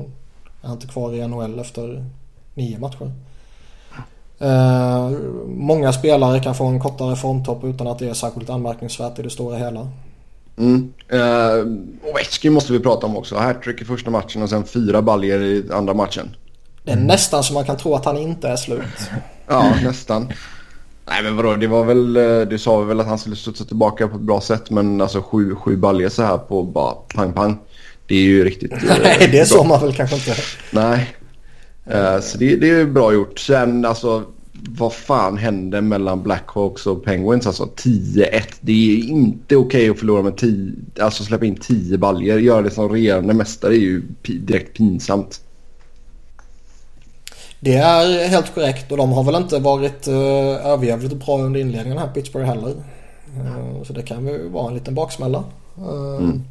är 0.62 0.68
han 0.68 0.72
inte 0.72 0.86
kvar 0.86 1.12
i 1.12 1.28
NHL 1.28 1.58
efter 1.58 2.04
nio 2.54 2.78
matcher. 2.78 3.12
Eh, 4.38 5.10
många 5.46 5.92
spelare 5.92 6.40
kan 6.40 6.54
få 6.54 6.64
en 6.64 6.80
kortare 6.80 7.16
formtopp 7.16 7.64
utan 7.64 7.86
att 7.86 7.98
det 7.98 8.08
är 8.08 8.14
särskilt 8.14 8.50
anmärkningsvärt 8.50 9.18
i 9.18 9.22
det 9.22 9.30
stora 9.30 9.56
hela. 9.56 9.88
Mm. 10.58 10.92
Uh, 11.12 12.10
Ovechkin 12.10 12.52
måste 12.52 12.72
vi 12.72 12.80
prata 12.80 13.06
om 13.06 13.16
också. 13.16 13.36
Hattrick 13.36 13.82
i 13.82 13.84
första 13.84 14.10
matchen 14.10 14.42
och 14.42 14.50
sen 14.50 14.64
fyra 14.64 15.02
baljer 15.02 15.42
i 15.42 15.64
andra 15.72 15.94
matchen. 15.94 16.36
Det 16.84 16.92
är 16.92 16.96
nästan 16.96 17.44
så 17.44 17.54
man 17.54 17.64
kan 17.64 17.76
tro 17.76 17.94
att 17.94 18.04
han 18.04 18.16
inte 18.16 18.48
är 18.48 18.56
slut. 18.56 19.10
ja, 19.46 19.74
nästan. 19.84 20.32
Nej 21.08 21.22
men 21.22 21.36
vadå, 21.36 21.54
det 21.56 21.66
var 21.66 21.84
väl, 21.84 22.16
eh, 22.16 22.40
du 22.40 22.58
sa 22.58 22.80
väl 22.80 23.00
att 23.00 23.06
han 23.06 23.18
skulle 23.18 23.36
studsa 23.36 23.64
tillbaka 23.64 24.08
på 24.08 24.16
ett 24.16 24.22
bra 24.22 24.40
sätt 24.40 24.70
men 24.70 25.00
alltså 25.00 25.22
sju, 25.22 25.54
sju 25.54 25.76
baljer 25.76 26.08
så 26.08 26.22
här 26.22 26.38
på 26.38 26.62
bara 26.62 26.94
pang 26.94 27.32
pang. 27.32 27.58
Det 28.06 28.14
är 28.14 28.22
ju 28.22 28.44
riktigt 28.44 28.72
Nej, 29.02 29.28
det 29.32 29.46
såg 29.46 29.66
man 29.66 29.80
väl 29.80 29.94
kanske 29.94 30.16
inte. 30.16 30.34
Nej. 30.70 31.16
Uh, 31.94 32.20
så 32.20 32.38
det, 32.38 32.56
det 32.56 32.70
är 32.70 32.84
bra 32.84 33.12
gjort. 33.12 33.38
Sen 33.38 33.84
alltså 33.84 34.24
vad 34.62 34.92
fan 34.92 35.36
händer 35.36 35.80
mellan 35.80 36.22
Blackhawks 36.22 36.86
och 36.86 37.04
Penguins? 37.04 37.46
Alltså 37.46 37.64
10-1. 37.76 38.42
Det 38.60 38.72
är 38.72 39.08
inte 39.08 39.56
okej 39.56 39.66
okay 39.66 39.90
att 39.90 39.98
förlora 39.98 40.22
med 40.22 40.36
10, 40.36 40.72
alltså 41.00 41.24
släppa 41.24 41.44
in 41.44 41.56
10 41.56 41.98
baljer. 41.98 42.38
Göra 42.38 42.62
det 42.62 42.70
som 42.70 42.88
regerande 42.88 43.34
mästare 43.34 43.74
är 43.74 43.78
ju 43.78 44.02
direkt 44.22 44.76
pinsamt. 44.76 45.40
Det 47.60 47.74
är 47.74 48.28
helt 48.28 48.54
korrekt 48.54 48.92
och 48.92 48.96
de 48.96 49.12
har 49.12 49.24
väl 49.24 49.34
inte 49.34 49.58
varit 49.58 50.08
uh, 50.08 50.66
överjävligt 50.66 51.14
bra 51.14 51.38
under 51.38 51.60
inledningen 51.60 51.98
här 51.98 52.08
Pittsburgh 52.08 52.46
heller. 52.46 52.70
Uh, 52.70 53.82
så 53.82 53.92
det 53.92 54.02
kan 54.02 54.26
ju 54.26 54.48
vara 54.48 54.68
en 54.68 54.74
liten 54.74 54.94
baksmälla. 54.94 55.44
Uh, 55.78 56.16
mm. 56.18 56.42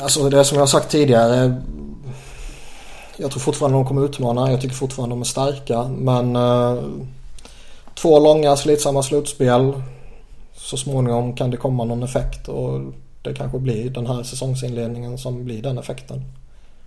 Alltså 0.00 0.30
det 0.30 0.44
som 0.44 0.56
jag 0.56 0.62
har 0.62 0.66
sagt 0.66 0.90
tidigare. 0.90 1.62
Jag 3.16 3.30
tror 3.30 3.40
fortfarande 3.40 3.78
de 3.78 3.86
kommer 3.86 4.04
utmana. 4.04 4.50
Jag 4.50 4.60
tycker 4.60 4.74
fortfarande 4.74 5.14
de 5.14 5.20
är 5.20 5.24
starka. 5.24 5.82
Men 5.84 6.36
uh, 6.36 6.84
två 7.94 8.20
långa 8.20 8.56
slitsamma 8.56 9.02
slutspel. 9.02 9.72
Så 10.56 10.76
småningom 10.76 11.36
kan 11.36 11.50
det 11.50 11.56
komma 11.56 11.84
någon 11.84 12.02
effekt. 12.02 12.48
Och 12.48 12.80
det 13.22 13.34
kanske 13.34 13.58
blir 13.58 13.90
den 13.90 14.06
här 14.06 14.22
säsongsinledningen 14.22 15.18
som 15.18 15.44
blir 15.44 15.62
den 15.62 15.78
effekten. 15.78 16.22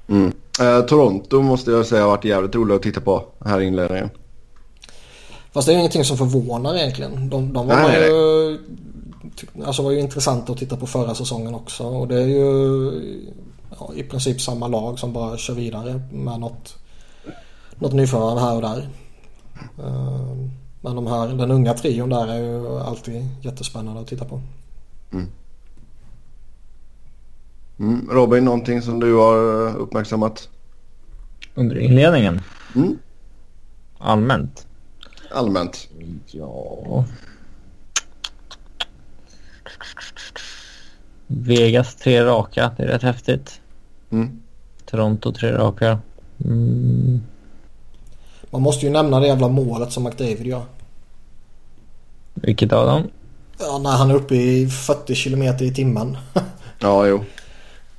Mm. 0.10 0.34
Eh, 0.60 0.82
Toronto 0.82 1.42
måste 1.42 1.72
jag 1.72 1.86
säga 1.86 2.02
har 2.02 2.10
varit 2.10 2.26
jävligt 2.26 2.56
roligt 2.56 2.76
att 2.76 2.82
titta 2.82 3.02
på 3.02 3.24
här 3.46 3.62
i 3.62 3.66
inledningen. 3.66 4.10
Fast 5.54 5.68
det 5.68 5.74
är 5.74 5.78
ingenting 5.78 6.04
som 6.04 6.18
förvånar 6.18 6.76
egentligen. 6.76 7.30
De, 7.30 7.54
de 7.54 7.68
var, 7.68 7.76
nej, 7.76 8.10
ju, 8.10 8.60
alltså 9.66 9.82
var 9.82 9.92
ju 9.92 10.00
intressanta 10.00 10.52
att 10.52 10.58
titta 10.58 10.78
på 10.78 10.88
förra 10.88 11.16
säsongen 11.16 11.56
också. 11.56 11.84
Och 11.84 12.08
det 12.08 12.22
är 12.22 12.28
ju 12.28 12.92
ja, 13.80 13.94
i 13.96 14.04
princip 14.04 14.42
samma 14.42 14.68
lag 14.68 15.00
som 15.00 15.14
bara 15.14 15.38
kör 15.38 15.54
vidare 15.54 16.02
med 16.12 16.40
något, 16.40 16.78
något 17.76 17.94
nyförvärv 17.94 18.40
här 18.40 18.56
och 18.56 18.62
där. 18.62 18.90
Uh, 19.80 20.48
men 20.82 20.96
de 20.96 21.08
här, 21.08 21.28
den 21.28 21.52
unga 21.52 21.74
trion 21.74 22.10
där 22.10 22.28
är 22.28 22.38
ju 22.38 22.80
alltid 22.80 23.28
jättespännande 23.42 24.02
att 24.02 24.08
titta 24.08 24.26
på. 24.26 24.42
Mm. 25.14 25.28
Mm. 27.80 28.10
Robin, 28.12 28.46
någonting 28.46 28.82
som 28.82 29.00
du 29.00 29.14
har 29.14 29.68
eh, 29.68 29.76
uppmärksammat? 29.76 30.50
Under 31.56 31.78
inledningen? 31.78 32.42
Mm. 32.76 32.98
Allmänt? 33.98 34.68
Allmänt. 35.32 35.90
Ja... 36.26 37.06
Vegas 41.28 41.96
tre 41.96 42.26
raka, 42.26 42.72
det 42.78 42.84
är 42.84 42.88
rätt 42.88 43.02
häftigt. 43.02 43.62
Mm. 44.10 44.42
Toronto 44.86 45.32
tre 45.32 45.52
raka. 45.52 46.00
Mm. 46.46 47.22
Man 48.50 48.62
måste 48.62 48.86
ju 48.86 48.92
nämna 48.92 49.20
det 49.20 49.28
jävla 49.28 49.48
målet 49.48 49.92
som 49.92 50.04
McDavid 50.04 50.48
gör. 50.48 50.66
Vilket 52.34 52.74
av 52.74 52.86
dem? 52.86 53.04
Ja, 53.60 53.78
när 53.78 53.92
han 53.92 54.12
är 54.12 54.16
uppe 54.16 54.36
i 54.36 54.68
40 54.68 55.16
kilometer 55.16 55.66
i 55.66 55.74
timmen. 55.74 56.18
ja, 56.80 57.08
jo. 57.08 57.24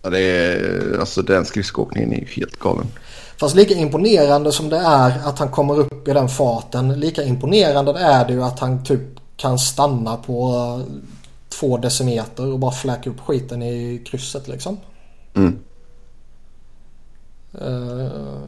Ja, 0.02 0.10
det 0.10 0.20
är, 0.20 0.98
alltså 1.00 1.22
den 1.22 1.44
skridskoåkningen 1.44 2.12
är 2.12 2.16
ju 2.16 2.26
helt 2.26 2.58
galen. 2.58 2.86
Fast 3.36 3.56
lika 3.56 3.74
imponerande 3.74 4.52
som 4.52 4.68
det 4.68 4.76
är 4.76 5.28
att 5.28 5.38
han 5.38 5.50
kommer 5.50 5.78
upp 5.78 6.08
i 6.08 6.12
den 6.12 6.28
farten. 6.28 7.00
Lika 7.00 7.24
imponerande 7.24 7.98
är 7.98 8.26
det 8.26 8.32
ju 8.32 8.42
att 8.42 8.58
han 8.58 8.84
typ 8.84 9.00
kan 9.36 9.58
stanna 9.58 10.16
på 10.16 10.80
två 11.48 11.76
decimeter 11.76 12.52
och 12.52 12.58
bara 12.58 12.72
fläka 12.72 13.10
upp 13.10 13.20
skiten 13.20 13.62
i 13.62 14.02
krysset 14.06 14.48
liksom. 14.48 14.76
Mm. 15.34 15.58
Uh, 17.54 18.42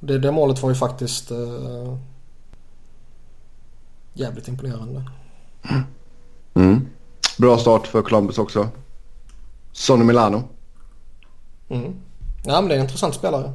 det, 0.00 0.18
det 0.18 0.32
målet 0.32 0.62
var 0.62 0.70
ju 0.70 0.76
faktiskt 0.76 1.32
uh, 1.32 1.96
jävligt 4.14 4.48
imponerande. 4.48 5.02
Mm. 6.54 6.86
Bra 7.38 7.58
start 7.58 7.86
för 7.86 8.02
Columbus 8.02 8.38
också. 8.38 8.68
Sonny 9.72 10.04
Milano. 10.04 10.42
Mm. 11.68 11.94
Ja 12.44 12.60
men 12.60 12.68
det 12.68 12.74
är 12.74 12.78
en 12.78 12.84
intressant 12.84 13.14
spelare. 13.14 13.52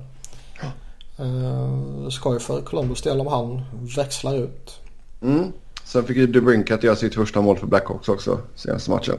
Uh, 1.19 2.10
skoj 2.10 2.40
för 2.40 2.61
Columbus 2.61 3.02
del 3.02 3.22
om 3.22 3.27
han 3.27 3.61
växlar 3.95 4.36
ut. 4.36 4.80
Mm. 5.22 5.52
Sen 5.84 6.03
fick 6.03 6.18
ju 6.18 6.27
DeBrinkat 6.27 6.84
göra 6.84 6.95
sitt 6.95 7.15
första 7.15 7.41
mål 7.41 7.57
för 7.57 7.68
Blackhawks 7.68 8.10
också 8.10 8.40
senaste 8.56 8.91
matchen. 8.91 9.18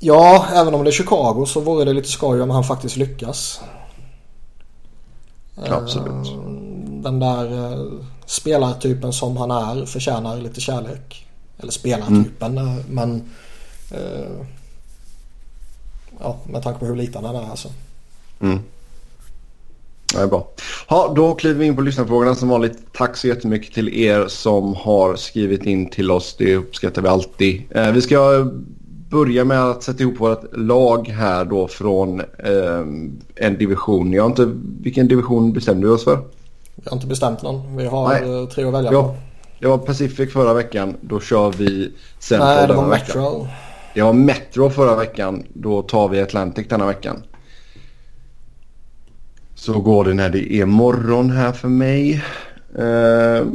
Ja, 0.00 0.46
även 0.52 0.74
om 0.74 0.84
det 0.84 0.90
är 0.90 0.92
Chicago 0.92 1.46
så 1.46 1.60
vore 1.60 1.84
det 1.84 1.92
lite 1.92 2.08
skoj 2.08 2.42
om 2.42 2.50
han 2.50 2.64
faktiskt 2.64 2.96
lyckas. 2.96 3.60
Absolut. 5.68 6.28
Uh, 6.28 7.02
den 7.02 7.20
där 7.20 7.52
uh, 7.52 8.02
spelartypen 8.26 9.12
som 9.12 9.36
han 9.36 9.50
är 9.50 9.86
förtjänar 9.86 10.36
lite 10.36 10.60
kärlek. 10.60 11.26
Eller 11.58 11.72
spelartypen 11.72 12.58
mm. 12.58 12.82
men 12.88 13.22
ja, 16.20 16.38
med 16.46 16.62
tanke 16.62 16.80
på 16.80 16.86
hur 16.86 16.96
liten 16.96 17.24
han 17.24 17.36
är 17.36 17.50
alltså. 17.50 17.68
Mm. 18.40 18.58
Det 20.12 20.20
är 20.20 20.26
bra. 20.26 20.48
Ja, 20.88 21.12
då 21.16 21.34
kliver 21.34 21.58
vi 21.58 21.66
in 21.66 21.76
på 21.76 21.82
lyssnarfrågorna 21.82 22.34
som 22.34 22.48
vanligt. 22.48 22.78
Tack 22.92 23.16
så 23.16 23.28
jättemycket 23.28 23.74
till 23.74 23.88
er 23.88 24.26
som 24.28 24.74
har 24.74 25.16
skrivit 25.16 25.66
in 25.66 25.90
till 25.90 26.10
oss. 26.10 26.34
Det 26.38 26.56
uppskattar 26.56 27.02
vi 27.02 27.08
alltid. 27.08 27.62
Eh, 27.70 27.92
vi 27.92 28.02
ska 28.02 28.50
börja 29.10 29.44
med 29.44 29.62
att 29.62 29.82
sätta 29.82 30.02
ihop 30.02 30.20
vårt 30.20 30.56
lag 30.56 31.08
här 31.08 31.44
då 31.44 31.68
från 31.68 32.20
eh, 32.20 32.80
en 33.34 33.58
division. 33.58 34.12
Jag 34.12 34.26
inte, 34.26 34.52
vilken 34.80 35.08
division 35.08 35.52
bestämde 35.52 35.86
vi 35.86 35.92
oss 35.92 36.04
för? 36.04 36.16
Vi 36.74 36.82
har 36.86 36.96
inte 36.96 37.06
bestämt 37.06 37.42
någon. 37.42 37.76
Vi 37.76 37.86
har 37.86 38.08
Nej. 38.08 38.42
Eh, 38.42 38.48
tre 38.48 38.64
att 38.64 38.74
välja 38.74 38.90
på. 38.90 39.16
Det 39.58 39.66
var 39.66 39.78
Pacific 39.78 40.32
förra 40.32 40.54
veckan. 40.54 40.96
Då 41.00 41.20
kör 41.20 41.52
vi 41.52 41.92
Central 42.18 42.56
Nej, 42.56 42.66
det 42.66 42.74
var 42.74 42.86
Metro. 42.86 43.20
Veckan. 43.20 43.48
Det 43.94 44.02
var 44.02 44.12
Metro 44.12 44.70
förra 44.70 44.96
veckan. 44.96 45.44
Då 45.52 45.82
tar 45.82 46.08
vi 46.08 46.20
Atlantic 46.20 46.68
denna 46.68 46.86
veckan. 46.86 47.22
Så 49.54 49.80
går 49.80 50.04
det 50.04 50.14
när 50.14 50.30
det 50.30 50.52
är 50.52 50.66
morgon 50.66 51.30
här 51.30 51.52
för 51.52 51.68
mig. 51.68 52.24
Eh, 52.78 53.46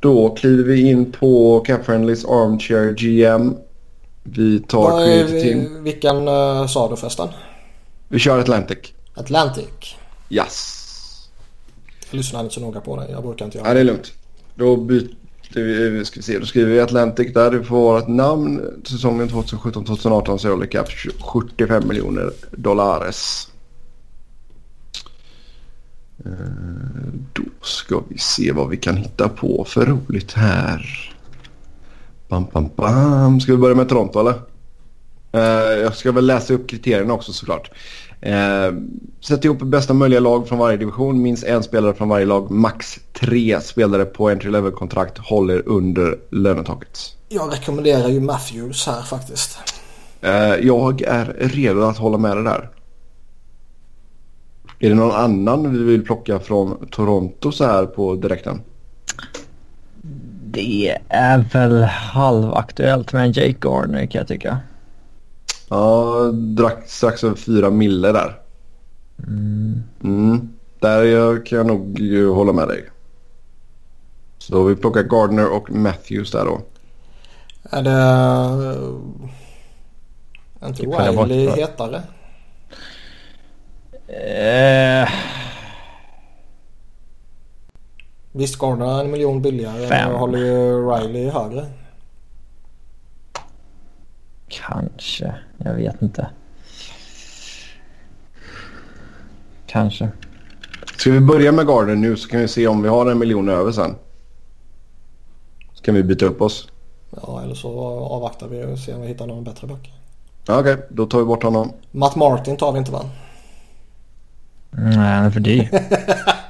då 0.00 0.28
kliver 0.28 0.64
vi 0.64 0.90
in 0.90 1.12
på 1.12 1.60
Cap 1.60 1.84
Friendlys 1.84 2.24
Armchair 2.24 2.92
GM. 2.92 3.54
Vi 4.22 4.60
tar 4.60 4.82
Vad 4.90 5.02
är 5.02 5.06
Creative 5.06 5.32
vi, 5.32 5.42
Team. 5.42 5.84
vilken 5.84 6.28
uh, 6.28 6.66
sa 6.66 6.90
du 6.90 6.96
förresten? 6.96 7.28
Vi 8.08 8.18
kör 8.18 8.38
Atlantic. 8.38 8.78
Atlantic. 9.14 9.96
Yes. 10.28 10.76
Jag 12.10 12.16
lyssnar 12.16 12.40
inte 12.40 12.54
så 12.54 12.60
noga 12.60 12.80
på 12.80 12.96
det. 12.96 13.10
Jag 13.10 13.22
brukar 13.22 13.44
inte 13.44 13.58
göra 13.58 13.68
Ja, 13.68 13.74
det 13.74 13.80
är 13.80 13.84
lugnt. 13.84 14.12
Då 14.54 14.76
byter 14.76 15.08
vi, 15.54 16.04
ska 16.04 16.16
vi 16.20 16.22
se, 16.22 16.38
då 16.38 16.46
skriver 16.46 16.72
vi 16.72 16.80
Atlantic 16.80 17.34
där. 17.34 17.50
Det 17.50 17.64
får 17.64 17.98
ett 17.98 18.08
namn. 18.08 18.82
Säsongen 18.84 19.28
2017-2018 19.28 20.38
så 20.38 20.66
Cap 20.66 20.88
75 21.20 21.88
miljoner 21.88 22.30
dollares. 22.50 23.48
Eh, 26.24 26.32
Då 27.32 27.42
ska 27.62 28.02
vi 28.08 28.18
se 28.18 28.52
vad 28.52 28.68
vi 28.68 28.76
kan 28.76 28.96
hitta 28.96 29.28
på 29.28 29.64
för 29.68 29.86
roligt 29.86 30.32
här. 30.32 31.12
Bam, 32.30 32.46
bam, 32.52 32.70
bam. 32.76 33.40
Ska 33.40 33.52
vi 33.52 33.58
börja 33.58 33.74
med 33.76 33.88
Toronto 33.88 34.20
eller? 34.20 34.34
Eh, 35.32 35.78
Jag 35.82 35.96
ska 35.96 36.12
väl 36.12 36.26
läsa 36.26 36.54
upp 36.54 36.68
kriterierna 36.68 37.14
också 37.14 37.32
såklart. 37.32 37.70
Eh, 38.20 38.72
sätt 39.20 39.44
ihop 39.44 39.62
bästa 39.62 39.94
möjliga 39.94 40.20
lag 40.20 40.48
från 40.48 40.58
varje 40.58 40.76
division. 40.76 41.22
Minst 41.22 41.44
en 41.44 41.62
spelare 41.62 41.94
från 41.94 42.08
varje 42.08 42.26
lag. 42.26 42.50
Max 42.50 42.98
tre 43.20 43.60
spelare 43.60 44.04
på 44.04 44.28
entry 44.30 44.50
level-kontrakt 44.50 45.18
håller 45.18 45.68
under 45.68 46.18
lönetaket. 46.30 46.98
Jag 47.28 47.52
rekommenderar 47.52 48.08
ju 48.08 48.20
Matthews 48.20 48.86
här 48.86 49.02
faktiskt. 49.02 49.58
Eh, 50.20 50.30
jag 50.54 51.02
är 51.02 51.36
redo 51.38 51.82
att 51.82 51.98
hålla 51.98 52.18
med 52.18 52.36
dig 52.36 52.44
där. 52.44 52.70
Är 54.78 54.88
det 54.88 54.94
någon 54.94 55.12
annan 55.12 55.72
vi 55.72 55.84
vill 55.84 56.04
plocka 56.04 56.38
från 56.38 56.86
Toronto 56.90 57.52
så 57.52 57.64
här 57.64 57.86
på 57.86 58.14
direkten? 58.14 58.60
Det 60.52 60.96
är 61.08 61.38
väl 61.52 61.82
halvaktuellt 61.82 63.12
med 63.12 63.22
en 63.24 63.32
Jake 63.32 63.56
Gardner 63.60 64.06
kan 64.06 64.18
jag 64.18 64.28
tycka. 64.28 64.58
Ja, 65.68 66.14
drack 66.32 66.82
strax 66.86 67.24
över 67.24 67.36
fyra 67.36 67.70
mille 67.70 68.12
där. 68.12 68.38
Mm. 69.26 69.82
Mm. 70.04 70.48
Där 70.80 71.02
jag- 71.04 71.46
kan 71.46 71.58
jag 71.58 71.66
nog 71.66 71.98
ju 71.98 72.28
hålla 72.30 72.52
med 72.52 72.68
dig. 72.68 72.84
Så 74.38 74.62
vi 74.64 74.76
plockar 74.76 75.02
Gardner 75.02 75.48
och 75.52 75.70
Matthews 75.70 76.30
där 76.30 76.44
då. 76.44 76.60
Är 77.70 77.82
det... 77.82 78.76
Inte 80.66 80.82
följa 80.82 81.12
bort 81.12 81.28
Riley 81.28 81.48
för- 81.48 81.56
hetare? 81.56 82.02
Eh, 84.08 85.08
Visst 88.32 88.58
Gardner 88.58 88.86
är 88.98 89.04
en 89.04 89.10
miljon 89.10 89.42
billigare. 89.42 89.88
Fem. 89.88 89.88
Men 90.04 90.12
jag 90.12 90.18
håller 90.18 90.38
ju 90.38 90.90
Riley 90.90 91.30
högre. 91.30 91.66
kanske. 94.48 95.34
Jag 95.58 95.74
vet 95.74 96.02
inte. 96.02 96.26
Kanske. 99.66 100.08
Ska 100.96 101.10
vi 101.10 101.20
börja 101.20 101.52
med 101.52 101.66
Gardner 101.66 101.94
nu 101.96 102.16
så 102.16 102.28
kan 102.28 102.40
vi 102.40 102.48
se 102.48 102.66
om 102.68 102.82
vi 102.82 102.88
har 102.88 103.10
en 103.10 103.18
miljon 103.18 103.48
över 103.48 103.72
sen. 103.72 103.94
Så 105.74 105.82
kan 105.82 105.94
vi 105.94 106.02
byta 106.02 106.26
upp 106.26 106.42
oss. 106.42 106.68
Ja 107.22 107.42
eller 107.42 107.54
så 107.54 107.80
avvaktar 107.98 108.48
vi 108.48 108.64
och 108.64 108.78
ser 108.78 108.94
om 108.94 109.00
vi 109.00 109.08
hittar 109.08 109.26
någon 109.26 109.44
bättre 109.44 109.66
back. 109.66 109.92
Ja, 110.46 110.60
Okej, 110.60 110.76
då 110.90 111.06
tar 111.06 111.18
vi 111.18 111.24
bort 111.24 111.42
honom. 111.42 111.72
Matt 111.90 112.16
Martin 112.16 112.56
tar 112.56 112.72
vi 112.72 112.78
inte 112.78 112.92
va? 112.92 113.02
Nej, 114.70 114.96
han 114.96 115.24
är 115.24 115.30
för 115.30 115.40
dyr. 115.40 115.68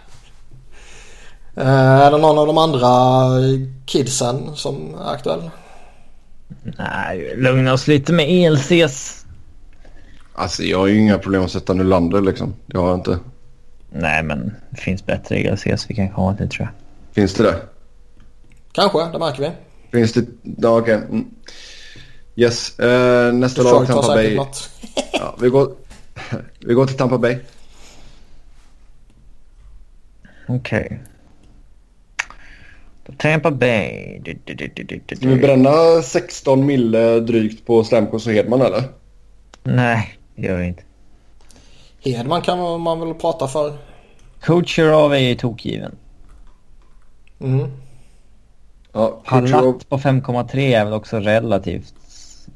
Eh, 1.54 1.66
är 1.66 2.10
det 2.10 2.18
någon 2.18 2.38
av 2.38 2.46
de 2.46 2.58
andra 2.58 2.88
kidsen 3.86 4.56
som 4.56 4.94
är 4.94 5.12
aktuell? 5.14 5.50
Nej, 6.78 7.36
lugna 7.36 7.72
oss 7.72 7.86
lite 7.86 8.12
med 8.12 8.26
ELCs. 8.28 9.26
Alltså 10.34 10.62
jag 10.62 10.78
har 10.78 10.86
ju 10.86 10.98
inga 10.98 11.18
problem 11.18 11.44
att 11.44 11.50
sätta 11.50 11.72
Nylander 11.72 12.20
liksom. 12.20 12.54
Det 12.66 12.78
har 12.78 12.88
jag 12.88 12.98
inte. 12.98 13.18
Nej, 13.90 14.22
men 14.22 14.54
det 14.70 14.80
finns 14.80 15.06
bättre 15.06 15.36
ELCs 15.36 15.86
vi 15.88 15.94
kan 15.94 16.08
komma 16.08 16.36
till 16.36 16.48
tror 16.48 16.68
jag. 16.68 16.74
Finns 17.14 17.34
det 17.34 17.42
det? 17.42 17.56
Kanske, 18.72 18.98
det 19.12 19.18
märker 19.18 19.42
vi. 19.42 19.50
Finns 19.92 20.12
det? 20.12 20.24
Ja, 20.42 20.78
okej. 20.78 20.94
Mm. 20.94 21.30
Yes. 22.36 22.78
Eh, 22.78 23.32
nästa 23.32 23.62
lag 23.62 23.86
Tampa 23.86 24.14
Bay. 24.14 24.38
Ja, 25.12 25.36
vi, 25.40 25.48
går, 25.48 25.72
vi 26.58 26.74
går 26.74 26.86
till 26.86 26.96
Tampa 26.96 27.18
Bay. 27.18 27.38
Okej. 30.46 31.00
Då 31.04 31.09
Tampa 33.16 33.50
Bay. 33.50 34.20
Du, 34.24 34.38
du, 34.44 34.54
du, 34.54 34.72
du, 34.74 34.82
du, 34.82 35.00
du, 35.06 35.16
Ska 35.16 35.28
vi 35.28 35.36
bränna 35.36 36.02
16 36.02 36.66
mille 36.66 37.20
drygt 37.20 37.66
på 37.66 37.84
Stamkos 37.84 38.26
och 38.26 38.32
Hedman 38.32 38.60
eller? 38.60 38.82
Nej, 39.62 40.18
det 40.36 40.46
gör 40.46 40.58
vi 40.58 40.66
inte. 40.66 40.82
Hedman 42.00 42.42
kan 42.42 42.80
man 42.80 43.00
väl 43.00 43.14
prata 43.14 43.48
för. 43.48 43.72
Kucherov 44.40 45.14
är 45.14 45.18
ju 45.18 45.34
tokgiven. 45.34 45.96
Mm. 47.40 47.70
Ja. 48.92 49.22
Palat 49.24 49.88
på 49.88 49.98
5,3 49.98 50.58
är 50.58 50.84
väl 50.84 50.94
också 50.94 51.18
relativt 51.18 51.94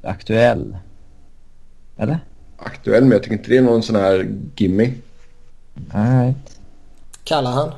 aktuell. 0.02 0.76
Eller? 1.96 2.18
Aktuell 2.58 3.02
men 3.02 3.12
jag 3.12 3.22
tycker 3.22 3.36
inte 3.36 3.50
det 3.50 3.56
är 3.56 3.62
någon 3.62 3.82
sån 3.82 3.96
här 3.96 4.28
gimme. 4.56 4.92
Alright. 5.92 6.60
Callahan. 7.24 7.72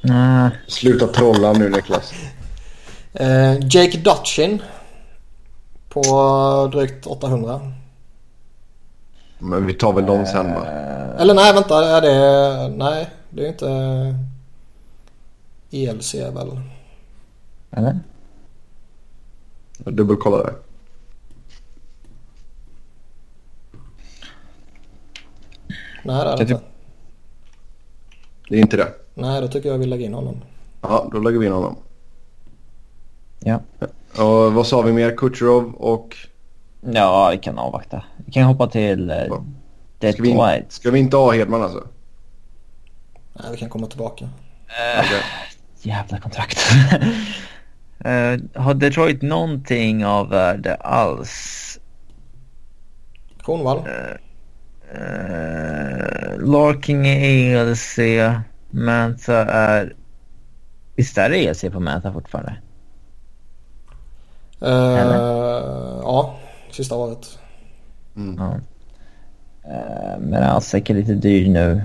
Nej. 0.00 0.50
Sluta 0.66 1.06
trolla 1.06 1.52
nu 1.52 1.68
Niklas. 1.68 2.12
Eh, 3.12 3.54
Jake 3.70 3.98
Dutchin. 3.98 4.62
På 5.88 6.70
drygt 6.72 7.06
800. 7.06 7.60
Men 9.38 9.66
vi 9.66 9.74
tar 9.74 9.92
väl 9.92 10.06
dem 10.06 10.26
sen 10.26 10.54
va? 10.54 10.66
Eller 11.18 11.34
nej 11.34 11.52
vänta, 11.52 11.96
är 11.96 12.00
det... 12.00 12.76
Nej, 12.76 13.10
det 13.30 13.44
är 13.44 13.48
inte... 13.48 13.66
ELC 15.70 16.14
väl? 16.14 16.60
Eller? 17.70 17.98
Jag 19.84 19.94
dubbelkollar 19.94 20.38
där. 20.38 20.54
Nej 26.04 26.24
det 26.24 26.30
är 26.30 26.36
det 26.36 26.42
inte. 26.42 26.60
Det 28.48 28.56
är 28.56 28.60
inte 28.60 28.76
det. 28.76 28.92
Nej, 29.14 29.40
då 29.40 29.48
tycker 29.48 29.68
jag 29.68 29.78
vi 29.78 29.86
lägger 29.86 30.06
in 30.06 30.14
honom. 30.14 30.36
Ja, 30.80 31.08
då 31.12 31.18
lägger 31.18 31.38
vi 31.38 31.46
in 31.46 31.52
honom. 31.52 31.76
Ja. 33.40 33.60
Och 34.16 34.52
vad 34.52 34.66
sa 34.66 34.82
vi 34.82 34.92
mer? 34.92 35.16
Kucherov 35.16 35.74
och... 35.74 36.16
Ja, 36.80 37.30
vi 37.30 37.38
kan 37.38 37.58
avvakta. 37.58 38.04
Vi 38.26 38.32
kan 38.32 38.42
hoppa 38.42 38.66
till 38.66 39.10
uh, 39.10 39.16
Ja. 39.16 40.12
Ska 40.12 40.22
vi, 40.22 40.28
in, 40.28 40.64
ska 40.68 40.90
vi 40.90 40.98
inte 40.98 41.16
ha 41.16 41.32
Hedman 41.32 41.62
alltså? 41.62 41.86
Nej, 43.32 43.46
vi 43.52 43.56
kan 43.56 43.68
komma 43.68 43.86
tillbaka. 43.86 44.28
Okej. 44.98 45.22
Jävla 45.82 46.20
kontrakt. 46.20 46.58
Eh, 48.04 48.38
har 48.54 48.74
Detroit 48.74 49.22
någonting 49.22 50.06
av 50.06 50.28
värde 50.28 50.74
alls? 50.74 51.78
Kronwall. 53.42 53.78
Uh, 53.78 54.14
Larking 56.38 57.06
är 57.06 57.56
ELC. 57.56 57.98
Manta 58.70 59.44
är... 59.46 59.94
Visst 60.96 61.18
är 61.18 61.30
det 61.30 61.46
ELC 61.46 61.64
på 61.72 61.80
Manta 61.80 62.12
fortfarande? 62.12 62.56
Eh, 64.60 64.98
Eller? 64.98 65.16
ja, 66.02 66.38
sista 66.70 66.94
året. 66.94 67.38
Ja. 68.14 68.60
Uh, 69.64 70.20
men 70.20 70.42
Asek 70.42 70.90
är 70.90 70.94
lite 70.94 71.14
dyr 71.14 71.48
nu. 71.48 71.82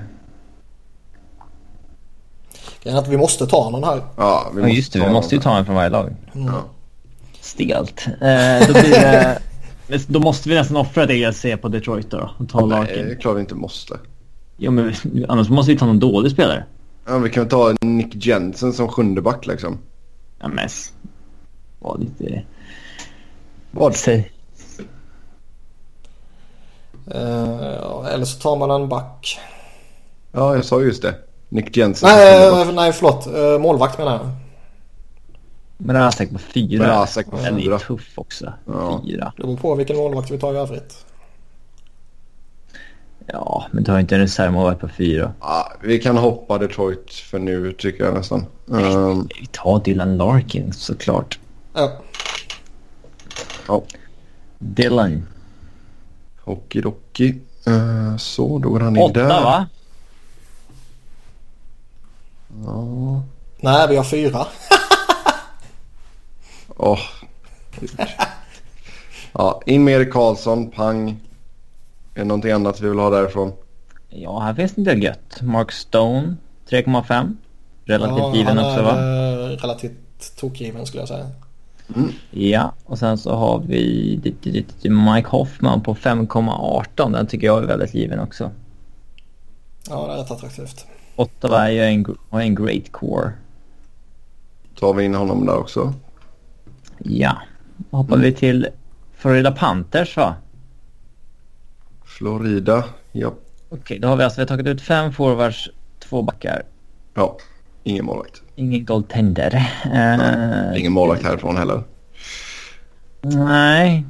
Grejen 2.84 2.98
är 2.98 3.02
att 3.02 3.08
vi 3.08 3.18
måste 3.18 3.48
ta 3.48 3.70
någon 3.70 3.84
här. 3.84 4.02
Ja, 4.18 4.52
vi 4.56 4.62
Ja 4.62 4.68
just 4.68 4.94
det, 4.94 5.00
vi 5.00 5.10
måste 5.10 5.36
ju 5.36 5.42
ta 5.42 5.58
en 5.58 5.66
från 5.66 5.76
varje 5.76 5.90
lag. 5.90 6.16
Mm. 6.36 6.48
Ja. 6.48 6.64
Stelt. 7.42 8.08
Eh, 8.08 8.68
då, 8.68 8.74
blir 8.74 8.90
det, 8.90 9.40
men 9.88 10.00
då 10.08 10.20
måste 10.20 10.50
vi 10.50 10.56
nästan 10.56 10.78
offra 10.78 11.04
ett 11.04 11.10
ELC 11.10 11.62
på 11.62 11.68
Detroit 11.68 12.12
då. 12.12 12.32
Och 12.38 12.50
ta 12.50 12.66
Nej, 12.66 12.88
det 12.88 13.12
är 13.12 13.16
klart 13.16 13.36
vi 13.36 13.40
inte 13.40 13.56
måste. 13.56 14.00
Jo 14.58 14.72
men 14.72 14.94
annars 15.28 15.50
måste 15.50 15.72
vi 15.72 15.78
ta 15.78 15.86
någon 15.86 16.00
dålig 16.00 16.32
spelare. 16.32 16.66
Ja, 17.06 17.18
vi 17.18 17.30
kan 17.30 17.44
väl 17.44 17.50
ta 17.50 17.74
Nick 17.82 18.26
Jensen 18.26 18.74
som 18.74 18.88
sjunde 18.88 19.22
back 19.22 19.46
liksom. 19.46 19.80
Ja 20.40 20.48
men... 20.48 20.70
Var 21.80 21.98
lite... 21.98 22.44
Vad? 23.72 23.96
Säg. 23.96 24.32
Eh, 27.12 27.76
ja, 27.82 28.08
eller 28.08 28.26
så 28.26 28.40
tar 28.40 28.56
man 28.56 28.72
en 28.82 28.90
back. 28.90 29.40
Ja, 30.32 30.56
jag 30.56 30.66
sa 30.66 30.82
just 30.82 31.02
det. 31.02 31.16
Nick 31.50 31.78
Jensen 31.78 32.10
Nej, 32.10 32.48
eh, 32.48 32.72
nej 32.74 32.94
förlåt. 32.94 33.28
Eh, 33.28 33.60
målvakt 33.60 33.98
menar 33.98 34.12
jag. 34.12 34.30
Men 35.78 35.96
Asek 35.96 36.32
på 36.32 36.40
fyra. 36.40 36.84
Men 36.84 36.92
Asek 36.92 37.32
på 37.32 37.38
Den 37.38 37.56
är 37.58 37.62
fyra. 37.62 37.80
tuff 37.80 38.12
också. 38.16 38.54
Ja. 38.66 39.02
Fyra. 39.06 39.34
Det 39.38 39.44
beror 39.44 39.58
på 39.58 39.76
vilken 39.76 39.98
målvakt 39.98 40.32
vi 40.32 40.40
tar 40.40 40.54
i 40.54 40.58
övrigt. 40.58 41.06
Ja, 43.28 43.66
men 43.72 43.84
du 43.84 43.92
har 43.92 44.00
inte 44.00 44.16
en 44.16 44.22
reservmålvakt 44.22 44.82
på 44.82 44.88
fyra. 44.88 45.34
Ja, 45.42 45.72
vi 45.82 46.00
kan 46.00 46.18
hoppa 46.18 46.58
Detroit 46.58 47.14
för 47.14 47.40
nu 47.40 47.72
tycker 47.74 48.04
jag 48.06 48.14
nästan. 48.14 48.46
Um, 48.66 49.30
Vi 49.40 49.46
tar 49.52 49.80
Dylan 49.84 50.18
Larkin 50.18 50.74
såklart. 50.74 51.40
Ja. 51.74 51.92
ja, 53.68 53.84
Dylan. 54.58 55.28
hockeydocky. 56.44 57.36
Uh, 57.68 58.18
så, 58.18 58.60
då 58.60 58.70
går 58.70 58.80
han 58.80 58.96
in 58.98 59.04
Åtta 59.04 59.14
där. 59.20 59.28
va? 59.28 59.68
Ja. 62.66 63.24
Nej, 63.58 63.88
vi 63.90 63.96
har 63.96 64.04
fyra. 64.04 64.48
Åh. 66.78 67.00
ja, 69.34 69.62
in 69.66 69.84
med 69.84 69.94
Erik 69.94 70.14
Karlsson, 70.14 70.72
pang. 70.72 71.20
Är 72.16 72.20
det 72.20 72.26
någonting 72.26 72.52
annat 72.52 72.82
vi 72.82 72.90
vill 72.90 73.00
ha 73.00 73.10
därifrån? 73.10 73.54
Ja, 74.10 74.40
här 74.40 74.54
finns 74.54 74.72
det 74.76 74.82
en 74.82 74.86
del 74.86 75.04
gött. 75.04 75.42
Mark 75.42 75.72
Stone 75.72 76.36
3,5. 76.70 77.36
Relativt 77.86 78.18
ja, 78.20 78.36
given 78.36 78.60
också 78.60 78.82
va? 78.82 78.92
eh, 78.92 79.58
relativt 79.58 80.36
tokgiven 80.40 80.86
skulle 80.86 81.02
jag 81.02 81.08
säga. 81.08 81.28
Ja, 82.32 82.74
och 82.86 83.00
sen 83.00 83.18
så 83.18 83.36
har 83.36 83.60
vi 83.60 84.20
Mike 84.84 85.30
Hoffman 85.30 85.82
på 85.82 85.96
5,18. 85.96 87.12
Den 87.12 87.28
tycker 87.28 87.48
jag 87.48 87.64
är 87.64 87.68
väldigt 87.68 87.94
given 87.94 88.20
också. 88.20 88.52
Ja, 89.90 90.08
det 90.08 90.14
är 90.14 90.18
rätt 90.18 90.32
attraktivt. 90.32 90.86
Ottawa 91.16 91.68
är 91.68 91.72
ju 91.72 91.84
en, 91.84 92.06
har 92.30 92.42
en 92.42 92.56
great 92.56 92.92
core. 92.92 93.32
Tar 94.80 94.94
vi 94.94 95.04
in 95.04 95.16
honom 95.16 95.46
där 95.46 95.58
också? 95.58 95.94
Ja, 96.98 97.38
då 97.78 97.98
hoppar 97.98 98.18
vi 98.18 98.34
till 98.34 98.68
Florida 99.18 99.52
Panthers 99.52 100.18
va? 100.18 100.36
Florida, 102.18 102.84
ja. 103.12 103.34
Okej, 103.70 104.00
då 104.00 104.08
har 104.08 104.16
vi 104.16 104.24
alltså 104.24 104.38
vi 104.40 104.42
har 104.42 104.48
tagit 104.48 104.68
ut 104.68 104.82
fem 104.82 105.14
forwards, 105.14 105.70
två 106.00 106.22
backar. 106.22 106.64
Ja, 107.14 107.38
ingen 107.84 108.06
målvakt. 108.06 108.42
Ingen 108.56 108.86
goaltender. 108.86 109.56
Eh, 109.94 110.80
Ingen 110.80 110.92
målvakt 110.92 111.24
härifrån 111.24 111.58
heller. 111.58 111.84
Nej. 113.22 114.06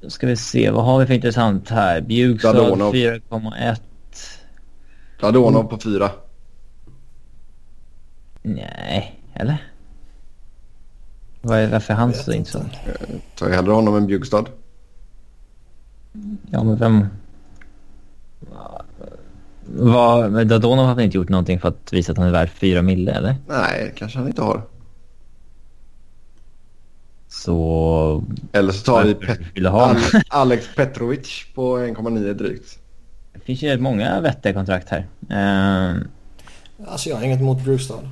Då 0.00 0.10
ska 0.10 0.26
vi 0.26 0.36
se, 0.36 0.70
vad 0.70 0.84
har 0.84 1.00
vi 1.00 1.06
för 1.06 1.14
intressant 1.14 1.70
här? 1.70 2.00
Bjugstad 2.00 2.52
Dadonov. 2.52 2.94
4,1. 2.94 3.76
Dadonov 5.20 5.64
på 5.64 5.78
fyra. 5.78 6.10
Nej, 8.42 9.20
eller? 9.34 9.56
Är, 11.42 11.68
varför 11.68 11.92
är 11.94 11.98
han 11.98 12.12
så 12.14 12.32
intressant? 12.32 12.72
Tar 13.36 13.48
jag 13.48 13.54
hellre 13.56 13.72
honom 13.72 13.96
än 13.96 14.06
Bjugstad. 14.06 14.44
Ja, 16.50 16.62
men 16.64 16.76
vem... 16.76 17.06
Vad, 19.66 20.46
Dadonov 20.46 20.86
har 20.86 20.94
väl 20.94 21.04
inte 21.04 21.16
gjort 21.16 21.28
någonting 21.28 21.60
för 21.60 21.68
att 21.68 21.92
visa 21.92 22.12
att 22.12 22.18
han 22.18 22.26
är 22.26 22.32
värd 22.32 22.50
4 22.50 22.82
mille, 22.82 23.12
eller? 23.12 23.36
Nej, 23.48 23.92
kanske 23.96 24.18
han 24.18 24.26
inte 24.28 24.42
har. 24.42 24.62
Så... 27.28 28.24
Eller 28.52 28.72
så 28.72 28.84
tar 28.84 29.04
vi 29.04 29.14
Pet- 29.14 29.38
vill 29.54 29.62
du 29.62 29.68
ha 29.68 29.86
honom? 29.86 30.02
Al- 30.14 30.22
Alex 30.28 30.74
Petrovic 30.76 31.44
på 31.54 31.78
1,9 31.78 32.34
drygt. 32.34 32.78
Det 33.32 33.40
finns 33.40 33.62
ju 33.62 33.78
många 33.78 34.20
vettiga 34.20 34.52
kontrakt 34.52 34.88
här. 34.90 35.06
Uh, 35.30 36.02
Alltså 36.86 37.08
jag 37.08 37.16
har 37.16 37.22
inget 37.24 37.40
emot 37.40 37.64
Brewstad. 37.64 38.08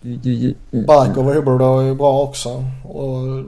du, 0.00 0.54
Barkov 0.70 1.28
och 1.28 1.34
Hubbard 1.34 1.60
är 1.62 1.82
ju 1.88 1.94
bra 1.94 2.22
också. 2.22 2.64
Och 2.84 3.44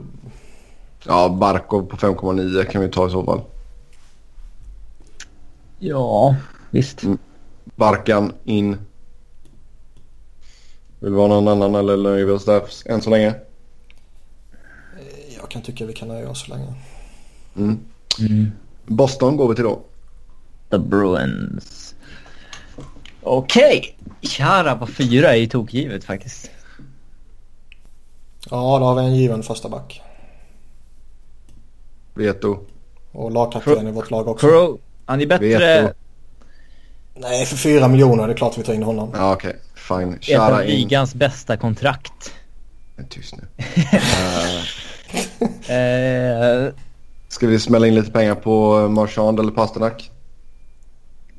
Ja, 1.07 1.29
Barkov 1.29 1.85
på 1.85 1.97
5,9 1.97 2.63
kan 2.63 2.81
vi 2.81 2.89
ta 2.89 3.07
i 3.07 3.09
så 3.09 3.23
fall. 3.23 3.41
ja, 5.79 6.35
visst. 6.69 7.03
Mm. 7.03 7.17
Barkan 7.75 8.33
in. 8.43 8.77
Vill 10.99 11.13
vi 11.13 11.19
ha 11.19 11.27
någon 11.27 11.47
annan 11.47 11.75
eller 11.75 11.97
nöjer 11.97 12.25
vi 12.25 12.31
oss 12.31 12.45
där 12.45 12.63
än 12.85 13.01
så 13.01 13.09
länge? 13.09 13.35
jag 15.47 15.51
kan 15.51 15.61
tycka 15.61 15.85
vi 15.85 15.93
kan 15.93 16.07
nöja 16.07 16.29
oss 16.29 16.45
så 16.45 16.51
länge. 16.51 16.73
Mm. 17.55 17.79
Mm. 18.19 18.51
Boston 18.85 19.37
går 19.37 19.49
vi 19.49 19.55
till 19.55 19.63
då. 19.63 19.81
The 20.69 20.77
Bruins. 20.77 21.95
Okej. 23.21 23.97
Chara 24.21 24.75
på 24.75 24.87
fyra 24.87 25.33
är 25.33 25.35
ju 25.35 25.47
tokgivet 25.47 26.03
faktiskt. 26.03 26.51
Ja, 28.49 28.79
då 28.79 28.85
har 28.85 28.95
vi 28.95 29.01
en 29.01 29.15
given 29.15 29.43
första 29.43 29.69
back. 29.69 30.01
Veto. 32.17 32.59
Och 33.11 33.31
lagkapten 33.31 33.87
i 33.87 33.91
vårt 33.91 34.11
lag 34.11 34.27
också. 34.27 34.47
Crow, 34.47 34.79
han 35.05 35.21
är 35.21 35.25
bättre... 35.25 35.47
Veto. 35.81 35.93
Nej, 37.19 37.45
för 37.45 37.55
fyra 37.57 37.87
miljoner. 37.87 38.27
Det 38.27 38.33
är 38.33 38.37
klart 38.37 38.57
vi 38.57 38.63
tar 38.63 38.73
in 38.73 38.83
honom. 38.83 39.11
Ja, 39.15 39.33
okej. 39.33 39.55
Fine. 39.75 40.13
Ett 40.13 40.23
Köra 40.23 40.55
av 40.55 40.61
in. 40.63 40.67
ligans 40.69 41.15
bästa 41.15 41.57
kontrakt. 41.57 42.33
Tyst 43.09 43.35
nu. 43.37 43.43
Eh, 45.73 46.73
Ska 47.29 47.47
vi 47.47 47.59
smälla 47.59 47.87
in 47.87 47.95
lite 47.95 48.11
pengar 48.11 48.35
på 48.35 48.87
Marchand 48.89 49.39
eller 49.39 49.51
Pasternak? 49.51 50.11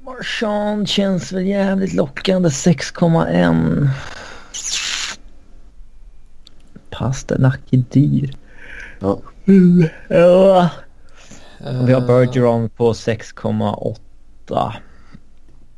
Marchand 0.04 0.88
känns 0.88 1.32
väl 1.32 1.46
jävligt 1.46 1.92
lockande. 1.92 2.48
6,1. 2.48 3.88
Pasternak 6.90 7.60
är 7.70 7.76
dyr. 7.90 8.34
Ja. 9.00 9.18
Ja. 10.08 10.70
Och 11.58 11.88
vi 11.88 11.92
har 11.92 12.00
Bergeron 12.00 12.70
på 12.70 12.92
6,8. 12.92 14.72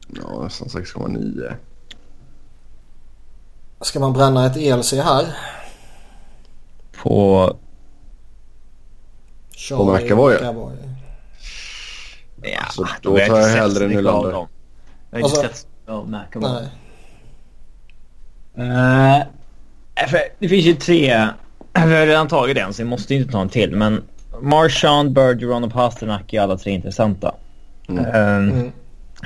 Ja, 0.09 0.43
nästan 0.43 0.69
6,9. 0.69 1.55
Ska 3.81 4.01
man 4.01 4.13
bränna 4.13 4.47
ett 4.47 4.57
ELC 4.57 4.93
här? 4.93 5.27
På... 7.03 7.57
Charlie 9.51 10.05
McAvoy? 10.05 10.35
McAvoy. 10.35 10.77
Ja, 12.43 12.65
Så 12.71 12.87
då 13.03 13.17
tar 13.19 13.39
jag 13.39 13.49
hellre 13.49 13.89
Nylander. 13.89 14.31
Jag 14.31 14.37
har 14.39 14.49
Alltså- 15.23 15.43
inte 15.43 15.55
sett 15.57 15.67
av 15.87 16.09
McAvoy. 16.09 16.69
Nej. 18.55 19.21
Eh, 19.97 20.13
det 20.39 20.49
finns 20.49 20.65
ju 20.67 20.75
tre. 20.75 21.29
Vi 21.75 21.81
har 21.97 22.07
redan 22.07 22.29
tagit 22.29 22.57
en 22.59 22.73
så 22.75 22.83
vi 22.83 22.89
måste 22.89 23.15
inte 23.15 23.33
ta 23.33 23.41
en 23.41 23.49
till. 23.49 23.77
Men 23.77 24.03
Marchand, 24.41 25.13
Bergeron 25.13 25.65
och 25.65 25.73
Pasternak 25.73 26.33
är 26.33 26.41
alla 26.41 26.57
tre 26.59 26.73
intressanta. 26.73 27.35
Mm. 27.89 28.05
Eh, 28.05 28.37
Mm. 28.37 28.73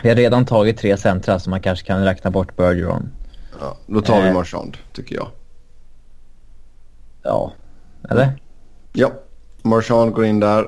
Vi 0.02 0.08
har 0.08 0.16
redan 0.16 0.46
tagit 0.46 0.78
tre 0.78 0.96
centra 0.96 1.38
så 1.38 1.50
man 1.50 1.60
kanske 1.60 1.86
kan 1.86 2.04
räkna 2.04 2.30
bort 2.30 2.56
Bergeron. 2.56 3.10
Ja, 3.60 3.76
då 3.86 4.00
tar 4.00 4.22
vi 4.22 4.28
Eh. 4.28 4.34
Marchand, 4.34 4.76
tycker 4.92 5.14
jag. 5.16 5.28
Ja, 7.22 7.52
eller? 8.10 8.32
Ja, 8.92 9.12
Marchand 9.62 10.12
går 10.12 10.24
in 10.24 10.40
där. 10.40 10.66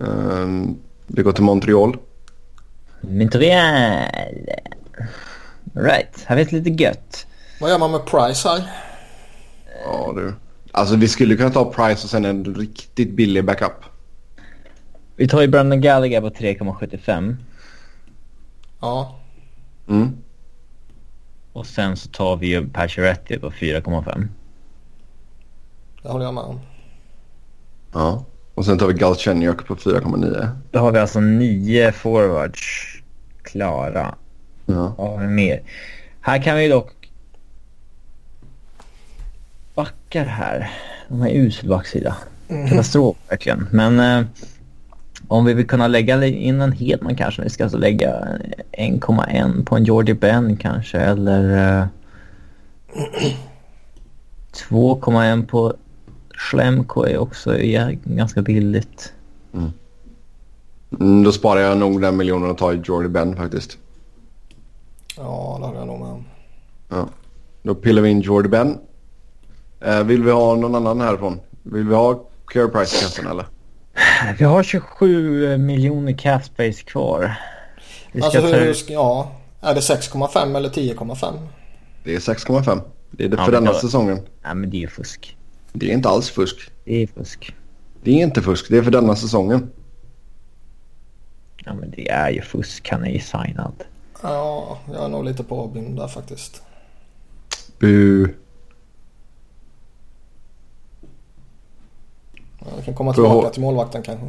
Ehm, 0.00 0.76
vi 1.06 1.22
går 1.22 1.32
till 1.32 1.44
Montreal. 1.44 1.96
Montreal. 3.00 4.02
Right, 5.74 6.24
här 6.26 6.36
finns 6.36 6.52
lite 6.52 6.70
gött. 6.82 7.26
Vad 7.60 7.70
gör 7.70 7.78
man 7.78 7.90
med 7.90 8.06
Price 8.06 8.48
här? 8.48 8.62
Ja, 9.84 10.12
du. 10.16 10.34
Alltså 10.76 10.96
vi 10.96 11.08
skulle 11.08 11.36
kunna 11.36 11.50
ta 11.50 11.72
Price 11.72 12.04
och 12.04 12.10
sen 12.10 12.24
en 12.24 12.54
riktigt 12.54 13.12
billig 13.12 13.44
backup. 13.44 13.84
Vi 15.16 15.28
tar 15.28 15.40
ju 15.40 15.48
Brandon 15.48 15.80
Gallagher 15.80 16.20
på 16.20 16.30
3,75. 16.30 17.36
Ja. 18.80 19.18
Mm. 19.88 20.16
Och 21.52 21.66
sen 21.66 21.96
så 21.96 22.08
tar 22.08 22.36
vi 22.36 22.46
ju 22.46 22.68
Pacioretty 22.68 23.38
på 23.38 23.50
4,5. 23.50 24.28
Det 26.02 26.08
håller 26.08 26.24
jag 26.24 26.34
med 26.34 26.44
om. 26.44 26.60
Ja. 27.92 28.24
Och 28.54 28.64
sen 28.64 28.78
tar 28.78 28.86
vi 28.86 28.94
Galchenyuk 28.94 29.66
på 29.66 29.76
4,9. 29.76 30.48
Då 30.70 30.78
har 30.78 30.92
vi 30.92 30.98
alltså 30.98 31.20
nio 31.20 31.92
forwards 31.92 32.62
klara. 33.42 34.14
Ja. 34.66 34.94
Vad 34.98 35.10
har 35.10 35.18
vi 35.18 35.26
mer? 35.26 35.62
Här 36.20 36.42
kan 36.42 36.56
vi 36.56 36.68
dock... 36.68 36.95
Backar 39.76 40.24
här. 40.24 40.70
De 41.08 41.20
har 41.20 41.28
usel 41.28 41.68
backsida. 41.68 42.16
Katastrof 42.68 43.16
verkligen. 43.28 43.68
Men 43.72 44.00
eh, 44.00 44.26
om 45.28 45.44
vi 45.44 45.54
vill 45.54 45.66
kunna 45.66 45.88
lägga 45.88 46.26
in 46.26 46.60
en 46.60 46.72
Hedman 46.72 47.16
kanske. 47.16 47.42
Vi 47.42 47.50
ska 47.50 47.64
alltså 47.64 47.78
lägga 47.78 48.10
1,1 48.72 49.64
på 49.64 49.76
en 49.76 49.84
Jordy 49.84 50.14
Ben 50.14 50.56
kanske. 50.56 50.98
Eller 50.98 51.78
eh, 51.80 51.86
2,1 54.68 55.46
på 55.46 55.74
Schlemko 56.36 57.04
är 57.04 57.18
också 57.18 57.58
ja, 57.58 57.90
ganska 58.04 58.42
billigt. 58.42 59.12
Mm, 59.54 61.22
då 61.24 61.32
sparar 61.32 61.60
jag 61.60 61.78
nog 61.78 62.00
den 62.00 62.16
miljonen 62.16 62.50
och 62.50 62.58
tar 62.58 62.72
i 62.72 62.80
Jordy 62.84 63.08
Ben 63.08 63.36
faktiskt. 63.36 63.78
Ja, 65.16 65.56
det 65.60 65.66
håller 65.66 65.78
jag 65.78 65.86
nog 65.86 66.00
med. 66.00 66.24
Ja. 66.88 67.08
Då 67.62 67.74
pillar 67.74 68.02
vi 68.02 68.08
in 68.08 68.20
Jordy 68.20 68.48
Ben. 68.48 68.78
Eh, 69.80 70.02
vill 70.04 70.22
vi 70.22 70.30
ha 70.30 70.54
någon 70.54 70.74
annan 70.74 71.00
härifrån? 71.00 71.40
Vill 71.62 71.88
vi 71.88 71.94
ha 71.94 72.24
Care 72.46 72.68
Price 72.68 72.96
i 72.96 73.00
kassan 73.00 73.26
eller? 73.26 73.46
Vi 74.38 74.44
har 74.44 74.62
27 74.62 75.56
miljoner 75.58 76.12
cap 76.18 76.44
space 76.44 76.82
kvar. 76.82 77.36
Vi 78.12 78.20
ska 78.20 78.26
Alltså 78.38 78.40
ta 78.52 78.56
hur, 78.58 78.74
ska- 78.74 78.92
ja. 78.92 79.32
Är 79.60 79.74
det 79.74 79.80
6,5 79.80 80.56
eller 80.56 80.68
10,5? 80.68 81.34
Det 82.04 82.14
är 82.14 82.18
6,5. 82.20 82.80
Det 83.10 83.24
är 83.24 83.28
det 83.28 83.36
Ja, 83.36 83.44
för 83.44 83.52
denna 83.52 83.72
då- 83.72 83.78
säsongen. 83.78 84.20
Nej 84.44 84.54
men 84.54 84.70
det 84.70 84.82
är 84.82 84.88
fusk. 84.88 85.36
Det 85.72 85.90
är 85.90 85.94
inte 85.94 86.08
alls 86.08 86.30
fusk. 86.30 86.70
Det 86.84 87.02
är 87.02 87.06
fusk. 87.06 87.54
Det 88.02 88.10
är 88.10 88.22
inte 88.22 88.42
fusk. 88.42 88.66
Det 88.70 88.78
är 88.78 88.82
för 88.82 88.90
denna 88.90 89.16
säsongen. 89.16 89.70
Ja 91.64 91.74
men 91.74 91.90
det 91.90 92.08
är 92.10 92.30
ju 92.30 92.42
fusk. 92.42 92.88
Han 92.90 93.04
är 93.04 93.10
ju 93.10 93.20
signad. 93.20 93.72
Ja, 94.22 94.78
jag 94.92 95.04
är 95.04 95.08
nog 95.08 95.24
lite 95.24 95.44
påblind 95.44 95.96
där 95.96 96.08
faktiskt. 96.08 96.62
Bu. 97.78 98.28
Vi 102.78 102.84
kan 102.84 102.94
komma 102.94 103.12
tillbaka 103.14 103.48
till 103.50 103.62
målvakten 103.62 104.02
kanske. 104.02 104.26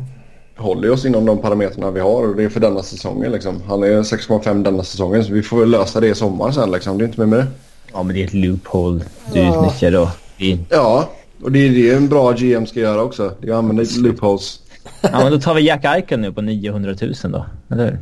Håller 0.58 0.92
oss 0.92 1.06
inom 1.06 1.26
de 1.26 1.38
parametrarna 1.38 1.92
vi 1.92 2.00
har 2.00 2.28
och 2.30 2.36
det 2.36 2.44
är 2.44 2.50
för 2.50 2.60
denna 2.60 2.84
säsongen 2.84 3.32
liksom. 3.32 3.62
Han 3.68 3.84
är 3.84 3.88
6,5 4.02 4.64
denna 4.64 4.84
säsongen 4.84 5.24
så 5.26 5.34
vi 5.34 5.44
får 5.44 5.60
väl 5.60 5.70
lösa 5.70 6.00
det 6.00 6.08
i 6.08 6.16
sommar 6.16 6.52
sen 6.52 6.72
liksom. 6.72 6.98
Det 6.98 7.04
är 7.04 7.08
inte 7.08 7.20
mer 7.20 7.28
med 7.28 7.40
det. 7.40 7.48
Ja 7.94 8.04
men 8.04 8.16
det 8.16 8.22
är 8.24 8.26
ett 8.28 8.34
loophole 8.34 9.06
du 9.34 9.40
Ja. 9.40 9.60
utnyttjar 9.66 9.92
då. 9.92 10.10
Det. 10.38 10.60
Ja, 10.70 11.10
och 11.44 11.52
det 11.52 11.60
är 11.60 11.70
det 11.70 11.92
en 11.96 12.10
bra 12.10 12.32
GM 12.32 12.66
ska 12.66 12.80
göra 12.80 13.02
också. 13.04 13.32
Det 13.42 13.48
är 13.48 13.52
att 13.52 13.58
använda 13.58 13.84
loopholes. 13.98 14.60
Ja 15.02 15.20
men 15.24 15.32
då 15.32 15.40
tar 15.40 15.54
vi 15.54 15.62
Jack 15.62 15.86
Eichel 15.86 16.20
nu 16.20 16.34
på 16.34 16.42
900 16.42 16.96
000 17.02 17.14
då. 17.24 17.46
Eller 17.72 17.86
hur? 17.86 18.00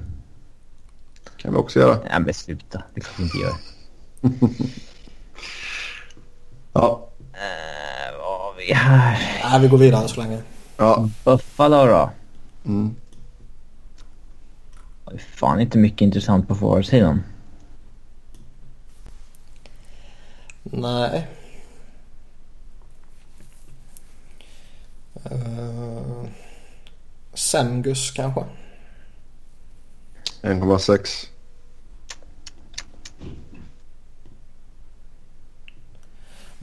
kan 1.38 1.52
vi 1.54 1.58
också 1.60 1.80
göra. 1.80 1.98
Nej 2.10 2.20
men 2.20 2.34
sluta. 2.34 2.84
Det 2.96 3.02
får 3.02 3.14
vi 3.18 3.24
inte 3.24 3.38
göra. 3.38 3.54
Ja, 6.74 7.05
Här? 8.74 9.40
Nej, 9.44 9.62
vi 9.62 9.68
går 9.68 9.78
vidare 9.78 10.08
så 10.08 10.22
länge. 10.22 10.42
ja. 10.78 11.10
Buffalo 11.24 11.86
då? 11.86 12.10
Mm. 12.66 12.96
Det 15.06 15.14
är 15.14 15.18
fan 15.18 15.62
inte 15.62 15.78
mycket 15.78 16.02
intressant 16.02 16.48
på 16.48 16.56
forwardsidan. 16.56 17.24
Nej. 20.64 21.28
Uh, 25.32 26.28
Semgus 27.34 28.12
kanske? 28.12 28.46
1,6. 30.42 31.28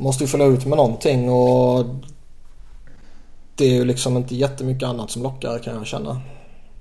Måste 0.02 0.24
ju 0.24 0.28
fylla 0.28 0.44
ut 0.44 0.66
med 0.66 0.76
någonting 0.76 1.30
och 1.30 1.86
det 3.54 3.64
är 3.64 3.70
ju 3.74 3.84
liksom 3.84 4.16
inte 4.16 4.34
jättemycket 4.34 4.88
annat 4.88 5.10
som 5.10 5.22
lockar 5.22 5.58
kan 5.58 5.74
jag 5.74 5.86
känna. 5.86 6.20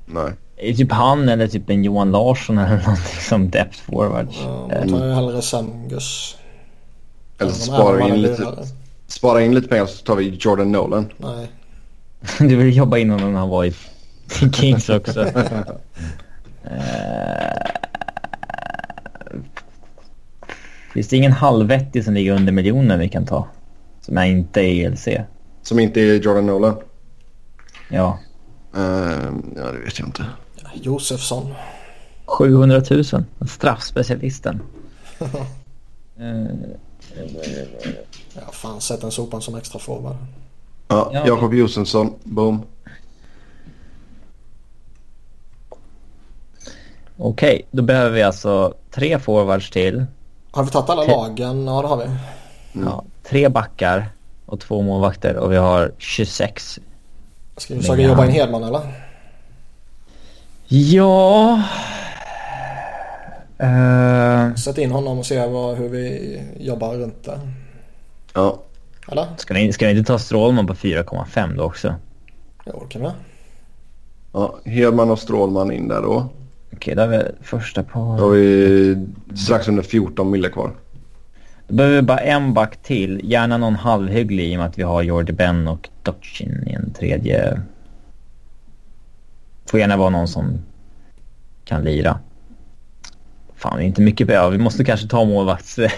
Nej. 0.05 0.33
Det 0.55 0.69
är 0.69 0.73
typ 0.73 0.91
han 0.91 1.29
eller 1.29 1.47
typ 1.47 1.69
en 1.69 1.83
Johan 1.83 2.11
Larsson 2.11 2.57
eller 2.57 2.77
någonting 2.77 3.21
som 3.29 3.49
depth 3.49 3.77
forward. 3.77 4.27
Uh, 4.27 4.77
Eh, 4.77 4.85
Då 4.85 4.97
tar 4.97 5.05
jag 5.05 5.15
hellre 5.15 5.41
Semgus. 5.41 6.35
Eller 7.39 7.51
så 7.51 7.61
spara 7.61 8.07
in, 8.07 8.21
lite, 8.21 8.35
dyrare. 8.41 8.65
spara 9.07 9.41
in 9.41 9.55
lite 9.55 9.67
pengar 9.67 9.85
så 9.85 10.03
tar 10.05 10.15
vi 10.15 10.29
Jordan 10.39 10.71
Nolan. 10.71 11.09
Nej. 11.17 11.51
Du 12.39 12.55
vill 12.55 12.77
jobba 12.77 12.97
in 12.97 13.09
honom 13.09 13.31
när 13.33 13.39
han 13.39 13.49
var 13.49 13.65
i 13.65 13.73
Kings 14.53 14.89
också. 14.89 15.21
Eh, 16.63 17.80
Finns 20.93 21.07
det 21.07 21.17
ingen 21.17 21.31
halvvettig 21.31 22.03
som 22.05 22.13
ligger 22.13 22.31
under 22.35 22.51
miljonen 22.51 22.99
vi 22.99 23.09
kan 23.09 23.25
ta? 23.25 23.47
Som 24.01 24.17
är 24.17 24.25
inte 24.25 24.61
är 24.61 24.85
ELC? 24.85 25.07
Som 25.61 25.79
inte 25.79 26.01
är 26.01 26.15
Jordan 26.19 26.45
Nolan. 26.45 26.75
Ja. 27.89 28.19
Ehm, 28.75 29.53
ja, 29.57 29.71
det 29.71 29.79
vet 29.79 29.99
jag 29.99 30.07
inte. 30.07 30.25
Josefsson. 30.73 31.53
700 32.25 32.81
000. 32.89 33.03
Straffspecialisten. 33.47 34.61
Eh, 35.19 35.27
Ja, 38.35 38.51
fan 38.51 38.81
sätt 38.81 39.03
en 39.03 39.11
sopan 39.11 39.41
som 39.41 39.55
extra 39.55 39.79
forward. 39.79 40.15
Ja, 40.87 41.09
Ja. 41.13 41.27
Jakob 41.27 41.53
Josefsson. 41.53 42.13
Boom. 42.23 42.61
Okej, 47.17 47.67
då 47.71 47.81
behöver 47.83 48.11
vi 48.11 48.23
alltså 48.23 48.73
tre 48.91 49.19
forwards 49.19 49.69
till. 49.69 50.05
Har 50.51 50.63
vi 50.63 50.71
tagit 50.71 50.89
alla 50.89 51.03
lagen? 51.03 51.65
Ja, 51.65 51.81
det 51.81 51.87
har 51.87 51.97
vi. 51.97 52.09
Ja, 52.85 53.03
tre 53.23 53.49
backar 53.49 54.09
och 54.45 54.59
två 54.59 54.81
målvakter 54.81 55.35
och 55.35 55.51
vi 55.51 55.57
har 55.57 55.91
26. 55.97 56.79
Ska 57.57 57.73
vi 57.73 57.79
försöka 57.79 58.01
jobba 58.01 58.25
in 58.25 58.31
Hedman 58.31 58.63
eller? 58.63 58.81
Ja... 60.67 61.63
Eh, 63.57 64.55
Sätt 64.55 64.77
in 64.77 64.91
honom 64.91 65.19
och 65.19 65.25
se 65.25 65.47
vad, 65.47 65.77
hur 65.77 65.89
vi 65.89 66.41
jobbar 66.59 66.93
runt 66.95 67.23
det. 67.23 67.39
Ja. 68.33 68.59
Eller? 69.11 69.27
ska, 69.37 69.53
ni, 69.53 69.73
ska 69.73 69.85
ni 69.85 69.91
inte 69.91 70.03
ta 70.07 70.19
Strålman 70.19 70.67
på 70.67 70.73
4,5 70.73 71.57
då 71.57 71.63
också? 71.63 71.95
Jo, 72.65 72.83
det 72.87 72.93
kan 72.93 73.01
vi. 73.01 73.09
ja. 74.33 74.55
Hedman 74.65 75.11
och 75.11 75.19
Strålman 75.19 75.71
in 75.71 75.87
där 75.87 76.01
då. 76.01 76.25
Okej, 76.73 76.95
då 76.95 77.01
har 77.01 77.07
vi 77.07 77.23
första 77.41 77.83
på... 77.83 77.99
Då 77.99 78.23
har 78.23 78.29
vi 78.29 79.07
strax 79.35 79.67
under 79.67 79.83
14 79.83 80.31
mille 80.31 80.49
kvar. 80.49 80.71
Då 81.67 81.75
behöver 81.75 81.95
vi 81.95 82.01
bara 82.01 82.19
en 82.19 82.53
back 82.53 82.77
till. 82.83 83.21
Gärna 83.23 83.57
någon 83.57 83.75
halvhygglig 83.75 84.51
i 84.51 84.55
och 84.55 84.59
med 84.59 84.67
att 84.67 84.77
vi 84.77 84.83
har 84.83 85.01
Jordi 85.01 85.33
Ben 85.33 85.67
och 85.67 85.89
Dochin 86.03 86.63
i 86.67 86.73
en 86.73 86.93
tredje. 86.93 87.61
Får 89.65 89.79
gärna 89.79 89.97
vara 89.97 90.09
någon 90.09 90.27
som 90.27 90.59
kan 91.65 91.83
lira. 91.83 92.19
Fan, 93.55 93.77
det 93.77 93.83
är 93.83 93.87
inte 93.87 94.01
mycket 94.01 94.27
bra. 94.27 94.49
Vi 94.49 94.57
måste 94.57 94.83
kanske 94.83 95.07
ta 95.07 95.25
målvakts... 95.25 95.79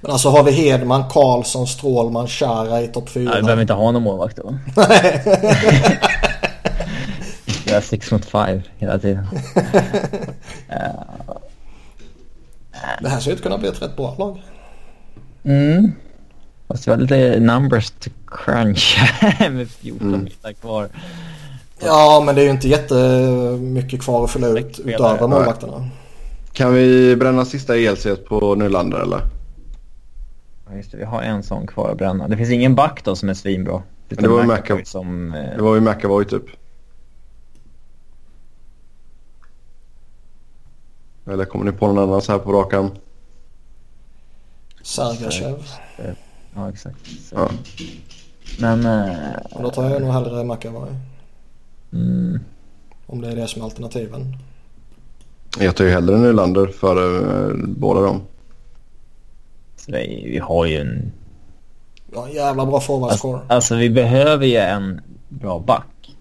Men 0.00 0.10
alltså 0.10 0.28
har 0.28 0.44
vi 0.44 0.52
Hedman, 0.52 1.04
Karlsson, 1.10 1.66
Strålman, 1.66 2.28
Chara 2.28 2.82
i 2.82 2.88
topp 2.88 3.10
Ja, 3.14 3.20
vi 3.20 3.26
4. 3.26 3.42
behöver 3.42 3.62
inte 3.62 3.74
ha 3.74 3.90
någon 3.90 4.02
målvakt 4.02 4.36
då. 4.36 4.54
Har 7.72 7.80
six 7.80 8.12
mot 8.12 8.24
five 8.24 8.62
hela 8.78 8.98
tiden. 8.98 9.26
Det 13.02 13.08
här 13.08 13.20
ser 13.20 13.30
ut 13.30 13.36
att 13.36 13.42
kunna 13.42 13.58
bli 13.58 13.68
ett 13.68 13.82
rätt 13.82 13.96
bra 13.96 14.14
lag. 14.18 14.42
Mm. 15.44 15.92
Fast 16.68 16.86
vi 16.86 16.90
har 16.90 16.98
lite 16.98 17.40
numbers 17.40 17.90
to 17.90 18.10
crunch 18.26 18.98
med 19.50 19.70
14 19.70 20.14
Mm. 20.14 20.28
kvar. 20.60 20.88
Ja, 21.80 22.22
men 22.26 22.34
det 22.34 22.40
är 22.40 22.44
ju 22.44 22.50
inte 22.50 22.68
jättemycket 22.68 24.02
kvar 24.02 24.24
att 24.24 24.30
fylla 24.30 24.46
ut 24.46 24.80
utöver 24.84 25.26
målvakterna. 25.28 25.88
Kan 26.52 26.74
vi 26.74 27.16
bränna 27.16 27.44
sista 27.44 27.76
ELC 27.76 28.06
på 28.28 28.54
Nylander 28.54 28.98
eller? 29.00 29.20
Ja, 30.70 30.76
just 30.76 30.90
det, 30.92 30.96
vi 30.98 31.04
har 31.04 31.22
en 31.22 31.42
sån 31.42 31.66
kvar 31.66 31.90
att 31.90 31.98
bränna. 31.98 32.28
Det 32.28 32.36
finns 32.36 32.50
ingen 32.50 32.74
back 32.74 33.04
då 33.04 33.16
som 33.16 33.28
är 33.28 33.34
svinbra. 33.34 33.82
Det 34.08 34.26
var 34.28 34.42
McAvoy 34.42 34.56
McAvoy. 34.56 34.84
som... 34.84 35.34
eh, 35.34 35.56
Det 35.56 35.62
var 35.62 35.74
ju 35.74 35.80
McAvoy 35.80 36.24
typ. 36.24 36.44
Eller 41.28 41.44
kommer 41.44 41.64
ni 41.64 41.72
på 41.72 41.86
någon 41.86 41.98
annan 41.98 42.22
så 42.22 42.32
här 42.32 42.38
på 42.38 42.52
rakan? 42.52 42.90
Sergachev. 44.82 45.62
Ja, 46.54 46.68
exakt. 46.68 46.96
Så. 47.28 47.34
Ja. 47.36 47.50
Men... 48.60 48.86
eh, 48.86 49.36
Och 49.50 49.62
då 49.62 49.70
tar 49.70 49.90
jag 49.90 50.02
nog 50.02 50.12
hellre 50.12 50.44
McAvoy. 50.44 50.88
mm, 51.92 52.40
Om 53.06 53.20
det 53.20 53.28
är 53.28 53.36
det 53.36 53.48
som 53.48 53.62
är 53.62 53.64
alternativen. 53.66 54.36
Jag 55.60 55.76
tar 55.76 55.84
ju 55.84 55.90
hellre 55.90 56.18
Nylander 56.18 56.66
före 56.66 57.16
eh, 57.48 57.54
båda 57.66 58.00
dem. 58.00 58.20
så 59.76 59.90
det, 59.90 59.98
vi 60.24 60.38
har 60.38 60.66
ju 60.66 60.76
en... 60.76 61.12
Ja, 62.12 62.26
en 62.28 62.32
jävla 62.34 62.66
bra 62.66 62.80
forwardscore. 62.80 63.34
Alltså, 63.38 63.52
alltså 63.54 63.74
vi 63.74 63.90
behöver 63.90 64.46
ju 64.46 64.56
en 64.56 65.00
bra 65.28 65.58
back. 65.58 66.16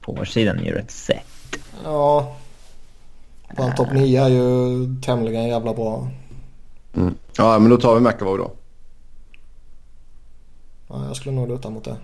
På 0.00 0.12
vår 0.12 0.24
sidan 0.24 0.58
är 0.58 0.64
ju 0.64 0.72
rätt 0.72 0.90
sätt. 0.90 1.56
Ja. 1.84 2.36
Vår 3.56 3.70
topp 3.70 3.88
9 3.92 4.24
är 4.24 4.28
ju 4.28 4.86
tämligen 5.00 5.48
jävla 5.48 5.74
bra. 5.74 6.08
Mm. 6.94 7.14
Ja, 7.38 7.58
men 7.58 7.70
då 7.70 7.76
tar 7.76 7.94
vi 7.94 8.00
McAvoy 8.00 8.38
då. 8.38 8.50
Ja, 10.88 11.06
jag 11.06 11.16
skulle 11.16 11.34
nog 11.34 11.48
luta 11.48 11.70
mot 11.70 11.84
det. 11.84 11.96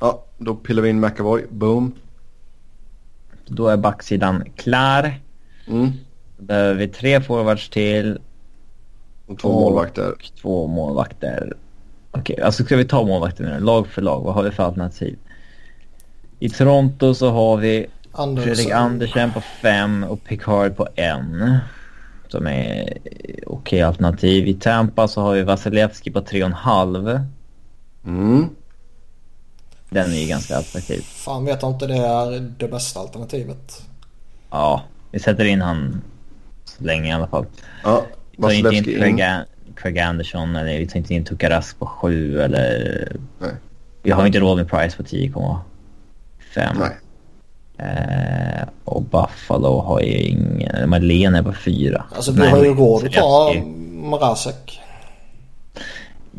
Ja, 0.00 0.24
då 0.38 0.54
pillar 0.54 0.82
vi 0.82 0.88
in 0.88 1.00
McAvoy. 1.00 1.46
Boom. 1.50 1.92
Då 3.46 3.68
är 3.68 3.76
backsidan 3.76 4.44
klar. 4.56 5.20
Mm. 5.68 5.92
Då 6.38 6.44
behöver 6.44 6.74
vi 6.74 6.88
tre 6.88 7.20
forwards 7.20 7.68
till 7.70 8.18
Och 9.26 9.38
två 9.38 9.48
Och- 9.48 9.60
målvakter. 9.60 10.12
och 10.12 10.24
två 10.42 10.66
målvakter. 10.66 11.54
Okej, 12.10 12.40
alltså 12.40 12.64
ska 12.64 12.76
vi 12.76 12.84
ta 12.84 13.04
målvakter 13.06 13.44
nu 13.44 13.60
Lag 13.60 13.86
för 13.86 14.02
lag, 14.02 14.20
vad 14.20 14.34
har 14.34 14.42
vi 14.42 14.50
för 14.50 14.62
alternativ? 14.62 15.18
I 16.38 16.48
Toronto 16.50 17.14
så 17.14 17.30
har 17.30 17.56
vi 17.56 17.86
Fredrik 18.18 18.70
Andersen. 18.70 18.72
Andersen 18.72 19.32
på 19.32 19.40
fem 19.40 20.04
och 20.04 20.24
Picard 20.24 20.76
på 20.76 20.88
en. 20.94 21.58
Som 22.28 22.46
är 22.46 22.98
okej 23.46 23.82
alternativ. 23.82 24.46
I 24.48 24.54
Tampa 24.54 25.08
så 25.08 25.20
har 25.20 25.34
vi 25.34 25.42
Vasilevski 25.42 26.10
på 26.10 26.20
tre 26.20 26.42
och 26.42 26.46
en 26.46 26.52
halv. 26.52 27.20
Mm. 28.04 28.48
Den 29.90 30.12
är 30.12 30.16
ju 30.16 30.28
ganska 30.28 30.56
attraktiv. 30.56 31.00
Fan 31.00 31.44
vet 31.44 31.62
jag 31.62 31.70
inte 31.70 31.86
det 31.86 31.96
är 31.96 32.40
det 32.58 32.68
bästa 32.68 33.00
alternativet. 33.00 33.82
Ja, 34.50 34.82
vi 35.10 35.18
sätter 35.18 35.44
in 35.44 35.60
han 35.60 36.02
så 36.64 36.84
länge 36.84 37.08
i 37.08 37.12
alla 37.12 37.26
fall. 37.26 37.46
Ja, 37.84 38.04
Vi 38.30 38.42
tar 38.42 38.50
inte 38.50 38.56
in 38.56 38.64
Vasilevski 38.64 38.98
Craig, 38.98 39.20
in. 39.20 39.74
Craig 39.76 39.98
Anderson 39.98 40.56
eller 40.56 40.78
vi 40.78 40.86
tar 40.86 40.96
inte 40.98 41.14
in 41.14 41.24
Tukaras 41.24 41.74
på 41.74 41.86
7 41.86 42.40
eller... 42.40 43.16
Nej. 43.38 43.52
Vi 44.02 44.10
har 44.10 44.26
inte 44.26 44.40
råd 44.40 44.56
med 44.56 44.70
Price 44.70 44.96
på 44.96 45.02
10,5. 45.02 45.60
Nej. 46.78 46.96
Eh, 47.78 48.68
och 48.84 49.02
Buffalo 49.02 49.80
har 49.80 50.00
ju 50.00 50.12
ingen... 50.12 50.90
Madeleine 50.90 51.38
är 51.38 51.42
på 51.42 51.52
4. 51.52 52.04
Alltså 52.14 52.32
vi 52.32 52.46
har 52.46 52.64
ju 52.64 52.74
råd 52.74 53.06
att 53.06 53.12
ta. 53.12 53.54
Mrazek. 53.92 54.80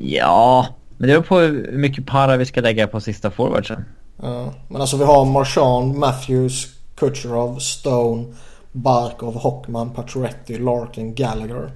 Ja, 0.02 0.68
men 0.98 1.08
det 1.08 1.14
beror 1.14 1.24
på 1.24 1.40
hur 1.40 1.72
mycket 1.72 2.06
para 2.06 2.38
vi 2.38 2.46
ska 2.46 2.62
lägga 2.62 2.88
på 2.88 3.02
sista 3.02 3.32
forwardsen. 3.32 3.86
Ja, 4.22 4.54
men 4.68 4.82
alltså 4.82 4.98
vi 4.98 5.04
har 5.04 5.26
Marchand, 5.26 5.96
Matthews, 5.96 6.68
Kucherov, 6.96 7.60
Stone, 7.60 8.26
Barkov, 8.72 9.36
Hockman, 9.36 9.90
Pacioretty, 9.90 10.60
Larkin, 10.60 11.16
Gallagher. 11.16 11.72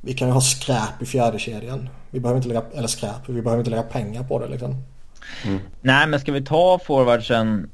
Vi 0.00 0.14
kan 0.14 0.28
ju 0.28 0.34
ha 0.34 0.40
skräp 0.40 1.02
i 1.02 1.06
fjärde 1.06 1.38
kedjan. 1.38 1.88
Vi 2.10 2.20
behöver 2.20 2.36
inte 2.36 2.48
lägga, 2.48 2.62
eller 2.74 2.88
skräp, 2.88 3.28
vi 3.28 3.42
behöver 3.42 3.60
inte 3.60 3.70
lägga 3.70 3.82
pengar 3.82 4.22
på 4.22 4.38
det 4.38 4.48
liksom. 4.48 4.82
Nej, 5.80 6.06
men 6.06 6.20
ska 6.20 6.32
vi 6.32 6.44
ta 6.44 6.78
forwardsen... 6.86 7.70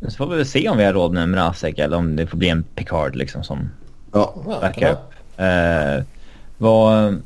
Så 0.00 0.10
får 0.10 0.26
vi 0.26 0.36
väl 0.36 0.46
se 0.46 0.68
om 0.68 0.78
vi 0.78 0.84
har 0.84 0.92
råd 0.92 1.12
med 1.12 1.28
Mrazek 1.28 1.78
eller 1.78 1.96
om 1.96 2.16
det 2.16 2.26
får 2.26 2.38
bli 2.38 2.48
en 2.48 2.62
Picard 2.62 3.16
liksom 3.16 3.44
som 3.44 3.70
Ja, 4.12 4.34
Ja, 4.46 4.60
backar 4.60 4.92
upp. 4.92 5.12
Eh, 5.36 6.04
vad... 6.58 7.22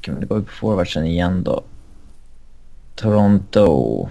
Kan 0.00 0.20
vi 0.20 0.26
gå 0.26 0.34
upp 0.34 0.46
på 0.46 0.52
forwardsen 0.52 1.06
igen 1.06 1.42
då? 1.42 1.62
Toronto. 2.94 4.08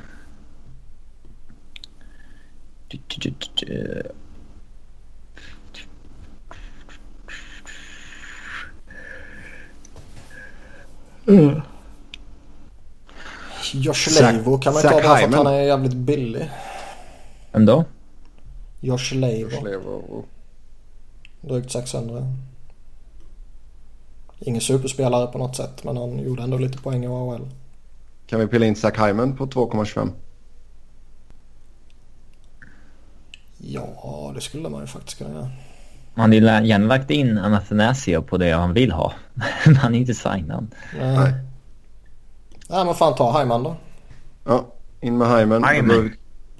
Du, 2.88 2.98
du, 3.07 3.30
du, 3.30 3.34
du, 3.56 3.66
du. 3.66 4.03
Josh 13.74 14.22
Leivo 14.22 14.57
kan 14.57 14.74
man 14.74 14.82
ju 14.82 14.90
Zach 14.90 15.02
ta 15.02 15.07
bara 15.07 15.18
för 15.18 15.28
att 15.28 15.34
han 15.34 15.48
är 15.48 15.61
jävligt 15.61 15.94
billig. 15.94 16.49
Vem 17.51 17.65
då? 17.65 17.85
Josh 18.80 19.13
Leivo. 19.15 19.49
Lever- 19.65 20.23
Drygt 21.41 21.71
600. 21.71 22.23
Ingen 24.39 24.61
superspelare 24.61 25.27
på 25.27 25.38
något 25.38 25.55
sätt 25.55 25.84
men 25.84 25.97
han 25.97 26.19
gjorde 26.19 26.43
ändå 26.43 26.57
lite 26.57 26.77
poäng 26.77 27.03
i 27.03 27.07
AHL. 27.07 27.47
Kan 28.27 28.39
vi 28.39 28.47
pilla 28.47 28.65
in 28.65 28.76
Zach 28.76 28.97
Hyman 29.07 29.35
på 29.35 29.45
2,25? 29.47 30.11
Ja, 33.57 34.31
det 34.35 34.41
skulle 34.41 34.69
man 34.69 34.81
ju 34.81 34.88
faktiskt 34.88 35.17
kunna 35.17 35.30
göra. 36.15 36.34
Ju 36.34 36.41
lä- 36.41 36.61
gärna 36.65 36.88
lagt 36.88 37.09
in 37.11 37.38
Anathanasio 37.38 38.21
på 38.21 38.38
det 38.38 38.51
han 38.51 38.73
vill 38.73 38.91
ha. 38.91 39.13
Men 39.65 39.76
han 39.76 39.95
är 39.95 39.99
inte 39.99 40.13
signad. 40.13 40.67
Nej. 40.99 41.34
Nej. 42.69 42.85
Men 42.85 42.95
fan 42.95 43.15
ta 43.15 43.39
Hyman 43.39 43.63
då. 43.63 43.76
Ja, 44.45 44.65
in 45.01 45.17
med 45.17 45.27
Hyman. 45.39 45.63
Hyman. 45.63 46.11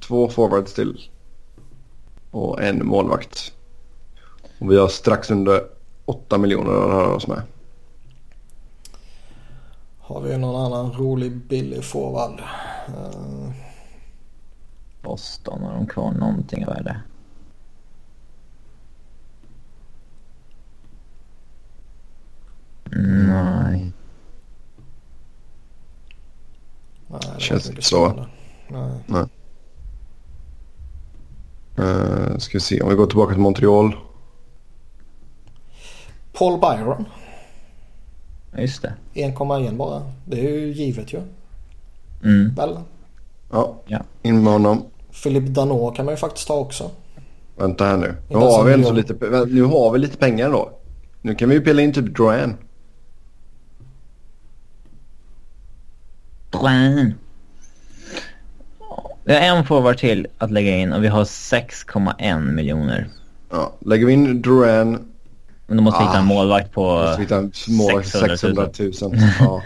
Två 0.01 0.30
forwards 0.30 0.73
till. 0.73 1.09
Och 2.31 2.61
en 2.63 2.85
målvakt. 2.88 3.53
Och 4.59 4.71
vi 4.71 4.77
har 4.77 4.88
strax 4.88 5.31
under 5.31 5.63
8 6.05 6.38
miljoner 6.38 6.71
att 6.71 6.89
röra 6.91 7.15
oss 7.15 7.27
med. 7.27 7.41
Har 9.99 10.21
vi 10.21 10.38
någon 10.38 10.65
annan 10.65 10.91
rolig 10.93 11.31
billig 11.38 11.84
forward? 11.84 12.39
Eh, 12.88 13.51
Boston, 15.01 15.63
har 15.63 15.73
de 15.73 15.88
kvar 15.88 16.11
någonting 16.11 16.65
av 16.67 16.73
värde? 16.73 17.01
Nej. 22.91 23.91
nej, 27.07 27.19
det 27.35 27.39
Känns 27.41 27.69
inte 27.69 27.81
så. 27.81 28.09
spännande. 28.09 28.30
Nej. 29.07 29.26
Uh, 31.80 32.38
ska 32.38 32.57
vi 32.57 32.60
se 32.61 32.81
om 32.81 32.89
vi 32.89 32.95
går 32.95 33.06
tillbaka 33.07 33.34
till 33.34 33.41
Montreal. 33.41 33.95
Paul 36.34 36.60
Byron. 36.60 37.06
Just 38.57 38.81
det. 38.81 38.93
1,1 39.14 39.77
bara. 39.77 40.01
Det 40.26 40.39
är 40.39 40.51
ju 40.51 40.73
givet 40.73 41.14
ju. 41.14 41.22
Mm. 42.23 42.56
Väl? 42.56 42.80
Ja, 43.51 43.76
Ja. 43.88 43.99
in 44.22 44.43
med 44.43 44.53
honom. 44.53 44.85
Philip 45.23 45.43
Danault 45.43 45.95
kan 45.95 46.06
man 46.06 46.14
ju 46.14 46.18
faktiskt 46.18 46.47
ta 46.47 46.53
också. 46.53 46.91
Vänta 47.56 47.85
här 47.85 47.97
nu. 47.97 48.15
Nu 48.30 48.35
har, 48.35 48.64
vi 48.64 48.73
ändå 48.73 48.91
lite, 48.91 49.14
nu 49.47 49.64
har 49.64 49.91
vi 49.91 49.99
lite 49.99 50.18
pengar 50.18 50.51
då. 50.51 50.72
Nu 51.22 51.35
kan 51.35 51.49
vi 51.49 51.56
ju 51.56 51.61
pilla 51.61 51.81
in 51.81 51.93
typ 51.93 52.15
Drouin. 52.15 52.53
Drouin. 56.51 57.14
Vi 59.30 59.35
har 59.35 59.41
en 59.41 59.65
forward 59.65 59.97
till 59.97 60.27
att 60.38 60.51
lägga 60.51 60.76
in 60.76 60.93
och 60.93 61.03
vi 61.03 61.07
har 61.07 61.23
6,1 61.23 62.39
miljoner. 62.51 63.07
Ja, 63.49 63.73
lägger 63.80 64.06
vi 64.06 64.14
in 64.14 64.41
Drouin. 64.41 64.99
Men 65.68 65.77
då 65.77 65.84
måste 65.84 65.99
vi 65.99 66.06
hitta 66.06 66.18
en 66.18 66.23
Ah. 66.23 66.27
målvakt 66.27 66.72
på 66.72 67.11
Så 67.15 67.22
hittar 67.22 67.38
en 67.38 67.51
mål 67.68 68.03
600 68.03 68.38
600 68.38 68.69
000. 68.80 68.91
000. 69.11 69.22
Ja. 69.39 69.61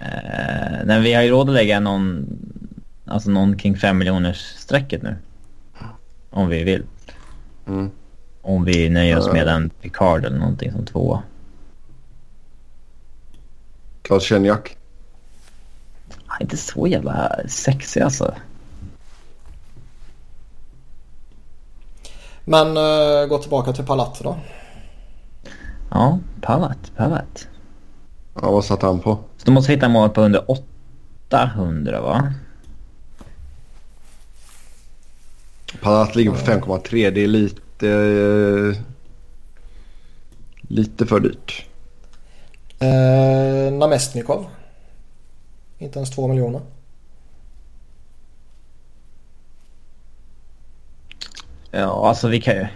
Eh, 0.00 0.84
nej, 0.84 1.00
vi 1.00 1.12
har 1.14 1.22
ju 1.22 1.30
råd 1.30 1.48
att 1.48 1.54
lägga 1.54 1.80
någon, 1.80 2.26
alltså 3.06 3.30
någon 3.30 3.56
kring 3.56 3.76
5 3.76 3.98
miljoners 3.98 4.38
strecket 4.56 5.02
nu. 5.02 5.16
Om 6.30 6.48
vi 6.48 6.64
vill. 6.64 6.82
Mm. 7.66 7.90
Om 8.42 8.64
vi 8.64 8.88
nöjer 8.88 9.18
oss 9.18 9.24
Ja. 9.26 9.32
med 9.32 9.48
en 9.48 9.70
Picard 9.70 10.24
eller 10.24 10.38
någonting 10.38 10.72
som 10.72 10.86
tvåa. 10.86 11.22
Klas 14.02 14.22
Kenjak. 14.22 14.76
Är 16.38 16.42
inte 16.42 16.56
så 16.56 16.86
jävla 16.86 17.36
sexig 17.48 18.00
alltså. 18.00 18.34
Men 22.48 22.76
uh, 22.76 23.26
gå 23.28 23.38
tillbaka 23.38 23.72
till 23.72 23.84
Palat 23.84 24.20
då. 24.22 24.36
Ja, 25.90 26.18
Palat, 26.40 26.92
Palat. 26.96 27.48
Ja, 28.34 28.50
vad 28.50 28.64
satt 28.64 28.82
han 28.82 29.00
på? 29.00 29.18
Så 29.36 29.46
då 29.46 29.52
måste 29.52 29.72
hitta 29.72 29.88
mål 29.88 30.10
på 30.10 30.20
under 30.20 30.50
800 31.30 32.00
va? 32.00 32.32
Palat 35.82 36.14
ligger 36.14 36.30
på 36.30 36.36
5,3. 36.36 37.10
Det 37.10 37.20
är 37.24 37.26
lite... 37.28 37.88
eh, 37.88 38.82
Lite 40.70 41.06
för 41.06 41.20
dyrt. 41.20 41.66
Uh, 42.82 43.72
Namestnikov. 43.78 44.46
Inte 45.78 45.98
ens 45.98 46.10
2 46.10 46.28
miljoner. 46.28 46.60
Ja, 51.70 52.08
alltså 52.08 52.28
vi 52.28 52.40
kan 52.40 52.54
ju... 52.54 52.66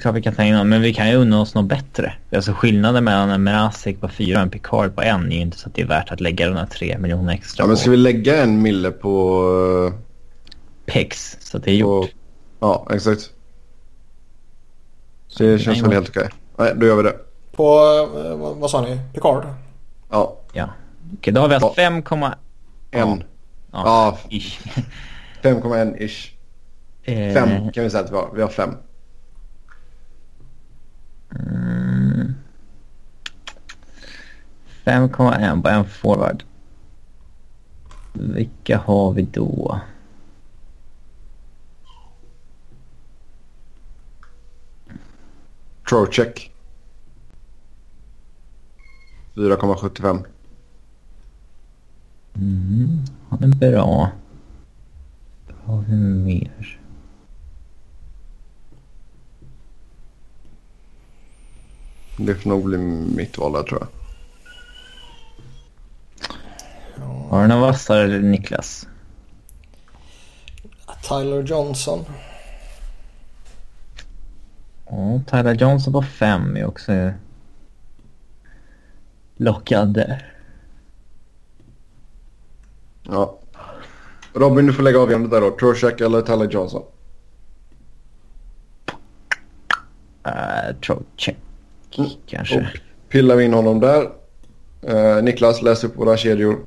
Klart 0.00 0.14
vi 0.14 0.22
kan 0.22 0.34
ta 0.34 0.42
in 0.42 0.52
honom, 0.54 0.68
men 0.68 0.80
vi 0.82 0.94
kan 0.94 1.08
ju 1.10 1.16
unna 1.16 1.40
oss 1.40 1.54
något 1.54 1.64
bättre. 1.64 2.12
Alltså 2.34 2.52
skillnaden 2.52 3.04
mellan 3.04 3.30
en 3.30 3.44
Mrazek 3.44 4.00
på 4.00 4.08
4 4.08 4.36
och 4.38 4.42
en 4.42 4.50
Picard 4.50 4.94
på 4.94 5.02
en 5.02 5.32
är 5.32 5.36
ju 5.36 5.42
inte 5.42 5.58
så 5.58 5.68
att 5.68 5.74
det 5.74 5.82
är 5.82 5.86
värt 5.86 6.10
att 6.10 6.20
lägga 6.20 6.46
de 6.48 6.56
här 6.56 6.66
3 6.66 6.98
miljoner 6.98 7.32
extra 7.32 7.62
Ja, 7.62 7.66
men 7.66 7.76
på 7.76 7.80
ska 7.80 7.90
vi 7.90 7.96
lägga 7.96 8.42
en 8.42 8.62
mille 8.62 8.90
på... 8.90 9.90
eh, 9.92 10.00
Pex. 10.92 11.36
Så 11.40 11.56
att 11.56 11.64
det 11.64 11.70
är 11.70 11.74
gjort. 11.74 12.10
på 12.10 12.16
ja, 12.60 12.88
exakt. 12.94 13.30
Så 15.28 15.42
det 15.42 15.58
känns 15.58 15.82
väl 15.82 15.92
helt 15.92 16.08
okej. 16.08 16.28
Nej, 16.58 16.72
då 16.76 16.86
gör 16.86 16.96
vi 16.96 17.02
det. 17.02 17.16
På, 17.52 17.64
eh, 18.24 18.36
vad, 18.36 18.56
vad 18.56 18.70
sa 18.70 18.80
ni? 18.80 19.00
Picard? 19.14 19.44
Ja, 20.10 20.36
Ja. 20.52 20.68
Okej, 21.18 21.32
då 21.32 21.40
har 21.40 21.48
vi 21.48 21.54
alltså 21.54 21.72
5, 21.74 21.94
en. 21.94 22.02
ja. 22.90 23.18
Ja, 23.72 24.18
ish. 24.30 24.60
5,1 25.42 26.02
ish. 26.02 26.35
Eh, 27.06 27.34
Fem 27.34 27.72
kan 27.72 27.84
vi 27.84 27.90
säga 27.90 28.04
att 28.04 28.10
vi 28.10 28.14
har. 28.16 28.30
Vi 28.34 28.42
har 28.42 28.48
fem. 28.48 28.70
Mm. 31.30 32.34
5,1 34.84 35.62
på 35.62 35.68
en 35.68 35.84
forward. 35.84 36.44
Vilka 38.12 38.78
har 38.78 39.12
vi 39.12 39.22
då? 39.22 39.80
Trocheck. 45.88 46.50
4,75. 49.34 50.24
Mm, 52.34 53.04
han 53.28 53.42
är 53.42 53.56
bra. 53.56 54.10
Vad 55.46 55.76
har 55.76 55.84
vi 55.88 55.96
mer? 55.96 56.80
Det 62.16 62.34
får 62.34 62.50
nog 62.50 62.64
bli 62.64 62.78
mitt 63.16 63.38
val 63.38 63.52
där 63.52 63.62
tror 63.62 63.80
jag. 63.80 63.88
Har 67.28 67.42
du 67.42 67.48
någon 67.48 67.60
vassare 67.60 68.18
Niklas? 68.18 68.88
Tyler 71.08 71.42
Johnson. 71.42 72.04
Ja, 74.86 75.20
Tyler 75.26 75.54
Johnson 75.54 75.92
på 75.92 76.02
fem 76.02 76.56
är 76.56 76.66
också 76.66 77.12
lockad 79.36 79.94
där. 79.94 80.32
Ja. 83.02 83.38
Robin, 84.34 84.66
du 84.66 84.72
får 84.72 84.82
lägga 84.82 84.98
avgörandet 84.98 85.30
där 85.30 85.40
då. 85.40 85.56
Trocheck 85.56 86.00
eller 86.00 86.22
Tyler 86.22 86.50
Johnson? 86.50 86.82
Uh, 90.26 90.80
Trocheck 90.86 91.36
Mm. 91.98 92.10
kanske. 92.26 92.56
Och 92.56 92.64
pillar 93.08 93.36
vi 93.36 93.44
in 93.44 93.54
honom 93.54 93.80
där. 93.80 94.10
Eh, 94.82 95.22
Niklas, 95.22 95.62
läs 95.62 95.84
upp 95.84 95.96
våra 95.96 96.16
kedjor. 96.16 96.58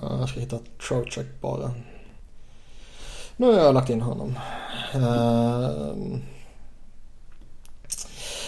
Jag 0.00 0.28
ska 0.28 0.40
hitta 0.40 0.58
Trocheck 0.88 1.26
bara. 1.40 1.70
Nu 3.36 3.46
har 3.46 3.52
jag 3.52 3.74
lagt 3.74 3.90
in 3.90 4.00
honom. 4.00 4.38
Uh, 4.94 6.18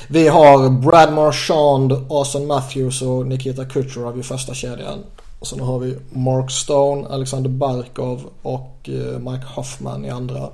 vi 0.08 0.28
har 0.28 0.70
Brad 0.70 1.12
Marchand, 1.12 1.92
Austin 1.92 2.46
Matthews 2.46 3.02
och 3.02 3.26
Nikita 3.26 3.64
Kucherov 3.64 4.20
i 4.20 4.22
första 4.22 4.54
kedjan. 4.54 4.98
Och 5.38 5.46
sen 5.46 5.60
har 5.60 5.78
vi 5.78 5.96
Mark 6.10 6.50
Stone, 6.50 7.08
Alexander 7.08 7.50
Barkov 7.50 8.30
och 8.42 8.88
eh, 8.88 9.18
Mike 9.18 9.46
Hoffman 9.46 10.04
i 10.04 10.10
andra. 10.10 10.48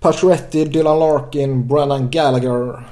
Pacioretty, 0.00 0.64
Dylan 0.64 0.98
Larkin, 0.98 1.68
Brennan 1.68 2.10
Gallagher, 2.10 2.88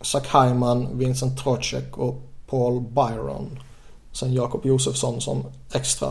Zach 0.00 0.26
Hyman, 0.34 0.98
Vincent 0.98 1.38
Trocek 1.38 1.98
och 1.98 2.22
Paul 2.46 2.80
Byron. 2.80 3.58
Sen 4.12 4.32
Jakob 4.32 4.66
Josefsson 4.66 5.20
som 5.20 5.44
extra. 5.72 6.08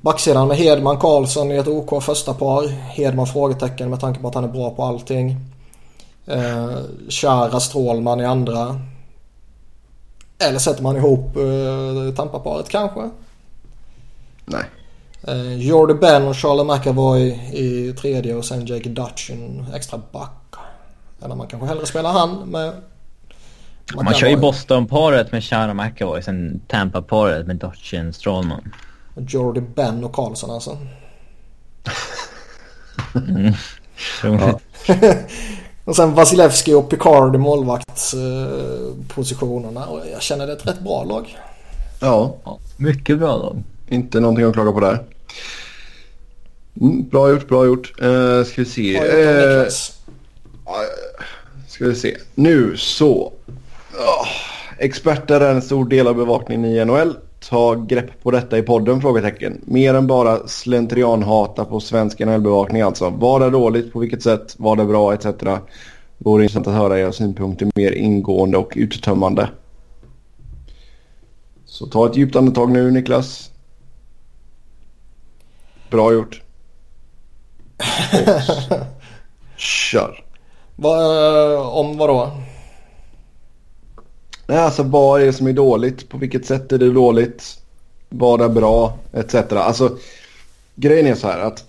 Backsidan 0.00 0.48
med 0.48 0.56
Hedman 0.56 0.98
Karlsson 0.98 1.52
i 1.52 1.56
ett 1.56 1.68
OK 1.68 2.02
första 2.02 2.34
par. 2.34 2.68
Hedman 2.68 3.26
frågetecken 3.26 3.90
med 3.90 4.00
tanke 4.00 4.20
på 4.20 4.28
att 4.28 4.34
han 4.34 4.44
är 4.44 4.48
bra 4.48 4.70
på 4.70 4.84
allting. 4.84 5.36
Eh, 6.26 6.78
Chara 7.08 7.60
Strålman 7.60 8.20
i 8.20 8.24
andra. 8.24 8.80
Eller 10.38 10.58
sätter 10.58 10.82
man 10.82 10.96
ihop 10.96 11.36
eh, 11.36 12.14
Tampaparet 12.16 12.68
kanske? 12.68 13.10
Nej. 14.44 14.64
Eh, 15.22 15.54
Jordy 15.54 15.94
Ben 15.94 16.28
och 16.28 16.36
Charlie 16.36 16.64
McAvoy 16.64 17.28
i 17.52 17.92
tredje 17.92 18.34
och 18.34 18.44
sen 18.44 18.66
Jake 18.66 18.88
Dutch 18.88 19.30
en 19.30 19.66
extra 19.74 20.00
back. 20.12 20.43
Eller 21.24 21.34
man 21.34 21.46
kanske 21.46 21.68
hellre 21.68 21.86
spelar 21.86 22.12
han 22.12 22.50
med 22.50 22.72
Man 23.94 24.14
kör 24.14 24.28
ju 24.28 24.36
Boston-paret 24.36 25.32
med 25.32 25.44
Chara 25.44 25.74
McAvoy, 25.74 26.22
sen 26.22 26.60
Tampa-paret 26.68 27.46
med 27.46 27.56
Dutchen 27.56 28.12
Strålman. 28.12 28.72
Jordy 29.16 29.60
Ben 29.60 30.04
och 30.04 30.12
Karlsson 30.12 30.50
alltså. 30.50 30.78
Ja. 34.22 34.60
och 35.84 35.96
sen 35.96 36.14
Vasilevski 36.14 36.74
och 36.74 36.90
Picard 36.90 37.34
i 37.34 37.38
målvaktspositionerna. 37.38 39.86
Och 39.86 40.00
jag 40.12 40.22
känner 40.22 40.46
det 40.46 40.52
är 40.52 40.56
ett 40.56 40.66
rätt 40.66 40.80
bra 40.80 41.04
lag. 41.04 41.38
Ja, 42.00 42.36
Ja, 42.44 42.58
mycket 42.76 43.18
bra 43.18 43.36
lag. 43.36 43.62
inte 43.88 44.20
någonting 44.20 44.44
att 44.44 44.52
klaga 44.52 44.72
på 44.72 44.80
där. 44.80 45.04
Mm, 46.80 47.08
bra 47.08 47.30
gjort, 47.30 47.48
bra 47.48 47.66
gjort. 47.66 47.92
Uh, 48.02 48.44
ska 48.44 48.62
vi 48.62 48.64
se. 48.64 49.00
Bra 49.00 49.62
gjort. 49.62 49.72
Ska 51.68 51.84
vi 51.84 51.94
se. 51.94 52.16
Nu 52.34 52.76
så. 52.76 53.32
Oh, 53.92 54.28
experter 54.78 55.40
är 55.40 55.54
en 55.54 55.62
stor 55.62 55.88
del 55.88 56.06
av 56.06 56.14
bevakningen 56.14 56.64
i 56.64 56.84
NHL. 56.84 57.16
Ta 57.48 57.74
grepp 57.74 58.22
på 58.22 58.30
detta 58.30 58.58
i 58.58 58.62
podden? 58.62 59.00
Frågetecken. 59.00 59.60
Mer 59.64 59.94
än 59.94 60.06
bara 60.06 60.48
slentrianhata 60.48 61.64
på 61.64 61.80
svensk 61.80 62.18
NHL-bevakning 62.20 62.82
alltså. 62.82 63.10
Vad 63.10 63.42
är 63.42 63.50
dåligt? 63.50 63.92
På 63.92 63.98
vilket 63.98 64.22
sätt? 64.22 64.54
Vad 64.58 64.80
är 64.80 64.84
bra? 64.84 65.14
Etc. 65.14 65.26
Vore 66.18 66.42
intressant 66.42 66.66
att 66.66 66.74
höra 66.74 67.00
era 67.00 67.12
synpunkter 67.12 67.70
mer 67.74 67.92
ingående 67.92 68.58
och 68.58 68.72
uttömmande. 68.76 69.48
Så 71.64 71.86
ta 71.86 72.06
ett 72.06 72.16
djupt 72.16 72.36
andetag 72.36 72.70
nu 72.70 72.90
Niklas. 72.90 73.50
Bra 75.90 76.12
gjort. 76.12 76.42
Och 79.54 79.60
kör. 79.60 80.23
Va, 80.76 81.52
eh, 81.52 81.68
om 81.68 81.96
vad 81.96 82.08
då? 82.08 82.30
Nej, 84.46 84.58
alltså 84.58 84.82
vad 84.82 85.22
är 85.22 85.26
det 85.26 85.32
som 85.32 85.46
är 85.46 85.52
dåligt? 85.52 86.08
På 86.08 86.18
vilket 86.18 86.46
sätt 86.46 86.72
är 86.72 86.78
det 86.78 86.92
dåligt? 86.92 87.58
Vad 88.08 88.40
är 88.40 88.48
bra? 88.48 88.98
Etc. 89.12 89.34
Alltså 89.34 89.98
grejen 90.74 91.06
är 91.06 91.14
så 91.14 91.26
här 91.26 91.38
att 91.38 91.64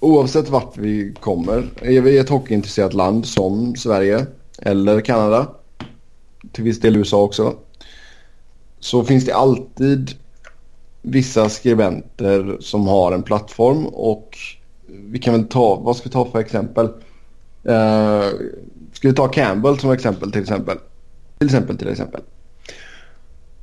oavsett 0.00 0.48
vart 0.48 0.76
vi 0.76 1.14
kommer, 1.20 1.70
är 1.82 2.00
vi 2.00 2.18
ett 2.18 2.28
hockeyintresserat 2.28 2.94
land 2.94 3.26
som 3.26 3.76
Sverige 3.76 4.26
eller 4.58 5.00
Kanada, 5.00 5.46
till 6.52 6.64
viss 6.64 6.80
del 6.80 6.96
USA 6.96 7.22
också, 7.22 7.54
så 8.80 9.04
finns 9.04 9.24
det 9.24 9.34
alltid 9.34 10.10
vissa 11.02 11.48
skribenter 11.48 12.56
som 12.60 12.86
har 12.86 13.12
en 13.12 13.22
plattform 13.22 13.86
och 13.86 14.38
vi 14.86 15.18
kan 15.18 15.34
väl 15.34 15.48
ta, 15.48 15.74
vad 15.74 15.96
ska 15.96 16.04
vi 16.08 16.12
ta 16.12 16.24
för 16.24 16.38
exempel? 16.38 16.88
Uh, 17.68 18.28
ska 18.92 19.08
vi 19.08 19.14
ta 19.14 19.28
Campbell 19.28 19.78
som 19.78 19.90
exempel 19.90 20.32
till 20.32 20.42
exempel? 20.42 20.78
Till 21.38 21.46
exempel, 21.46 21.76
till 21.76 21.88
exempel. 21.88 22.20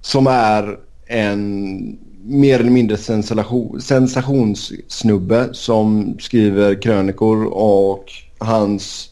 Som 0.02 0.28
är 0.28 0.80
en 1.08 1.98
mer 2.24 2.60
eller 2.60 2.72
mindre 2.72 2.98
sensation, 2.98 3.82
sensationssnubbe 3.82 5.50
som 5.52 6.18
skriver 6.20 6.82
krönikor 6.82 7.46
och 7.46 8.06
hans 8.38 9.10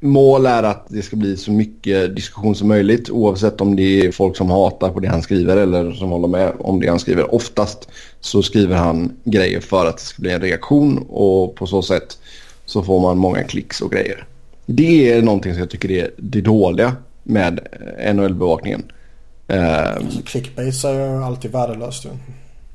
mål 0.00 0.46
är 0.46 0.62
att 0.62 0.86
det 0.88 1.02
ska 1.02 1.16
bli 1.16 1.36
så 1.36 1.52
mycket 1.52 2.16
diskussion 2.16 2.54
som 2.54 2.68
möjligt 2.68 3.10
oavsett 3.10 3.60
om 3.60 3.76
det 3.76 4.00
är 4.00 4.12
folk 4.12 4.36
som 4.36 4.50
hatar 4.50 4.90
på 4.90 5.00
det 5.00 5.08
han 5.08 5.22
skriver 5.22 5.56
eller 5.56 5.92
som 5.92 6.10
håller 6.10 6.28
med 6.28 6.52
om 6.58 6.80
det 6.80 6.88
han 6.88 6.98
skriver. 6.98 7.34
Oftast 7.34 7.88
så 8.20 8.42
skriver 8.42 8.76
han 8.76 9.12
grejer 9.24 9.60
för 9.60 9.86
att 9.86 9.96
det 9.96 10.02
ska 10.02 10.22
bli 10.22 10.32
en 10.32 10.40
reaktion 10.40 11.06
och 11.08 11.54
på 11.54 11.66
så 11.66 11.82
sätt 11.82 12.18
så 12.66 12.82
får 12.82 13.00
man 13.00 13.18
många 13.18 13.42
klicks 13.42 13.80
och 13.80 13.90
grejer. 13.92 14.26
Det 14.66 15.12
är 15.12 15.22
någonting 15.22 15.52
som 15.52 15.60
jag 15.60 15.70
tycker 15.70 15.90
är 15.90 16.10
det 16.16 16.40
dåliga 16.40 16.96
med 17.22 17.60
NHL-bevakningen. 18.14 18.82
Uh, 19.52 19.96
Alltså, 19.96 20.22
clickbait 20.22 20.84
är 20.84 20.92
ju 20.92 21.24
alltid 21.24 21.52
värdelöst 21.52 22.04
ju. 22.04 22.08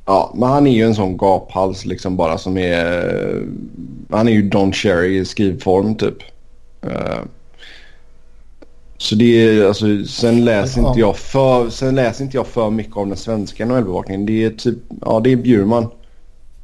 ja, 0.06 0.34
men 0.36 0.50
han 0.50 0.68
är 0.68 0.72
ju 0.72 0.84
en 0.86 0.96
sån 0.96 1.18
gaphals 1.18 1.86
liksom 1.86 2.16
bara 2.18 2.38
som 2.38 2.58
är... 2.58 3.44
Han 4.10 4.28
är 4.28 4.32
ju 4.32 4.50
Don 4.50 4.74
Cherry 4.74 5.18
i 5.18 5.26
skrivform 5.26 5.96
typ. 5.96 6.18
Uh, 6.86 7.20
så 8.98 9.16
det 9.16 9.26
är 9.26 9.66
alltså, 9.66 9.86
sen 10.06 10.46
läser 10.46 10.88
inte 10.88 11.00
jag 11.00 11.18
för, 11.18 11.70
sen 11.70 11.96
läser 11.96 12.24
inte 12.24 12.38
jag 12.38 12.48
för 12.48 12.70
mycket 12.70 12.98
av 12.98 13.08
den 13.08 13.18
svenska 13.18 13.66
NHL-bevakningen. 13.66 14.26
Det 14.26 14.46
är 14.46 14.50
typ, 14.50 14.78
ja 15.02 15.20
det 15.24 15.32
är 15.32 15.36
Bjurman. 15.36 15.88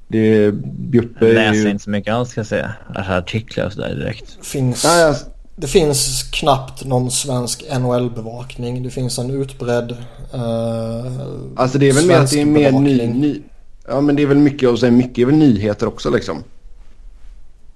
Det 0.08 0.18
är 0.20 0.52
Bjuppe. 0.78 1.26
Jag 1.26 1.34
läser 1.36 1.64
ju- 1.64 1.70
inte 1.70 1.84
så 1.84 1.90
mycket 1.90 2.14
alls 2.14 2.30
ska 2.30 2.40
jag 2.40 2.48
säga. 2.48 2.74
Alltså 2.96 3.12
artiklar 3.12 3.66
och 3.66 3.74
sådär 3.74 3.96
direkt. 3.96 4.38
Finns, 4.46 4.84
Nej, 4.84 5.04
alltså, 5.04 5.26
Det 5.56 5.68
finns 5.68 6.24
knappt 6.34 6.86
någon 6.86 7.12
svensk 7.12 7.64
NHL-bevakning. 7.80 8.84
Det 8.84 8.90
finns 8.90 9.20
en 9.20 9.30
utbredd 9.32 9.92
uh, 9.92 11.12
Alltså 11.56 11.78
det 11.78 11.90
är 11.90 11.94
väl 11.94 12.06
mer 12.06 12.16
att 12.16 12.32
det 12.32 12.42
är 12.42 12.46
mer 12.46 12.72
ny, 12.72 13.08
ny... 13.08 13.42
Ja 13.88 14.02
men 14.02 14.16
det 14.16 14.22
är 14.22 14.28
väl 14.28 14.38
mycket 14.38 14.70
och 14.70 14.80
sen 14.80 14.98
mycket 14.98 15.18
är 15.18 15.26
väl 15.26 15.36
nyheter 15.36 15.88
också 15.88 16.10
liksom. 16.10 16.44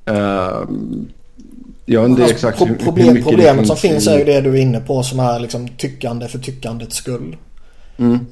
Ehm, 0.05 1.07
jag 1.85 2.01
vet 2.01 2.09
inte 2.09 2.21
Alltså, 2.21 2.35
exakt 2.35 2.57
pro- 2.57 2.67
hur, 2.67 2.75
hur 2.75 2.85
problem, 2.85 3.07
mycket 3.13 3.23
Problemet 3.29 3.67
som 3.67 3.77
finns 3.77 4.07
är 4.07 4.17
ju 4.19 4.23
det 4.25 4.41
du 4.41 4.49
är 4.57 4.61
inne 4.61 4.79
på 4.79 5.03
som 5.03 5.19
är 5.19 5.39
liksom 5.39 5.67
tyckande 5.77 6.27
för 6.27 6.39
tyckandets 6.39 6.95
skull. 6.95 7.37
Mm. 7.99 8.25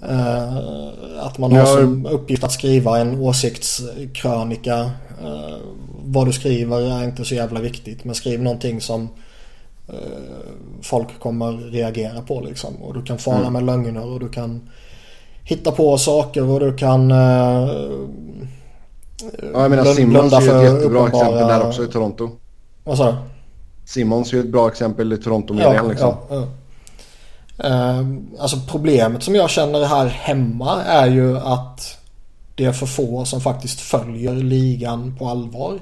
Att 1.19 1.37
man 1.37 1.51
har 1.51 1.59
Ja. 1.59 1.65
som 1.65 2.05
uppgift 2.05 2.43
att 2.43 2.51
skriva 2.51 2.99
en 2.99 3.19
åsiktskrönika. 3.19 4.79
Eh, 5.23 5.55
vad 6.05 6.27
du 6.27 6.33
skriver 6.33 6.81
är 6.99 7.03
inte 7.03 7.25
så 7.25 7.35
jävla 7.35 7.59
viktigt. 7.59 8.03
Men 8.03 8.15
skriv 8.15 8.41
någonting 8.43 8.81
som 8.81 9.09
eh, 9.87 9.95
folk 10.81 11.19
kommer 11.19 11.51
reagera 11.71 12.21
på 12.21 12.41
liksom. 12.41 12.75
Och 12.75 12.93
du 12.93 13.03
kan 13.03 13.17
fara 13.17 13.37
Mm. 13.39 13.53
med 13.53 13.65
lögner 13.65 14.05
och 14.13 14.19
du 14.19 14.29
kan 14.29 14.69
hitta 15.43 15.71
på 15.71 15.97
saker 15.97 16.43
och 16.43 16.59
du 16.59 16.77
kan 16.77 17.11
eh, 17.11 17.17
Ja 19.53 19.61
jag 19.61 19.69
menar 19.71 20.05
blunda 20.05 20.37
är 20.37 20.41
ju 20.41 20.47
ett 20.49 20.63
jättebra 20.73 20.99
uppenbara- 20.99 21.07
exempel 21.07 21.47
där 21.47 21.67
också 21.67 21.83
i 21.83 21.87
Toronto. 21.87 22.29
Vad 22.83 22.97
sa 22.97 23.11
du? 23.11 23.17
Simmons 23.85 24.33
är 24.33 24.37
ju 24.37 24.43
ett 24.43 24.49
bra 24.51 24.67
exempel 24.67 25.13
i 25.13 25.17
Toronto-medien 25.17 25.87
liksom. 25.87 26.13
Ja, 26.29 26.35
ja. 26.35 26.47
Ehm, 27.63 28.27
alltså 28.39 28.57
problemet 28.67 29.23
som 29.23 29.35
jag 29.35 29.49
känner 29.49 29.85
här 29.85 30.05
hemma 30.05 30.83
är 30.83 31.07
ju 31.07 31.37
att 31.37 31.97
det 32.55 32.65
är 32.65 32.71
för 32.71 32.85
få 32.85 33.25
som 33.25 33.41
faktiskt 33.41 33.79
följer 33.79 34.35
ligan 34.35 35.15
på 35.19 35.27
allvar. 35.27 35.79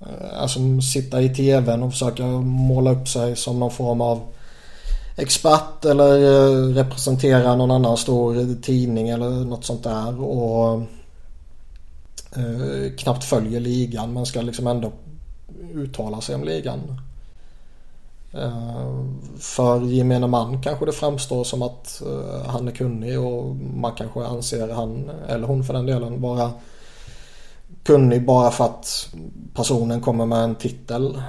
Ehm, 0.00 0.40
alltså 0.40 0.80
sitta 0.80 1.22
i 1.22 1.28
tvn 1.28 1.82
och 1.82 1.92
försöka 1.92 2.26
måla 2.42 2.92
upp 2.92 3.08
sig 3.08 3.36
som 3.36 3.60
någon 3.60 3.70
form 3.70 4.00
av 4.00 4.20
expert 5.16 5.84
eller 5.84 6.14
eh, 6.14 6.74
representera 6.74 7.56
någon 7.56 7.70
annan 7.70 7.96
stor 7.96 8.62
tidning 8.62 9.08
eller 9.08 9.30
något 9.30 9.64
sånt 9.64 9.84
där. 9.84 10.20
Och 10.20 10.82
eh, 12.36 12.92
knappt 12.98 13.24
följer 13.24 13.60
ligan 13.60 14.12
men 14.12 14.26
ska 14.26 14.40
liksom 14.40 14.66
ändå 14.66 14.92
uttala 15.74 16.20
sig 16.20 16.34
om 16.34 16.44
ligan. 16.44 16.80
Eh, 18.34 19.04
för 19.38 19.80
gemene 19.80 20.26
man 20.26 20.62
kanske 20.62 20.86
det 20.86 20.92
framstår 20.92 21.44
som 21.44 21.62
att 21.62 22.02
eh, 22.06 22.46
han 22.46 22.68
är 22.68 22.72
kunnig 22.72 23.20
och 23.20 23.56
man 23.56 23.94
kanske 23.94 24.24
anser 24.24 24.68
han, 24.68 25.10
eller 25.28 25.46
hon 25.46 25.64
för 25.64 25.74
den 25.74 25.86
delen, 25.86 26.20
vara 26.20 26.52
kunnig 27.82 28.26
bara 28.26 28.50
för 28.50 28.64
att 28.64 29.08
personen 29.54 30.00
kommer 30.00 30.26
med 30.26 30.38
en 30.38 30.54
titel. 30.54 31.22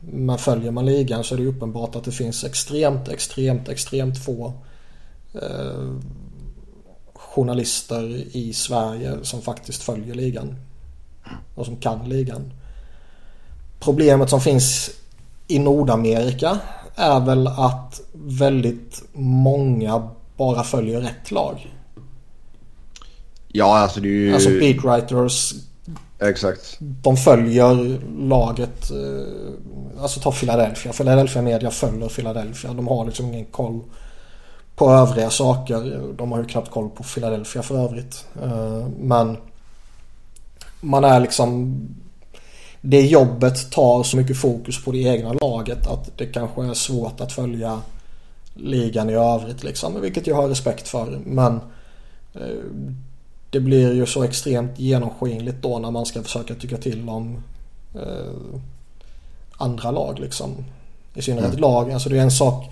Men 0.00 0.38
följer 0.38 0.70
man 0.70 0.86
ligan 0.86 1.24
så 1.24 1.34
är 1.34 1.38
det 1.38 1.46
uppenbart 1.46 1.96
att 1.96 2.04
det 2.04 2.12
finns 2.12 2.44
extremt, 2.44 3.08
extremt, 3.08 3.68
extremt 3.68 4.24
få 4.24 4.52
eh, 5.34 5.94
journalister 7.14 8.36
i 8.36 8.52
Sverige 8.52 9.12
som 9.22 9.42
faktiskt 9.42 9.82
följer 9.82 10.14
ligan. 10.14 10.56
Och 11.54 11.66
som 11.66 11.76
kan 11.76 12.08
ligan. 12.08 12.52
Problemet 13.80 14.30
som 14.30 14.40
finns 14.40 14.90
i 15.48 15.58
Nordamerika 15.58 16.58
är 16.94 17.20
väl 17.20 17.46
att 17.46 18.00
väldigt 18.14 19.02
många 19.12 20.08
bara 20.36 20.62
följer 20.62 21.00
rätt 21.00 21.30
lag. 21.30 21.74
Ja, 23.48 23.78
alltså 23.78 24.00
det 24.00 24.08
är 24.08 24.12
ju... 24.12 24.34
Alltså 24.34 24.50
beatwriters. 24.50 25.52
Exakt. 26.20 26.76
De 26.80 27.16
följer 27.16 28.00
laget. 28.28 28.90
eh, 28.90 30.02
Alltså 30.02 30.20
ta 30.20 30.32
Philadelphia. 30.32 30.92
Philadelphia 30.92 31.42
Media 31.42 31.70
följer 31.70 32.08
Philadelphia. 32.08 32.72
De 32.72 32.88
har 32.88 33.04
liksom 33.06 33.26
ingen 33.26 33.44
koll 33.44 33.80
på 34.76 34.90
övriga 34.90 35.30
saker. 35.30 36.02
De 36.18 36.32
har 36.32 36.38
ju 36.38 36.44
knappt 36.44 36.70
koll 36.70 36.88
på 36.90 37.02
Philadelphia 37.02 37.62
för 37.62 37.78
övrigt. 37.84 38.26
Eh, 38.42 38.86
Men 38.98 39.36
man 40.80 41.04
är 41.04 41.20
liksom 41.20 41.78
det 42.80 43.00
jobbet 43.00 43.70
tar 43.70 44.02
så 44.02 44.16
mycket 44.16 44.36
fokus 44.36 44.84
på 44.84 44.92
det 44.92 44.98
egna 44.98 45.32
laget 45.32 45.86
att 45.86 46.18
det 46.18 46.26
kanske 46.26 46.64
är 46.64 46.74
svårt 46.74 47.20
att 47.20 47.32
följa 47.32 47.80
ligan 48.54 49.10
i 49.10 49.14
övrigt 49.14 49.64
liksom. 49.64 50.00
Vilket 50.00 50.26
jag 50.26 50.36
har 50.36 50.48
respekt 50.48 50.88
för. 50.88 51.18
Men 51.24 51.60
eh, 52.34 52.40
det 53.50 53.60
blir 53.60 53.92
ju 53.92 54.06
så 54.06 54.22
extremt 54.22 54.78
genomskinligt 54.78 55.62
då 55.62 55.78
när 55.78 55.90
man 55.90 56.06
ska 56.06 56.22
försöka 56.22 56.54
tycka 56.54 56.76
till 56.76 57.08
om 57.08 57.42
eh, 57.94 58.34
andra 59.56 59.90
lag 59.90 60.18
liksom. 60.18 60.64
I 61.14 61.22
synnerhet 61.22 61.50
Mm. 61.50 61.60
lag. 61.60 61.92
Alltså 61.92 62.08
det 62.08 62.18
är 62.18 62.22
en 62.22 62.30
sak 62.30 62.64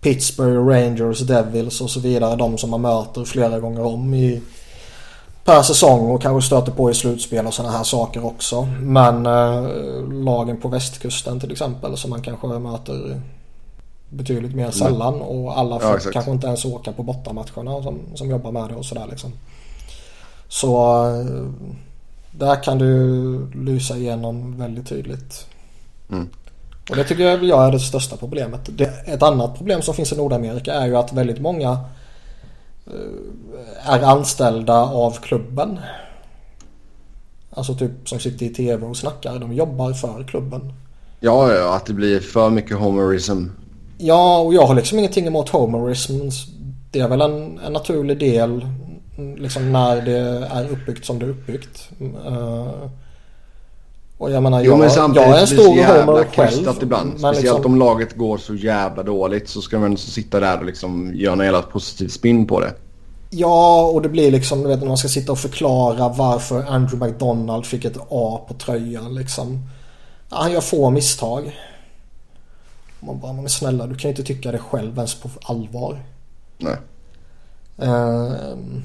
Pittsburgh, 0.00 0.66
Rangers, 0.66 1.20
Devils 1.20 1.80
och 1.80 1.90
så 1.90 2.00
vidare. 2.00 2.36
De 2.36 2.58
som 2.58 2.70
man 2.70 2.80
möter 2.80 3.24
flera 3.24 3.60
gånger 3.60 3.82
om 3.82 4.14
i 4.14 4.40
per 5.46 5.62
säsong 5.62 6.10
och 6.10 6.22
kanske 6.22 6.46
stöter 6.46 6.72
på 6.72 6.90
i 6.90 6.94
slutspel 6.94 7.46
och 7.46 7.54
sådana 7.54 7.76
här 7.76 7.84
saker 7.84 8.26
också. 8.26 8.68
Men 8.80 9.26
eh, 9.26 9.68
lagen 10.24 10.60
på 10.60 10.68
västkusten 10.68 11.40
till 11.40 11.52
exempel 11.52 11.96
som 11.96 12.10
man 12.10 12.22
kanske 12.22 12.46
möter 12.46 13.20
betydligt 14.08 14.54
mer 14.54 14.70
sällan 14.70 15.14
och 15.14 15.58
alla 15.58 15.78
får 15.78 16.00
Ja, 16.04 16.10
kanske 16.12 16.30
inte 16.30 16.46
ens 16.46 16.64
åka 16.64 16.92
på 16.92 17.02
bortamatcherna 17.02 17.82
som, 17.82 17.98
som 18.14 18.30
jobbar 18.30 18.52
med 18.52 18.68
det 18.68 18.74
och 18.74 18.84
sådär 18.84 19.06
liksom. 19.10 19.32
Så 20.48 21.04
eh, 21.06 21.46
där 22.30 22.62
kan 22.62 22.78
du 22.78 23.50
lysa 23.54 23.96
igenom 23.96 24.58
väldigt 24.58 24.88
tydligt. 24.88 25.46
Mm. 26.10 26.28
Och 26.90 26.96
det 26.96 27.04
tycker 27.04 27.44
jag 27.44 27.66
är 27.66 27.72
det 27.72 27.80
största 27.80 28.16
problemet. 28.16 28.60
Det, 28.66 28.84
ett 29.04 29.22
annat 29.22 29.56
problem 29.56 29.82
som 29.82 29.94
finns 29.94 30.12
i 30.12 30.16
Nordamerika 30.16 30.74
är 30.74 30.86
ju 30.86 30.96
att 30.96 31.12
väldigt 31.12 31.40
många 31.40 31.78
är 33.82 34.02
anställda 34.02 34.80
av 34.82 35.10
klubben. 35.10 35.78
Alltså 37.50 37.74
typ 37.74 38.08
som 38.08 38.18
sitter 38.18 38.46
i 38.46 38.48
tv 38.48 38.86
och 38.86 38.96
snackar. 38.96 39.38
De 39.38 39.52
jobbar 39.52 39.92
för 39.92 40.24
klubben. 40.24 40.72
Ja, 41.20 41.52
ja, 41.52 41.76
att 41.76 41.86
det 41.86 41.92
blir 41.92 42.20
för 42.20 42.50
mycket 42.50 42.76
homerism. 42.76 43.44
Ja, 43.98 44.38
och 44.38 44.54
jag 44.54 44.66
har 44.66 44.74
liksom 44.74 44.98
ingenting 44.98 45.26
emot 45.26 45.48
homerism. 45.48 46.28
Det 46.90 47.00
är 47.00 47.08
väl 47.08 47.20
en, 47.20 47.58
en 47.58 47.72
naturlig 47.72 48.18
del 48.18 48.66
mm, 49.18 49.36
liksom 49.36 49.72
när 49.72 50.02
det 50.02 50.46
är 50.50 50.68
uppbyggt 50.68 51.06
som 51.06 51.18
det 51.18 51.26
är 51.26 51.30
uppbyggt. 51.30 51.88
Uh, 52.00 52.88
och 54.18 54.30
jag 54.30 54.42
menar, 54.42 54.62
Jo, 54.62 54.70
jag, 54.70 54.78
men 54.78 54.88
jag 54.88 54.98
är 54.98 55.04
en 55.04 55.12
blir 55.12 55.40
det 55.40 55.46
så 55.46 55.54
stor 55.54 55.76
jävla 55.76 56.24
krystat 56.24 56.82
ibland. 56.82 57.10
men 57.10 57.18
Speciellt 57.18 57.56
liksom- 57.56 57.72
om 57.72 57.78
laget 57.78 58.16
går 58.16 58.38
så 58.38 58.54
jävla 58.54 59.02
dåligt 59.02 59.48
så 59.48 59.62
ska 59.62 59.78
man 59.78 59.96
sitta 59.96 60.40
där 60.40 60.58
och 60.58 60.64
liksom 60.64 61.14
göra 61.14 61.32
en 61.32 61.40
jävla 61.40 61.62
positiv 61.62 62.08
spin 62.08 62.46
på 62.46 62.60
det. 62.60 62.74
Ja, 63.30 63.82
och 63.82 64.02
det 64.02 64.08
blir 64.08 64.30
liksom, 64.30 64.62
du 64.62 64.68
vet 64.68 64.80
när 64.80 64.86
man 64.86 64.96
ska 64.96 65.08
sitta 65.08 65.32
och 65.32 65.38
förklara 65.38 66.08
varför 66.08 66.62
Andrew 66.68 67.06
McDonald 67.06 67.66
fick 67.66 67.84
ett 67.84 67.96
A 68.10 68.40
på 68.48 68.54
tröjan 68.54 69.14
liksom. 69.14 69.62
Ja, 70.30 70.36
han 70.36 70.52
gör 70.52 70.60
få 70.60 70.90
misstag. 70.90 71.56
Man 73.00 73.20
bara, 73.20 73.32
men 73.32 73.48
snälla 73.48 73.86
du 73.86 73.94
kan 73.94 74.10
ju 74.10 74.16
inte 74.16 74.22
tycka 74.34 74.52
det 74.52 74.58
själv 74.58 74.96
ens 74.96 75.14
på 75.14 75.28
allvar. 75.42 76.02
Nej. 76.58 76.76
Ehm, 77.78 78.82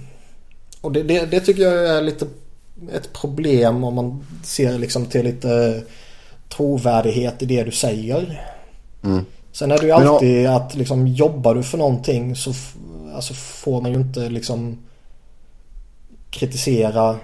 och 0.82 0.92
det, 0.92 1.04
det, 1.04 1.26
det 1.26 1.40
tycker 1.40 1.64
jag 1.64 1.98
är 1.98 2.02
lite 2.02 2.26
ett 2.94 3.14
problem 3.14 3.84
om 3.84 3.94
man 3.96 4.26
ser 4.44 4.78
liksom 4.78 5.06
till 5.06 5.26
lite 5.26 5.84
trovärdighet 6.50 7.42
i 7.42 7.46
det 7.46 7.64
du 7.64 7.72
säger. 7.72 8.52
Mm. 9.04 9.26
Sen 9.52 9.72
är 9.72 9.78
det 9.78 9.86
ju 9.86 9.92
alltid 9.92 10.48
att 10.48 10.76
liksom 10.76 11.08
jobbar 11.08 11.56
du 11.56 11.64
för 11.64 11.78
någonting 11.78 12.36
så 12.36 12.54
alltså 13.16 13.34
får 13.34 13.82
man 13.82 13.92
ju 13.92 13.98
inte 13.98 14.30
liksom 14.30 14.78
kritisera 16.30 17.16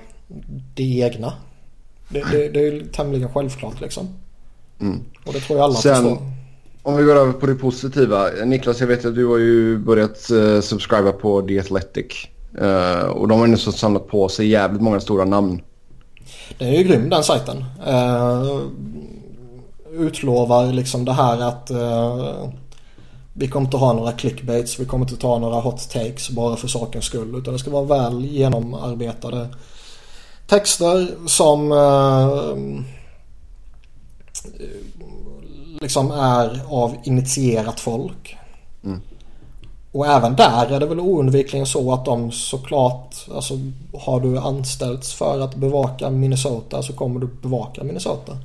det 0.76 1.00
egna. 1.00 1.34
Det, 2.10 2.24
det, 2.32 2.50
det 2.50 2.60
är 2.60 2.72
ju 2.72 2.86
tämligen 2.86 3.30
självklart 3.34 3.82
liksom. 3.82 4.08
Mm. 4.80 5.00
Och 5.26 5.34
det 5.34 5.40
tror 5.40 5.60
jag 5.60 5.64
alla 5.64 5.76
Sen- 5.76 5.96
förstår. 5.96 6.32
Om 6.84 6.98
vi 6.98 7.04
går 7.04 7.16
över 7.16 7.34
på 7.34 7.46
det 7.46 7.56
positiva. 7.56 8.30
Niklas, 8.46 8.80
jag 8.80 8.88
vet 8.88 9.06
att 9.06 9.16
du 9.16 9.26
har 9.26 9.38
ju 9.38 9.78
börjat 9.78 10.32
uh, 10.32 10.62
subscriba 10.62 11.12
på 11.12 11.42
The 11.42 11.60
Athletic. 11.60 12.28
Eh, 12.62 13.08
och 13.08 13.28
de 13.28 13.40
har 13.40 13.56
så 13.56 13.72
samlat 13.72 14.08
på 14.08 14.30
sig 14.30 14.48
jävligt 14.48 14.82
många 14.82 15.00
stora 15.00 15.26
namn. 15.26 15.62
Den 16.58 16.68
är 16.68 16.78
ju 16.78 16.84
grym 16.84 17.10
den 17.10 17.24
sajten. 17.24 17.66
Uh, 17.88 18.62
utlovar 19.98 20.74
liksom 20.74 21.06
det 21.06 21.14
här 21.14 21.42
att 21.42 21.70
eh, 21.70 22.50
vi 23.34 23.48
kommer 23.48 23.66
inte 23.66 23.78
ha 23.78 23.94
några 23.94 24.12
clickbaits, 24.12 24.80
vi 24.80 24.86
kommer 24.86 25.06
inte 25.06 25.22
ta 25.22 25.40
några 25.40 25.60
hot 25.60 25.90
takes 25.90 26.30
bara 26.30 26.56
för 26.56 26.68
sakens 26.68 27.06
skull. 27.06 27.36
Utan 27.36 27.54
det 27.54 27.60
ska 27.60 27.72
vara 27.72 28.10
väl 28.10 28.26
genomarbetade 28.26 29.48
texter 30.48 31.28
som 31.28 31.72
eh, 31.72 32.56
liksom 35.82 36.12
är 36.12 36.62
av 36.70 36.96
initierat 37.04 37.80
folk. 37.80 38.38
Mm. 38.84 39.02
Och 39.98 40.08
även 40.08 40.36
där 40.36 40.72
är 40.72 40.80
det 40.80 40.86
väl 40.86 41.00
oundvikligen 41.00 41.66
så 41.66 41.94
att 41.94 42.06
de 42.06 42.32
såklart, 42.32 43.16
alltså 43.36 43.54
har 43.94 44.20
du 44.20 44.38
anställts 44.38 45.14
för 45.14 45.40
att 45.40 45.56
bevaka 45.56 46.10
Minnesota 46.10 46.84
så 46.84 46.94
kommer 46.94 47.20
du 47.20 47.28
bevaka 47.42 47.84
Minnesota. 47.84 48.38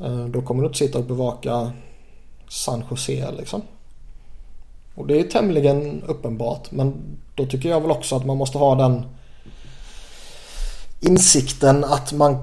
Eh, 0.00 0.24
Då 0.24 0.42
kommer 0.42 0.62
du 0.62 0.66
inte 0.66 0.78
sitta 0.78 0.98
och 0.98 1.04
bevaka 1.04 1.72
San 2.48 2.84
Jose 2.90 3.32
liksom. 3.38 3.62
Och 4.94 5.06
det 5.06 5.20
är 5.20 5.24
tämligen 5.24 6.02
uppenbart 6.06 6.70
men 6.70 6.94
då 7.34 7.46
tycker 7.46 7.68
jag 7.68 7.80
väl 7.80 7.90
också 7.90 8.16
att 8.16 8.26
man 8.26 8.36
måste 8.36 8.58
ha 8.58 8.74
den 8.74 9.06
insikten 11.00 11.84
att 11.84 12.12
man 12.12 12.36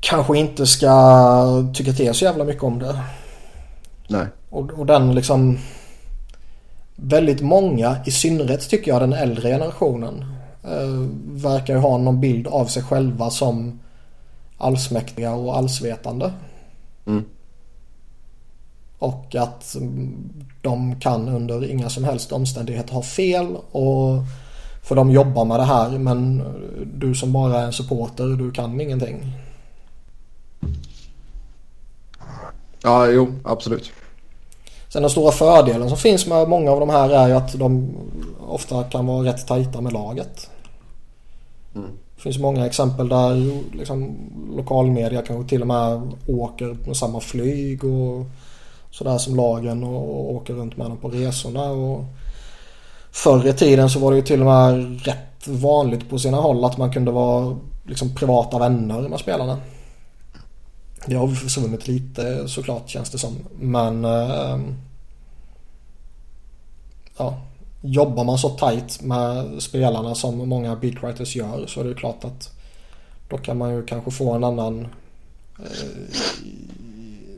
kanske 0.00 0.38
inte 0.38 0.66
ska 0.66 1.64
tycka 1.74 1.92
till 1.92 2.14
så 2.14 2.24
jävla 2.24 2.44
mycket 2.44 2.62
om 2.62 2.78
det. 2.78 3.00
Nej. 4.08 4.26
Och, 4.50 4.70
och 4.70 4.86
den 4.86 5.14
liksom 5.14 5.58
väldigt 6.96 7.40
många, 7.40 7.96
i 8.06 8.10
synnerhet 8.10 8.68
tycker 8.68 8.90
jag 8.90 9.02
den 9.02 9.12
äldre 9.12 9.48
generationen 9.48 10.24
eh, 10.64 11.08
verkar 11.24 11.74
ju 11.74 11.80
ha 11.80 11.98
någon 11.98 12.20
bild 12.20 12.46
av 12.46 12.66
sig 12.66 12.82
själva 12.82 13.30
som 13.30 13.80
allsmäktiga 14.58 15.34
och 15.34 15.56
allsvetande. 15.56 16.32
Mm. 17.06 17.24
Och 18.98 19.34
att 19.34 19.76
de 20.62 21.00
kan 21.00 21.28
under 21.28 21.70
inga 21.70 21.88
som 21.88 22.04
helst 22.04 22.32
omständigheter 22.32 22.92
ha 22.92 23.02
fel 23.02 23.56
och 23.70 24.22
för 24.82 24.94
de 24.94 25.10
jobbar 25.10 25.44
med 25.44 25.60
det 25.60 25.64
här 25.64 25.98
men 25.98 26.42
du 26.94 27.14
som 27.14 27.32
bara 27.32 27.60
är 27.60 27.66
en 27.66 27.72
supporter 27.72 28.26
du 28.26 28.50
kan 28.50 28.80
ingenting. 28.80 29.32
Ja, 32.82 33.06
jo, 33.06 33.34
absolut. 33.44 33.92
Sen 34.88 35.02
den 35.02 35.10
stora 35.10 35.32
fördelen 35.32 35.88
som 35.88 35.98
finns 35.98 36.26
med 36.26 36.48
många 36.48 36.70
av 36.70 36.80
de 36.80 36.90
här 36.90 37.10
är 37.10 37.28
ju 37.28 37.34
att 37.34 37.52
de 37.52 37.90
ofta 38.48 38.84
kan 38.84 39.06
vara 39.06 39.24
rätt 39.26 39.46
tajta 39.46 39.80
med 39.80 39.92
laget. 39.92 40.50
Mm. 41.74 41.90
Det 42.16 42.22
finns 42.22 42.38
många 42.38 42.66
exempel 42.66 43.08
där 43.08 43.62
liksom, 43.76 44.16
lokalmedia 44.56 45.22
kanske 45.22 45.48
till 45.48 45.60
och 45.60 45.66
med 45.66 46.12
åker 46.26 46.76
med 46.86 46.96
samma 46.96 47.20
flyg 47.20 47.84
och 47.84 48.26
sådär 48.90 49.18
som 49.18 49.36
lagen 49.36 49.84
och, 49.84 50.34
åker 50.34 50.54
runt 50.54 50.76
med 50.76 50.90
dem 50.90 50.96
på 50.96 51.08
resorna. 51.08 51.70
Och 51.70 52.04
förr 53.10 53.46
i 53.46 53.52
tiden 53.52 53.90
så 53.90 53.98
var 53.98 54.10
det 54.10 54.16
ju 54.16 54.22
till 54.22 54.40
och 54.40 54.46
med 54.46 55.00
rätt 55.06 55.48
vanligt 55.48 56.10
på 56.10 56.18
sina 56.18 56.36
håll 56.36 56.64
att 56.64 56.78
man 56.78 56.92
kunde 56.92 57.10
vara 57.10 57.56
liksom 57.84 58.14
privata 58.14 58.58
vänner 58.58 59.08
med 59.08 59.18
spelarna. 59.18 59.58
Det 61.06 61.14
har 61.14 61.26
vi 61.26 61.34
försvunnit 61.34 61.88
lite 61.88 62.48
såklart 62.48 62.88
känns 62.88 63.10
det 63.10 63.18
som. 63.18 63.36
Men 63.60 64.04
eh, 64.04 64.58
ja, 67.16 67.40
jobbar 67.80 68.24
man 68.24 68.38
så 68.38 68.48
tajt 68.48 69.02
med 69.02 69.62
spelarna 69.62 70.14
som 70.14 70.48
många 70.48 70.76
beatwriters 70.76 71.36
gör 71.36 71.66
så 71.66 71.80
är 71.80 71.84
det 71.84 71.94
klart 71.94 72.24
att 72.24 72.52
då 73.28 73.38
kan 73.38 73.58
man 73.58 73.74
ju 73.74 73.86
kanske 73.86 74.10
få 74.10 74.32
en 74.32 74.44
annan 74.44 74.80
eh, 75.58 75.88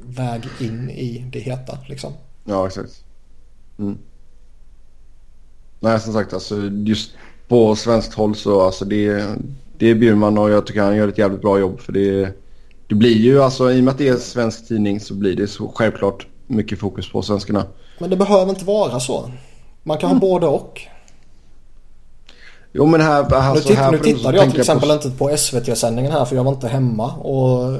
väg 0.02 0.42
in 0.60 0.90
i 0.90 1.24
det 1.32 1.40
heta 1.40 1.78
liksom. 1.88 2.12
Ja, 2.44 2.66
exakt. 2.66 3.04
Mm. 3.78 3.98
Nej, 5.80 6.00
som 6.00 6.12
sagt, 6.12 6.32
alltså 6.32 6.56
just 6.66 7.10
på 7.48 7.76
svenskt 7.76 8.14
håll 8.14 8.34
så 8.34 8.60
alltså 8.60 8.84
det, 8.84 9.26
det 9.78 9.86
är 9.86 9.94
Bjurman 9.94 10.38
och 10.38 10.50
jag 10.50 10.66
tycker 10.66 10.82
han 10.82 10.96
gör 10.96 11.08
ett 11.08 11.18
jävligt 11.18 11.40
bra 11.40 11.58
jobb 11.58 11.80
för 11.80 11.92
det, 11.92 12.32
det 12.88 12.94
blir 12.94 13.16
ju 13.16 13.42
alltså 13.42 13.72
i 13.72 13.80
och 13.80 13.84
med 13.84 13.92
att 13.92 13.98
det 13.98 14.08
är 14.08 14.12
en 14.12 14.20
svensk 14.20 14.68
tidning 14.68 15.00
så 15.00 15.14
blir 15.14 15.36
det 15.36 15.46
så 15.46 15.72
självklart 15.74 16.26
mycket 16.46 16.78
fokus 16.78 17.12
på 17.12 17.22
svenskarna. 17.22 17.64
Men 17.98 18.10
det 18.10 18.16
behöver 18.16 18.50
inte 18.50 18.64
vara 18.64 19.00
så. 19.00 19.30
Man 19.82 19.98
kan 19.98 20.10
mm. 20.10 20.20
ha 20.20 20.28
både 20.28 20.46
och. 20.46 20.80
Jo 22.72 22.86
men 22.86 23.00
här... 23.00 23.34
Alltså, 23.34 23.54
nu, 23.54 23.60
titt, 23.60 23.78
här 23.78 23.92
nu 23.92 23.98
tittade 23.98 24.38
jag 24.38 24.50
till 24.50 24.60
exempel 24.60 24.88
på... 24.88 24.94
inte 24.94 25.10
på 25.10 25.36
SVT-sändningen 25.36 26.12
här 26.12 26.24
för 26.24 26.36
jag 26.36 26.44
var 26.44 26.52
inte 26.52 26.68
hemma. 26.68 27.12
Och 27.12 27.76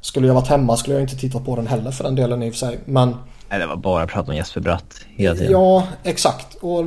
skulle 0.00 0.26
jag 0.26 0.34
varit 0.34 0.48
hemma 0.48 0.76
skulle 0.76 0.94
jag 0.96 1.02
inte 1.02 1.16
titta 1.16 1.40
på 1.40 1.56
den 1.56 1.66
heller 1.66 1.90
för 1.90 2.04
den 2.04 2.14
delen 2.14 2.42
i 2.42 2.50
och 2.50 2.54
för 2.54 2.58
sig. 2.58 2.78
Men... 2.84 3.16
Nej 3.48 3.58
det 3.58 3.66
var 3.66 3.76
bara 3.76 4.06
prat 4.06 4.28
om 4.28 4.36
Jesper 4.36 4.60
Bratt 4.60 4.94
hela 5.16 5.34
tiden. 5.34 5.52
Ja 5.52 5.86
exakt. 6.02 6.54
Och 6.60 6.84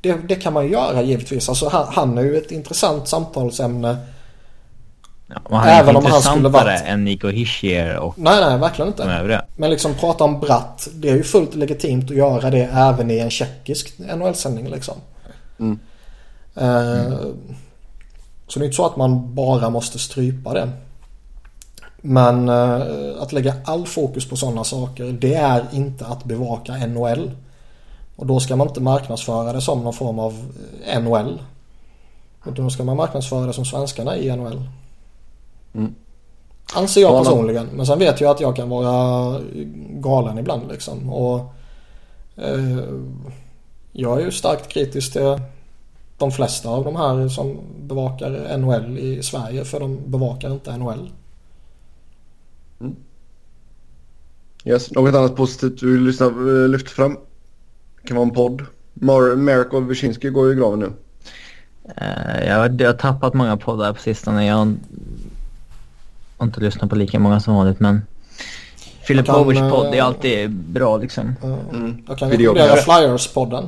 det, 0.00 0.14
det 0.28 0.34
kan 0.34 0.52
man 0.52 0.64
ju 0.64 0.70
göra 0.70 1.02
givetvis. 1.02 1.48
Alltså, 1.48 1.68
han, 1.68 1.86
han 1.88 2.18
är 2.18 2.22
ju 2.22 2.36
ett 2.36 2.50
intressant 2.50 3.08
samtalsämne. 3.08 3.96
Ja, 5.26 5.36
han 5.50 5.68
är 5.68 5.80
Även 5.80 5.96
om 5.96 6.04
han 6.04 6.22
skulle 6.22 6.48
varit... 6.48 6.82
än 6.84 7.04
Nico 7.04 7.28
Hischier 7.28 7.98
och 7.98 8.18
Nej, 8.18 8.40
nej, 8.40 8.58
verkligen 8.58 8.88
inte. 8.88 9.42
Men 9.56 9.70
liksom 9.70 9.94
prata 9.94 10.24
om 10.24 10.40
Bratt. 10.40 10.88
Det 10.94 11.10
är 11.10 11.16
ju 11.16 11.22
fullt 11.22 11.54
legitimt 11.54 12.10
att 12.10 12.16
göra 12.16 12.50
det 12.50 12.64
även 12.72 13.10
i 13.10 13.18
en 13.18 13.30
tjeckisk 13.30 13.98
NHL-sändning 13.98 14.68
liksom. 14.68 14.94
Mm. 15.58 15.78
Uh, 16.60 17.06
mm. 17.06 17.36
Så 18.48 18.58
det 18.58 18.64
är 18.64 18.66
inte 18.66 18.76
så 18.76 18.86
att 18.86 18.96
man 18.96 19.34
bara 19.34 19.70
måste 19.70 19.98
strypa 19.98 20.52
det. 20.52 20.70
Men 21.96 22.48
uh, 22.48 23.22
att 23.22 23.32
lägga 23.32 23.54
all 23.64 23.86
fokus 23.86 24.28
på 24.28 24.36
sådana 24.36 24.64
saker 24.64 25.04
det 25.04 25.34
är 25.34 25.64
inte 25.72 26.06
att 26.06 26.24
bevaka 26.24 26.86
NHL. 26.86 27.30
Och 28.16 28.26
då 28.26 28.40
ska 28.40 28.56
man 28.56 28.68
inte 28.68 28.80
marknadsföra 28.80 29.52
det 29.52 29.60
som 29.60 29.84
någon 29.84 29.92
form 29.92 30.18
av 30.18 30.52
eh, 30.86 31.02
NHL. 31.02 31.40
Utan 32.46 32.64
då 32.64 32.70
ska 32.70 32.84
man 32.84 32.96
marknadsföra 32.96 33.46
det 33.46 33.52
som 33.52 33.64
svenskarna 33.64 34.16
i 34.16 34.36
NHL. 34.36 34.62
Mm. 35.74 35.94
Anser 36.74 37.00
jag 37.00 37.24
personligen. 37.24 37.66
Men 37.66 37.86
sen 37.86 37.98
vet 37.98 38.20
jag 38.20 38.30
att 38.30 38.40
jag 38.40 38.56
kan 38.56 38.68
vara 38.68 39.40
galen 39.90 40.38
ibland 40.38 40.68
liksom. 40.68 41.12
Och 41.12 41.54
eh, 42.36 42.84
Jag 43.92 44.20
är 44.20 44.24
ju 44.24 44.30
starkt 44.30 44.68
kritisk 44.68 45.12
till 45.12 45.38
de 46.18 46.32
flesta 46.32 46.68
av 46.68 46.84
de 46.84 46.96
här 46.96 47.28
som 47.28 47.58
bevakar 47.80 48.58
NHL 48.58 48.98
i 48.98 49.22
Sverige. 49.22 49.64
För 49.64 49.80
de 49.80 50.00
bevakar 50.06 50.52
inte 50.52 50.76
NHL. 50.76 51.10
Mm. 52.80 52.96
Yes. 54.64 54.90
Något 54.90 55.14
annat 55.14 55.36
positivt 55.36 55.80
du 55.80 55.92
vill 55.92 56.20
eh, 56.22 56.68
lyfta 56.68 56.90
fram? 56.90 57.16
Det 58.00 58.08
kan 58.08 58.16
vara 58.16 58.26
en 58.26 58.34
podd. 58.34 58.62
Mar 58.94 59.36
Merk 59.36 59.72
och 59.72 59.90
Wyszynski 59.90 60.28
går 60.28 60.46
ju 60.46 60.52
i 60.52 60.56
graven 60.56 60.78
nu. 60.78 60.86
Uh, 60.86 62.46
jag, 62.46 62.58
har, 62.58 62.76
jag 62.78 62.88
har 62.88 62.98
tappat 62.98 63.34
många 63.34 63.56
poddar 63.56 63.92
på 63.92 64.00
sistone. 64.00 64.46
Jag 64.46 64.76
har, 66.38 66.46
inte 66.46 66.60
lyssnat 66.60 66.90
på 66.90 66.96
lika 66.96 67.18
många 67.18 67.40
som 67.40 67.54
vanligt 67.54 67.80
men 67.80 68.02
Philip 69.06 69.28
Overs 69.28 69.58
podd 69.58 69.94
är 69.94 69.98
eh, 69.98 70.06
alltid 70.06 70.50
bra 70.50 70.96
liksom. 70.96 71.36
Uh, 71.44 71.58
mm. 71.72 72.04
Jag 72.08 72.18
kan 72.18 72.30
rekommendera 72.30 72.76
Flyers-podden. 72.76 73.66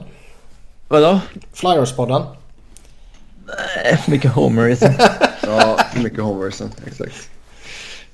Vadå? 0.88 1.20
Flyers-podden. 1.54 2.22
Nej, 3.46 3.96
för 3.96 4.10
mycket 4.10 4.32
homerism. 4.32 4.84
ja, 5.46 5.78
för 5.92 6.00
mycket 6.00 6.22
homerism. 6.22 6.64
Exakt. 6.86 7.30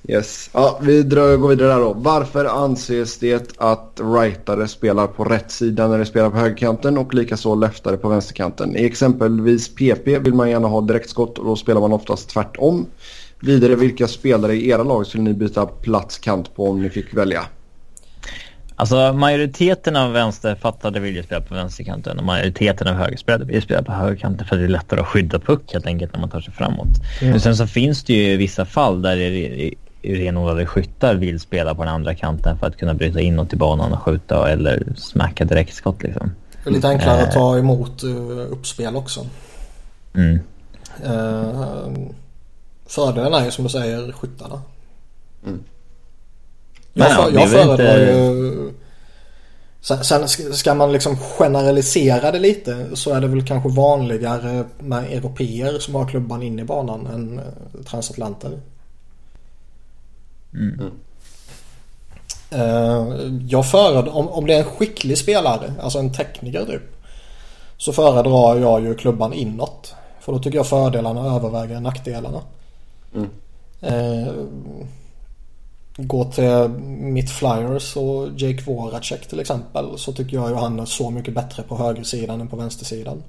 Yes. 0.08 0.50
Ja, 0.52 0.78
vi 0.82 1.02
drar, 1.02 1.36
går 1.36 1.48
vidare 1.48 1.68
där 1.68 1.80
då. 1.80 1.92
Varför 1.92 2.44
anses 2.44 3.18
det 3.18 3.58
att 3.58 4.00
rightare 4.00 4.68
spelar 4.68 5.06
på 5.06 5.24
rätt 5.24 5.50
sida 5.50 5.88
när 5.88 5.98
de 5.98 6.04
spelar 6.04 6.30
på 6.30 6.36
högerkanten 6.36 6.98
och 6.98 7.14
likaså 7.14 7.54
leftare 7.54 7.96
på 7.96 8.08
vänsterkanten? 8.08 8.76
I 8.76 8.84
exempelvis 8.84 9.74
PP 9.74 10.18
vill 10.18 10.34
man 10.34 10.50
gärna 10.50 10.68
ha 10.68 10.80
direktskott 10.80 11.38
och 11.38 11.44
då 11.44 11.56
spelar 11.56 11.80
man 11.80 11.92
oftast 11.92 12.28
tvärtom. 12.28 12.86
Vidare, 13.42 13.76
vilka 13.76 14.08
spelare 14.08 14.54
i 14.54 14.68
era 14.68 14.82
lag 14.82 15.06
skulle 15.06 15.22
ni 15.22 15.34
byta 15.34 15.66
plats 15.66 16.18
kant 16.18 16.54
på 16.54 16.70
om 16.70 16.82
ni 16.82 16.90
fick 16.90 17.14
välja? 17.14 17.46
Alltså 18.76 19.12
majoriteten 19.12 19.96
av 19.96 20.12
vänsterfattade 20.12 21.00
vill 21.00 21.16
ju 21.16 21.22
spela 21.22 21.40
på 21.40 21.54
vänsterkanten 21.54 22.18
och 22.18 22.24
majoriteten 22.24 22.88
av 22.88 22.94
högerspelare 22.94 23.44
vill 23.44 23.62
spela 23.62 23.82
på 23.82 23.92
högerkanten 23.92 24.46
för 24.46 24.56
det 24.56 24.64
är 24.64 24.68
lättare 24.68 25.00
att 25.00 25.06
skydda 25.06 25.38
puck 25.38 25.72
helt 25.72 25.86
enkelt 25.86 26.12
när 26.12 26.20
man 26.20 26.30
tar 26.30 26.40
sig 26.40 26.54
framåt. 26.54 26.88
Mm. 27.20 27.30
Men 27.30 27.40
sen 27.40 27.56
så 27.56 27.66
finns 27.66 28.04
det 28.04 28.12
ju 28.12 28.36
vissa 28.36 28.64
fall 28.64 29.02
där 29.02 29.16
det 29.16 29.24
är 29.66 29.74
renodlade 30.02 30.66
skyttar 30.66 31.14
vill 31.14 31.40
spela 31.40 31.74
på 31.74 31.84
den 31.84 31.94
andra 31.94 32.14
kanten 32.14 32.58
för 32.58 32.66
att 32.66 32.76
kunna 32.76 32.94
bryta 32.94 33.20
inåt 33.20 33.52
i 33.52 33.56
banan 33.56 33.92
och 33.92 34.02
skjuta 34.02 34.50
eller 34.50 34.84
smacka 34.96 35.44
direktskott 35.44 36.02
liksom. 36.02 36.34
Det 36.64 36.70
är 36.70 36.74
lite 36.74 36.88
enklare 36.88 37.22
att 37.22 37.32
ta 37.32 37.58
emot 37.58 38.04
uh, 38.04 38.52
uppspel 38.52 38.96
också. 38.96 39.26
Mm. 40.14 40.38
Uh, 41.06 42.10
fördelen 42.92 43.34
är 43.34 43.44
ju 43.44 43.50
som 43.50 43.64
du 43.64 43.70
säger 43.70 44.12
skyttarna. 44.12 44.62
Mm. 45.44 45.64
Jag, 46.92 47.16
för, 47.16 47.32
jag 47.32 47.50
föredrar 47.50 48.00
inte... 48.00 48.12
ju... 48.12 48.72
Sen, 49.80 50.04
sen, 50.04 50.28
ska 50.54 50.74
man 50.74 50.92
liksom 50.92 51.16
generalisera 51.16 52.30
det 52.30 52.38
lite 52.38 52.96
så 52.96 53.14
är 53.14 53.20
det 53.20 53.26
väl 53.26 53.46
kanske 53.46 53.68
vanligare 53.68 54.64
med 54.78 55.04
europeer 55.04 55.78
som 55.78 55.94
har 55.94 56.08
klubban 56.08 56.42
in 56.42 56.58
i 56.58 56.64
banan 56.64 57.06
än 57.06 57.38
eh, 57.38 57.84
transatlanter. 57.84 58.60
Mm. 60.54 60.90
Uh, 62.54 63.40
jag 63.48 63.70
föredrar, 63.70 64.16
om, 64.16 64.28
om 64.28 64.46
det 64.46 64.54
är 64.54 64.58
en 64.58 64.64
skicklig 64.64 65.18
spelare, 65.18 65.72
alltså 65.80 65.98
en 65.98 66.12
tekniker 66.12 66.64
typ. 66.64 66.82
Så 67.76 67.92
föredrar 67.92 68.56
jag 68.56 68.82
ju 68.82 68.94
klubban 68.94 69.32
inåt. 69.32 69.94
För 70.20 70.32
då 70.32 70.38
tycker 70.38 70.58
jag 70.58 70.66
fördelarna 70.66 71.36
överväger 71.36 71.80
nackdelarna. 71.80 72.40
Mm. 73.14 73.28
Uh, 73.82 74.46
gå 75.96 76.24
till 76.24 76.68
mitt 76.88 77.30
Flyers 77.30 77.96
och 77.96 78.28
Jake 78.36 78.62
Voracek 78.62 79.28
till 79.28 79.40
exempel. 79.40 79.98
Så 79.98 80.12
tycker 80.12 80.36
jag 80.36 80.50
ju 80.50 80.56
han 80.56 80.80
är 80.80 80.84
så 80.84 81.10
mycket 81.10 81.34
bättre 81.34 81.62
på 81.62 81.76
högersidan 81.76 82.40
än 82.40 82.48
på 82.48 82.56
vänstersidan. 82.56 83.22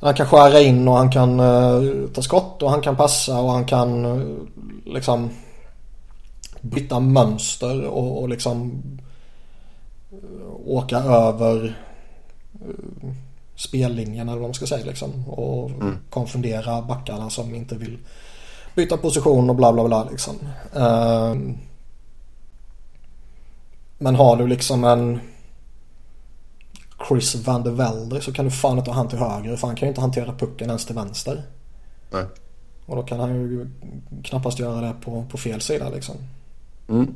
Han 0.00 0.14
kan 0.14 0.26
skära 0.26 0.60
in 0.60 0.88
och 0.88 0.94
han 0.94 1.10
kan 1.10 1.40
uh, 1.40 2.08
ta 2.08 2.22
skott 2.22 2.62
och 2.62 2.70
han 2.70 2.80
kan 2.80 2.96
passa 2.96 3.40
och 3.40 3.50
han 3.50 3.64
kan 3.64 4.04
uh, 4.04 4.38
liksom 4.86 5.30
byta 6.60 7.00
mönster 7.00 7.86
och, 7.86 8.22
och 8.22 8.28
liksom 8.28 8.82
eh, 10.10 10.16
åka 10.66 10.98
över 10.98 11.64
uh, 12.68 13.10
spellinjen 13.56 14.28
eller 14.28 14.38
vad 14.38 14.48
man 14.48 14.54
ska 14.54 14.66
säga 14.66 14.86
liksom. 14.86 15.28
Och 15.28 15.70
mm. 15.70 15.96
konfundera 16.10 16.82
backarna 16.82 17.30
som 17.30 17.54
inte 17.54 17.74
vill 17.74 17.98
byta 18.78 18.96
position 18.96 19.50
och 19.50 19.56
bla 19.56 19.72
bla 19.72 19.84
bla 19.84 20.08
liksom. 20.10 20.34
Uh, 20.76 21.34
men 23.98 24.14
har 24.14 24.36
du 24.36 24.46
liksom 24.46 24.84
en 24.84 25.20
Chris 27.08 27.34
van 27.34 27.62
der 27.62 27.70
Velde 27.70 28.20
så 28.20 28.32
kan 28.32 28.44
du 28.44 28.50
fan 28.50 28.78
inte 28.78 28.90
ha 28.90 28.96
han 28.96 29.08
till 29.08 29.18
höger 29.18 29.56
för 29.56 29.66
han 29.66 29.76
kan 29.76 29.86
ju 29.86 29.90
inte 29.90 30.00
hantera 30.00 30.32
pucken 30.32 30.68
ens 30.68 30.86
till 30.86 30.94
vänster. 30.94 31.42
Nej. 32.10 32.24
Och 32.86 32.96
då 32.96 33.02
kan 33.02 33.20
han 33.20 33.30
ju 33.30 33.68
knappast 34.24 34.58
göra 34.58 34.80
det 34.80 34.94
på, 35.04 35.24
på 35.30 35.38
fel 35.38 35.60
sida 35.60 35.88
liksom. 35.88 36.14
Mm. 36.88 37.14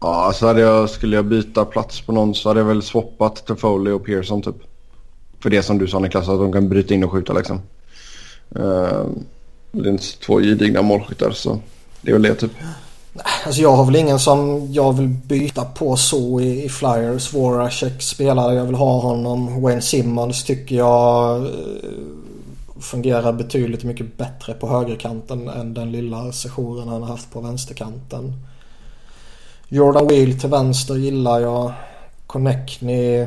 Ja, 0.00 0.32
så 0.34 0.46
hade 0.46 0.60
jag, 0.60 0.90
skulle 0.90 1.16
jag 1.16 1.24
byta 1.24 1.64
plats 1.64 2.00
på 2.00 2.12
någon 2.12 2.34
så 2.34 2.48
hade 2.48 2.60
jag 2.60 2.66
väl 2.66 2.82
swappat 2.82 3.46
till 3.46 3.56
Foley 3.56 3.92
och 3.92 4.04
Pearson 4.04 4.42
typ. 4.42 4.56
För 5.40 5.50
det 5.50 5.62
som 5.62 5.78
du 5.78 5.86
sa 5.86 5.98
Niklas, 5.98 6.28
att 6.28 6.38
de 6.38 6.52
kan 6.52 6.68
bryta 6.68 6.94
in 6.94 7.04
och 7.04 7.12
skjuta 7.12 7.32
liksom. 7.32 7.60
Uh, 8.56 9.04
det 9.74 9.90
är 9.90 10.20
två 10.26 10.40
gedigna 10.40 10.82
målskyttar 10.82 11.30
så 11.30 11.58
det 12.00 12.10
är 12.10 12.12
väl 12.12 12.22
det 12.22 12.34
typ. 12.34 12.52
Alltså 13.46 13.62
jag 13.62 13.72
har 13.76 13.84
väl 13.84 13.96
ingen 13.96 14.18
som 14.18 14.68
jag 14.72 14.92
vill 14.92 15.08
byta 15.08 15.64
på 15.64 15.96
så 15.96 16.40
i, 16.40 16.64
i 16.64 16.68
Flyers. 16.68 17.34
Voracek 17.34 18.02
spelare, 18.02 18.54
jag 18.54 18.64
vill 18.64 18.74
ha 18.74 19.00
honom. 19.00 19.62
Wayne 19.62 19.82
Simmons 19.82 20.44
tycker 20.44 20.76
jag 20.76 21.42
eh, 21.42 21.50
fungerar 22.80 23.32
betydligt 23.32 23.84
mycket 23.84 24.16
bättre 24.16 24.54
på 24.54 24.68
högerkanten 24.68 25.48
än 25.48 25.74
den 25.74 25.92
lilla 25.92 26.32
sessionen 26.32 26.88
han 26.88 27.02
har 27.02 27.08
haft 27.08 27.32
på 27.32 27.40
vänsterkanten. 27.40 28.32
Jordan 29.68 30.06
Wheel 30.08 30.40
till 30.40 30.50
vänster 30.50 30.94
gillar 30.94 31.40
jag. 31.40 31.72
Connectney 32.26 33.26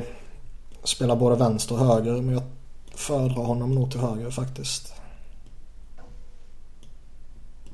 spelar 0.83 1.15
både 1.15 1.35
vänster 1.35 1.75
och 1.75 1.95
höger 1.95 2.11
men 2.11 2.33
jag 2.33 2.43
föredrar 2.95 3.43
honom 3.43 3.75
nog 3.75 3.91
till 3.91 3.99
höger 3.99 4.31
faktiskt. 4.31 4.96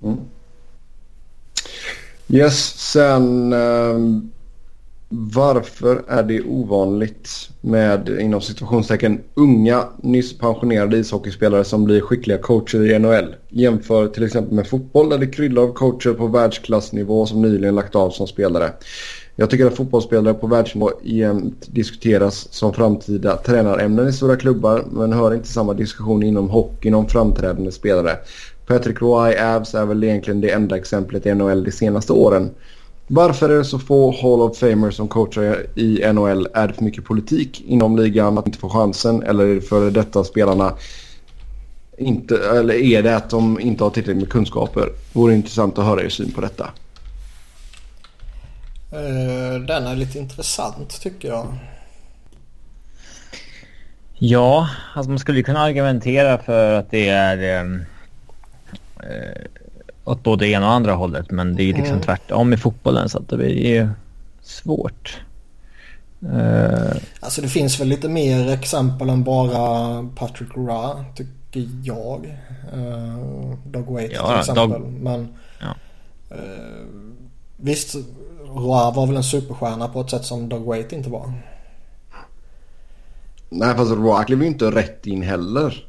Mm. 0.03 0.17
Yes, 2.27 2.79
sen 2.91 3.53
ehm, 3.53 4.31
varför 5.09 6.03
är 6.07 6.23
det 6.23 6.41
ovanligt 6.41 7.49
med 7.61 8.09
inom 8.09 8.41
situationstecken 8.41 9.21
unga 9.33 9.83
nyss 10.01 10.37
pensionerade 10.37 10.97
ishockeyspelare 10.97 11.63
som 11.63 11.83
blir 11.83 12.01
skickliga 12.01 12.37
coacher 12.37 12.91
i 12.91 12.99
NHL? 12.99 13.35
Jämför 13.49 14.07
till 14.07 14.23
exempel 14.23 14.53
med 14.53 14.67
fotboll 14.67 15.09
där 15.09 15.17
det 15.17 15.27
kryllar 15.27 15.61
av 15.61 15.73
coacher 15.73 16.13
på 16.13 16.27
världsklassnivå 16.27 17.25
som 17.25 17.41
nyligen 17.41 17.75
lagt 17.75 17.95
av 17.95 18.09
som 18.09 18.27
spelare. 18.27 18.71
Jag 19.35 19.49
tycker 19.49 19.65
att 19.65 19.75
fotbollsspelare 19.75 20.33
på 20.33 20.47
världsnivå 20.47 20.91
jämt 21.03 21.67
diskuteras 21.67 22.53
som 22.53 22.73
framtida 22.73 23.37
tränarämnen 23.37 24.07
i 24.07 24.13
stora 24.13 24.35
klubbar 24.35 24.85
men 24.91 25.13
hör 25.13 25.33
inte 25.33 25.47
samma 25.47 25.73
diskussion 25.73 26.23
inom 26.23 26.49
hockeyn 26.49 26.93
om 26.93 27.07
framträdande 27.07 27.71
spelare. 27.71 28.17
Patrick 28.67 29.01
Roy 29.01 29.35
Avs 29.37 29.75
är 29.75 29.85
väl 29.85 30.03
egentligen 30.03 30.41
det 30.41 30.51
enda 30.51 30.77
exemplet 30.77 31.25
i 31.25 31.33
NHL 31.33 31.63
de 31.63 31.71
senaste 31.71 32.13
åren. 32.13 32.51
Varför 33.07 33.49
är 33.49 33.57
det 33.57 33.65
så 33.65 33.79
få 33.79 34.11
Hall 34.11 34.41
of 34.41 34.57
Famers 34.57 34.95
som 34.95 35.07
coachar 35.07 35.65
i 35.75 36.13
NHL? 36.13 36.47
Är 36.53 36.67
det 36.67 36.73
för 36.73 36.83
mycket 36.83 37.05
politik 37.05 37.63
inom 37.67 37.97
ligan 37.97 38.37
att 38.37 38.47
inte 38.47 38.59
få 38.59 38.69
chansen 38.69 39.23
eller 39.23 39.47
är 39.47 39.55
det 39.55 39.61
för 39.61 39.91
detta 39.91 40.23
spelarna 40.23 40.73
inte, 41.97 42.37
eller 42.37 42.73
är 42.73 43.03
det 43.03 43.15
att 43.15 43.29
de 43.29 43.59
inte 43.59 43.83
har 43.83 43.91
tillräckligt 43.91 44.17
med 44.17 44.29
kunskaper? 44.29 44.89
Vore 45.13 45.33
intressant 45.33 45.77
att 45.77 45.85
höra 45.85 46.03
er 46.03 46.09
syn 46.09 46.31
på 46.31 46.41
detta. 46.41 46.63
Uh, 48.93 49.65
den 49.65 49.87
är 49.87 49.95
lite 49.95 50.19
intressant 50.19 51.01
tycker 51.01 51.27
jag. 51.27 51.47
Ja, 54.13 54.69
alltså 54.95 55.09
man 55.09 55.19
skulle 55.19 55.43
kunna 55.43 55.59
argumentera 55.59 56.37
för 56.37 56.73
att 56.73 56.91
det 56.91 57.09
är 57.09 57.65
uh, 59.03 59.45
åt 60.03 60.23
både 60.23 60.47
ena 60.47 60.67
och 60.67 60.73
andra 60.73 60.93
hållet. 60.93 61.31
Men 61.31 61.55
det 61.55 61.63
är 61.63 61.67
liksom 61.67 61.85
mm. 61.87 62.01
tvärtom 62.01 62.53
i 62.53 62.57
fotbollen 62.57 63.09
så 63.09 63.17
att 63.17 63.29
det 63.29 63.37
blir 63.37 63.67
ju 63.67 63.89
svårt. 64.41 65.21
Uh, 66.23 66.95
alltså 67.19 67.41
det 67.41 67.47
finns 67.47 67.79
väl 67.79 67.87
lite 67.87 68.09
mer 68.09 68.49
exempel 68.49 69.09
än 69.09 69.23
bara 69.23 70.09
Patrick 70.15 70.57
Ra 70.57 71.05
tycker 71.15 71.69
jag. 71.83 72.39
Uh, 72.73 73.55
Dog 73.65 73.87
Wait 73.87 74.11
ja, 74.13 74.27
till 74.27 74.39
exempel. 74.39 74.81
Dog... 74.81 74.91
Men 74.91 75.27
ja. 75.59 75.75
uh, 76.31 76.87
visst, 77.57 77.95
Roa 78.45 78.91
var 78.91 79.07
väl 79.07 79.17
en 79.17 79.23
superstjärna 79.23 79.87
på 79.87 80.01
ett 80.01 80.09
sätt 80.09 80.25
som 80.25 80.49
Dog 80.49 80.65
Wait 80.65 80.91
inte 80.91 81.09
var. 81.09 81.33
Nej 83.49 83.75
fast 83.75 83.91
Roa 83.91 84.23
klev 84.23 84.41
ju 84.41 84.47
inte 84.47 84.71
rätt 84.71 85.07
in 85.07 85.21
heller. 85.21 85.87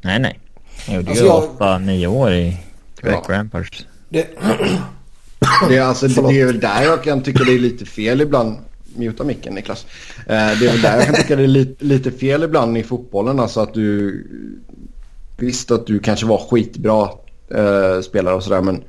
Nej 0.00 0.18
nej. 0.18 0.40
Han 0.88 0.96
gjorde 0.96 1.10
alltså 1.10 1.24
ju 1.24 1.30
jag... 1.30 1.44
åtta, 1.44 1.78
nio 1.78 2.06
år 2.06 2.32
i 2.32 2.56
Quebec 3.00 3.20
ja. 3.28 3.34
Ramparts. 3.34 3.86
Det... 4.08 4.26
det, 5.68 5.76
är 5.76 5.82
alltså, 5.82 6.08
det, 6.08 6.28
det 6.28 6.40
är 6.40 6.46
väl 6.46 6.60
där 6.60 6.82
jag 6.82 7.04
kan 7.04 7.22
tycka 7.22 7.44
det 7.44 7.54
är 7.54 7.58
lite 7.58 7.84
fel 7.84 8.20
ibland. 8.20 8.56
Muta 8.96 9.24
micken 9.24 9.54
Niklas. 9.54 9.86
Eh, 10.18 10.24
det 10.26 10.66
är 10.66 10.70
väl 10.70 10.82
där 10.82 10.96
jag 10.96 11.06
kan 11.06 11.14
tycka 11.14 11.36
det 11.36 11.42
är 11.42 11.46
lite, 11.46 11.84
lite 11.84 12.10
fel 12.10 12.42
ibland 12.42 12.78
i 12.78 12.82
fotbollen. 12.82 13.40
Alltså 13.40 13.60
att 13.60 13.74
du... 13.74 14.26
Visst 15.36 15.70
att 15.70 15.86
du 15.86 15.98
kanske 15.98 16.26
var 16.26 16.38
skitbra 16.38 17.08
eh, 17.54 18.00
spelare 18.00 18.34
och 18.34 18.42
sådär 18.42 18.60
men 18.60 18.84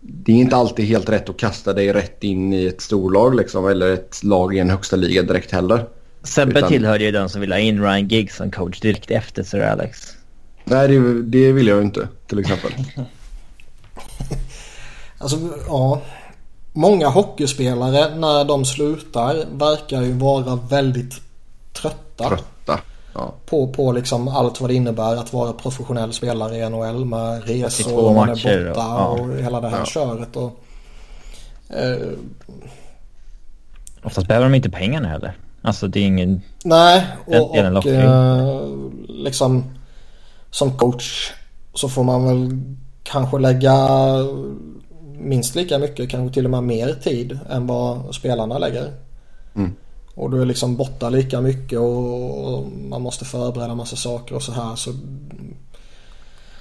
det 0.00 0.32
är 0.32 0.36
inte 0.36 0.56
alltid 0.56 0.84
helt 0.84 1.08
rätt 1.08 1.28
att 1.28 1.36
kasta 1.36 1.72
dig 1.72 1.92
rätt 1.92 2.24
in 2.24 2.52
i 2.52 2.66
ett 2.66 2.80
storlag 2.80 3.34
liksom, 3.34 3.68
eller 3.68 3.92
ett 3.92 4.24
lag 4.24 4.56
i 4.56 4.58
en 4.58 4.70
högsta 4.70 4.96
liga 4.96 5.22
direkt 5.22 5.52
heller. 5.52 5.84
Sebbe 6.22 6.58
Utan... 6.58 6.68
tillhörde 6.68 7.04
ju 7.04 7.10
den 7.10 7.28
som 7.28 7.40
ville 7.40 7.54
ha 7.54 7.60
in 7.60 7.82
Ryan 7.82 8.08
Giggs 8.08 8.36
som 8.36 8.50
coach 8.50 8.80
direkt 8.80 9.10
efter 9.10 9.42
Sir 9.42 9.60
Alex. 9.60 10.16
Nej, 10.68 10.88
det, 10.88 11.22
det 11.22 11.52
vill 11.52 11.66
jag 11.66 11.82
inte 11.82 12.08
till 12.26 12.38
exempel. 12.38 12.72
alltså, 15.18 15.36
ja. 15.66 16.00
Många 16.72 17.08
hockeyspelare 17.08 18.16
när 18.16 18.44
de 18.44 18.64
slutar 18.64 19.44
verkar 19.52 20.02
ju 20.02 20.12
vara 20.12 20.56
väldigt 20.56 21.14
trötta. 21.72 22.28
Trötta. 22.28 22.80
Ja. 23.14 23.34
På, 23.46 23.68
på 23.68 23.92
liksom 23.92 24.28
allt 24.28 24.60
vad 24.60 24.70
det 24.70 24.74
innebär 24.74 25.16
att 25.16 25.32
vara 25.32 25.52
professionell 25.52 26.12
spelare 26.12 26.56
i 26.56 26.70
NHL 26.70 27.04
med 27.04 27.48
resor 27.48 28.04
och 28.04 28.14
man 28.14 28.28
är 28.28 28.34
borta 28.34 28.80
ja. 28.80 29.06
och 29.06 29.36
hela 29.36 29.60
det 29.60 29.68
här 29.68 29.78
ja. 29.78 29.84
köret. 29.84 30.36
Och, 30.36 30.60
eh, 31.68 32.08
Oftast 34.02 34.28
behöver 34.28 34.46
de 34.46 34.54
inte 34.54 34.70
pengarna 34.70 35.08
heller. 35.08 35.36
Alltså 35.62 35.88
det 35.88 36.00
är 36.00 36.04
ingen... 36.04 36.42
Nej, 36.64 37.06
och, 37.26 37.50
och 37.50 37.86
eh, 37.86 38.68
liksom 39.08 39.64
som 40.56 40.78
coach 40.78 41.32
så 41.74 41.88
får 41.88 42.04
man 42.04 42.24
väl 42.26 42.60
kanske 43.02 43.38
lägga 43.38 43.88
minst 45.18 45.54
lika 45.54 45.78
mycket, 45.78 46.10
kanske 46.10 46.34
till 46.34 46.44
och 46.44 46.50
med 46.50 46.62
mer 46.62 46.94
tid 46.94 47.38
än 47.50 47.66
vad 47.66 48.14
spelarna 48.14 48.58
lägger. 48.58 48.92
Mm. 49.54 49.74
Och 50.14 50.30
du 50.30 50.42
är 50.42 50.46
liksom 50.46 50.76
borta 50.76 51.08
lika 51.08 51.40
mycket 51.40 51.78
och, 51.78 52.66
man 52.88 53.02
måste 53.02 53.24
förbereda 53.24 53.74
massa 53.74 53.96
saker 53.96 54.34
och 54.34 54.42
så 54.42 54.52
här. 54.52 54.76
Så 54.76 54.90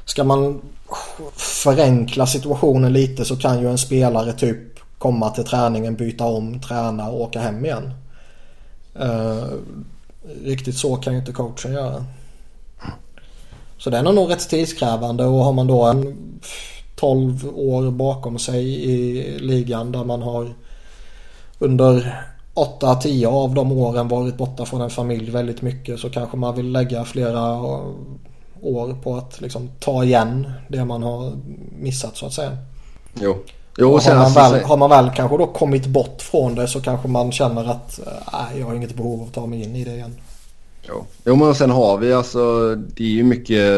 ska 0.05 0.23
man 0.23 0.61
förenkla 1.35 2.27
situationen 2.27 2.93
lite 2.93 3.25
så 3.25 3.35
kan 3.35 3.61
ju 3.61 3.69
en 3.69 3.77
spelare 3.77 4.33
typ 4.33 4.79
komma 4.97 5.29
till 5.29 5.45
träningen, 5.45 5.95
byta 5.95 6.25
om, 6.25 6.59
träna 6.59 7.09
och 7.09 7.21
åka 7.21 7.39
hem 7.39 7.65
igen. 7.65 7.93
Uh, 9.01 9.45
riktigt 10.43 10.77
så 10.77 10.95
kan 10.95 11.13
ju 11.13 11.19
inte 11.19 11.31
coachen 11.31 11.73
göra. 11.73 12.05
Så 13.85 13.91
den 13.91 14.07
är 14.07 14.13
nog 14.13 14.29
rätt 14.29 14.49
tidskrävande 14.49 15.25
och 15.25 15.43
har 15.43 15.53
man 15.53 15.67
då 15.67 15.83
en 15.83 16.17
12 16.95 17.49
år 17.55 17.91
bakom 17.91 18.39
sig 18.39 18.91
i 18.91 19.23
ligan 19.39 19.91
där 19.91 20.03
man 20.03 20.21
har 20.21 20.53
under 21.59 22.23
8-10 22.55 23.25
av 23.25 23.53
de 23.53 23.71
åren 23.71 24.07
varit 24.07 24.37
borta 24.37 24.65
från 24.65 24.81
en 24.81 24.89
familj 24.89 25.31
väldigt 25.31 25.61
mycket 25.61 25.99
så 25.99 26.09
kanske 26.09 26.37
man 26.37 26.55
vill 26.55 26.71
lägga 26.71 27.05
flera 27.05 27.53
år 28.61 29.01
på 29.03 29.15
att 29.15 29.41
liksom 29.41 29.69
ta 29.79 30.03
igen 30.03 30.51
det 30.67 30.85
man 30.85 31.03
har 31.03 31.31
missat 31.79 32.17
så 32.17 32.25
att 32.25 32.33
säga. 32.33 32.57
Jo. 33.13 33.35
Jo, 33.77 33.93
och 33.93 34.01
har, 34.01 34.15
man 34.15 34.33
väl, 34.33 34.63
har 34.63 34.77
man 34.77 34.89
väl 34.89 35.09
kanske 35.15 35.37
då 35.37 35.47
kommit 35.47 35.85
bort 35.85 36.21
från 36.21 36.55
det 36.55 36.67
så 36.67 36.81
kanske 36.81 37.07
man 37.07 37.31
känner 37.31 37.65
att 37.65 37.99
äh, 38.33 38.59
jag 38.59 38.65
har 38.65 38.75
inget 38.75 38.95
behov 38.95 39.21
av 39.21 39.27
att 39.27 39.33
ta 39.33 39.45
mig 39.45 39.63
in 39.63 39.75
i 39.75 39.83
det 39.83 39.93
igen. 39.93 40.15
Jo. 40.89 41.05
jo 41.25 41.35
men 41.35 41.55
sen 41.55 41.69
har 41.69 41.97
vi 41.97 42.13
alltså 42.13 42.75
det 42.75 43.03
är 43.03 43.09
ju 43.09 43.23
mycket, 43.23 43.71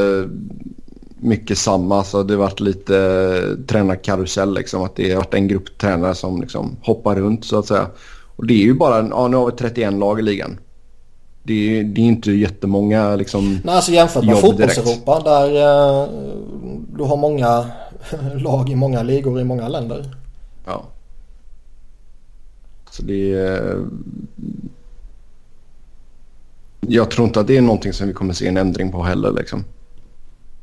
mycket 1.18 1.58
samma. 1.58 2.04
Så 2.04 2.24
det 2.24 2.34
har 2.34 2.42
varit 2.42 2.60
lite 2.60 3.58
tränarkarusell 3.68 4.54
liksom. 4.54 4.84
Att 4.84 4.96
det 4.96 5.10
har 5.10 5.18
varit 5.18 5.34
en 5.34 5.48
grupp 5.48 5.78
tränare 5.78 6.16
som 6.16 6.42
liksom 6.42 6.76
hoppar 6.82 7.16
runt 7.16 7.46
så 7.46 7.60
att 7.60 7.68
säga. 7.68 7.88
Och 8.36 8.48
det 8.48 8.54
är 8.54 8.64
ju 8.64 8.74
bara, 8.74 9.08
ja 9.08 9.28
nu 9.28 9.38
har 9.38 9.46
vi 9.46 9.52
31 9.52 9.94
lag 9.94 10.20
i 10.20 10.22
ligan. 10.22 10.60
Det 11.44 11.80
är, 11.80 11.84
det 11.84 12.02
är 12.02 12.06
inte 12.06 12.32
jättemånga 12.32 13.16
liksom 13.16 13.60
Nej 13.64 13.76
alltså 13.76 13.92
jämfört 13.92 14.26
med 14.26 14.38
fotbolls-Europa 14.38 15.22
där 15.24 15.48
uh, 15.48 16.10
du 16.98 17.04
har 17.04 17.18
många 17.18 17.66
lag 18.36 18.70
i 18.70 18.76
många 18.76 19.04
ligor 19.04 19.42
i 19.42 19.44
många 19.44 19.68
länder. 19.68 20.16
Ja. 20.66 20.84
Så 22.92 23.04
det 23.04 23.34
är 23.34 23.86
jag 26.88 27.12
tror 27.12 27.28
inte 27.28 27.40
att 27.40 27.48
det 27.48 27.58
är 27.58 27.62
någonting 27.62 27.94
som 27.94 28.08
vi 28.08 28.14
kommer 28.14 28.34
se 28.34 28.48
en 28.48 28.58
ändring 28.58 28.92
på 28.92 29.04
heller. 29.04 29.32
Liksom. 29.32 29.64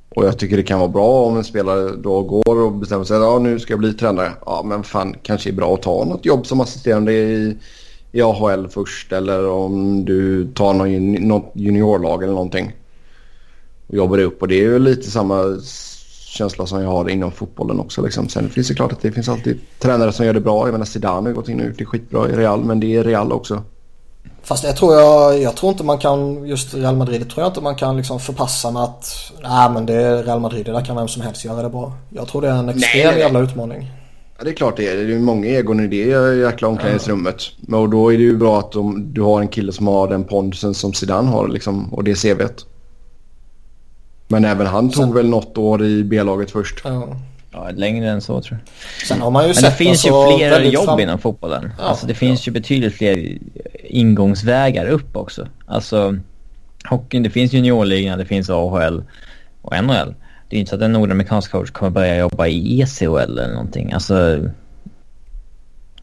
Och 0.09 0.27
jag 0.27 0.39
tycker 0.39 0.57
det 0.57 0.63
kan 0.63 0.79
vara 0.79 0.89
bra 0.89 1.25
om 1.27 1.37
en 1.37 1.45
spelare 1.45 1.97
då 1.97 2.23
går 2.23 2.63
och 2.63 2.73
bestämmer 2.73 3.05
sig 3.05 3.17
att 3.17 3.23
ja, 3.23 3.39
nu 3.39 3.59
ska 3.59 3.73
jag 3.73 3.81
bli 3.81 3.95
tränare. 3.95 4.33
Ja, 4.47 4.63
men 4.65 4.83
fan 4.83 5.17
kanske 5.23 5.51
är 5.51 5.53
bra 5.53 5.75
att 5.75 5.83
ta 5.83 6.05
något 6.05 6.25
jobb 6.25 6.47
som 6.47 6.61
assisterande 6.61 7.13
i, 7.13 7.57
i 8.13 8.23
AHL 8.23 8.69
först 8.69 9.13
eller 9.13 9.49
om 9.49 10.05
du 10.05 10.47
tar 10.53 10.75
någon, 10.75 11.13
något 11.13 11.53
juniorlag 11.55 12.23
eller 12.23 12.33
någonting. 12.33 12.73
Och 13.87 13.95
jobbar 13.95 14.19
upp 14.19 14.43
och 14.43 14.49
det 14.49 14.55
är 14.55 14.63
ju 14.63 14.79
lite 14.79 15.11
samma 15.11 15.61
känsla 16.27 16.67
som 16.67 16.83
jag 16.83 16.89
har 16.89 17.09
inom 17.09 17.33
fotbollen 17.33 17.81
också. 17.81 18.03
Liksom. 18.03 18.29
Sen 18.29 18.49
finns 18.49 18.69
det 18.69 18.75
klart 18.75 18.93
att 18.93 19.01
det 19.01 19.13
finns 19.13 19.29
alltid 19.29 19.61
tränare 19.79 20.13
som 20.13 20.27
gör 20.27 20.33
det 20.33 20.41
bra. 20.41 20.67
Jag 20.67 20.73
menar 20.73 20.85
Zidane 20.85 21.29
har 21.29 21.35
gått 21.35 21.49
in 21.49 21.61
och 21.61 21.67
gjort 21.67 21.79
det 21.79 21.85
skitbra 21.85 22.29
i 22.29 22.33
Real 22.33 22.65
men 22.65 22.81
det 22.81 22.97
är 22.97 23.05
Real 23.05 23.33
också. 23.33 23.63
Fast 24.45 24.65
jag 24.65 24.77
tror, 24.77 24.95
jag, 24.95 25.43
jag 25.43 25.57
tror 25.57 25.73
inte 25.73 25.85
man 25.85 25.99
kan, 25.99 26.47
just 26.47 26.75
Real 26.75 26.97
Madrid 26.97 27.31
tror 27.31 27.43
jag 27.43 27.51
inte 27.51 27.61
man 27.61 27.75
kan 27.75 27.97
liksom 27.97 28.21
förpassa 28.21 28.71
med 28.71 28.83
att 28.83 29.33
nej 29.43 29.71
men 29.71 29.87
det 29.87 29.95
är 29.95 30.23
Real 30.23 30.41
Madrid, 30.41 30.67
där 30.67 30.85
kan 30.85 30.97
vem 30.97 31.09
som 31.09 31.23
helst 31.23 31.45
göra 31.45 31.63
det 31.63 31.69
bra. 31.69 31.93
Jag 32.11 32.29
tror 32.29 32.43
det 32.43 32.49
är 32.49 32.55
en 32.55 32.69
extrem 32.69 33.07
nej, 33.07 33.19
jävla 33.19 33.41
utmaning. 33.41 33.91
Ja, 34.39 34.45
det 34.45 34.51
är 34.51 34.55
klart 34.55 34.77
det 34.77 34.89
är. 34.89 34.97
Det 34.97 35.15
är 35.15 35.19
många 35.19 35.47
egon 35.47 35.81
i 35.81 35.87
det 35.87 36.37
jäkla 36.37 36.69
omklädningsrummet. 36.69 37.37
Ja. 37.69 37.77
Och 37.77 37.89
då 37.89 38.13
är 38.13 38.17
det 38.17 38.23
ju 38.23 38.37
bra 38.37 38.59
att 38.59 38.73
de, 38.73 39.13
du 39.13 39.23
har 39.23 39.41
en 39.41 39.49
kille 39.49 39.73
som 39.73 39.87
har 39.87 40.09
den 40.09 40.25
pondusen 40.25 40.75
som 40.75 40.93
Zidane 40.93 41.29
har 41.29 41.49
liksom, 41.49 41.95
och 41.95 42.05
det 42.05 42.15
CVt. 42.15 42.67
Men 44.29 44.45
även 44.45 44.67
han 44.67 44.91
tog 44.91 45.05
Sen... 45.05 45.15
väl 45.15 45.29
något 45.29 45.59
år 45.59 45.85
i 45.85 46.05
B-laget 46.05 46.51
först. 46.51 46.81
Ja. 46.85 47.09
Ja, 47.53 47.71
längre 47.75 48.11
än 48.11 48.21
så 48.21 48.41
tror 48.41 48.59
jag. 48.59 49.07
Sen 49.09 49.21
har 49.21 49.31
man 49.31 49.43
ju 49.43 49.49
Men 49.49 49.55
sett 49.55 49.65
det 49.65 49.71
finns 49.85 50.07
alltså 50.07 50.31
ju 50.31 50.37
fler 50.37 50.61
jobb 50.61 50.85
fram... 50.85 51.01
inom 51.01 51.19
fotbollen. 51.19 51.71
Ja, 51.79 51.85
alltså 51.85 52.07
det 52.07 52.15
finns 52.15 52.47
ja. 52.47 52.51
ju 52.51 52.53
betydligt 52.53 52.95
fler 52.95 53.39
ingångsvägar 53.95 54.87
upp 54.87 55.17
också. 55.17 55.49
Alltså 55.67 56.19
hockeyn, 56.89 57.23
det 57.23 57.31
finns 57.31 57.53
juniorligan, 57.53 58.19
det 58.19 58.25
finns 58.25 58.51
AHL 58.51 59.03
och 59.63 59.85
NHL. 59.85 60.15
det 60.49 60.57
är 60.57 60.61
inte 60.61 60.71
så 60.71 60.77
att 60.77 60.83
en 60.83 60.93
nordamerikansk 60.93 61.51
coach 61.51 61.71
kommer 61.71 61.91
börja 61.91 62.17
jobba 62.17 62.47
i 62.47 62.81
ECHL 62.81 63.07
eller 63.07 63.49
någonting. 63.49 63.93
Alltså, 63.93 64.41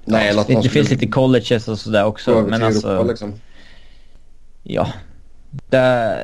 Nej, 0.05 0.29
eller 0.29 0.41
att 0.41 0.47
det, 0.47 0.61
det 0.61 0.69
finns 0.69 0.89
lite 0.89 1.07
colleges 1.07 1.67
och 1.67 1.79
sådär 1.79 2.05
också. 2.05 2.45
Men 2.49 2.63
alltså, 2.63 2.87
Europa 2.87 3.03
liksom. 3.03 3.33
ja. 4.63 4.87
Det, 5.69 6.17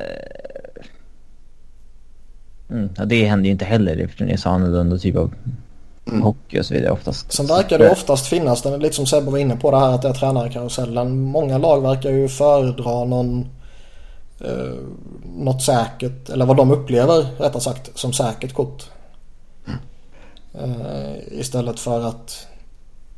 mm, 2.70 2.88
ja, 2.96 3.04
det 3.04 3.24
händer 3.24 3.44
ju 3.44 3.52
inte 3.52 3.64
heller 3.64 3.96
eftersom 3.96 4.26
det 4.26 4.32
är 4.32 4.36
så 4.36 4.48
annorlunda 4.48 4.98
typ 4.98 5.16
av 5.16 5.34
Mm. 6.08 6.22
hockey 6.22 6.60
och 6.60 6.66
så 6.66 6.74
vidare 6.74 6.92
oftast. 6.92 7.32
Sen 7.32 7.46
verkar 7.46 7.78
det 7.78 7.90
oftast 7.90 8.26
finnas, 8.26 8.62
den, 8.62 8.80
lite 8.80 8.94
som 8.94 9.06
Sebbe 9.06 9.30
var 9.30 9.38
inne 9.38 9.56
på 9.56 9.70
det 9.70 9.78
här 9.78 9.92
att 9.94 10.02
det 10.02 10.08
är 10.08 10.12
tränarkarusellen. 10.12 11.20
Många 11.20 11.58
lag 11.58 11.80
verkar 11.80 12.10
ju 12.10 12.28
föredra 12.28 13.04
någon 13.04 13.48
eh, 14.40 14.74
något 15.36 15.62
säkert, 15.62 16.28
eller 16.28 16.46
vad 16.46 16.56
de 16.56 16.70
upplever 16.70 17.26
rättare 17.38 17.60
sagt 17.60 17.98
som 17.98 18.12
säkert 18.12 18.54
kort. 18.54 18.90
Eh, 20.54 21.38
istället 21.40 21.80
för 21.80 22.00
att 22.00 22.46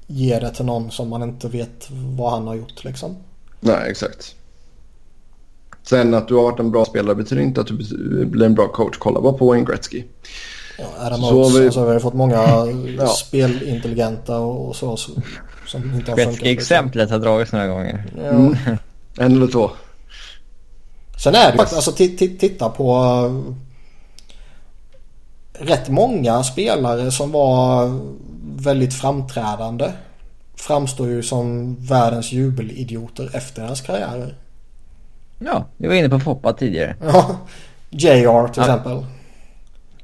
ge 0.07 0.39
det 0.39 0.51
till 0.51 0.65
någon 0.65 0.91
som 0.91 1.09
man 1.09 1.23
inte 1.23 1.49
vet 1.49 1.89
vad 1.91 2.31
han 2.31 2.47
har 2.47 2.55
gjort 2.55 2.85
liksom. 2.85 3.17
Nej, 3.61 3.91
exakt. 3.91 4.35
Sen 5.83 6.15
att 6.15 6.29
du 6.29 6.35
har 6.35 6.43
varit 6.43 6.61
en 6.61 6.71
bra 6.71 6.85
spelare 6.85 7.15
betyder 7.15 7.43
inte 7.43 7.61
att 7.61 7.67
du 7.67 8.27
blir 8.27 8.47
en 8.47 8.55
bra 8.55 8.69
coach. 8.69 8.97
Kolla 8.99 9.21
bara 9.21 9.33
på 9.33 9.47
Wayne 9.47 9.65
Gretzky. 9.65 10.05
Ja, 10.81 11.07
Adam 11.07 11.21
Så 11.21 11.35
Oates, 11.37 11.57
vi- 11.61 11.65
alltså, 11.65 11.85
vi 11.87 11.93
har 11.93 12.01
fått 12.01 12.15
många 12.15 12.35
Ja. 12.99 13.07
spelintelligenta 13.07 14.39
och, 14.39 14.77
så, 14.77 14.97
så 14.97 15.13
som 15.67 15.95
inte 15.95 16.11
har 16.11 16.17
funkat. 16.19 16.35
Gretzky-exemplet 16.41 17.11
har 17.11 17.19
dragits 17.19 17.53
några 17.53 17.67
gånger. 17.67 18.05
Ja. 18.17 18.23
Mm. 18.29 18.57
En 19.19 19.33
eller 19.37 19.47
två. 19.47 19.71
Sen 21.23 21.35
är 21.35 21.51
det 21.53 21.57
faktiskt, 21.57 21.77
alltså 21.77 21.91
ti- 21.91 22.19
ti- 22.19 22.39
titta 22.39 22.69
på 22.69 22.95
uh, 23.27 23.55
rätt 25.67 25.89
många 25.89 26.43
spelare 26.43 27.11
som 27.11 27.33
var 27.33 27.91
väldigt 28.57 28.95
framträdande. 28.95 29.91
Framstår 30.57 31.09
ju 31.09 31.23
som 31.23 31.77
världens 31.81 32.33
jubelidioter 32.33 33.31
efter 33.35 33.63
deras 33.63 33.81
karriärer. 33.81 34.35
Ja, 35.39 35.67
vi 35.77 35.89
var 35.89 35.95
inne 35.95 36.09
på 36.09 36.21
Foppa 36.21 36.53
tidigare. 36.53 36.97
Ja, 37.03 37.37
JR 37.91 38.49
till 38.49 38.63
Ja. 38.63 38.63
exempel. 38.63 39.07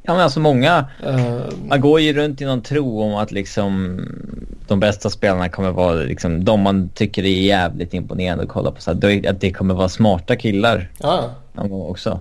Ja 0.06 0.12
men 0.14 0.22
alltså 0.22 0.40
många, 0.40 0.86
Eh, 1.06 1.40
man 1.68 1.80
går 1.80 2.00
ju 2.00 2.12
runt 2.12 2.40
i 2.40 2.44
någon 2.44 2.62
tro 2.62 3.00
om 3.02 3.14
att 3.14 3.32
liksom 3.32 4.00
de 4.68 4.80
bästa 4.80 5.10
spelarna 5.10 5.48
kommer 5.48 5.70
vara 5.70 5.94
liksom 5.94 6.44
de 6.44 6.60
man 6.60 6.88
tycker 6.94 7.22
är 7.24 7.40
jävligt 7.42 7.94
imponerande 7.94 8.44
att 8.44 8.50
kolla 8.50 8.70
på. 8.70 8.80
Så 8.80 8.90
att 8.90 9.00
det- 9.00 9.26
att 9.26 9.40
det 9.40 9.52
kommer 9.52 9.74
vara 9.74 9.88
smarta 9.88 10.36
killar 10.36 10.90
gång 11.68 11.82
också. 11.90 12.20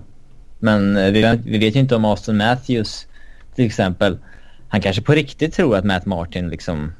Men 0.58 0.96
eh, 0.96 1.10
vi, 1.12 1.22
vet- 1.22 1.40
vi 1.44 1.58
vet 1.58 1.76
ju 1.76 1.80
inte 1.80 1.96
om 1.96 2.04
Austin 2.04 2.36
Matthews 2.36 3.06
till 3.54 3.66
exempel. 3.66 4.18
Han 4.68 4.80
kanske 4.80 5.02
på 5.02 5.12
riktigt 5.12 5.54
tror 5.54 5.76
att 5.76 5.84
Matt 5.84 6.06
Martin 6.06 6.48
liksom, 6.48 6.92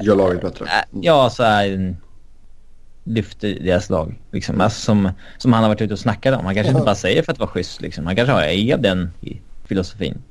Gör 0.00 0.16
laget 0.16 0.40
bättre. 0.40 0.64
äh, 0.64 0.70
ja 1.02 1.30
så 1.30 1.42
här 1.42 1.96
lyfter 3.04 3.58
deras 3.60 3.90
lag. 3.90 4.20
Liksom. 4.32 4.60
Alltså, 4.60 4.80
som, 4.80 5.10
som 5.38 5.52
han 5.52 5.62
har 5.62 5.70
varit 5.70 5.80
ute 5.80 5.92
och 5.92 5.98
snackat 5.98 6.38
om. 6.38 6.44
Han 6.44 6.54
kanske 6.54 6.70
inte 6.70 6.84
bara 6.84 6.94
säger 6.94 7.22
för 7.22 7.32
att 7.32 7.38
vara 7.38 7.50
schysst 7.50 7.80
liksom. 7.80 8.06
Han 8.06 8.16
kanske 8.16 8.32
har 8.32 8.42
är 8.42 8.76
den 8.76 9.10
i 9.20 9.40
filosofin. 9.64 10.22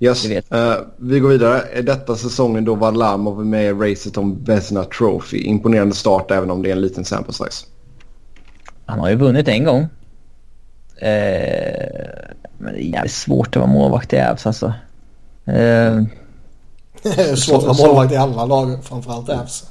Yes. 0.00 0.24
Vi 0.24 0.34
vet. 0.34 0.52
Eh, 0.52 0.74
vi 0.96 1.20
går 1.20 1.28
vidare. 1.28 1.60
Är 1.60 1.82
detta 1.82 2.16
säsongen 2.16 2.64
då 2.64 2.74
Varlamov 2.74 3.40
är 3.40 3.44
med 3.44 3.64
i 3.64 3.72
racet 3.72 4.16
om 4.16 4.44
Vezina 4.44 4.84
Trophy? 4.84 5.38
Imponerande 5.38 5.94
start 5.94 6.30
även 6.30 6.50
om 6.50 6.62
det 6.62 6.68
är 6.68 6.72
en 6.72 6.80
liten 6.80 7.04
sample 7.04 7.32
size. 7.32 7.66
Han 8.86 8.98
har 8.98 9.08
ju 9.08 9.16
vunnit 9.16 9.48
en 9.48 9.64
gång. 9.64 9.80
Eh, 10.96 11.08
men 12.58 12.72
det 12.74 12.84
är 12.84 12.92
jävligt 12.92 13.12
svårt 13.12 13.48
att 13.48 13.56
vara 13.56 13.66
målvakt 13.66 14.12
i 14.12 14.16
Ävs 14.16 14.46
alltså. 14.46 14.72
Det 17.02 17.20
är 17.20 17.36
svårt 17.36 17.62
att 17.62 17.78
vara 17.78 17.88
målvakt 17.88 18.12
i 18.12 18.16
alla 18.16 18.44
lag, 18.44 18.84
framförallt 18.84 19.28
Ävs. 19.28 19.64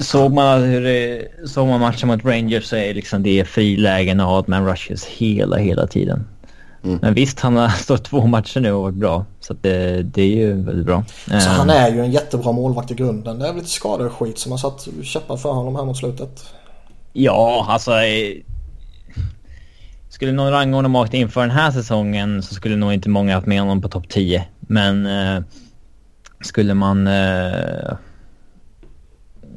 Såg 0.00 0.32
man 0.32 0.62
hur 0.62 0.80
det, 0.80 1.28
såg 1.48 1.68
man 1.68 1.80
matchen 1.80 2.08
mot 2.08 2.24
Rangers 2.24 2.64
så 2.64 2.76
är 2.76 2.94
liksom 2.94 3.22
det 3.22 3.44
frilägen 3.44 4.20
och 4.20 4.38
odd-man 4.38 4.66
rushes 4.66 5.04
hela, 5.04 5.56
hela 5.56 5.86
tiden. 5.86 6.24
Mm. 6.84 6.98
Men 7.02 7.14
visst, 7.14 7.40
han 7.40 7.56
har 7.56 7.68
stått 7.82 8.04
två 8.04 8.26
matcher 8.26 8.60
nu 8.60 8.72
och 8.72 8.82
varit 8.82 8.94
bra. 8.94 9.24
Så 9.40 9.54
det, 9.60 10.02
det 10.02 10.22
är 10.22 10.36
ju 10.36 10.62
väldigt 10.62 10.86
bra. 10.86 11.04
Så 11.26 11.34
Eh, 11.34 11.40
han 11.40 11.70
är 11.70 11.90
ju 11.92 12.00
en 12.00 12.12
jättebra 12.12 12.52
målvakt 12.52 12.90
i 12.90 12.94
grunden. 12.94 13.38
Det 13.38 13.44
är 13.44 13.48
väl 13.48 13.56
lite 13.56 13.70
skador 13.70 14.06
och 14.06 14.12
skit 14.12 14.38
som 14.38 14.52
har 14.52 14.58
satt 14.58 14.88
käppar 15.02 15.36
för 15.36 15.52
honom 15.52 15.76
här 15.76 15.84
mot 15.84 15.96
slutet. 15.96 16.44
Ja, 17.12 17.66
alltså... 17.68 17.92
eh, 17.92 18.36
Skulle 20.08 20.32
någon 20.32 20.50
rangordna 20.50 20.88
Mark 20.88 21.14
inför 21.14 21.40
den 21.40 21.50
här 21.50 21.70
säsongen 21.70 22.42
så 22.42 22.54
skulle 22.54 22.76
nog 22.76 22.92
inte 22.92 23.08
många 23.08 23.34
haft 23.34 23.46
med 23.46 23.60
honom 23.60 23.82
på 23.82 23.88
topp 23.88 24.08
10. 24.08 24.44
Men 24.60 25.06
eh, 25.06 25.42
skulle 26.40 26.74
man... 26.74 27.06
Eh, 27.06 27.92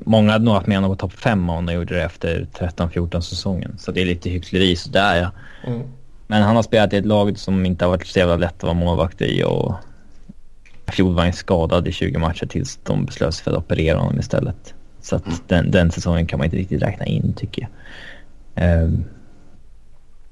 många 0.03 0.31
hade 0.31 0.45
nog 0.45 0.53
haft 0.53 0.67
med 0.67 0.77
honom 0.77 0.91
på 0.91 0.95
topp 0.95 1.13
5 1.13 1.49
om 1.49 1.65
de 1.65 1.73
gjorde 1.73 1.95
det 1.95 2.03
efter 2.03 2.47
13-14 2.53 3.19
säsongen. 3.19 3.75
Så 3.77 3.91
det 3.91 4.01
är 4.01 4.05
lite 4.05 4.29
hyckleri 4.29 4.75
sådär 4.75 5.15
ja. 5.15 5.31
Mm. 5.71 5.81
Men 6.27 6.41
han 6.41 6.55
har 6.55 6.63
spelat 6.63 6.93
i 6.93 6.97
ett 6.97 7.05
lag 7.05 7.39
som 7.39 7.65
inte 7.65 7.85
har 7.85 7.89
varit 7.89 8.07
så 8.07 8.19
jävla 8.19 8.35
lätt 8.35 8.55
att 8.55 8.63
vara 8.63 8.73
målvakt 8.73 9.21
i 9.21 9.43
och 9.43 9.73
fjol 10.87 11.13
var 11.13 11.23
han 11.23 11.33
skadad 11.33 11.87
i 11.87 11.91
20 11.91 12.19
matcher 12.19 12.45
tills 12.45 12.79
de 12.83 13.05
beslöt 13.05 13.33
sig 13.33 13.43
för 13.43 13.51
att 13.51 13.57
operera 13.57 13.97
honom 13.97 14.19
istället. 14.19 14.73
Så 15.01 15.15
att 15.15 15.23
den, 15.47 15.71
den 15.71 15.91
säsongen 15.91 16.27
kan 16.27 16.39
man 16.39 16.45
inte 16.45 16.57
riktigt 16.57 16.81
räkna 16.81 17.05
in 17.05 17.33
tycker 17.33 17.61
jag. 17.61 17.69
Ehm, 18.63 19.03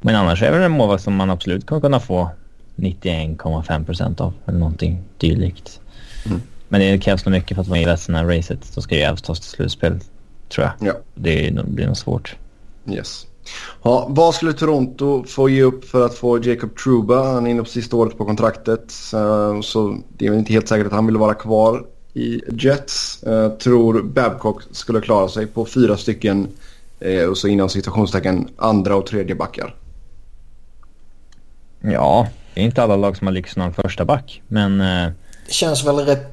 men 0.01 0.15
annars 0.15 0.43
är 0.43 0.59
det 0.59 0.65
en 0.65 0.71
målvakt 0.71 1.03
som 1.03 1.15
man 1.15 1.29
absolut 1.29 1.65
kommer 1.65 1.81
kunna 1.81 1.99
få 1.99 2.29
91,5 2.75 3.85
procent 3.85 4.21
av 4.21 4.33
eller 4.45 4.59
någonting 4.59 5.03
dylikt. 5.17 5.79
Mm. 6.25 6.41
Men 6.73 6.81
det 6.81 6.97
krävs 6.97 7.25
nog 7.25 7.31
mycket 7.31 7.55
för 7.55 7.61
att 7.61 7.67
vara 7.67 7.79
i 7.79 7.85
resten 7.85 8.27
racet. 8.27 8.71
Då 8.75 8.81
ska 8.81 8.95
ju 8.95 9.01
Ävs 9.01 9.21
tas 9.21 9.39
till 9.39 9.49
slutspel 9.49 9.99
tror 10.49 10.65
jag. 10.67 10.87
Ja. 10.89 10.93
Det 11.15 11.47
är 11.47 11.63
blir 11.63 11.85
nog 11.87 11.97
svårt. 11.97 12.35
Yes. 12.89 13.27
Ja, 13.83 14.05
vad 14.09 14.35
skulle 14.35 14.53
Toronto 14.53 15.23
få 15.27 15.49
ge 15.49 15.63
upp 15.63 15.85
för 15.85 16.05
att 16.05 16.13
få 16.15 16.39
Jacob 16.43 16.77
Truba? 16.77 17.33
Han 17.33 17.47
är 17.47 17.51
inne 17.51 17.63
på 17.63 17.69
sista 17.69 17.95
året 17.95 18.17
på 18.17 18.25
kontraktet. 18.25 18.93
eh, 19.13 19.61
Så 19.61 19.97
det 20.17 20.25
är 20.25 20.29
väl 20.29 20.39
inte 20.39 20.53
helt 20.53 20.67
säkert 20.67 20.87
att 20.87 20.93
han 20.93 21.05
vill 21.05 21.17
vara 21.17 21.33
kvar 21.33 21.85
i 22.13 22.41
Jets. 22.59 23.23
Eh, 23.23 23.49
Tror 23.49 24.01
Babcock 24.01 24.61
skulle 24.71 25.01
klara 25.01 25.27
sig 25.27 25.47
på 25.47 25.65
fyra 25.65 25.97
stycken 25.97 26.47
eh, 26.99 27.25
och 27.25 27.37
så 27.37 27.47
inom 27.47 27.69
citationstecken 27.69 28.47
andra 28.57 28.95
och 28.95 29.05
tredje 29.05 29.35
backar. 29.35 29.75
Ja, 31.81 32.27
det 32.53 32.61
är 32.61 32.65
inte 32.65 32.83
alla 32.83 32.95
lag 32.95 33.17
som 33.17 33.27
har 33.27 33.31
lyckats 33.33 33.55
någon 33.55 33.73
första 33.73 34.05
back. 34.05 34.41
Men 34.47 34.77
Det 35.47 35.53
känns 35.53 35.85
väl 35.85 35.95
rätt, 35.95 36.32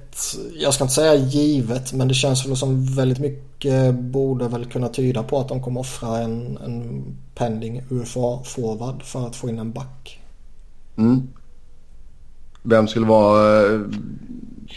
jag 0.58 0.74
ska 0.74 0.84
inte 0.84 0.94
säga 0.94 1.14
givet, 1.14 1.92
men 1.92 2.08
det 2.08 2.14
känns 2.14 2.46
väl 2.46 2.56
som 2.56 2.94
väldigt 2.94 3.18
mycket 3.18 3.94
borde 3.94 4.48
väl 4.48 4.64
kunna 4.64 4.88
tyda 4.88 5.22
på 5.22 5.38
att 5.40 5.48
de 5.48 5.62
kommer 5.62 5.80
offra 5.80 6.18
en, 6.18 6.58
en 6.64 7.04
pending 7.34 7.82
UFA-forward 7.90 9.02
för 9.02 9.26
att 9.26 9.36
få 9.36 9.48
in 9.48 9.58
en 9.58 9.72
back. 9.72 10.20
Mm. 10.96 11.28
Vem 12.62 12.88
skulle 12.88 13.06
vara... 13.06 13.66
eh, 13.66 13.80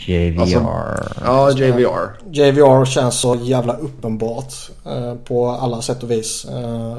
JVR. 0.07 0.41
Alltså- 0.41 0.59
Ja, 1.25 1.51
JVR. 1.51 2.31
JVR 2.31 2.85
känns 2.85 3.19
så 3.19 3.35
jävla 3.35 3.73
uppenbart 3.73 4.53
eh, 4.85 5.15
på 5.15 5.49
alla 5.49 5.81
sätt 5.81 6.03
och 6.03 6.11
vis. 6.11 6.45
Eh, 6.45 6.97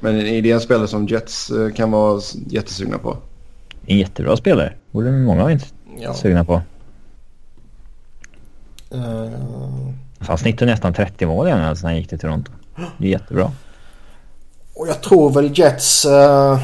Men 0.00 0.16
är 0.26 0.42
det 0.42 0.50
en 0.50 0.60
spelare 0.60 0.88
som 0.88 1.06
Jets 1.06 1.50
eh, 1.50 1.72
kan 1.72 1.90
vara 1.90 2.20
jättesugna 2.46 2.98
på? 2.98 3.16
En 3.86 3.98
jättebra 3.98 4.36
spelare. 4.36 4.72
Borde 4.90 5.12
många 5.12 5.42
vara 5.42 5.58
ja. 5.98 6.14
sugna 6.14 6.44
på. 6.44 6.62
Eh, 8.94 9.32
Han 10.18 10.38
snittar 10.38 10.66
nästan 10.66 10.94
30 10.94 11.26
mål 11.26 11.46
igen 11.46 11.60
alltså 11.60 11.82
när 11.86 11.90
han 11.92 11.98
gick 12.00 12.08
till 12.08 12.18
Toronto. 12.18 12.52
Det 12.98 13.06
är 13.06 13.10
jättebra. 13.10 13.52
och 14.74 14.88
jag 14.88 15.02
tror 15.02 15.30
väl 15.32 15.58
Jets... 15.58 16.04
Eh, 16.04 16.58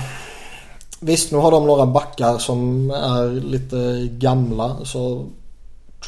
visst, 1.00 1.32
nu 1.32 1.38
har 1.38 1.50
de 1.50 1.66
några 1.66 1.86
backar 1.86 2.38
som 2.38 2.90
är 2.90 3.40
lite 3.40 4.08
gamla. 4.12 4.76
Så 4.84 5.26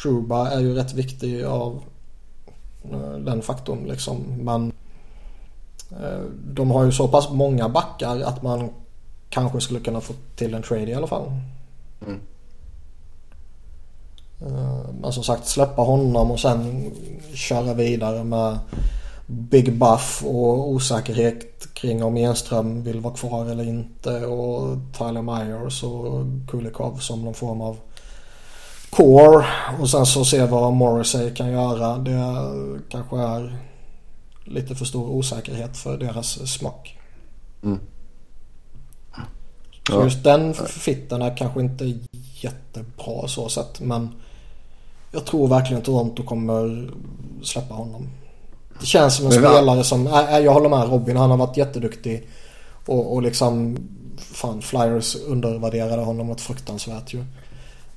Truba 0.01 0.49
är 0.49 0.59
ju 0.59 0.73
rätt 0.75 0.93
viktig 0.93 1.43
av 1.43 1.81
eh, 2.91 3.17
den 3.19 3.41
faktorn 3.41 3.85
liksom. 3.87 4.17
Men 4.41 4.71
eh, 5.91 6.23
de 6.45 6.71
har 6.71 6.83
ju 6.83 6.91
så 6.91 7.07
pass 7.07 7.29
många 7.31 7.69
backar 7.69 8.19
att 8.21 8.43
man 8.43 8.69
kanske 9.29 9.61
skulle 9.61 9.79
kunna 9.79 10.01
få 10.01 10.13
till 10.35 10.53
en 10.53 10.63
trade 10.63 10.91
i 10.91 10.93
alla 10.93 11.07
fall. 11.07 11.31
Mm. 12.07 12.19
Eh, 14.41 14.93
Men 15.01 15.13
som 15.13 15.23
sagt 15.23 15.47
släppa 15.47 15.81
honom 15.81 16.31
och 16.31 16.39
sen 16.39 16.91
köra 17.33 17.73
vidare 17.73 18.23
med 18.23 18.59
Big 19.27 19.77
Buff 19.77 20.23
och 20.25 20.69
osäkerhet 20.69 21.73
kring 21.73 22.03
om 22.03 22.17
Enström 22.17 22.83
vill 22.83 22.99
vara 22.99 23.13
kvar 23.13 23.45
eller 23.45 23.63
inte 23.63 24.25
och 24.25 24.77
Tyler 24.97 25.21
Myers 25.21 25.83
och 25.83 26.25
Kulikov 26.47 26.97
som 26.97 27.21
någon 27.21 27.33
form 27.33 27.61
av 27.61 27.77
core 28.89 29.45
och 29.79 29.89
sen 29.89 30.05
så 30.05 30.25
se 30.25 30.45
vad 30.45 30.73
Morrissey 30.73 31.33
kan 31.33 31.51
göra. 31.51 31.97
Det 31.97 32.49
kanske 32.89 33.17
är 33.17 33.57
lite 34.45 34.75
för 34.75 34.85
stor 34.85 35.09
osäkerhet 35.09 35.77
för 35.77 35.97
deras 35.97 36.53
smak. 36.53 36.97
Så 39.87 39.95
ja. 39.95 40.03
just 40.03 40.23
den 40.23 40.53
fitten 40.53 41.21
är 41.21 41.37
kanske 41.37 41.61
inte 41.61 41.99
jättebra 42.41 43.27
så 43.27 43.49
sett. 43.49 43.79
Men 43.79 44.09
jag 45.11 45.25
tror 45.25 45.47
verkligen 45.47 45.81
Toronto 45.81 46.23
kommer 46.23 46.89
släppa 47.43 47.73
honom. 47.73 48.07
Det 48.79 48.85
känns 48.85 49.15
som 49.15 49.25
en 49.25 49.31
spelare 49.31 49.83
som, 49.83 50.07
äh, 50.07 50.39
jag 50.39 50.53
håller 50.53 50.69
med 50.69 50.89
Robin, 50.89 51.17
han 51.17 51.29
har 51.29 51.37
varit 51.37 51.57
jätteduktig. 51.57 52.27
Och, 52.85 53.13
och 53.13 53.21
liksom, 53.21 53.77
fan 54.17 54.61
Flyers 54.61 55.15
undervärderade 55.15 56.01
honom 56.01 56.27
något 56.27 56.41
fruktansvärt 56.41 57.13
ju. 57.13 57.23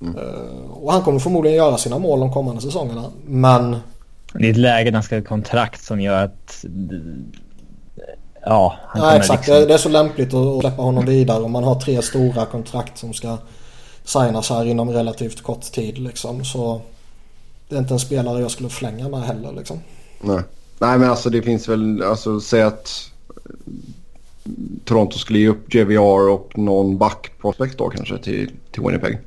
Mm. 0.01 0.17
Uh, 0.17 0.71
och 0.71 0.93
han 0.93 1.03
kommer 1.03 1.19
förmodligen 1.19 1.57
göra 1.57 1.79
sina 1.79 1.99
mål 1.99 2.21
de 2.21 2.33
kommande 2.33 2.63
säsongerna. 2.63 3.05
Men... 3.27 3.77
Det 4.35 4.47
är 4.47 4.51
ett 4.51 4.57
läge 4.57 4.91
där 4.91 4.95
han 4.95 5.03
ska 5.03 5.17
ha 5.17 5.23
kontrakt 5.23 5.85
som 5.85 6.01
gör 6.01 6.25
att... 6.25 6.65
Ja, 8.45 8.77
han 8.89 9.03
Nej, 9.03 9.19
exakt. 9.19 9.49
Liksom... 9.49 9.69
Det 9.69 9.75
är 9.75 9.79
så 9.79 9.89
lämpligt 9.89 10.35
att 10.35 10.61
släppa 10.61 10.83
honom 10.83 11.07
vidare. 11.07 11.43
Om 11.43 11.53
man 11.53 11.65
har 11.65 11.75
tre 11.75 12.03
stora 12.03 12.47
kontrakt 12.47 12.99
som 12.99 13.13
ska 13.13 13.39
signas 14.05 14.51
här 14.51 14.65
inom 14.65 14.91
relativt 14.91 15.43
kort 15.43 15.73
tid 15.73 15.99
liksom. 15.99 16.45
Så 16.45 16.81
det 17.73 17.79
är 17.79 17.81
inte 17.81 17.95
en 17.95 18.01
spelare 18.01 18.41
jag 18.41 18.51
skulle 18.51 18.69
flänga 18.69 19.09
med 19.09 19.23
heller 19.23 19.53
liksom. 19.53 19.81
Nej. 20.21 20.43
Nej 20.79 20.99
men 20.99 21.11
alltså 21.11 21.31
det 21.31 21.43
finns 21.43 21.69
väl, 21.69 22.03
alltså 22.03 22.41
säg 22.41 22.63
att 22.63 23.11
Toronto 24.85 25.19
skulle 25.19 25.39
ge 25.39 25.49
upp 25.49 25.75
JVR 25.75 26.29
och 26.29 26.59
någon 26.59 26.99
backprospekt 26.99 27.79
då 27.79 27.89
kanske 27.89 28.19
till, 28.19 28.51
till 28.71 28.83
Winnipeg. 28.83 29.19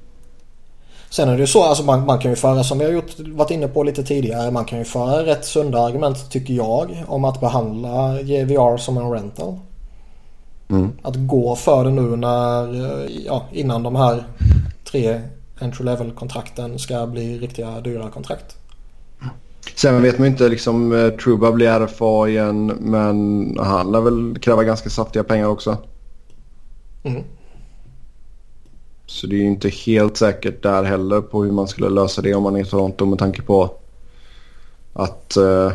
Sen 1.09 1.29
är 1.29 1.33
det 1.33 1.39
ju 1.39 1.47
så, 1.47 1.63
alltså 1.63 1.83
man, 1.83 2.05
man, 2.05 2.19
kan 2.19 2.31
ju 2.31 2.35
föra 2.35 2.63
som 2.63 2.79
vi 2.79 2.85
har 2.85 2.91
gjort, 2.91 3.19
varit 3.19 3.51
inne 3.51 3.67
på 3.67 3.83
lite 3.83 4.03
tidigare, 4.03 4.51
man 4.51 4.65
kan 4.65 4.79
ju 4.79 4.85
föra 4.85 5.25
rätt 5.25 5.45
sunda 5.45 5.79
argument 5.79 6.31
tycker 6.31 6.53
jag 6.53 7.03
om 7.07 7.25
att 7.25 7.39
behandla 7.39 8.21
JVR 8.21 8.77
som 8.77 8.97
en 8.97 9.11
rental. 9.11 9.59
Mm. 10.69 10.91
Att 11.01 11.15
gå 11.15 11.55
för 11.55 11.83
det 11.83 11.91
nu 11.91 12.15
när, 12.15 12.75
ja, 13.25 13.45
innan 13.51 13.83
de 13.83 13.95
här 13.95 14.23
tre 14.91 15.21
entry 15.59 15.85
level 15.85 16.11
kontrakten 16.11 16.79
ska 16.79 17.07
bli 17.07 17.39
riktiga 17.39 17.81
dyra 17.81 18.09
kontrakt. 18.09 18.57
Sen 19.75 20.01
vet 20.01 20.19
man 20.19 20.27
inte 20.27 20.49
liksom 20.49 20.91
eh, 20.91 21.09
Truba 21.09 21.51
blir 21.51 21.79
RFA 21.79 22.29
igen 22.29 22.65
men 22.65 23.57
han 23.59 23.91
lär 23.91 24.01
väl 24.01 24.39
kräva 24.41 24.63
ganska 24.63 24.89
saftiga 24.89 25.23
pengar 25.23 25.47
också. 25.47 25.77
Mm. 27.03 27.23
Så 29.05 29.27
det 29.27 29.35
är 29.35 29.39
ju 29.39 29.47
inte 29.47 29.69
helt 29.69 30.17
säkert 30.17 30.63
där 30.63 30.83
heller 30.83 31.21
på 31.21 31.43
hur 31.43 31.51
man 31.51 31.67
skulle 31.67 31.89
lösa 31.89 32.21
det 32.21 32.33
om 32.33 32.43
man 32.43 32.55
är 32.55 32.61
i 32.61 32.65
Toronto 32.65 33.05
med 33.05 33.19
tanke 33.19 33.41
på 33.41 33.71
att 34.93 35.37
uh, 35.39 35.71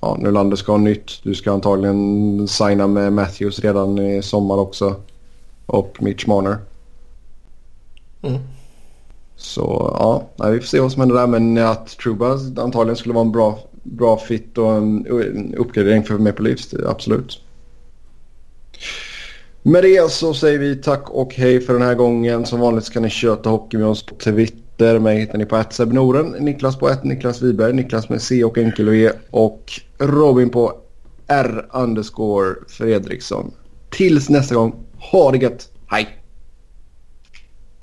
ja, 0.00 0.16
Nylander 0.18 0.56
ska 0.56 0.72
ha 0.72 0.78
nytt. 0.78 1.22
Du 1.22 1.34
ska 1.34 1.52
antagligen 1.52 2.48
signa 2.48 2.86
med 2.86 3.12
Matthews 3.12 3.58
redan 3.58 3.98
i 3.98 4.22
sommar 4.22 4.56
också. 4.56 4.94
Och 5.66 5.96
Mitch 6.00 6.26
Marner. 6.26 6.58
Mm. 8.22 8.40
Så 9.36 9.90
ja, 9.98 10.48
vi 10.50 10.60
får 10.60 10.66
se 10.66 10.80
vad 10.80 10.92
som 10.92 11.00
händer 11.00 11.16
där. 11.16 11.26
Men 11.26 11.58
att 11.58 11.88
Truba 11.88 12.38
antagligen 12.56 12.96
skulle 12.96 13.14
vara 13.14 13.24
en 13.24 13.32
bra, 13.32 13.58
bra 13.82 14.16
fit 14.16 14.58
och 14.58 14.72
en, 14.72 15.06
en 15.06 15.54
uppgradering 15.54 16.02
för 16.02 16.18
Maple 16.18 16.48
Leafs, 16.48 16.74
absolut. 16.86 17.40
Med 19.62 19.82
det 19.82 20.10
så 20.10 20.34
säger 20.34 20.58
vi 20.58 20.76
tack 20.76 21.10
och 21.10 21.34
hej 21.34 21.60
för 21.60 21.72
den 21.72 21.82
här 21.82 21.94
gången. 21.94 22.46
Som 22.46 22.60
vanligt 22.60 22.84
ska 22.84 23.00
ni 23.00 23.10
köta 23.10 23.50
hockey 23.50 23.76
med 23.76 23.86
oss 23.86 24.06
på 24.06 24.14
Twitter. 24.14 24.98
Mig 24.98 25.20
hittar 25.20 25.38
ni 25.38 25.46
på 25.46 25.64
Noren, 25.84 26.26
Niklas 26.26 26.78
på 26.78 26.88
1, 26.88 27.04
Niklas 27.04 27.42
Wiberg, 27.42 27.72
Niklas 27.72 28.08
med 28.08 28.22
C 28.22 28.44
och 28.44 28.58
enkel 28.58 28.88
och 28.88 28.94
E 28.94 29.12
och 29.30 29.72
Robin 29.98 30.50
på 30.50 30.72
R 31.26 31.66
underscore 31.72 32.54
Fredriksson. 32.68 33.52
Tills 33.90 34.28
nästa 34.28 34.54
gång, 34.54 34.74
ha 34.98 35.30
det 35.30 35.38
gött, 35.38 35.68
hej! 35.86 36.21